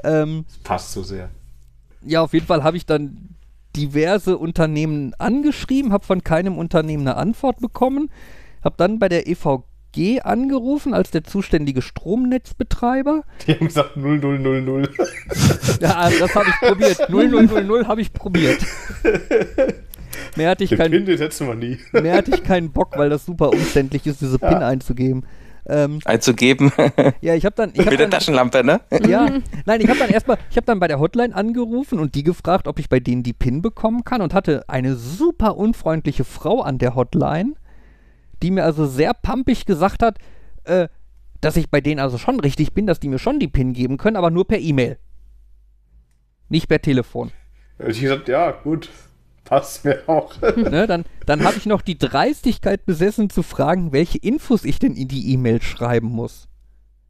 Ähm, 0.05 0.45
Das 0.49 0.59
passt 0.59 0.93
so 0.93 1.03
sehr. 1.03 1.31
ja, 2.03 2.20
auf 2.20 2.35
jeden 2.35 2.45
Fall 2.47 2.62
habe 2.62 2.76
ich 2.76 2.85
dann 2.85 3.31
diverse 3.76 4.36
Unternehmen 4.38 5.14
angeschrieben, 5.18 5.92
habe 5.92 6.04
von 6.04 6.24
keinem 6.24 6.58
Unternehmen 6.58 7.06
eine 7.06 7.16
Antwort 7.16 7.60
bekommen, 7.60 8.10
habe 8.64 8.74
dann 8.78 8.98
bei 8.98 9.08
der 9.08 9.28
EVG 9.28 10.20
angerufen 10.22 10.94
als 10.94 11.10
der 11.10 11.24
zuständige 11.24 11.82
Stromnetzbetreiber. 11.82 13.22
Die 13.46 13.54
haben 13.54 13.66
gesagt 13.66 13.96
0000. 13.96 14.88
Ja, 15.80 16.10
das 16.10 16.34
habe 16.34 16.46
ich 16.48 16.68
probiert. 16.68 17.08
0000 17.08 17.86
habe 17.88 18.00
ich 18.00 18.12
probiert. 18.12 18.58
Mehr 20.36 20.50
hatte 20.50 20.64
ich, 20.64 20.70
Den 20.70 20.78
kein, 20.78 20.90
Pin, 20.90 21.06
den 21.06 21.18
setzen 21.18 21.46
wir 21.46 21.54
nie. 21.54 21.78
mehr 21.92 22.16
hatte 22.16 22.32
ich 22.34 22.42
keinen 22.42 22.72
Bock, 22.72 22.96
weil 22.96 23.10
das 23.10 23.24
super 23.24 23.50
umständlich 23.50 24.06
ist, 24.06 24.20
diese 24.20 24.38
PIN 24.38 24.62
einzugeben. 24.62 25.24
Ähm, 25.70 25.98
Einzugeben 26.06 26.72
ja, 27.20 27.34
ich 27.34 27.44
habe 27.44 27.54
dann, 27.54 27.70
ich 27.74 27.80
hab 27.80 27.90
mit 27.90 28.00
der 28.00 28.08
Taschenlampe, 28.08 28.64
ne? 28.64 28.80
Ja, 29.06 29.28
nein, 29.66 29.80
ich 29.82 29.88
habe 29.88 29.98
dann 29.98 30.08
erstmal, 30.08 30.38
ich 30.50 30.56
habe 30.56 30.64
dann 30.64 30.80
bei 30.80 30.88
der 30.88 30.98
Hotline 30.98 31.34
angerufen 31.34 31.98
und 31.98 32.14
die 32.14 32.22
gefragt, 32.22 32.66
ob 32.68 32.78
ich 32.78 32.88
bei 32.88 33.00
denen 33.00 33.22
die 33.22 33.34
PIN 33.34 33.60
bekommen 33.60 34.02
kann 34.02 34.22
und 34.22 34.32
hatte 34.32 34.64
eine 34.68 34.96
super 34.96 35.56
unfreundliche 35.56 36.24
Frau 36.24 36.62
an 36.62 36.78
der 36.78 36.94
Hotline, 36.94 37.54
die 38.42 38.50
mir 38.50 38.64
also 38.64 38.86
sehr 38.86 39.12
pampig 39.12 39.66
gesagt 39.66 40.02
hat, 40.02 40.18
äh, 40.64 40.88
dass 41.42 41.56
ich 41.56 41.70
bei 41.70 41.82
denen 41.82 42.00
also 42.00 42.16
schon 42.16 42.40
richtig 42.40 42.72
bin, 42.72 42.86
dass 42.86 42.98
die 42.98 43.08
mir 43.08 43.18
schon 43.18 43.38
die 43.38 43.48
PIN 43.48 43.74
geben 43.74 43.98
können, 43.98 44.16
aber 44.16 44.30
nur 44.30 44.48
per 44.48 44.58
E-Mail. 44.58 44.98
Nicht 46.48 46.68
per 46.68 46.80
Telefon. 46.80 47.30
Ich 47.86 48.00
gesagt, 48.00 48.28
ja, 48.28 48.50
gut. 48.52 48.88
Passt 49.49 49.84
mir 49.84 50.03
auch. 50.07 50.34
ne, 50.57 50.86
dann 50.86 51.05
dann 51.24 51.44
habe 51.44 51.57
ich 51.57 51.66
noch 51.66 51.80
die 51.80 51.99
Dreistigkeit 51.99 52.84
besessen 52.84 53.30
zu 53.30 53.42
fragen, 53.42 53.92
welche 53.92 54.18
Infos 54.18 54.64
ich 54.64 54.78
denn 54.78 54.94
in 54.94 55.09
die 55.09 55.32
E-Mail 55.32 55.62
schreiben 55.62 56.09
muss. 56.09 56.49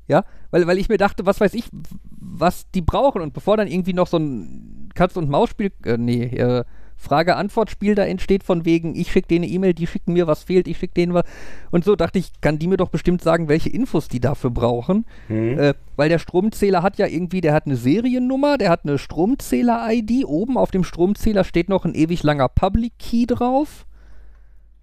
Ja, 0.06 0.24
weil, 0.50 0.66
weil 0.66 0.78
ich 0.78 0.88
mir 0.88 0.98
dachte, 0.98 1.26
was 1.26 1.40
weiß 1.40 1.54
ich, 1.54 1.64
was 2.10 2.70
die 2.70 2.80
brauchen. 2.80 3.22
Und 3.22 3.34
bevor 3.34 3.56
dann 3.56 3.68
irgendwie 3.68 3.92
noch 3.92 4.06
so 4.06 4.16
ein 4.18 4.88
Katz-und-Maus-Spiel, 4.94 5.72
äh, 5.84 5.98
nee, 5.98 6.24
äh, 6.24 6.64
Frage-Antwort-Spiel 6.98 7.94
da 7.94 8.04
entsteht, 8.04 8.42
von 8.42 8.64
wegen, 8.64 8.94
ich 8.94 9.12
schicke 9.12 9.28
denen 9.28 9.44
eine 9.44 9.52
E-Mail, 9.52 9.74
die 9.74 9.86
schicken 9.86 10.12
mir, 10.12 10.26
was 10.26 10.42
fehlt, 10.42 10.68
ich 10.68 10.78
schicke 10.78 10.94
denen 10.94 11.14
was. 11.14 11.24
Und 11.70 11.84
so 11.84 11.96
dachte 11.96 12.18
ich, 12.18 12.40
kann 12.40 12.58
die 12.58 12.66
mir 12.66 12.76
doch 12.76 12.90
bestimmt 12.90 13.22
sagen, 13.22 13.48
welche 13.48 13.68
Infos 13.68 14.08
die 14.08 14.20
dafür 14.20 14.50
brauchen. 14.50 15.06
Hm. 15.28 15.58
Äh, 15.58 15.74
weil 15.96 16.08
der 16.08 16.18
Stromzähler 16.18 16.82
hat 16.82 16.98
ja 16.98 17.06
irgendwie, 17.06 17.40
der 17.40 17.54
hat 17.54 17.66
eine 17.66 17.76
Seriennummer, 17.76 18.58
der 18.58 18.70
hat 18.70 18.84
eine 18.84 18.98
Stromzähler-ID. 18.98 20.24
Oben 20.26 20.58
auf 20.58 20.70
dem 20.70 20.84
Stromzähler 20.84 21.44
steht 21.44 21.68
noch 21.68 21.84
ein 21.84 21.94
ewig 21.94 22.22
langer 22.22 22.48
Public 22.48 22.98
Key 22.98 23.26
drauf. 23.26 23.86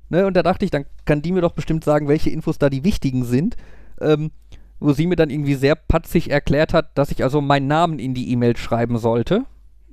Ne, 0.10 0.26
und 0.26 0.36
da 0.36 0.44
dachte 0.44 0.66
ich, 0.66 0.72
dann 0.72 0.86
kann 1.06 1.22
die 1.22 1.32
mir 1.32 1.42
doch 1.42 1.54
bestimmt 1.54 1.84
sagen, 1.84 2.08
welche 2.08 2.30
Infos 2.30 2.58
da 2.58 2.70
die 2.70 2.84
wichtigen 2.84 3.26
sind. 3.26 3.58
Ähm, 4.00 4.32
wo 4.80 4.92
sie 4.94 5.08
mir 5.08 5.16
dann 5.16 5.30
irgendwie 5.30 5.56
sehr 5.56 5.76
patzig 5.76 6.30
erklärt 6.30 6.74
hat, 6.74 6.98
dass 6.98 7.12
ich 7.12 7.24
also 7.24 7.42
meinen 7.42 7.68
Namen 7.68 8.00
in 8.00 8.14
die 8.14 8.30
E-Mail 8.32 8.58
schreiben 8.58 8.98
sollte. 8.98 9.46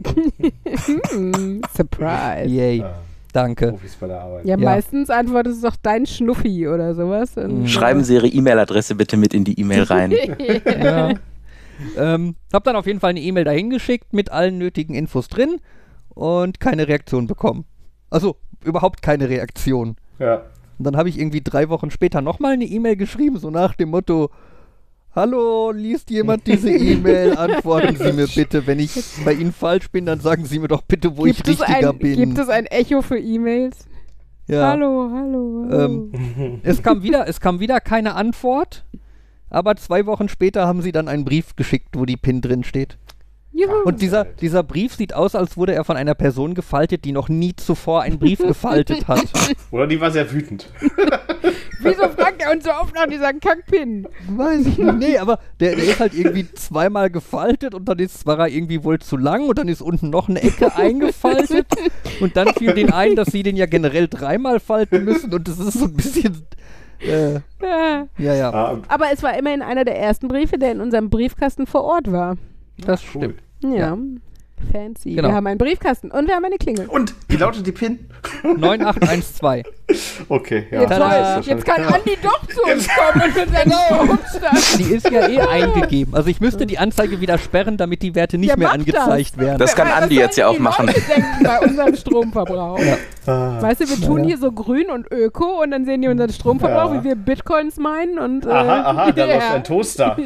Hm, 0.07 1.63
surprise. 1.75 2.47
Yay, 2.49 2.83
Ah, 2.83 2.95
danke. 3.33 3.69
Profis 3.69 3.97
bei 3.97 4.07
der 4.07 4.21
Arbeit. 4.21 4.45
Ja, 4.45 4.57
Ja. 4.57 4.65
meistens 4.65 5.11
antwortet 5.11 5.53
es 5.55 5.61
doch 5.63 5.77
dein 5.83 6.07
Schnuffi 6.07 6.69
oder 6.69 6.95
sowas. 6.95 7.37
Und, 7.37 7.69
Schreiben 7.69 8.05
Sie 8.05 8.15
Ihre 8.15 8.27
E-Mail-Adresse 8.29 8.95
bitte 8.95 9.17
mit 9.17 9.35
in 9.35 9.45
die 9.45 9.59
E-Mail 9.61 9.83
rein. 9.85 10.13
Ja. 10.83 11.15
ähm, 11.97 12.37
hab 12.53 12.65
dann 12.65 12.77
auf 12.77 12.87
jeden 12.87 13.01
Fall 13.01 13.11
eine 13.11 13.21
E-Mail 13.21 13.45
dahin 13.45 13.71
geschickt 13.71 14.13
mit 14.13 14.31
allen 14.31 14.59
nötigen 14.59 14.95
Infos 14.95 15.29
drin 15.29 15.57
und 16.11 16.61
keine 16.61 16.87
Reaktion 16.87 17.27
bekommen. 17.27 17.65
Also 18.11 18.37
überhaupt 18.65 19.03
keine 19.03 19.29
Reaktion. 19.29 19.97
Ja. 20.19 20.43
Und 20.79 20.85
dann 20.87 20.97
habe 20.97 21.09
ich 21.09 21.19
irgendwie 21.19 21.41
drei 21.41 21.69
Wochen 21.71 21.91
später 21.91 22.21
nochmal 22.21 22.53
eine 22.53 22.65
E-Mail 22.65 22.97
geschrieben, 22.97 23.39
so 23.39 23.51
nach 23.51 23.75
dem 23.75 23.89
Motto, 23.91 24.31
Hallo, 25.15 25.73
liest 25.73 26.09
jemand 26.09 26.47
diese 26.47 26.71
E-Mail? 26.71 27.33
Antworten 27.37 27.97
Sie 27.97 28.13
mir 28.13 28.27
bitte. 28.27 28.67
Wenn 28.67 28.79
ich 28.79 28.93
bei 29.27 29.35
Ihnen 29.35 29.53
falsch 29.53 29.91
bin, 29.91 30.07
dann 30.07 30.21
sagen 30.21 30.47
Sie 30.47 30.59
mir 30.59 30.69
doch 30.69 30.81
bitte, 30.81 31.19
wo 31.19 31.25
gibt 31.25 31.41
ich 31.41 31.61
richtiger 31.61 31.91
ein, 31.91 31.99
bin. 31.99 32.17
Gibt 32.17 32.39
es 32.39 32.49
ein 32.49 32.65
Echo 32.65 33.03
für 33.03 33.19
E-Mails? 33.19 33.77
ja. 34.47 34.71
Hallo, 34.71 35.11
hallo, 35.13 35.67
hallo. 35.69 35.85
Ähm, 35.85 36.61
es, 36.63 36.83
kam 36.83 37.03
wieder, 37.03 37.29
es 37.29 37.41
kam 37.41 37.61
wieder 37.61 37.81
keine 37.81 38.15
Antwort, 38.15 38.87
aber 39.51 39.77
zwei 39.77 40.07
Wochen 40.07 40.31
später 40.31 40.67
haben 40.67 40.81
sie 40.81 40.93
dann 40.93 41.09
einen 41.09 41.27
Brief 41.27 41.57
geschickt, 41.57 41.91
wo 41.93 42.07
die 42.07 42.17
PIN 42.17 42.41
drin 42.41 42.65
steht. 42.65 42.97
Juhu. 43.53 43.83
Und 43.85 44.01
dieser, 44.01 44.25
dieser 44.25 44.63
Brief 44.63 44.95
sieht 44.95 45.13
aus, 45.13 45.35
als 45.35 45.59
wurde 45.59 45.75
er 45.75 45.85
von 45.85 45.99
einer 45.99 46.15
Person 46.15 46.55
gefaltet, 46.55 47.05
die 47.05 47.13
noch 47.13 47.29
nie 47.29 47.55
zuvor 47.55 48.01
einen 48.01 48.19
Brief 48.19 48.39
gefaltet 48.47 49.07
hat. 49.09 49.27
Oder 49.71 49.87
die 49.87 50.01
war 50.01 50.11
sehr 50.11 50.33
wütend. 50.33 50.71
Wieso 51.83 52.09
fragt 52.09 52.43
er 52.43 52.53
uns 52.53 52.65
so 52.65 52.71
oft 52.71 52.95
nach 52.95 53.07
dieser 53.07 53.33
Kackpin? 53.33 54.07
Weiß 54.29 54.67
ich 54.67 54.79
nicht. 54.79 54.99
Nee, 54.99 55.19
aber 55.19 55.39
der, 55.61 55.75
der 55.77 55.85
ist 55.85 56.01
halt 56.01 56.15
irgendwie 56.15 56.51
zweimal 56.53 57.11
gefaltet 57.11 57.75
und 57.75 57.87
dann 57.89 57.99
ist, 57.99 58.27
war 58.27 58.39
er 58.39 58.49
irgendwie 58.49 58.85
wohl 58.85 58.99
zu 58.99 59.17
lang 59.17 59.49
und 59.49 59.59
dann 59.59 59.69
ist 59.69 59.83
unten 59.83 60.11
noch 60.11 60.29
eine 60.29 60.43
Ecke 60.43 60.75
eingefaltet 60.77 61.67
und 62.21 62.37
dann 62.37 62.49
fiel 62.55 62.73
denen 62.75 62.93
ein, 62.93 63.17
dass 63.17 63.29
sie 63.29 63.43
den 63.43 63.57
ja 63.57 63.67
generell 63.67 64.09
dreimal 64.09 64.61
falten 64.61 65.05
müssen 65.05 65.33
und 65.35 65.47
das 65.49 65.59
ist 65.59 65.75
so 65.75 65.85
ein 65.87 65.95
bisschen. 65.95 66.47
Äh, 67.01 67.41
Ja. 67.61 68.07
ja, 68.19 68.35
ja, 68.35 68.51
Ah, 68.53 68.79
Aber 68.89 69.07
es 69.13 69.23
war 69.25 69.37
immerhin 69.37 69.61
einer 69.63 69.85
der 69.85 69.99
ersten 69.99 70.29
Briefe, 70.29 70.57
der 70.59 70.71
in 70.73 70.81
unserem 70.81 71.11
Briefkasten 71.11 71.67
vor 71.67 71.83
Ort 71.85 72.13
war. 72.13 72.37
das 72.79 73.03
cool. 73.15 73.35
stimmt. 73.61 73.77
Ja. 73.77 73.97
Fancy. 74.71 75.15
Genau. 75.15 75.29
Wir 75.29 75.35
haben 75.35 75.47
einen 75.47 75.59
Briefkasten 75.59 76.11
und 76.11 76.27
wir 76.29 76.35
haben 76.35 76.45
eine 76.45 76.57
Klingel. 76.57 76.87
Und 76.87 77.15
wie 77.29 77.37
lautet 77.37 77.67
die 77.67 77.73
PIN? 77.73 77.99
9812. 78.45 79.67
Okay, 80.29 80.67
ja. 80.71 80.81
Jetzt, 80.83 80.91
das 80.91 81.41
ist 81.41 81.47
jetzt 81.49 81.69
ja 81.69 81.75
kann 81.75 81.85
Andi 81.85 82.17
doch 82.23 82.47
zu 82.49 82.63
uns 82.63 82.89
kommen 82.89 83.23
und 83.25 83.37
mit 83.37 83.51
seinem 83.55 83.73
Stromstand. 83.73 84.79
Die 84.79 84.95
ist 84.95 85.11
ja 85.11 85.29
eh 85.29 85.39
eingegeben. 85.41 86.15
Also 86.15 86.31
ich 86.31 86.41
müsste 86.41 86.65
die 86.65 86.79
Anzeige 86.79 87.21
wieder 87.21 87.37
sperren, 87.37 87.77
damit 87.77 88.01
die 88.01 88.15
Werte 88.15 88.39
nicht 88.39 88.49
Ja, 88.49 88.57
mehr 88.57 88.73
angezeigt 88.73 89.37
werden. 89.37 89.59
Das 89.59 89.75
kann 89.75 89.89
Andi 89.89 90.15
jetzt 90.15 90.39
ja 90.39 90.47
auch 90.47 90.59
machen. 90.59 90.91
Bei 91.45 91.61
unserem 91.69 91.95
Stromverbrauch. 91.95 92.81
Ah. 93.27 93.61
Weißt 93.61 93.83
du, 93.83 93.89
wir 93.91 94.01
tun 94.07 94.25
hier 94.25 94.39
so 94.39 94.51
grün 94.51 94.89
und 94.91 95.11
öko 95.13 95.63
und 95.63 95.73
dann 95.73 95.85
sehen 95.85 96.01
die 96.01 96.09
unseren 96.09 96.33
Stromverbrauch, 96.33 96.95
Ja. 96.95 97.01
wie 97.01 97.09
wir 97.09 97.15
Bitcoins 97.17 97.77
meinen 97.77 98.19
und. 98.19 98.47
Äh, 98.47 98.51
Aha, 98.51 98.81
aha, 98.91 99.13
da 99.13 99.27
ja. 99.27 99.35
läuft 99.35 99.51
ein 99.53 99.65
Toaster. 99.65 100.17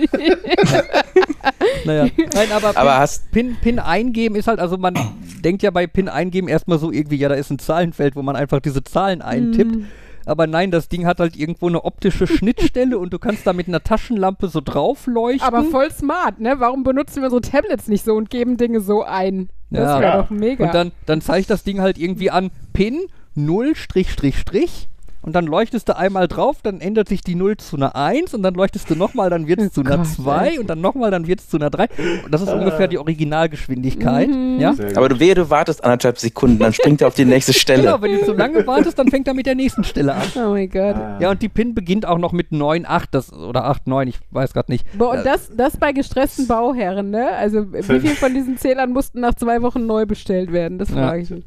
Naja. 1.84 2.06
Nein, 2.34 2.48
aber, 2.54 2.68
Aber 2.68 2.90
PIN, 2.90 2.98
hast- 3.00 3.30
PIN, 3.32 3.56
PIN 3.60 3.78
eingeben 3.78 4.25
ist 4.34 4.48
halt, 4.48 4.58
also 4.58 4.76
man 4.76 4.94
denkt 5.44 5.62
ja 5.62 5.70
bei 5.70 5.86
PIN 5.86 6.08
eingeben 6.08 6.48
erstmal 6.48 6.78
so 6.78 6.90
irgendwie, 6.90 7.16
ja, 7.16 7.28
da 7.28 7.34
ist 7.34 7.50
ein 7.50 7.58
Zahlenfeld, 7.58 8.16
wo 8.16 8.22
man 8.22 8.36
einfach 8.36 8.60
diese 8.60 8.82
Zahlen 8.84 9.22
eintippt. 9.22 9.76
Mhm. 9.76 9.86
Aber 10.28 10.48
nein, 10.48 10.72
das 10.72 10.88
Ding 10.88 11.06
hat 11.06 11.20
halt 11.20 11.36
irgendwo 11.36 11.68
eine 11.68 11.84
optische 11.84 12.26
Schnittstelle 12.26 12.98
und 12.98 13.12
du 13.12 13.18
kannst 13.20 13.46
da 13.46 13.52
mit 13.52 13.68
einer 13.68 13.84
Taschenlampe 13.84 14.48
so 14.48 14.60
drauf 14.60 15.06
leuchten. 15.06 15.46
Aber 15.46 15.62
voll 15.62 15.90
smart, 15.92 16.40
ne? 16.40 16.56
Warum 16.58 16.82
benutzen 16.82 17.22
wir 17.22 17.26
unsere 17.32 17.42
Tablets 17.42 17.86
nicht 17.86 18.04
so 18.04 18.14
und 18.14 18.28
geben 18.28 18.56
Dinge 18.56 18.80
so 18.80 19.04
ein? 19.04 19.50
Das 19.70 19.82
Ja. 19.84 20.00
wäre 20.00 20.10
Ja. 20.16 20.22
doch 20.22 20.30
mega. 20.30 20.64
Und 20.66 20.74
dann, 20.74 20.92
dann 21.06 21.20
zeigt 21.20 21.48
das 21.50 21.62
Ding 21.62 21.80
halt 21.80 21.96
irgendwie 21.96 22.32
an 22.32 22.50
PIN 22.72 23.02
0 23.36 23.76
Strich 23.76 24.10
Strich 24.10 24.36
Strich 24.38 24.88
und 25.26 25.32
dann 25.34 25.44
leuchtest 25.46 25.88
du 25.88 25.96
einmal 25.96 26.28
drauf, 26.28 26.58
dann 26.62 26.80
ändert 26.80 27.08
sich 27.08 27.20
die 27.20 27.34
0 27.34 27.58
zu 27.58 27.76
einer 27.76 27.94
1 27.94 28.32
und 28.32 28.42
dann 28.42 28.54
leuchtest 28.54 28.88
du 28.88 28.94
nochmal, 28.94 29.28
dann 29.28 29.46
wird 29.46 29.60
es 29.60 29.66
Oh 29.66 29.70
zu 29.70 29.80
einer 29.82 29.98
Gott, 29.98 30.06
2 30.06 30.58
und 30.60 30.70
dann 30.70 30.80
nochmal, 30.80 31.10
dann 31.10 31.26
wird 31.26 31.40
es 31.40 31.48
zu 31.48 31.58
einer 31.58 31.68
3. 31.68 31.88
Und 32.24 32.32
das 32.32 32.40
ist 32.40 32.48
ungefähr 32.52 32.88
die 32.88 32.96
Originalgeschwindigkeit. 32.98 34.28
Mhm. 34.28 34.58
Ja? 34.60 34.74
Aber 34.94 35.08
du 35.08 35.20
wehe, 35.20 35.34
du 35.34 35.50
wartest 35.50 35.84
anderthalb 35.84 36.18
Sekunden, 36.18 36.58
dann 36.58 36.72
springt 36.72 37.00
er 37.00 37.08
auf 37.08 37.14
die 37.14 37.24
nächste 37.24 37.52
Stelle. 37.58 37.82
Genau, 37.82 38.00
wenn 38.00 38.12
du 38.12 38.24
zu 38.24 38.32
lange 38.32 38.66
wartest, 38.66 38.98
dann 38.98 39.08
fängt 39.08 39.26
er 39.28 39.34
mit 39.34 39.46
der 39.46 39.54
nächsten 39.54 39.84
Stelle 39.84 40.14
an. 40.14 40.22
oh 40.36 40.50
mein 40.50 40.70
Gott. 40.70 40.94
Ah. 40.96 41.18
Ja, 41.20 41.30
und 41.30 41.42
die 41.42 41.48
PIN 41.48 41.74
beginnt 41.74 42.06
auch 42.06 42.18
noch 42.18 42.32
mit 42.32 42.52
9, 42.52 42.86
8 42.86 43.14
das, 43.14 43.32
oder 43.32 43.64
8, 43.64 43.86
9, 43.86 44.08
ich 44.08 44.18
weiß 44.30 44.52
gerade 44.52 44.70
nicht. 44.70 44.86
Boah, 44.96 45.10
und 45.18 45.26
das, 45.26 45.50
das 45.56 45.76
bei 45.76 45.92
gestressten 45.92 46.46
Bauherren, 46.46 47.10
ne? 47.10 47.28
Also 47.36 47.72
wie 47.72 47.82
viel 48.00 48.14
von 48.16 48.32
diesen 48.32 48.56
Zählern 48.58 48.90
mussten 48.92 49.20
nach 49.20 49.34
zwei 49.34 49.60
Wochen 49.62 49.86
neu 49.86 50.06
bestellt 50.06 50.52
werden? 50.52 50.78
Das 50.78 50.90
Ja. 50.90 50.96
frage 51.08 51.22
ich 51.22 51.30
mich. 51.30 51.44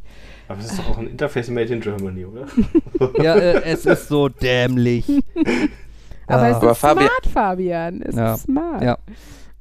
Aber 0.50 0.60
es 0.60 0.72
ist 0.72 0.80
doch 0.80 0.89
auch 0.89 0.97
ein 0.97 1.08
Interface 1.08 1.50
made 1.50 1.74
in 1.74 1.80
Germany, 1.80 2.26
oder? 2.26 2.45
Ja, 3.24 3.36
äh, 3.36 3.62
es 3.64 3.86
ist 3.86 4.08
so 4.10 4.28
dämlich. 4.30 5.06
Aber 6.28 6.47
Ja. 6.47 6.50
es 6.50 6.56
Aber 6.58 6.72
ist 6.72 6.84
Fabi- 6.84 7.02
smart, 7.06 7.28
Fabian. 7.32 8.02
Es 8.02 8.16
Ja. 8.16 8.34
ist 8.34 8.41
smart. 8.43 8.82
Ja. 8.84 8.97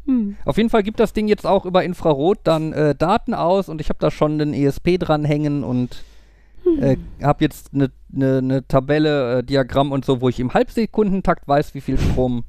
Hm. 0.06 0.36
Auf 0.46 0.56
jeden 0.56 0.70
Fall 0.70 0.82
gibt 0.82 0.98
das 0.98 1.12
Ding 1.12 1.28
jetzt 1.28 1.46
auch 1.46 1.66
über 1.66 1.84
Infrarot 1.84 2.38
dann 2.44 2.72
äh, 2.72 2.94
Daten 2.94 3.34
aus 3.34 3.68
und 3.68 3.80
ich 3.82 3.90
habe 3.90 3.98
da 4.00 4.10
schon 4.10 4.40
einen 4.40 4.54
ESP 4.54 4.98
dranhängen 4.98 5.62
und 5.62 6.02
äh, 6.80 6.96
habe 7.22 7.44
jetzt 7.44 7.74
eine 7.74 7.90
ne, 8.08 8.40
ne 8.42 8.66
Tabelle, 8.66 9.38
äh, 9.38 9.42
Diagramm 9.44 9.92
und 9.92 10.04
so, 10.06 10.20
wo 10.22 10.28
ich 10.30 10.40
im 10.40 10.54
Halbsekundentakt 10.54 11.46
weiß, 11.46 11.74
wie 11.74 11.80
viel 11.82 11.98
Strom 11.98 12.44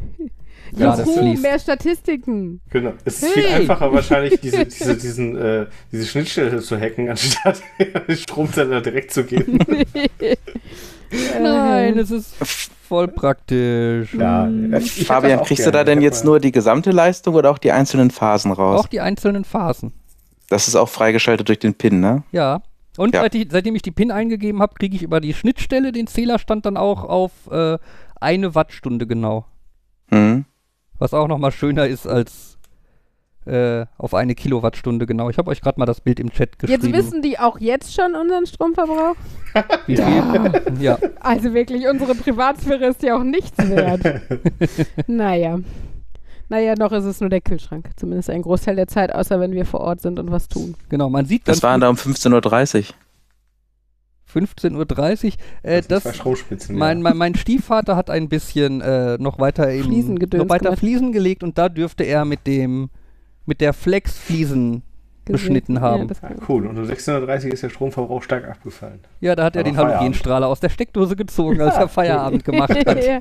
gerade 0.70 1.02
Juhu, 1.02 1.18
fließt. 1.18 1.42
mehr 1.42 1.58
Statistiken. 1.58 2.60
Genau. 2.70 2.92
Es 3.04 3.22
ist 3.22 3.32
viel 3.32 3.44
Hey! 3.44 3.60
einfacher 3.62 3.92
wahrscheinlich, 3.92 4.40
diese, 4.40 4.64
diese, 4.66 4.96
diesen, 4.96 5.36
äh, 5.36 5.66
diese 5.92 6.06
Schnittstelle 6.06 6.60
zu 6.60 6.78
hacken, 6.78 7.08
anstatt 7.10 7.60
den 8.08 8.16
Stromsender 8.16 8.80
direkt 8.80 9.12
zu 9.12 9.24
geben. 9.24 9.58
Nein, 11.42 11.98
es 11.98 12.10
ist 12.10 12.34
voll 12.88 13.08
praktisch. 13.08 14.14
Ja, 14.14 14.48
das 14.70 14.88
Fabian, 14.90 15.42
kriegst 15.42 15.66
du 15.66 15.70
gerne. 15.70 15.84
da 15.84 15.92
denn 15.92 16.00
jetzt 16.00 16.24
nur 16.24 16.38
die 16.38 16.52
gesamte 16.52 16.92
Leistung 16.92 17.34
oder 17.34 17.50
auch 17.50 17.58
die 17.58 17.72
einzelnen 17.72 18.10
Phasen 18.10 18.52
raus? 18.52 18.80
Auch 18.80 18.88
die 18.88 19.00
einzelnen 19.00 19.44
Phasen. 19.44 19.92
Das 20.48 20.68
ist 20.68 20.76
auch 20.76 20.88
freigeschaltet 20.88 21.48
durch 21.48 21.58
den 21.58 21.74
PIN, 21.74 22.00
ne? 22.00 22.22
Ja. 22.32 22.62
Und 22.96 23.14
Ja. 23.14 23.22
Seit 23.22 23.34
ich, 23.34 23.48
seitdem 23.50 23.74
ich 23.76 23.82
die 23.82 23.92
PIN 23.92 24.10
eingegeben 24.10 24.60
habe, 24.60 24.74
kriege 24.74 24.94
ich 24.96 25.02
über 25.02 25.20
die 25.20 25.32
Schnittstelle 25.34 25.92
den 25.92 26.06
Zählerstand 26.06 26.66
dann 26.66 26.76
auch 26.76 27.04
auf 27.04 27.30
äh, 27.50 27.78
eine 28.20 28.54
Wattstunde 28.54 29.06
genau. 29.06 29.46
Hm. 30.10 30.44
Was 31.00 31.14
auch 31.14 31.26
nochmal 31.26 31.50
schöner 31.50 31.86
ist 31.86 32.06
als 32.06 32.58
äh, 33.46 33.86
auf 33.96 34.14
eine 34.14 34.34
Kilowattstunde 34.34 35.06
genau. 35.06 35.30
Ich 35.30 35.38
habe 35.38 35.50
euch 35.50 35.62
gerade 35.62 35.80
mal 35.80 35.86
das 35.86 36.02
Bild 36.02 36.20
im 36.20 36.30
Chat 36.30 36.58
geschrieben. 36.58 36.82
Jetzt 36.82 36.94
wissen 36.94 37.22
die 37.22 37.38
auch 37.38 37.58
jetzt 37.58 37.94
schon 37.94 38.14
unseren 38.14 38.46
Stromverbrauch? 38.46 39.16
wie 39.86 39.96
viel. 39.96 40.62
ja. 40.78 40.98
Also 41.20 41.54
wirklich, 41.54 41.88
unsere 41.88 42.14
Privatsphäre 42.14 42.86
ist 42.86 43.02
ja 43.02 43.16
auch 43.16 43.24
nichts 43.24 43.56
wert. 43.58 44.02
naja. 45.06 45.58
Naja, 46.50 46.74
noch 46.76 46.92
ist 46.92 47.04
es 47.04 47.20
nur 47.20 47.30
der 47.30 47.40
Kühlschrank. 47.40 47.88
Zumindest 47.96 48.28
ein 48.28 48.42
Großteil 48.42 48.76
der 48.76 48.88
Zeit, 48.88 49.14
außer 49.14 49.40
wenn 49.40 49.52
wir 49.52 49.64
vor 49.64 49.80
Ort 49.80 50.02
sind 50.02 50.18
und 50.18 50.30
was 50.30 50.48
tun. 50.48 50.74
Genau, 50.90 51.08
man 51.08 51.24
sieht 51.24 51.48
Das 51.48 51.60
ganz 51.60 51.62
waren 51.62 51.80
da 51.80 51.88
um 51.88 51.96
15.30 51.96 52.78
Uhr. 52.78 52.84
15.30 54.34 55.24
Uhr. 55.26 55.32
Äh, 55.62 55.82
Das, 55.82 56.04
das, 56.04 56.22
mein, 56.68 57.02
mein, 57.02 57.16
mein 57.16 57.34
Stiefvater 57.34 57.96
hat 57.96 58.10
ein 58.10 58.28
bisschen 58.28 58.80
äh, 58.80 59.18
noch 59.18 59.38
weiter 59.38 59.72
im, 59.72 59.84
Fliesengedöns 59.84 60.42
noch 60.42 60.48
weiter. 60.48 60.76
Fliesen 60.76 61.12
gelegt 61.12 61.42
und 61.42 61.58
da 61.58 61.68
dürfte 61.68 62.04
er 62.04 62.24
mit 62.24 62.46
dem 62.46 62.90
mit 63.46 63.60
der 63.60 63.72
Flex 63.72 64.16
Fliesen 64.16 64.82
beschnitten 65.24 65.80
haben. 65.80 66.08
Ja, 66.08 66.30
cool. 66.48 66.66
Und 66.66 66.76
um 66.78 66.84
630 66.84 67.52
ist 67.52 67.62
der 67.62 67.68
Stromverbrauch 67.68 68.22
stark 68.22 68.48
abgefallen. 68.48 69.00
Ja, 69.20 69.36
da 69.36 69.44
hat 69.44 69.54
er 69.56 69.60
Aber 69.60 69.68
den 69.70 69.74
Feierabend. 69.76 69.96
Halogenstrahler 69.98 70.46
aus 70.48 70.60
der 70.60 70.68
Steckdose 70.70 71.14
gezogen, 71.16 71.60
als 71.60 71.76
er 71.78 71.88
Feierabend 71.88 72.44
gemacht 72.44 72.70
hat. 72.86 73.04
ja. 73.04 73.18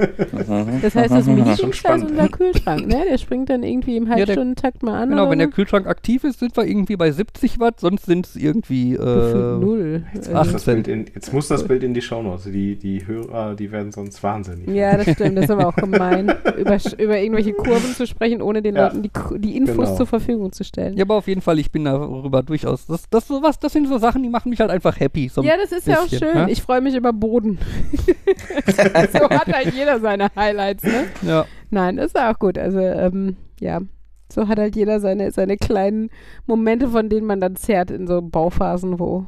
Das 0.81 0.95
heißt, 0.95 1.11
das 1.13 1.25
Mini-Dings 1.27 1.59
ist 1.59 1.75
spannend. 1.75 2.11
unser 2.11 2.27
Kühlschrank, 2.29 2.87
ne? 2.87 3.03
Der 3.09 3.17
springt 3.17 3.49
dann 3.49 3.63
irgendwie 3.63 3.97
im 3.97 4.09
Halbstundentakt 4.09 4.81
mal 4.83 5.01
an. 5.03 5.09
Genau, 5.09 5.29
wenn 5.29 5.39
der. 5.39 5.49
Kühlschrank 5.49 5.87
aktiv 5.87 6.23
ist, 6.23 6.39
sind 6.39 6.55
wir 6.55 6.65
irgendwie 6.65 6.95
bei 6.95 7.11
70 7.11 7.59
Watt, 7.59 7.79
sonst 7.79 8.05
sind 8.05 8.27
es 8.27 8.35
irgendwie 8.35 8.93
äh, 8.95 8.97
null. 8.99 10.03
Jetzt, 10.13 10.29
Also- 10.29 10.51
muss 10.51 10.51
das 10.53 10.65
Bild 10.65 10.87
in, 10.87 11.05
jetzt 11.13 11.33
muss 11.33 11.47
das 11.47 11.63
Bild 11.67 11.83
in 11.83 11.93
die 11.93 12.01
Shownotes. 12.01 12.43
Die, 12.45 12.75
die 12.77 13.05
Hörer, 13.07 13.55
die 13.55 13.71
werden 13.71 13.91
sonst 13.91 14.21
wahnsinnig. 14.23 14.67
Ja, 14.69 14.95
das 14.95 15.11
stimmt, 15.13 15.37
das 15.37 15.45
ist 15.45 15.51
aber 15.51 15.67
auch 15.67 15.75
gemein, 15.75 16.31
über, 16.57 16.77
über 16.97 17.17
irgendwelche 17.19 17.53
Kurven 17.53 17.93
zu 17.95 18.05
sprechen, 18.07 18.41
ohne 18.41 18.61
den 18.61 18.75
Ja. 18.75 18.85
Leuten 18.87 19.01
die, 19.03 19.09
die 19.39 19.57
Infos 19.57 19.75
Genau. 19.85 19.95
zur 19.97 20.05
Verfügung 20.07 20.51
zu 20.51 20.63
stellen. 20.63 20.95
Ja, 20.97 21.03
aber 21.03 21.15
auf 21.15 21.27
jeden 21.27 21.41
Fall, 21.41 21.57
ich 21.59 21.71
bin 21.71 21.87
darüber 21.91 22.43
durchaus. 22.43 22.85
Das, 22.85 23.09
das, 23.09 23.27
sowas, 23.27 23.59
das 23.59 23.73
sind 23.73 23.87
so 23.87 23.97
Sachen, 23.97 24.23
die 24.23 24.29
machen 24.29 24.49
mich 24.49 24.59
halt 24.59 24.71
einfach 24.71 24.99
happy. 24.99 25.29
So, 25.29 25.41
Ja, 25.41 25.57
das 25.57 25.71
ist 25.71 25.87
ja 25.87 25.99
auch 25.99 26.03
bisschen, 26.03 26.19
schön. 26.19 26.33
ne? 26.45 26.51
Ich 26.51 26.61
freue 26.61 26.81
mich 26.81 26.95
über 26.95 27.13
Boden. 27.13 27.59
so 29.13 29.29
hat 29.29 29.47
halt 29.47 29.73
jeder 29.73 29.99
seine 29.99 30.29
Highlights, 30.35 30.83
ne? 30.83 31.05
ja. 31.21 31.45
Nein, 31.69 31.97
ist 31.97 32.15
ja 32.15 32.31
auch 32.31 32.39
gut. 32.39 32.57
Also, 32.57 32.79
ähm, 32.79 33.37
ja. 33.59 33.79
So 34.31 34.47
hat 34.47 34.59
halt 34.59 34.75
jeder 34.75 34.99
seine, 34.99 35.31
seine 35.31 35.57
kleinen 35.57 36.09
Momente, 36.45 36.89
von 36.89 37.09
denen 37.09 37.25
man 37.25 37.41
dann 37.41 37.55
zerrt 37.55 37.89
in 37.89 38.07
so 38.07 38.21
Bauphasen, 38.21 38.99
wo 38.99 39.25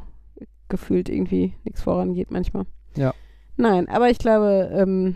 gefühlt 0.70 1.10
irgendwie 1.10 1.54
nichts 1.64 1.82
vorangeht 1.82 2.32
manchmal. 2.32 2.66
Ja. 2.96 3.14
Nein, 3.58 3.90
aber 3.90 4.10
ich 4.10 4.20
glaube, 4.20 4.72
ähm, 4.74 5.16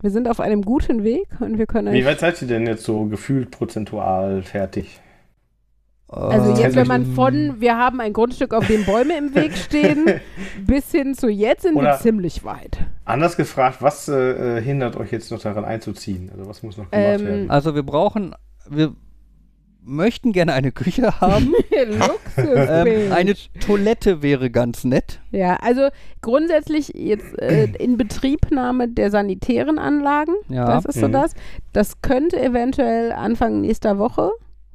wir 0.00 0.10
sind 0.10 0.28
auf 0.28 0.40
einem 0.40 0.62
guten 0.62 1.04
Weg 1.04 1.28
und 1.40 1.58
wir 1.58 1.66
können 1.66 1.94
Wie 1.94 2.04
weit 2.04 2.20
seid 2.20 2.40
ihr 2.42 2.48
denn 2.48 2.66
jetzt 2.66 2.84
so 2.84 3.04
gefühlt 3.06 3.50
prozentual 3.50 4.42
fertig? 4.42 5.00
Also 6.14 6.52
Äh, 6.54 6.62
jetzt, 6.64 6.76
wenn 6.76 6.86
man 6.86 7.06
von, 7.14 7.60
wir 7.60 7.76
haben 7.76 8.00
ein 8.00 8.12
Grundstück, 8.12 8.54
auf 8.54 8.66
dem 8.66 8.84
Bäume 8.84 9.16
im 9.18 9.34
Weg 9.34 9.56
stehen, 9.56 10.06
bis 10.66 10.90
hin 10.92 11.14
zu 11.14 11.28
jetzt 11.28 11.62
sind 11.62 11.74
wir 11.74 11.80
Oder- 11.82 11.98
ziemlich 11.98 12.44
weit. 12.44 12.78
Anders 13.04 13.36
gefragt, 13.36 13.78
was 13.82 14.08
äh, 14.08 14.60
hindert 14.62 14.96
euch 14.96 15.10
jetzt 15.12 15.30
noch 15.30 15.40
daran 15.40 15.64
einzuziehen? 15.64 16.30
Also 16.32 16.48
was 16.48 16.62
muss 16.62 16.76
noch 16.76 16.90
gemacht 16.90 17.20
Ähm, 17.20 17.26
werden? 17.26 17.50
Also 17.50 17.74
wir 17.74 17.82
brauchen, 17.82 18.34
wir 18.68 18.94
möchten 19.86 20.32
gerne 20.32 20.54
eine 20.54 20.72
Küche 20.72 21.20
haben. 21.20 21.52
ähm, 22.36 23.12
eine 23.12 23.34
Toilette 23.60 24.22
wäre 24.22 24.50
ganz 24.50 24.84
nett. 24.84 25.20
ja, 25.30 25.56
also 25.60 25.88
grundsätzlich 26.22 26.92
jetzt 26.94 27.38
äh, 27.40 27.64
in 27.78 27.96
Betriebnahme 27.96 28.88
der 28.88 29.10
sanitären 29.10 29.78
Anlagen, 29.78 30.32
Ja. 30.48 30.64
das 30.66 30.84
ist 30.86 31.00
so 31.00 31.08
Mhm. 31.08 31.12
das. 31.12 31.34
Das 31.72 32.00
könnte 32.00 32.40
eventuell 32.40 33.12
Anfang 33.12 33.60
nächster 33.60 33.98
Woche 33.98 34.30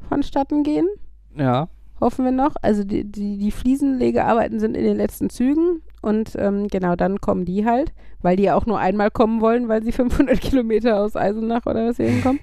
vonstatten 0.08 0.64
gehen. 0.64 0.88
Ja. 1.36 1.70
hoffen 2.00 2.26
wir 2.26 2.32
noch. 2.32 2.56
Also 2.62 2.84
die, 2.84 3.04
die, 3.04 3.38
die 3.38 3.52
Fliesenlegearbeiten 3.52 4.60
sind 4.60 4.76
in 4.76 4.84
den 4.84 4.98
letzten 4.98 5.30
Zügen 5.30 5.82
und 6.02 6.34
ähm, 6.38 6.68
genau 6.68 6.96
dann 6.96 7.20
kommen 7.20 7.46
die 7.46 7.66
halt, 7.66 7.94
weil 8.22 8.38
die 8.38 8.44
ja 8.44 8.56
auch 8.56 8.66
nur 8.66 8.80
einmal 8.80 9.12
kommen 9.12 9.42
wollen, 9.42 9.68
weil 9.68 9.84
sie 9.84 9.92
500 9.94 10.40
Kilometer 10.40 11.00
aus 11.00 11.16
Eisenach 11.16 11.66
oder 11.66 11.88
was 11.88 11.98
hier 11.98 12.10
hinkommen. 12.10 12.40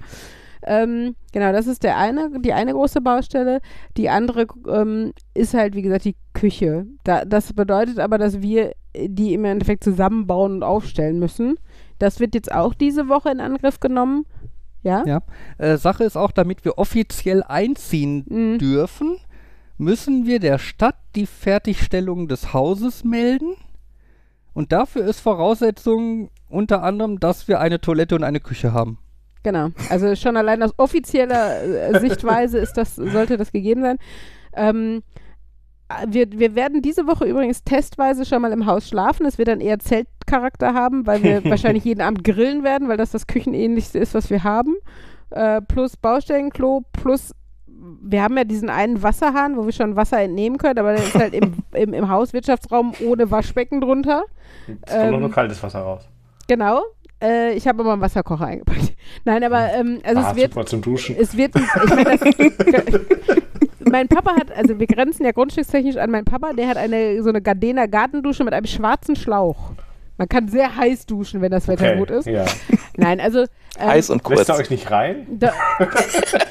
Ähm, 0.63 1.15
genau, 1.31 1.51
das 1.51 1.67
ist 1.67 1.83
der 1.83 1.97
eine, 1.97 2.29
die 2.41 2.53
eine 2.53 2.73
große 2.73 2.99
Baustelle. 2.99 3.61
Die 3.95 4.09
andere 4.09 4.47
ähm, 4.67 5.13
ist 5.33 5.53
halt, 5.53 5.75
wie 5.75 5.81
gesagt, 5.81 6.05
die 6.05 6.15
Küche. 6.33 6.87
Da, 7.03 7.25
das 7.25 7.53
bedeutet 7.53 7.99
aber, 7.99 8.17
dass 8.17 8.41
wir 8.41 8.73
die 8.95 9.33
im 9.33 9.45
Endeffekt 9.45 9.83
zusammenbauen 9.83 10.55
und 10.55 10.63
aufstellen 10.63 11.19
müssen. 11.19 11.55
Das 11.99 12.19
wird 12.19 12.35
jetzt 12.35 12.51
auch 12.51 12.73
diese 12.73 13.07
Woche 13.07 13.29
in 13.29 13.39
Angriff 13.39 13.79
genommen. 13.79 14.25
Ja? 14.87 15.03
Ja. 15.05 15.21
Äh, 15.57 15.77
Sache 15.77 16.03
ist 16.05 16.15
auch, 16.17 16.31
damit 16.31 16.63
wir 16.65 16.77
offiziell 16.77 17.43
einziehen 17.43 18.25
Mhm. 18.27 18.57
dürfen, 18.57 19.17
müssen 19.77 20.25
wir 20.25 20.39
der 20.39 20.57
Stadt 20.57 20.95
die 21.15 21.25
Fertigstellung 21.25 22.27
des 22.27 22.53
Hauses 22.53 23.03
melden. 23.03 23.55
Und 24.53 24.71
dafür 24.71 25.05
ist 25.05 25.19
Voraussetzung 25.19 26.29
unter 26.49 26.81
anderem, 26.81 27.19
dass 27.19 27.47
wir 27.47 27.59
eine 27.59 27.79
Toilette 27.81 28.15
und 28.15 28.23
eine 28.23 28.39
Küche 28.39 28.73
haben. 28.73 28.97
Genau. 29.43 29.69
Also 29.89 30.15
schon 30.15 30.35
allein 30.37 30.63
aus 30.63 30.73
offizieller 30.77 31.63
äh, 31.63 31.99
Sichtweise 31.99 32.57
ist 32.57 32.73
das, 32.73 32.95
sollte 32.95 33.37
das 33.37 33.51
gegeben 33.51 33.81
sein. 33.81 33.97
Ähm, 34.53 35.03
äh, 35.15 35.26
wir, 36.07 36.31
wir 36.31 36.55
werden 36.55 36.81
diese 36.81 37.07
Woche 37.07 37.25
übrigens 37.25 37.63
testweise 37.63 38.25
schon 38.25 38.41
mal 38.41 38.51
im 38.51 38.65
Haus 38.65 38.89
schlafen. 38.89 39.25
Es 39.25 39.37
wird 39.37 39.47
dann 39.47 39.61
eher 39.61 39.79
Zeltcharakter 39.79 40.73
haben, 40.73 41.07
weil 41.07 41.23
wir 41.23 41.43
wahrscheinlich 41.49 41.85
jeden 41.85 42.01
Abend 42.01 42.23
grillen 42.23 42.63
werden, 42.63 42.87
weil 42.87 42.97
das 42.97 43.11
das 43.11 43.27
Küchenähnlichste 43.27 43.99
ist, 43.99 44.13
was 44.13 44.29
wir 44.29 44.43
haben. 44.43 44.75
Äh, 45.29 45.61
plus 45.61 45.97
Baustellenklo, 45.97 46.83
plus 46.91 47.33
wir 48.01 48.23
haben 48.23 48.37
ja 48.37 48.43
diesen 48.43 48.69
einen 48.69 49.03
Wasserhahn, 49.03 49.55
wo 49.55 49.65
wir 49.65 49.71
schon 49.71 49.95
Wasser 49.95 50.19
entnehmen 50.19 50.57
können, 50.57 50.79
aber 50.79 50.93
der 50.93 51.03
ist 51.03 51.15
halt 51.15 51.33
im, 51.33 51.55
im, 51.73 51.93
im 51.93 52.09
Hauswirtschaftsraum 52.09 52.93
ohne 53.05 53.29
Waschbecken 53.31 53.81
drunter. 53.81 54.23
Es 54.67 54.93
kommt 54.93 55.13
Ähm, 55.13 55.19
nur 55.19 55.31
kaltes 55.31 55.61
Wasser 55.61 55.79
raus. 55.79 56.07
Genau. 56.47 56.81
Äh, 57.21 57.53
ich 57.53 57.67
habe 57.67 57.81
aber 57.81 57.93
einen 57.93 58.01
Wasserkocher 58.01 58.45
eingepackt. 58.45 58.95
Nein, 59.25 59.43
aber 59.43 59.73
ähm, 59.73 59.99
also 60.03 60.21
ah, 60.21 60.31
es 60.31 60.35
wird 60.37 60.53
super 60.53 60.65
zum 60.65 60.81
Duschen. 60.81 61.15
es 61.19 61.35
wird, 61.35 61.55
ich 61.55 61.89
meine, 61.89 62.17
das, 62.17 63.01
mein 63.91 64.07
Papa 64.07 64.35
hat, 64.35 64.51
also 64.51 64.79
wir 64.79 64.87
grenzen 64.87 65.25
ja 65.25 65.31
grundstückstechnisch 65.31 65.97
an 65.97 66.11
meinen 66.11 66.25
Papa, 66.25 66.53
der 66.53 66.67
hat 66.67 66.77
eine, 66.77 67.21
so 67.23 67.29
eine 67.29 67.41
Gardena 67.41 67.85
Gartendusche 67.85 68.43
mit 68.43 68.53
einem 68.53 68.65
schwarzen 68.65 69.15
Schlauch. 69.15 69.71
Man 70.17 70.27
kann 70.27 70.47
sehr 70.47 70.75
heiß 70.75 71.05
duschen, 71.05 71.41
wenn 71.41 71.51
das 71.51 71.67
Wetter 71.67 71.85
Okay, 71.85 71.97
gut 71.97 72.09
ist. 72.09 72.25
Ja. 72.25 72.45
Nein, 72.97 73.19
also 73.19 73.45
Heiß 73.79 74.09
und 74.09 74.23
kurz. 74.23 74.39
Lässt 74.39 74.49
er 74.49 74.57
euch 74.57 74.69
nicht 74.69 74.89
rein? 74.91 75.27
da, 75.29 75.51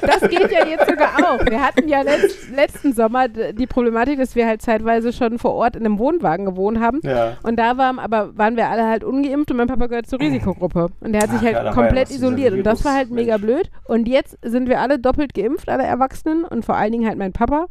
das 0.01 0.21
geht 0.21 0.51
ja 0.51 0.65
jetzt 0.65 0.87
sogar 0.87 1.09
auch. 1.23 1.45
Wir 1.45 1.61
hatten 1.61 1.87
ja 1.87 2.01
letzt, 2.01 2.49
letzten 2.55 2.93
Sommer 2.93 3.27
die 3.27 3.67
Problematik, 3.67 4.19
dass 4.19 4.35
wir 4.35 4.47
halt 4.47 4.61
zeitweise 4.61 5.13
schon 5.13 5.39
vor 5.39 5.53
Ort 5.53 5.75
in 5.75 5.85
einem 5.85 5.99
Wohnwagen 5.99 6.45
gewohnt 6.45 6.79
haben. 6.79 6.99
Ja. 7.03 7.37
Und 7.43 7.57
da 7.57 7.77
waren, 7.77 7.99
aber 7.99 8.37
waren 8.37 8.55
wir 8.55 8.69
alle 8.69 8.87
halt 8.87 9.03
ungeimpft 9.03 9.51
und 9.51 9.57
mein 9.57 9.67
Papa 9.67 9.87
gehört 9.87 10.07
zur 10.07 10.19
Risikogruppe. 10.19 10.87
Und 11.01 11.13
der 11.13 11.23
hat 11.23 11.29
sich 11.31 11.39
Ach 11.39 11.45
halt 11.45 11.65
ja, 11.65 11.71
komplett 11.71 12.09
isoliert. 12.09 12.53
Und 12.53 12.63
das 12.63 12.85
war 12.85 12.93
halt 12.93 13.11
mega 13.11 13.37
blöd. 13.37 13.69
Und 13.85 14.07
jetzt 14.07 14.37
sind 14.41 14.69
wir 14.69 14.79
alle 14.79 14.99
doppelt 14.99 15.33
geimpft, 15.33 15.69
alle 15.69 15.83
Erwachsenen 15.83 16.43
und 16.43 16.65
vor 16.65 16.75
allen 16.75 16.91
Dingen 16.91 17.07
halt 17.07 17.17
mein 17.17 17.33
Papa. 17.33 17.67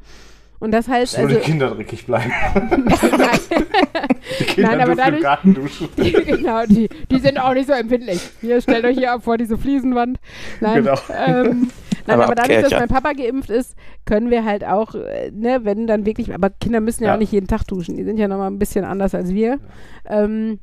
Und 0.58 0.70
das 0.72 0.88
heißt 0.88 1.18
Nur 1.18 1.26
also. 1.28 1.38
die 1.38 1.44
Kinder 1.44 1.70
dreckig 1.70 2.06
bleiben. 2.06 2.32
Nein, 2.54 2.80
Die 4.40 4.44
Kinder 4.44 4.70
Nein, 4.70 4.80
aber 4.80 4.86
dürfen 4.86 4.90
im 4.90 4.96
dadurch- 4.96 5.22
Garten 5.22 5.54
duschen. 5.54 5.88
die, 5.96 6.12
genau, 6.24 6.64
die, 6.66 6.88
die 7.10 7.18
sind 7.18 7.38
auch 7.38 7.52
nicht 7.54 7.66
so 7.66 7.72
empfindlich. 7.74 8.20
Hier, 8.40 8.60
stellt 8.60 8.84
euch 8.84 8.96
hier 8.96 9.12
ab 9.12 9.24
vor 9.24 9.36
diese 9.36 9.56
Fliesenwand. 9.58 10.18
Nein, 10.60 10.82
Genau. 10.84 10.96
ähm, 11.14 11.70
nein 12.06 12.14
Aber 12.14 12.24
aber, 12.24 12.34
dadurch, 12.34 12.62
dass 12.62 12.72
mein 12.72 12.88
Papa 12.88 13.12
geimpft 13.12 13.50
ist, 13.50 13.76
können 14.06 14.30
wir 14.30 14.44
halt 14.44 14.64
auch, 14.64 14.94
äh, 14.94 15.30
ne, 15.32 15.60
wenn 15.64 15.86
dann 15.86 16.06
wirklich, 16.06 16.32
aber 16.34 16.50
Kinder 16.50 16.80
müssen 16.80 17.04
ja, 17.04 17.10
Ja. 17.10 17.14
auch 17.14 17.18
nicht 17.18 17.32
jeden 17.32 17.46
Tag 17.48 17.64
duschen. 17.64 17.96
Die 17.96 18.04
sind 18.04 18.18
ja 18.18 18.26
nochmal 18.28 18.50
ein 18.50 18.58
bisschen 18.58 18.84
anders 18.84 19.14
als 19.14 19.30
wir. 19.30 19.58
Ähm, 20.06 20.58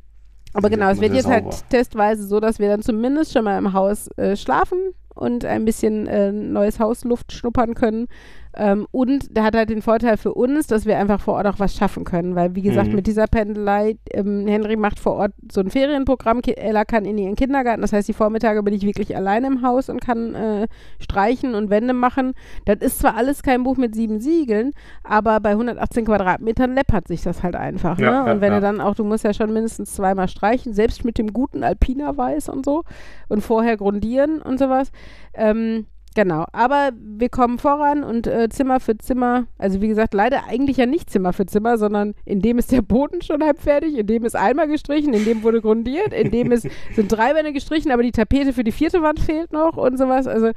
aber 0.54 0.70
genau, 0.70 0.90
es 0.90 1.02
wird 1.02 1.14
jetzt 1.14 1.28
halt 1.28 1.46
testweise 1.70 2.26
so, 2.28 2.40
dass 2.40 2.60
wir 2.60 2.68
dann 2.68 2.82
zumindest 2.82 3.34
schon 3.34 3.44
mal 3.44 3.58
im 3.58 3.74
Haus 3.74 4.08
äh, 4.18 4.36
schlafen 4.36 4.78
und 5.16 5.46
ein 5.46 5.66
bisschen 5.66 6.06
äh, 6.08 6.32
neues 6.32 6.80
Hausluft 6.80 7.32
schnuppern 7.32 7.74
können. 7.76 8.08
Ähm, 8.56 8.88
und 8.92 9.36
der 9.36 9.44
hat 9.44 9.56
halt 9.56 9.70
den 9.70 9.82
Vorteil 9.82 10.18
für 10.18 10.34
uns, 10.34 10.68
dass 10.68 10.86
wir 10.86 10.98
einfach 10.98 11.20
vor 11.20 11.36
Ort 11.36 11.48
auch 11.48 11.60
was 11.60 11.76
schaffen 11.76 12.04
können, 12.04 12.36
weil 12.36 12.56
wie 12.56 12.62
gesagt, 12.62 12.90
Mhm. 12.90 12.96
mit 12.96 13.08
dieser 13.08 13.28
Pendelei, 13.28 13.98
ähm, 14.12 14.46
Henry 14.48 14.76
macht 14.76 15.00
vor 15.00 15.14
Ort 15.14 15.32
so 15.52 15.62
ein 15.62 15.70
Ferienprogramm, 15.72 16.42
Ella 16.46 16.86
kann 16.86 17.06
in 17.06 17.18
ihren 17.18 17.36
Kindergarten, 17.36 17.82
das 17.82 17.94
heißt, 17.94 18.08
die 18.08 18.14
Vormittage 18.14 18.62
bin 18.64 18.74
ich 18.74 18.84
wirklich 18.84 19.16
alleine 19.16 19.48
im 19.48 19.62
Haus 19.64 19.90
und 19.90 20.02
kann 20.02 20.36
äh, 20.36 20.68
streichen 21.00 21.56
und 21.56 21.70
Wände 21.70 21.94
machen. 21.94 22.34
Das 22.66 22.78
ist 22.80 23.00
zwar 23.00 23.16
alles 23.16 23.44
kein 23.44 23.64
Buch 23.64 23.78
mit 23.78 23.96
sieben 23.96 24.20
Siegeln, 24.20 24.72
aber 25.04 25.40
bei 25.40 25.52
118 25.52 26.06
Quadratmetern 26.06 26.76
läppert 26.76 27.08
sich 27.08 27.24
das 27.24 27.44
halt 27.44 27.56
einfach. 27.56 27.98
Ja, 28.00 28.10
ne? 28.24 28.28
ja, 28.28 28.34
und 28.34 28.42
wenn 28.42 28.54
ja. 28.54 28.60
du 28.60 28.66
dann 28.66 28.82
auch, 28.82 28.96
du 28.96 29.04
musst 29.04 29.24
ja 29.24 29.34
schon 29.34 29.52
mindestens 29.54 29.94
zweimal 29.94 30.28
streichen, 30.28 30.74
selbst 30.74 31.06
mit 31.06 31.18
dem 31.18 31.34
guten 31.34 31.64
Alpina 31.64 32.16
Weiß 32.16 32.50
und 32.50 32.66
so 32.66 32.84
und 33.30 33.42
vorher 33.42 33.78
grundieren 33.78 34.42
und 34.42 34.60
sowas. 34.60 34.92
Ähm, 35.34 35.88
Genau, 36.16 36.46
aber 36.52 36.92
wir 36.96 37.30
kommen 37.30 37.58
voran 37.58 38.04
und 38.04 38.28
äh, 38.28 38.48
Zimmer 38.50 38.80
für 38.80 38.98
Zimmer, 38.98 39.48
also 39.58 39.82
wie 39.82 39.88
gesagt, 39.88 40.14
leider 40.14 40.46
eigentlich 40.48 40.78
ja 40.78 40.86
nicht 40.86 41.10
Zimmer 41.10 41.34
für 41.34 41.46
Zimmer, 41.46 41.78
sondern 41.78 42.14
in 42.24 42.40
dem 42.40 42.60
ist 42.60 42.72
der 42.72 42.84
Boden 42.84 43.22
schon 43.22 43.44
halb 43.44 43.60
fertig, 43.60 43.98
in 43.98 44.06
dem 44.06 44.24
ist 44.24 44.36
einmal 44.36 44.68
gestrichen, 44.68 45.14
in 45.14 45.26
dem 45.26 45.42
wurde 45.42 45.62
grundiert, 45.62 46.14
in 46.14 46.30
dem 46.30 46.52
ist, 46.52 46.68
sind 46.96 47.12
drei 47.12 47.34
Wände 47.34 47.52
gestrichen, 47.52 47.92
aber 47.92 48.04
die 48.04 48.12
Tapete 48.12 48.54
für 48.54 48.64
die 48.64 48.72
vierte 48.72 49.02
Wand 49.02 49.20
fehlt 49.20 49.52
noch 49.52 49.76
und 49.76 49.98
sowas. 49.98 50.28
Also, 50.28 50.52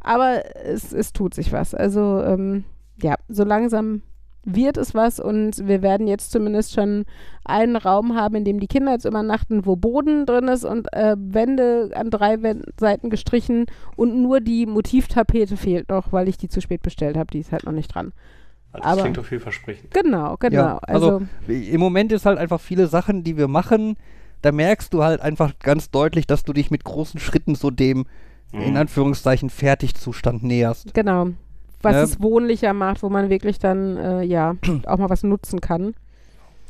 aber 0.00 0.42
es, 0.64 0.92
es 0.92 1.12
tut 1.12 1.34
sich 1.34 1.52
was. 1.52 1.74
Also, 1.74 2.22
ähm, 2.22 2.64
ja, 3.02 3.14
so 3.28 3.44
langsam 3.44 4.02
wird 4.44 4.76
es 4.78 4.94
was 4.94 5.20
und 5.20 5.66
wir 5.68 5.82
werden 5.82 6.06
jetzt 6.06 6.30
zumindest 6.32 6.72
schon 6.74 7.04
einen 7.44 7.76
Raum 7.76 8.14
haben, 8.14 8.34
in 8.36 8.44
dem 8.44 8.60
die 8.60 8.66
Kinder 8.66 8.92
jetzt 8.92 9.04
übernachten, 9.04 9.66
wo 9.66 9.76
Boden 9.76 10.24
drin 10.26 10.48
ist 10.48 10.64
und 10.64 10.92
äh, 10.92 11.16
Wände 11.18 11.90
an 11.94 12.10
drei 12.10 12.34
Wän- 12.42 12.62
Seiten 12.78 13.10
gestrichen 13.10 13.66
und 13.96 14.20
nur 14.22 14.40
die 14.40 14.64
Motivtapete 14.66 15.56
fehlt 15.56 15.88
noch, 15.90 16.12
weil 16.12 16.28
ich 16.28 16.38
die 16.38 16.48
zu 16.48 16.60
spät 16.60 16.82
bestellt 16.82 17.16
habe. 17.16 17.26
Die 17.32 17.40
ist 17.40 17.52
halt 17.52 17.64
noch 17.64 17.72
nicht 17.72 17.94
dran. 17.94 18.12
Das 18.72 18.82
Aber- 18.82 19.00
klingt 19.02 19.16
doch 19.18 19.24
vielversprechend. 19.24 19.92
Genau, 19.92 20.36
genau. 20.38 20.54
Ja, 20.56 20.78
also, 20.78 21.06
also 21.18 21.52
im 21.52 21.80
Moment 21.80 22.12
ist 22.12 22.26
halt 22.26 22.38
einfach 22.38 22.60
viele 22.60 22.86
Sachen, 22.86 23.24
die 23.24 23.36
wir 23.36 23.48
machen, 23.48 23.96
da 24.42 24.52
merkst 24.52 24.94
du 24.94 25.02
halt 25.02 25.20
einfach 25.20 25.58
ganz 25.58 25.90
deutlich, 25.90 26.26
dass 26.26 26.44
du 26.44 26.52
dich 26.52 26.70
mit 26.70 26.84
großen 26.84 27.18
Schritten 27.18 27.54
so 27.54 27.70
dem, 27.70 28.06
in 28.52 28.70
Mhm. 28.70 28.76
Anführungszeichen, 28.76 29.50
Fertigzustand 29.50 30.42
näherst. 30.42 30.94
genau. 30.94 31.28
Was 31.82 31.94
Ja. 31.94 32.02
es 32.02 32.20
wohnlicher 32.20 32.72
macht, 32.72 33.02
wo 33.02 33.08
man 33.08 33.30
wirklich 33.30 33.58
dann, 33.58 33.96
äh, 33.96 34.22
ja, 34.22 34.56
auch 34.86 34.98
mal 34.98 35.10
was 35.10 35.22
nutzen 35.22 35.60
kann. 35.60 35.94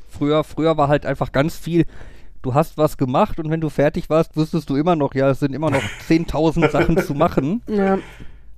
Früher, 0.08 0.44
früher 0.44 0.76
war 0.76 0.88
halt 0.88 1.06
einfach 1.06 1.32
ganz 1.32 1.56
viel, 1.56 1.84
du 2.42 2.54
hast 2.54 2.78
was 2.78 2.96
gemacht 2.96 3.38
und 3.38 3.50
wenn 3.50 3.60
du 3.60 3.68
fertig 3.68 4.08
warst, 4.10 4.36
wusstest 4.36 4.68
du 4.70 4.76
immer 4.76 4.96
noch, 4.96 5.14
ja, 5.14 5.28
es 5.30 5.40
sind 5.40 5.54
immer 5.54 5.70
noch 5.70 5.82
10.000 6.08 6.70
Sachen 6.70 6.98
zu 6.98 7.14
machen. 7.14 7.62
Ja. 7.68 7.98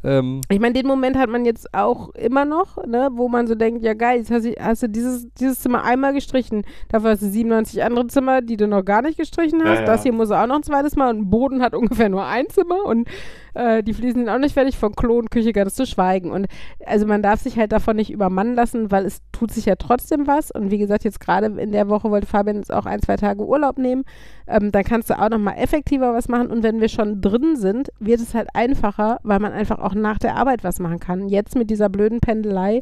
Ähm, 0.02 0.40
Ich 0.48 0.60
meine, 0.60 0.74
den 0.74 0.86
Moment 0.86 1.16
hat 1.16 1.28
man 1.28 1.44
jetzt 1.44 1.72
auch 1.74 2.10
immer 2.10 2.44
noch, 2.44 2.84
ne, 2.86 3.10
wo 3.12 3.28
man 3.28 3.46
so 3.46 3.54
denkt, 3.54 3.82
ja 3.82 3.94
geil, 3.94 4.18
jetzt 4.18 4.30
hast 4.30 4.44
du, 4.46 4.54
hast 4.58 4.82
du 4.82 4.88
dieses, 4.88 5.28
dieses 5.34 5.60
Zimmer 5.60 5.84
einmal 5.84 6.12
gestrichen. 6.14 6.62
Dafür 6.88 7.10
hast 7.10 7.22
du 7.22 7.26
97 7.28 7.82
andere 7.82 8.06
Zimmer, 8.06 8.40
die 8.40 8.56
du 8.56 8.66
noch 8.66 8.84
gar 8.84 9.02
nicht 9.02 9.18
gestrichen 9.18 9.60
hast. 9.62 9.74
Ja, 9.74 9.80
ja. 9.80 9.84
Das 9.86 10.02
hier 10.02 10.12
muss 10.12 10.30
auch 10.30 10.46
noch 10.46 10.56
ein 10.56 10.62
zweites 10.62 10.96
Mal 10.96 11.10
und 11.10 11.20
ein 11.22 11.30
Boden 11.30 11.62
hat 11.62 11.74
ungefähr 11.74 12.08
nur 12.08 12.24
ein 12.24 12.48
Zimmer 12.48 12.84
und 12.84 13.08
äh, 13.54 13.82
die 13.82 13.94
Fliesen 13.94 14.20
sind 14.20 14.28
auch 14.28 14.38
nicht 14.38 14.54
fertig, 14.54 14.78
von 14.78 14.94
Klo 14.94 15.18
und 15.18 15.30
Küche 15.30 15.52
ganz 15.52 15.74
zu 15.74 15.86
schweigen. 15.86 16.30
Und 16.30 16.46
also 16.86 17.06
man 17.06 17.22
darf 17.22 17.40
sich 17.40 17.56
halt 17.58 17.72
davon 17.72 17.96
nicht 17.96 18.10
übermannen 18.10 18.54
lassen, 18.54 18.90
weil 18.90 19.04
es 19.04 19.20
tut 19.32 19.50
sich 19.50 19.66
ja 19.66 19.76
trotzdem 19.76 20.26
was. 20.26 20.50
Und 20.50 20.70
wie 20.70 20.78
gesagt, 20.78 21.04
jetzt 21.04 21.20
gerade 21.20 21.46
in 21.46 21.72
der 21.72 21.88
Woche 21.88 22.10
wollte 22.10 22.26
Fabian 22.26 22.56
jetzt 22.56 22.72
auch 22.72 22.86
ein, 22.86 23.02
zwei 23.02 23.16
Tage 23.16 23.44
Urlaub 23.44 23.78
nehmen. 23.78 24.04
Ähm, 24.50 24.72
dann 24.72 24.82
kannst 24.84 25.10
du 25.10 25.18
auch 25.18 25.30
nochmal 25.30 25.54
effektiver 25.58 26.12
was 26.12 26.28
machen. 26.28 26.48
Und 26.50 26.62
wenn 26.62 26.80
wir 26.80 26.88
schon 26.88 27.20
drin 27.20 27.54
sind, 27.56 27.90
wird 28.00 28.20
es 28.20 28.34
halt 28.34 28.48
einfacher, 28.54 29.18
weil 29.22 29.38
man 29.38 29.52
einfach 29.52 29.78
auch 29.78 29.94
nach 29.94 30.18
der 30.18 30.34
Arbeit 30.36 30.64
was 30.64 30.80
machen 30.80 30.98
kann. 30.98 31.28
Jetzt 31.28 31.54
mit 31.54 31.70
dieser 31.70 31.88
blöden 31.88 32.20
Pendelei 32.20 32.80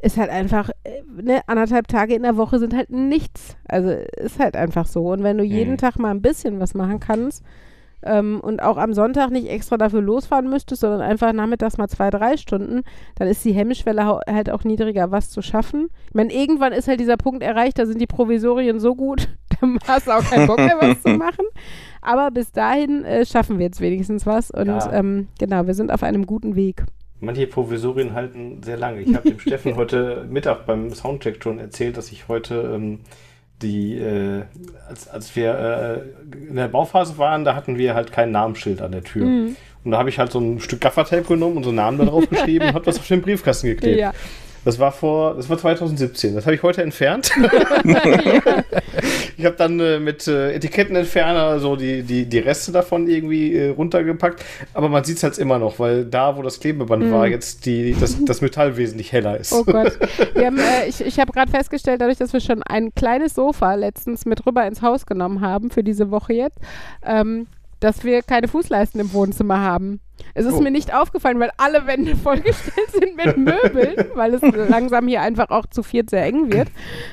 ist 0.00 0.18
halt 0.18 0.28
einfach, 0.30 0.70
äh, 0.82 1.22
ne, 1.22 1.40
anderthalb 1.46 1.88
Tage 1.88 2.14
in 2.14 2.24
der 2.24 2.36
Woche 2.36 2.58
sind 2.58 2.74
halt 2.74 2.90
nichts. 2.90 3.56
Also 3.68 3.90
ist 3.90 4.38
halt 4.38 4.56
einfach 4.56 4.86
so. 4.86 5.12
Und 5.12 5.22
wenn 5.22 5.38
du 5.38 5.44
jeden 5.44 5.72
Mhm. 5.72 5.78
Tag 5.78 5.98
mal 5.98 6.10
ein 6.10 6.20
bisschen 6.20 6.60
was 6.60 6.74
machen 6.74 7.00
kannst 7.00 7.42
ähm, 8.02 8.40
und 8.40 8.60
auch 8.60 8.76
am 8.76 8.92
Sonntag 8.92 9.30
nicht 9.30 9.48
extra 9.48 9.78
dafür 9.78 10.02
losfahren 10.02 10.50
müsstest, 10.50 10.82
sondern 10.82 11.00
einfach 11.00 11.32
nachmittags 11.32 11.78
mal 11.78 11.88
zwei, 11.88 12.10
drei 12.10 12.36
Stunden, 12.36 12.82
dann 13.14 13.28
ist 13.28 13.42
die 13.46 13.52
Hemmschwelle 13.52 14.20
halt 14.26 14.50
auch 14.50 14.64
niedriger, 14.64 15.10
was 15.10 15.30
zu 15.30 15.40
schaffen. 15.40 15.88
Ich 16.08 16.14
meine, 16.14 16.34
irgendwann 16.34 16.74
ist 16.74 16.86
halt 16.86 17.00
dieser 17.00 17.16
Punkt 17.16 17.42
erreicht, 17.42 17.78
da 17.78 17.86
sind 17.86 17.98
die 18.00 18.06
Provisorien 18.06 18.78
so 18.80 18.94
gut, 18.94 19.28
dann 19.60 19.78
hast 19.86 20.06
du 20.06 20.10
auch 20.12 20.24
keinen 20.24 20.46
Bock 20.46 20.58
mehr, 20.58 20.76
was 20.80 21.02
zu 21.02 21.08
machen. 21.18 21.44
Aber 22.02 22.30
bis 22.30 22.52
dahin 22.52 23.04
äh, 23.04 23.24
schaffen 23.24 23.58
wir 23.58 23.66
jetzt 23.66 23.80
wenigstens 23.80 24.26
was 24.26 24.50
und 24.50 24.66
Ja. 24.66 24.92
ähm, 24.92 25.28
genau, 25.38 25.66
wir 25.66 25.74
sind 25.74 25.90
auf 25.90 26.02
einem 26.02 26.26
guten 26.26 26.54
Weg. 26.56 26.82
Manche 27.20 27.46
Provisorien 27.46 28.12
halten 28.12 28.60
sehr 28.62 28.76
lange. 28.76 29.00
Ich 29.00 29.14
habe 29.14 29.30
dem 29.30 29.38
Steffen 29.40 29.76
heute 29.76 30.26
Mittag 30.28 30.66
beim 30.66 30.92
Soundcheck 30.92 31.42
schon 31.42 31.58
erzählt, 31.58 31.96
dass 31.96 32.12
ich 32.12 32.28
heute 32.28 32.72
ähm, 32.74 33.00
die, 33.62 33.96
äh, 33.96 34.42
als, 34.88 35.08
als 35.08 35.34
wir 35.34 36.04
äh, 36.34 36.46
in 36.48 36.56
der 36.56 36.68
Bauphase 36.68 37.16
waren, 37.16 37.44
da 37.44 37.54
hatten 37.54 37.78
wir 37.78 37.94
halt 37.94 38.12
kein 38.12 38.30
Namensschild 38.32 38.82
an 38.82 38.92
der 38.92 39.04
Tür. 39.04 39.24
Mhm. 39.24 39.56
Und 39.84 39.90
da 39.90 39.98
habe 39.98 40.08
ich 40.10 40.18
halt 40.18 40.32
so 40.32 40.40
ein 40.40 40.60
Stück 40.60 40.80
Gaffertape 40.82 41.22
genommen 41.24 41.56
und 41.58 41.62
so 41.62 41.70
einen 41.70 41.76
Namen 41.76 41.98
da 41.98 42.04
drauf 42.04 42.28
geschrieben 42.28 42.66
und 42.68 42.74
habe 42.74 42.84
das 42.84 42.98
auf 42.98 43.06
den 43.08 43.22
Briefkasten 43.22 43.68
geklebt. 43.68 44.00
Ja. 44.00 44.12
Das 44.64 44.78
war 44.78 44.92
vor, 44.92 45.34
das 45.34 45.48
war 45.50 45.58
2017. 45.58 46.34
Das 46.34 46.46
habe 46.46 46.54
ich 46.56 46.62
heute 46.62 46.82
entfernt. 46.82 47.30
Ich 49.36 49.44
habe 49.44 49.56
dann 49.56 49.80
äh, 49.80 49.98
mit 49.98 50.26
äh, 50.26 50.52
Etikettenentferner 50.52 51.58
so 51.58 51.76
die, 51.76 52.02
die, 52.02 52.26
die 52.26 52.38
Reste 52.38 52.72
davon 52.72 53.08
irgendwie 53.08 53.54
äh, 53.54 53.68
runtergepackt. 53.70 54.44
Aber 54.74 54.88
man 54.88 55.04
sieht 55.04 55.18
es 55.18 55.22
halt 55.22 55.38
immer 55.38 55.58
noch, 55.58 55.78
weil 55.78 56.04
da, 56.04 56.36
wo 56.36 56.42
das 56.42 56.60
Klebeband 56.60 57.10
war, 57.10 57.26
jetzt 57.26 57.66
die, 57.66 57.94
das, 57.98 58.24
das 58.24 58.40
Metall 58.40 58.76
wesentlich 58.76 59.12
heller 59.12 59.38
ist. 59.38 59.52
Oh 59.52 59.64
Gott. 59.64 59.98
Wir 60.34 60.46
haben, 60.46 60.58
äh, 60.58 60.88
ich 60.88 61.00
ich 61.00 61.18
habe 61.20 61.32
gerade 61.32 61.50
festgestellt, 61.50 62.00
dadurch, 62.00 62.18
dass 62.18 62.32
wir 62.32 62.40
schon 62.40 62.62
ein 62.62 62.94
kleines 62.94 63.34
Sofa 63.34 63.74
letztens 63.74 64.26
mit 64.26 64.46
rüber 64.46 64.66
ins 64.66 64.82
Haus 64.82 65.06
genommen 65.06 65.40
haben 65.40 65.70
für 65.70 65.84
diese 65.84 66.10
Woche 66.10 66.32
jetzt, 66.32 66.58
ähm, 67.04 67.46
dass 67.80 68.04
wir 68.04 68.22
keine 68.22 68.48
Fußleisten 68.48 69.00
im 69.00 69.12
Wohnzimmer 69.12 69.60
haben. 69.60 70.00
Es 70.34 70.46
ist 70.46 70.54
Oh. 70.54 70.60
mir 70.60 70.70
nicht 70.70 70.94
aufgefallen, 70.94 71.38
weil 71.40 71.50
alle 71.56 71.86
Wände 71.86 72.16
vollgestellt 72.24 72.90
sind 72.92 73.16
mit 73.16 73.36
Möbeln, 73.36 74.06
weil 74.14 74.34
es 74.34 74.42
langsam 74.68 75.06
hier 75.08 75.20
einfach 75.22 75.50
auch 75.50 75.66
zu 75.66 75.82
viert 75.82 76.10
sehr 76.10 76.24
eng 76.24 76.52
wird. 76.52 76.68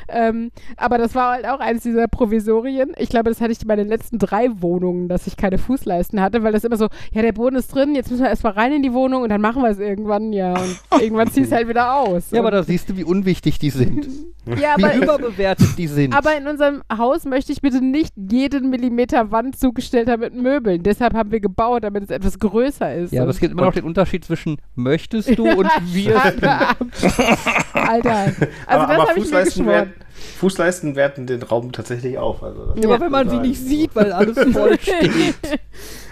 Ähm, 0.07 0.51
aber 0.77 0.97
das 0.97 1.13
war 1.15 1.33
halt 1.33 1.45
auch 1.47 1.59
eines 1.59 1.83
dieser 1.83 2.07
Provisorien. 2.07 2.91
Ich 2.97 3.09
glaube, 3.09 3.29
das 3.29 3.41
hatte 3.41 3.51
ich 3.51 3.59
bei 3.65 3.75
den 3.75 3.87
letzten 3.87 4.17
drei 4.17 4.49
Wohnungen, 4.61 5.07
dass 5.07 5.27
ich 5.27 5.37
keine 5.37 5.57
Fußleisten 5.57 6.21
hatte, 6.21 6.43
weil 6.43 6.51
das 6.53 6.63
immer 6.63 6.77
so, 6.77 6.87
ja, 7.13 7.21
der 7.21 7.31
Boden 7.33 7.55
ist 7.55 7.73
drin, 7.73 7.95
jetzt 7.95 8.09
müssen 8.11 8.23
wir 8.23 8.29
erstmal 8.29 8.53
rein 8.53 8.73
in 8.73 8.81
die 8.83 8.93
Wohnung 8.93 9.23
und 9.23 9.29
dann 9.29 9.41
machen 9.41 9.61
wir 9.61 9.69
es 9.69 9.79
irgendwann, 9.79 10.33
ja. 10.33 10.53
Und 10.53 10.77
irgendwann 11.01 11.29
zieh 11.31 11.41
es 11.41 11.51
halt 11.51 11.67
wieder 11.67 11.95
aus. 11.95 12.31
Ja, 12.31 12.39
aber 12.39 12.51
da 12.51 12.63
siehst 12.63 12.89
du, 12.89 12.97
wie 12.97 13.03
unwichtig 13.03 13.59
die 13.59 13.69
sind. 13.69 14.07
ja, 14.59 14.73
aber, 14.75 14.93
Wie 14.93 15.03
überbewertet 15.03 15.77
die 15.77 15.87
sind. 15.87 16.15
aber 16.17 16.35
in 16.35 16.47
unserem 16.47 16.81
Haus 16.95 17.25
möchte 17.25 17.51
ich 17.51 17.61
bitte 17.61 17.83
nicht 17.83 18.13
jeden 18.15 18.69
Millimeter 18.71 19.31
Wand 19.31 19.59
zugestellt 19.59 20.09
haben 20.09 20.21
mit 20.21 20.33
Möbeln. 20.35 20.81
Deshalb 20.83 21.13
haben 21.13 21.31
wir 21.31 21.39
gebaut, 21.39 21.83
damit 21.83 22.03
es 22.03 22.09
etwas 22.09 22.39
größer 22.39 22.90
ist. 22.93 23.11
ja, 23.13 23.21
aber 23.21 23.31
es 23.31 23.39
gibt 23.39 23.53
immer 23.53 23.63
noch 23.63 23.73
den 23.73 23.83
Unterschied 23.83 24.25
zwischen 24.25 24.57
möchtest 24.75 25.37
du 25.37 25.47
und 25.57 25.69
wir. 25.85 26.21
Alter. 27.73 28.13
Also 28.13 28.45
aber 28.67 28.87
das 28.87 28.89
aber 28.89 28.89
habe 28.89 29.09
ich 29.11 29.15
mir 29.15 29.21
Fußleisten, 29.23 29.65
geschworen. 29.65 29.67
werten, 29.67 29.93
Fußleisten 30.37 30.95
werten 30.95 31.27
den 31.27 31.43
Raum 31.43 31.71
tatsächlich 31.71 32.17
auf. 32.17 32.43
Also 32.43 32.73
Ja. 32.75 32.89
Aber 32.89 32.99
wenn 32.99 33.11
man 33.11 33.29
sie 33.29 33.39
nicht 33.39 33.59
sieht, 33.59 33.95
weil 33.95 34.11
alles 34.11 34.37
voll 34.53 34.79
steht. 34.81 35.35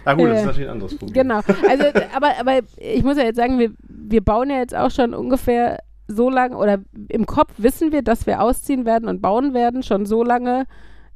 Ah 0.05 0.13
gut, 0.13 0.29
das 0.29 0.39
ist 0.39 0.45
natürlich 0.45 0.67
ein 0.69 0.73
anderes 0.73 0.97
Problem. 0.97 1.13
Genau. 1.13 1.41
Also, 1.67 1.85
aber, 2.15 2.31
aber 2.39 2.59
ich 2.77 3.03
muss 3.03 3.17
ja 3.17 3.23
jetzt 3.23 3.37
sagen, 3.37 3.59
wir, 3.59 3.71
wir 3.87 4.23
bauen 4.23 4.49
ja 4.49 4.57
jetzt 4.57 4.75
auch 4.75 4.91
schon 4.91 5.13
ungefähr 5.13 5.79
so 6.07 6.29
lange, 6.29 6.57
oder 6.57 6.79
im 7.09 7.25
Kopf 7.25 7.53
wissen 7.57 7.91
wir, 7.91 8.01
dass 8.01 8.25
wir 8.25 8.41
ausziehen 8.41 8.85
werden 8.85 9.07
und 9.07 9.21
bauen 9.21 9.53
werden, 9.53 9.83
schon 9.83 10.05
so 10.05 10.23
lange, 10.23 10.65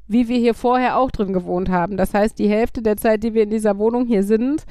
wie 0.06 0.28
wir 0.28 0.38
hier 0.38 0.54
vorher 0.54 0.98
auch 0.98 1.10
drin 1.10 1.32
gewohnt 1.32 1.68
haben. 1.68 1.96
Das 1.96 2.14
heißt, 2.14 2.38
die 2.38 2.48
Hälfte 2.48 2.82
der 2.82 2.96
Zeit, 2.96 3.22
die 3.22 3.34
wir 3.34 3.42
in 3.42 3.50
dieser 3.50 3.78
Wohnung 3.78 4.06
hier 4.06 4.22
sind, 4.22 4.62
äh, 4.62 4.64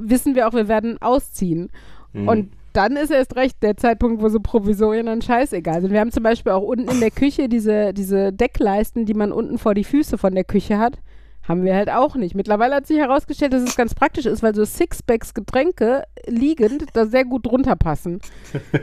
wissen 0.00 0.34
wir 0.34 0.48
auch, 0.48 0.52
wir 0.52 0.68
werden 0.68 1.00
ausziehen. 1.00 1.70
Mhm. 2.12 2.28
Und 2.28 2.52
dann 2.72 2.96
ist 2.96 3.10
erst 3.10 3.36
recht 3.36 3.62
der 3.62 3.76
Zeitpunkt, 3.76 4.22
wo 4.22 4.28
so 4.28 4.38
Provisorien 4.40 5.06
dann 5.06 5.22
scheißegal 5.22 5.80
sind. 5.80 5.92
Wir 5.92 6.00
haben 6.00 6.12
zum 6.12 6.22
Beispiel 6.22 6.52
auch 6.52 6.62
unten 6.62 6.88
in 6.88 7.00
der 7.00 7.10
Küche 7.10 7.48
diese, 7.48 7.92
diese 7.92 8.32
Deckleisten, 8.32 9.06
die 9.06 9.14
man 9.14 9.32
unten 9.32 9.58
vor 9.58 9.74
die 9.74 9.84
Füße 9.84 10.18
von 10.18 10.34
der 10.34 10.44
Küche 10.44 10.78
hat. 10.78 10.98
Haben 11.48 11.64
wir 11.64 11.74
halt 11.74 11.90
auch 11.90 12.16
nicht. 12.16 12.34
Mittlerweile 12.34 12.76
hat 12.76 12.86
sich 12.86 12.98
herausgestellt, 12.98 13.52
dass 13.52 13.62
es 13.62 13.76
ganz 13.76 13.94
praktisch 13.94 14.26
ist, 14.26 14.42
weil 14.42 14.54
so 14.54 14.64
Sixpacks 14.64 15.34
Getränke 15.34 16.04
liegend 16.26 16.84
da 16.92 17.06
sehr 17.06 17.24
gut 17.24 17.46
drunter 17.46 17.76
passen. 17.76 18.20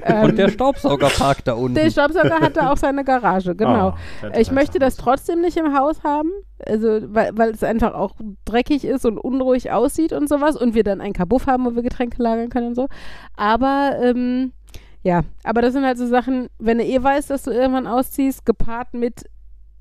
Ähm, 0.03 0.23
Und 0.25 0.37
der 0.37 0.49
Staubsaugerpark 0.49 1.45
da 1.45 1.53
unten. 1.53 1.75
der 1.75 1.89
Staubsauger 1.91 2.39
hat 2.39 2.57
da 2.57 2.71
auch 2.71 2.77
seine 2.77 3.03
Garage, 3.03 3.55
genau. 3.55 3.95
Das 4.21 4.37
Ich 4.39 4.51
möchte 4.51 4.79
das 4.79 4.97
trotzdem 4.97 5.41
nicht 5.41 5.55
im 5.57 5.77
Haus 5.77 6.03
haben, 6.03 6.31
also 6.65 6.99
weil, 7.13 7.37
weil 7.37 7.51
es 7.51 7.63
einfach 7.63 7.93
auch 7.93 8.15
dreckig 8.45 8.85
ist 8.85 9.05
und 9.05 9.17
unruhig 9.17 9.71
aussieht 9.71 10.11
und 10.11 10.27
sowas 10.27 10.57
und 10.57 10.73
wir 10.73 10.83
dann 10.83 10.99
einen 10.99 11.13
Kabuff 11.13 11.47
haben, 11.47 11.65
wo 11.65 11.75
wir 11.75 11.83
Getränke 11.83 12.21
lagern 12.21 12.49
können 12.49 12.67
und 12.67 12.75
so. 12.75 12.87
Aber 13.35 13.97
ähm, 14.01 14.51
ja, 15.03 15.21
aber 15.43 15.61
das 15.61 15.73
sind 15.73 15.85
halt 15.85 15.97
so 15.97 16.07
Sachen, 16.07 16.47
wenn 16.59 16.79
du 16.79 16.83
eh 16.83 17.01
weißt, 17.01 17.29
dass 17.29 17.43
du 17.43 17.51
irgendwann 17.51 17.87
ausziehst, 17.87 18.45
gepaart 18.45 18.93
mit 18.93 19.29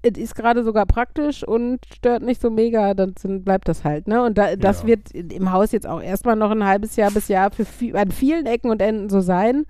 es 0.07 0.19
ist 0.19 0.35
gerade 0.35 0.63
sogar 0.65 0.87
praktisch 0.87 1.43
und 1.47 1.81
stört 1.95 2.23
nicht 2.23 2.41
so 2.41 2.51
mega, 2.51 2.95
dann 2.95 3.15
sind, 3.19 3.45
bleibt 3.45 3.69
das 3.69 3.85
halt, 3.85 4.07
ne? 4.09 4.23
Und 4.23 4.39
da, 4.39 4.57
das 4.57 4.83
Ja. 4.83 4.89
wird 4.89 5.11
im 5.13 5.53
Haus 5.53 5.73
jetzt 5.73 5.87
auch 5.87 6.01
erstmal 6.03 6.37
noch 6.37 6.51
ein 6.51 6.65
halbes 6.65 6.97
Jahr 6.97 7.11
bis 7.11 7.29
Jahr 7.29 7.51
für 7.51 7.65
vi- 7.65 7.95
an 7.95 8.11
vielen 8.11 8.47
Ecken 8.47 8.71
und 8.71 8.81
Enden 8.83 9.09
so 9.09 9.21
sein. 9.21 9.65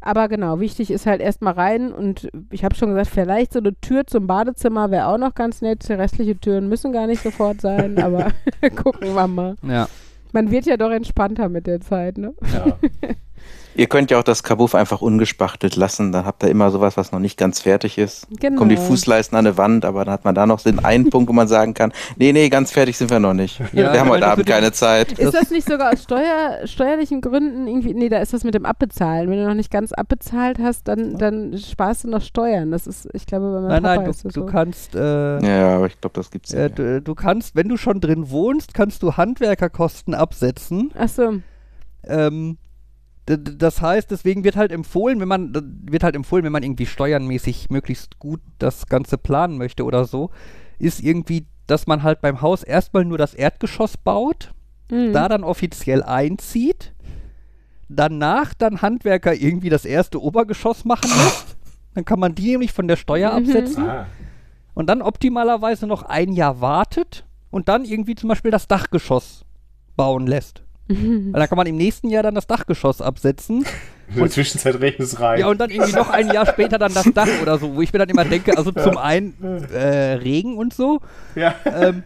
Aber 0.00 0.28
genau, 0.28 0.60
wichtig 0.60 0.90
ist 0.92 1.06
halt 1.06 1.20
erstmal 1.20 1.54
rein 1.54 1.92
und 1.92 2.28
ich 2.50 2.64
habe 2.64 2.76
schon 2.76 2.90
gesagt, 2.90 3.08
vielleicht 3.08 3.52
so 3.52 3.58
eine 3.58 3.74
Tür 3.80 4.06
zum 4.06 4.26
Badezimmer 4.28 4.90
wäre 4.92 5.06
auch 5.08 5.18
noch 5.18 5.34
ganz 5.34 5.62
nett. 5.62 5.88
Restliche 5.90 6.38
Türen 6.38 6.68
müssen 6.68 6.92
gar 6.92 7.08
nicht 7.08 7.22
sofort 7.22 7.60
sein, 7.60 7.98
aber 8.02 8.28
gucken 8.76 9.14
wir 9.14 9.26
mal. 9.26 9.56
Ja. 9.62 9.88
Man 10.32 10.50
wird 10.50 10.66
ja 10.66 10.76
doch 10.76 10.90
entspannter 10.90 11.48
mit 11.48 11.66
der 11.66 11.80
Zeit, 11.80 12.18
ne? 12.18 12.34
Ja. 12.54 12.78
Ihr 13.76 13.88
könnt 13.88 14.10
ja 14.10 14.18
auch 14.18 14.22
das 14.22 14.42
Kabuff 14.42 14.74
einfach 14.74 15.02
ungespachtelt 15.02 15.76
lassen. 15.76 16.10
Dann 16.10 16.24
habt 16.24 16.42
ihr 16.42 16.48
immer 16.48 16.70
sowas, 16.70 16.96
was 16.96 17.12
noch 17.12 17.18
nicht 17.18 17.36
ganz 17.36 17.60
fertig 17.60 17.98
ist. 17.98 18.26
Genau. 18.40 18.56
Kommen 18.56 18.70
die 18.70 18.78
Fußleisten 18.78 19.36
an 19.36 19.44
die 19.44 19.58
Wand, 19.58 19.84
aber 19.84 20.06
dann 20.06 20.14
hat 20.14 20.24
man 20.24 20.34
da 20.34 20.46
noch 20.46 20.62
den 20.62 20.82
einen 20.82 21.10
Punkt, 21.10 21.28
wo 21.28 21.34
man 21.34 21.46
sagen 21.46 21.74
kann, 21.74 21.92
nee, 22.16 22.32
nee, 22.32 22.48
ganz 22.48 22.72
fertig 22.72 22.96
sind 22.96 23.10
wir 23.10 23.20
noch 23.20 23.34
nicht. 23.34 23.60
Ja, 23.74 23.92
wir 23.92 24.00
haben 24.00 24.08
heute 24.08 24.26
Abend 24.26 24.46
keine 24.46 24.72
Zeit. 24.72 25.12
Ist 25.18 25.34
das 25.34 25.50
nicht 25.50 25.68
sogar 25.68 25.92
aus 25.92 26.02
Steuer, 26.02 26.66
steuerlichen 26.66 27.20
Gründen 27.20 27.66
irgendwie? 27.66 27.92
Nee, 27.92 28.08
da 28.08 28.18
ist 28.18 28.32
das 28.32 28.44
mit 28.44 28.54
dem 28.54 28.64
Abbezahlen. 28.64 29.28
Wenn 29.28 29.38
du 29.38 29.46
noch 29.46 29.54
nicht 29.54 29.70
ganz 29.70 29.92
abbezahlt 29.92 30.58
hast, 30.58 30.88
dann, 30.88 31.18
dann 31.18 31.58
sparst 31.58 32.04
du 32.04 32.08
noch 32.08 32.22
Steuern. 32.22 32.70
Das 32.70 32.86
ist, 32.86 33.08
ich 33.12 33.26
glaube, 33.26 33.52
bei 33.52 33.60
meinem 33.60 33.68
Nein, 33.68 33.82
Papa 33.82 34.00
nein, 34.02 34.10
ist 34.10 34.24
du, 34.24 34.28
du 34.28 34.40
so. 34.40 34.46
kannst, 34.46 34.94
äh, 34.94 35.38
Ja, 35.46 35.76
aber 35.76 35.86
ich 35.86 36.00
glaube, 36.00 36.14
das 36.14 36.30
gibt's 36.30 36.54
äh, 36.54 36.64
nicht. 36.64 36.78
du, 36.78 37.02
du 37.02 37.14
kannst, 37.14 37.54
wenn 37.54 37.68
du 37.68 37.76
schon 37.76 38.00
drin 38.00 38.30
wohnst, 38.30 38.72
kannst 38.72 39.02
du 39.02 39.18
Handwerkerkosten 39.18 40.14
absetzen. 40.14 40.92
Ach 40.98 41.08
so. 41.08 41.34
Ähm, 42.08 42.56
das 43.26 43.82
heißt, 43.82 44.10
deswegen 44.10 44.44
wird 44.44 44.54
halt 44.56 44.70
empfohlen, 44.70 45.18
wenn 45.20 45.28
man 45.28 45.52
wird 45.90 46.04
halt 46.04 46.14
empfohlen, 46.14 46.44
wenn 46.44 46.52
man 46.52 46.62
irgendwie 46.62 46.86
steuernmäßig 46.86 47.70
möglichst 47.70 48.18
gut 48.20 48.40
das 48.58 48.86
Ganze 48.86 49.18
planen 49.18 49.58
möchte 49.58 49.84
oder 49.84 50.04
so, 50.04 50.30
ist 50.78 51.02
irgendwie, 51.02 51.46
dass 51.66 51.88
man 51.88 52.04
halt 52.04 52.20
beim 52.20 52.40
Haus 52.40 52.62
erstmal 52.62 53.04
nur 53.04 53.18
das 53.18 53.34
Erdgeschoss 53.34 53.96
baut, 53.96 54.52
Mhm. 54.92 55.12
da 55.12 55.28
dann 55.28 55.42
offiziell 55.42 56.04
einzieht, 56.04 56.92
danach 57.88 58.54
dann 58.54 58.82
Handwerker 58.82 59.34
irgendwie 59.34 59.68
das 59.70 59.84
erste 59.84 60.22
Obergeschoss 60.22 60.84
machen 60.84 61.10
lässt. 61.10 61.56
Dann 61.94 62.04
kann 62.04 62.20
man 62.20 62.34
die 62.34 62.50
nämlich 62.52 62.72
von 62.72 62.86
der 62.88 62.96
Steuer 62.96 63.30
Mhm. 63.32 63.36
absetzen 63.48 63.88
Ah, 63.88 64.06
und 64.74 64.86
dann 64.88 65.02
optimalerweise 65.02 65.86
noch 65.86 66.02
ein 66.02 66.32
Jahr 66.32 66.60
wartet 66.60 67.24
und 67.50 67.68
dann 67.68 67.84
irgendwie 67.84 68.14
zum 68.14 68.28
Beispiel 68.28 68.50
das 68.50 68.68
Dachgeschoss 68.68 69.44
bauen 69.96 70.26
lässt. 70.26 70.62
Weil 70.88 71.32
dann 71.32 71.48
kann 71.48 71.56
man 71.56 71.66
im 71.66 71.76
nächsten 71.76 72.08
Jahr 72.08 72.22
dann 72.22 72.34
das 72.34 72.46
Dachgeschoss 72.46 73.00
absetzen. 73.00 73.64
in 74.14 74.16
der 74.20 74.30
Zwischenzeit 74.30 74.74
regnet 74.80 75.08
es 75.08 75.20
rein. 75.20 75.40
Ja, 75.40 75.48
und 75.48 75.60
dann 75.60 75.70
irgendwie 75.70 75.94
noch 75.94 76.10
ein 76.10 76.28
Jahr 76.28 76.46
später 76.46 76.78
dann 76.78 76.94
das 76.94 77.12
Dach 77.12 77.28
oder 77.42 77.58
so, 77.58 77.74
wo 77.74 77.82
ich 77.82 77.92
mir 77.92 77.98
dann 77.98 78.08
immer 78.08 78.24
denke, 78.24 78.56
also 78.56 78.70
zum 78.72 78.96
einen 78.96 79.34
äh, 79.72 80.12
Regen 80.14 80.56
und 80.56 80.72
so 80.72 81.00
Ja. 81.34 81.54
ähm, 81.64 82.02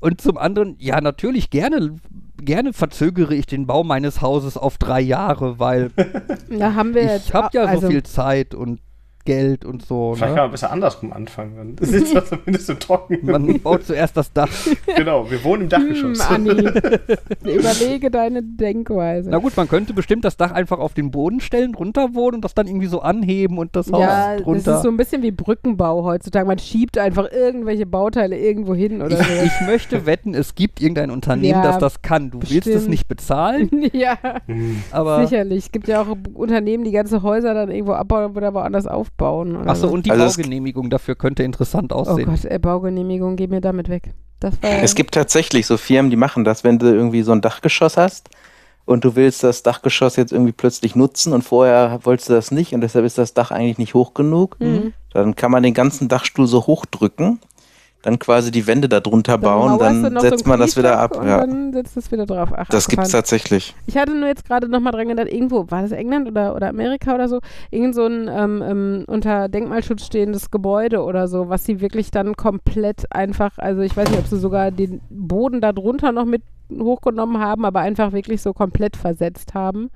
und 0.00 0.20
zum 0.20 0.36
anderen, 0.36 0.76
ja, 0.78 1.00
natürlich 1.00 1.48
gerne, 1.50 1.96
gerne 2.40 2.72
verzögere 2.72 3.34
ich 3.34 3.46
den 3.46 3.66
Bau 3.66 3.84
meines 3.84 4.20
Hauses 4.20 4.56
auf 4.56 4.76
drei 4.76 5.00
Jahre, 5.00 5.58
weil 5.58 5.90
Da 6.50 6.74
haben 6.74 6.94
wir 6.94 7.16
ich 7.16 7.32
habe 7.32 7.48
ja 7.52 7.64
also, 7.64 7.86
so 7.86 7.88
viel 7.88 8.02
Zeit 8.02 8.54
und 8.54 8.80
Geld 9.24 9.64
und 9.64 9.84
so. 9.84 10.14
Vielleicht 10.14 10.28
kann 10.30 10.34
Ne? 10.36 10.42
man 10.42 10.50
besser 10.50 10.70
andersrum 10.70 11.12
anfangen. 11.12 11.76
Dann 11.76 11.88
sitzt 11.88 12.14
das 12.14 12.28
zumindest 12.28 12.66
so 12.66 12.74
trocken. 12.74 13.18
Man 13.22 13.60
baut 13.60 13.84
zuerst 13.84 14.16
das 14.16 14.32
Dach. 14.32 14.48
genau, 14.96 15.30
wir 15.30 15.42
wohnen 15.44 15.62
im 15.62 15.68
Dachgeschoss. 15.68 16.28
Hm, 16.28 16.34
Anni, 16.34 16.50
überlege 17.44 18.10
deine 18.10 18.42
Denkweise. 18.42 19.30
Na 19.30 19.38
gut, 19.38 19.56
man 19.56 19.68
könnte 19.68 19.94
bestimmt 19.94 20.24
das 20.24 20.36
Dach 20.36 20.52
einfach 20.52 20.78
auf 20.78 20.94
den 20.94 21.10
Boden 21.10 21.40
stellen, 21.40 21.74
runter 21.74 22.14
wohnen 22.14 22.36
und 22.36 22.44
das 22.44 22.54
dann 22.54 22.66
irgendwie 22.66 22.86
so 22.86 23.00
anheben 23.00 23.58
und 23.58 23.74
das 23.76 23.90
Haus 23.90 24.00
ja, 24.00 24.34
das 24.34 24.42
drunter. 24.42 24.76
ist 24.76 24.82
so 24.82 24.88
ein 24.88 24.96
bisschen 24.96 25.22
wie 25.22 25.30
Brückenbau 25.30 26.04
heutzutage. 26.04 26.46
Man 26.46 26.58
schiebt 26.58 26.98
einfach 26.98 27.30
irgendwelche 27.30 27.86
Bauteile 27.86 28.38
irgendwo 28.38 28.74
hin 28.74 29.00
oder 29.02 29.18
ich, 29.20 29.26
so. 29.26 29.42
ich 29.44 29.66
möchte 29.66 30.06
wetten, 30.06 30.34
es 30.34 30.54
gibt 30.54 30.80
irgendein 30.80 31.10
Unternehmen, 31.10 31.62
Ja, 31.62 31.62
das 31.62 31.78
das 31.78 32.02
kann. 32.02 32.30
Du 32.30 32.40
willst 32.40 32.54
es 32.54 32.64
bestimmt. 32.64 32.88
nicht 32.88 33.08
bezahlen, 33.08 33.70
ja, 33.92 34.18
Hm. 34.46 34.82
aber. 34.90 35.26
sicherlich. 35.26 35.64
Es 35.66 35.72
gibt 35.72 35.88
ja 35.88 36.02
auch 36.02 36.16
Unternehmen, 36.34 36.84
die 36.84 36.90
ganze 36.92 37.22
Häuser 37.22 37.54
dann 37.54 37.70
irgendwo 37.70 37.92
abbauen 37.92 38.24
und 38.26 38.36
wieder 38.36 38.52
woanders 38.54 38.86
aufbauen. 38.86 39.13
Oder 39.18 39.66
Achso, 39.70 39.88
so. 39.88 39.92
und 39.94 40.06
die 40.06 40.10
Also 40.10 40.24
es- 40.24 40.36
Baugenehmigung 40.36 40.90
dafür 40.90 41.14
könnte 41.14 41.42
interessant 41.42 41.92
Oh 41.92 41.96
aussehen. 41.96 42.26
Gott, 42.28 42.44
ey, 42.44 42.58
Baugenehmigung, 42.58 43.36
geh 43.36 43.46
mir 43.46 43.60
damit 43.60 43.88
weg. 43.88 44.12
Das 44.40 44.60
war. 44.62 44.82
Es 44.82 44.94
gibt 44.94 45.14
tatsächlich 45.14 45.66
so 45.66 45.76
Firmen, 45.76 46.10
die 46.10 46.16
machen 46.16 46.44
das, 46.44 46.64
wenn 46.64 46.78
du 46.78 46.86
irgendwie 46.92 47.22
so 47.22 47.32
ein 47.32 47.40
Dachgeschoss 47.40 47.96
hast 47.96 48.30
und 48.84 49.04
du 49.04 49.14
willst 49.16 49.42
das 49.44 49.62
Dachgeschoss 49.62 50.16
jetzt 50.16 50.32
irgendwie 50.32 50.52
plötzlich 50.52 50.96
nutzen 50.96 51.32
und 51.32 51.42
vorher 51.42 52.00
wolltest 52.02 52.28
du 52.28 52.34
das 52.34 52.50
nicht 52.50 52.74
und 52.74 52.80
deshalb 52.80 53.04
ist 53.04 53.16
das 53.16 53.32
Dach 53.34 53.50
eigentlich 53.52 53.78
nicht 53.78 53.94
hoch 53.94 54.12
genug, 54.14 54.56
Mhm. 54.60 54.92
dann 55.12 55.36
kann 55.36 55.50
man 55.50 55.62
den 55.62 55.74
ganzen 55.74 56.08
Dachstuhl 56.08 56.46
so 56.46 56.66
hochdrücken. 56.66 57.38
Dann 58.04 58.18
quasi 58.18 58.50
die 58.50 58.66
Wände 58.66 58.86
da 58.88 59.00
drunter 59.00 59.38
bauen, 59.38 59.78
dann 59.78 60.02
so 60.02 60.20
setzt 60.20 60.44
einen 60.44 60.48
man 60.50 60.60
das 60.60 60.76
wieder 60.76 60.98
ab. 60.98 61.16
Und 61.16 61.26
Ja. 61.26 61.38
dann 61.38 61.72
setzt 61.72 61.96
es 61.96 62.12
wieder 62.12 62.26
drauf. 62.26 62.50
Ach, 62.52 62.68
Das 62.68 62.86
gibt's 62.86 63.04
abgefahren. 63.06 63.10
tatsächlich. 63.10 63.74
Ich 63.86 63.96
hatte 63.96 64.14
nur 64.14 64.28
jetzt 64.28 64.44
gerade 64.44 64.68
nochmal 64.68 64.92
dran 64.92 65.08
gedacht, 65.08 65.28
irgendwo, 65.32 65.70
war 65.70 65.80
das 65.80 65.92
England 65.92 66.28
oder, 66.28 66.54
oder 66.54 66.68
Amerika 66.68 67.14
oder 67.14 67.28
so, 67.28 67.40
irgend 67.70 67.94
so 67.94 68.04
ein 68.04 68.28
ähm, 68.30 68.62
ähm, 68.62 69.04
unter 69.06 69.48
Denkmalschutz 69.48 70.04
stehendes 70.04 70.50
Gebäude 70.50 71.02
oder 71.02 71.28
so, 71.28 71.48
was 71.48 71.64
sie 71.64 71.80
wirklich 71.80 72.10
dann 72.10 72.36
komplett 72.36 73.06
einfach, 73.10 73.56
also 73.58 73.80
ich 73.80 73.96
weiß 73.96 74.10
nicht, 74.10 74.18
ob 74.20 74.26
sie 74.26 74.38
sogar 74.38 74.70
den 74.70 75.00
Boden 75.08 75.62
da 75.62 75.72
drunter 75.72 76.12
noch 76.12 76.26
mit 76.26 76.42
hochgenommen 76.70 77.40
haben, 77.40 77.64
aber 77.64 77.80
einfach 77.80 78.12
wirklich 78.12 78.42
so 78.42 78.52
komplett 78.52 78.96
versetzt 78.98 79.54
haben. 79.54 79.90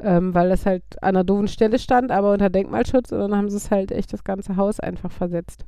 Ähm, 0.00 0.34
weil 0.34 0.48
das 0.48 0.64
halt 0.66 0.82
an 1.00 1.10
einer 1.10 1.22
doofen 1.22 1.46
Stelle 1.48 1.78
stand, 1.78 2.10
aber 2.10 2.32
unter 2.32 2.50
Denkmalschutz 2.50 3.12
und 3.12 3.18
dann 3.18 3.36
haben 3.36 3.50
sie 3.50 3.56
es 3.56 3.70
halt 3.70 3.92
echt 3.92 4.12
das 4.12 4.24
ganze 4.24 4.56
Haus 4.56 4.80
einfach 4.80 5.12
versetzt. 5.12 5.64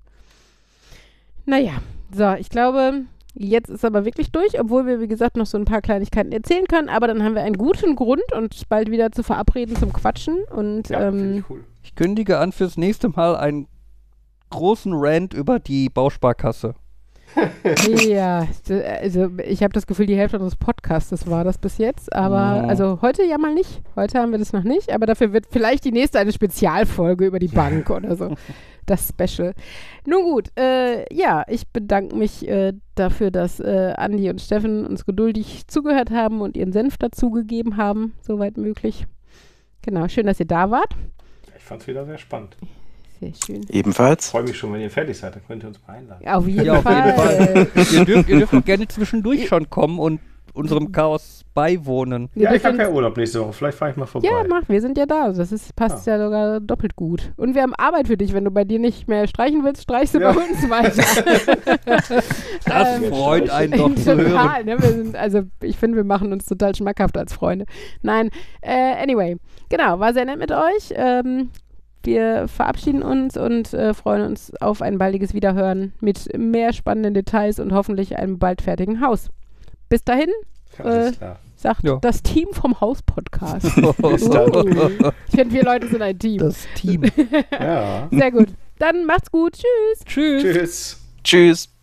Naja, 1.47 1.75
so, 2.13 2.35
ich 2.35 2.49
glaube, 2.49 3.05
Jetzt 3.37 3.69
ist 3.69 3.85
aber 3.85 4.05
wirklich 4.05 4.31
durch, 4.31 4.61
obwohl 4.61 4.87
wir, 4.87 5.01
wie 5.01 5.09
gesagt, 5.09 5.37
noch 5.37 5.47
so 5.47 5.59
ein 5.59 5.65
paar 5.65 5.83
Kleinigkeiten 5.83 6.31
erzählen 6.31 6.67
können. 6.69 6.89
Aber 6.89 7.09
dann 7.09 7.25
haben 7.25 7.35
wir 7.35 7.43
einen 7.43 7.59
guten 7.59 7.97
Grund, 7.97 8.23
uns 8.33 8.65
bald 8.65 8.93
wieder 8.93 9.11
zu 9.11 9.25
verabreden 9.25 9.75
zum 9.75 9.93
Quatschen. 9.93 10.45
Und 10.45 10.89
Ja, 10.89 11.11
finde 11.11 11.25
ähm, 11.25 11.39
ich 11.39 11.51
cool. 11.51 11.65
Ich 11.83 11.95
kündige 11.97 12.39
an 12.39 12.53
fürs 12.53 12.77
nächste 12.77 13.09
Mal 13.09 13.35
einen 13.37 13.67
großen 14.51 14.93
Rant 14.95 15.35
über 15.35 15.59
die 15.59 15.89
Bausparkasse. 15.89 16.77
Ja, 18.07 18.47
d- 18.69 18.85
also 18.85 19.29
ich 19.45 19.63
habe 19.63 19.73
das 19.73 19.87
Gefühl, 19.87 20.07
die 20.07 20.17
Hälfte 20.17 20.37
unseres 20.39 20.57
Podcasts 20.57 21.29
war 21.29 21.45
das 21.45 21.59
bis 21.59 21.79
jetzt. 21.79 22.13
Aber 22.15 22.63
Mhm. 22.63 22.69
also 22.69 22.99
heute 23.03 23.25
ja 23.25 23.39
mal 23.39 23.55
nicht. 23.55 23.83
Heute 23.97 24.19
haben 24.21 24.33
wir 24.33 24.39
das 24.39 24.53
noch 24.53 24.65
nicht. 24.65 24.93
Aber 24.93 25.07
dafür 25.07 25.33
wird 25.33 25.47
vielleicht 25.51 25.85
die 25.85 25.93
nächste 25.93 26.19
eine 26.19 26.33
Spezialfolge 26.33 27.27
über 27.27 27.39
die 27.39 27.49
Bank 27.49 27.91
oder 27.91 28.17
so. 28.17 28.35
Das 28.87 29.09
Special. 29.09 29.55
Nun 30.07 30.25
gut, 30.25 30.49
äh, 30.59 31.07
ja, 31.11 31.43
ich 31.49 31.67
bedanke 31.69 32.15
mich 32.17 32.47
äh, 32.47 32.75
dafür, 32.97 33.31
dass 33.31 33.59
äh, 33.59 33.95
Andi 33.97 34.29
und 34.29 34.43
Steffen 34.43 34.85
uns 34.85 35.07
geduldig 35.07 35.67
zugehört 35.69 36.11
haben 36.11 36.43
und 36.43 36.55
ihren 36.55 36.71
Senf 36.71 36.99
dazugegeben 36.99 37.79
haben, 37.79 38.13
soweit 38.21 38.59
möglich. 38.59 39.07
Genau, 39.81 40.07
schön, 40.09 40.27
dass 40.27 40.39
ihr 40.39 40.45
da 40.45 40.71
wart. 40.71 40.95
Ich 41.57 41.63
fand 41.65 41.81
es 41.81 41.87
wieder 41.87 42.05
sehr 42.05 42.19
spannend. 42.19 42.59
Sehr 43.33 43.33
schön. 43.57 43.61
Ich 43.69 43.75
Ebenfalls. 43.77 44.31
freue 44.31 44.43
mich 44.45 44.57
schon, 44.57 44.73
wenn 44.73 44.81
ihr 44.81 44.91
fertig 44.91 45.17
seid, 45.19 45.35
dann 45.35 45.43
könnt 45.47 45.63
ihr 45.65 45.69
uns 45.69 45.81
mal 45.87 45.95
einladen. 45.95 46.27
Auf 46.29 46.47
jeden 46.47 46.65
Ja, 46.65 46.75
auf 46.79 46.83
Fall. 46.83 47.07
jeden 47.07 47.67
Fall. 47.67 47.85
ihr, 47.93 48.05
dürft, 48.05 48.29
ihr 48.29 48.39
dürft 48.39 48.55
auch 48.57 48.65
gerne 48.65 48.89
zwischendurch 48.89 49.47
schon 49.49 49.69
kommen 49.71 49.99
und 49.99 50.21
unserem 50.53 50.93
Chaos 50.93 51.43
beiwohnen. 51.53 52.29
Wir 52.35 52.45
Ja, 52.45 52.55
ich 52.55 52.65
habe 52.65 52.77
keinen 52.77 52.95
Urlaub 52.95 53.17
nächste 53.17 53.41
Woche. 53.41 53.53
Vielleicht 53.53 53.77
fahre 53.77 53.91
ich 53.91 53.97
mal 53.97 54.07
vorbei. 54.07 54.29
ja, 54.29 54.45
mach, 54.49 54.69
wir 54.69 54.81
sind 54.81 54.97
ja 54.97 55.05
da. 55.05 55.33
Das 55.33 55.51
ist, 55.51 55.75
passt 55.75 56.07
ja. 56.07 56.17
sogar 56.17 56.61
doppelt 56.61 56.95
gut. 56.95 57.33
Und 57.37 57.57
wir 57.57 57.63
haben 57.63 57.75
Arbeit 57.75 58.07
für 58.07 58.17
dich. 58.17 58.33
Wenn 58.33 58.45
du 58.45 58.53
bei 58.53 58.63
dir 58.63 58.79
nicht 58.79 59.09
mehr 59.09 59.27
streichen 59.27 59.65
willst, 59.65 59.83
streichst 59.83 60.15
du 60.15 60.21
Ja. 60.21 60.31
bei 60.33 60.41
uns 60.43 60.71
weiter. 60.71 61.03
Das 62.65 62.97
Ähm, 63.03 63.05
freut 63.11 63.51
einen 63.51 63.73
doch 63.79 63.95
zu 63.97 64.17
hören. 64.17 64.31
Total, 64.31 64.65
ne? 64.65 64.77
wir 64.81 64.89
sind, 64.93 65.17
also 65.17 65.43
ich 65.61 65.77
finde, 65.77 65.97
wir 65.97 66.05
machen 66.05 66.33
uns 66.33 66.47
total 66.47 66.75
schmackhaft 66.75 67.17
als 67.17 67.33
Freunde. 67.33 67.67
Nein, 68.03 68.31
äh, 68.63 68.95
anyway, 69.03 69.37
genau, 69.69 69.99
war 69.99 70.13
sehr 70.15 70.25
nett 70.25 70.39
mit 70.39 70.51
euch. 70.53 70.93
Ähm, 70.95 71.51
wir 72.07 72.49
verabschieden 72.49 73.03
uns 73.03 73.37
und 73.37 73.73
äh, 73.75 73.95
freuen 73.95 74.23
uns 74.23 74.53
auf 74.61 74.83
ein 74.83 74.99
baldiges 74.99 75.35
Wiederhören 75.35 75.93
mit 76.01 76.37
mehr 76.39 76.73
spannenden 76.73 77.15
Details 77.15 77.59
und 77.59 77.73
hoffentlich 77.73 78.17
einem 78.19 78.39
bald 78.39 78.63
fertigen 78.63 79.01
Haus. 79.01 79.29
Bis 79.89 80.05
dahin, 80.05 80.31
Alles 80.79 81.13
äh, 81.15 81.17
klar. 81.17 81.39
sagt 81.57 81.85
Ja. 81.85 81.99
das 82.01 82.23
Team 82.23 82.49
vom 82.53 82.81
Haus-Podcast. 82.81 83.75
Bis 83.75 84.29
dann. 84.31 84.55
Uh, 84.55 85.11
ich 85.29 85.35
finde, 85.35 85.55
wir 85.55 85.63
Leute 85.65 85.89
sind 85.89 86.03
ein 86.03 86.19
Team. 86.19 86.39
Das 86.39 86.67
Team. 86.75 87.05
Ja. 87.53 88.09
Sehr 88.11 88.31
gut. 88.31 88.49
Dann 88.79 89.05
macht's 89.07 89.31
gut. 89.31 89.53
Tschüss. 89.55 90.05
Tschüss. 90.05 90.43
Tschüss. 90.43 91.01
Tschüss. 91.23 91.74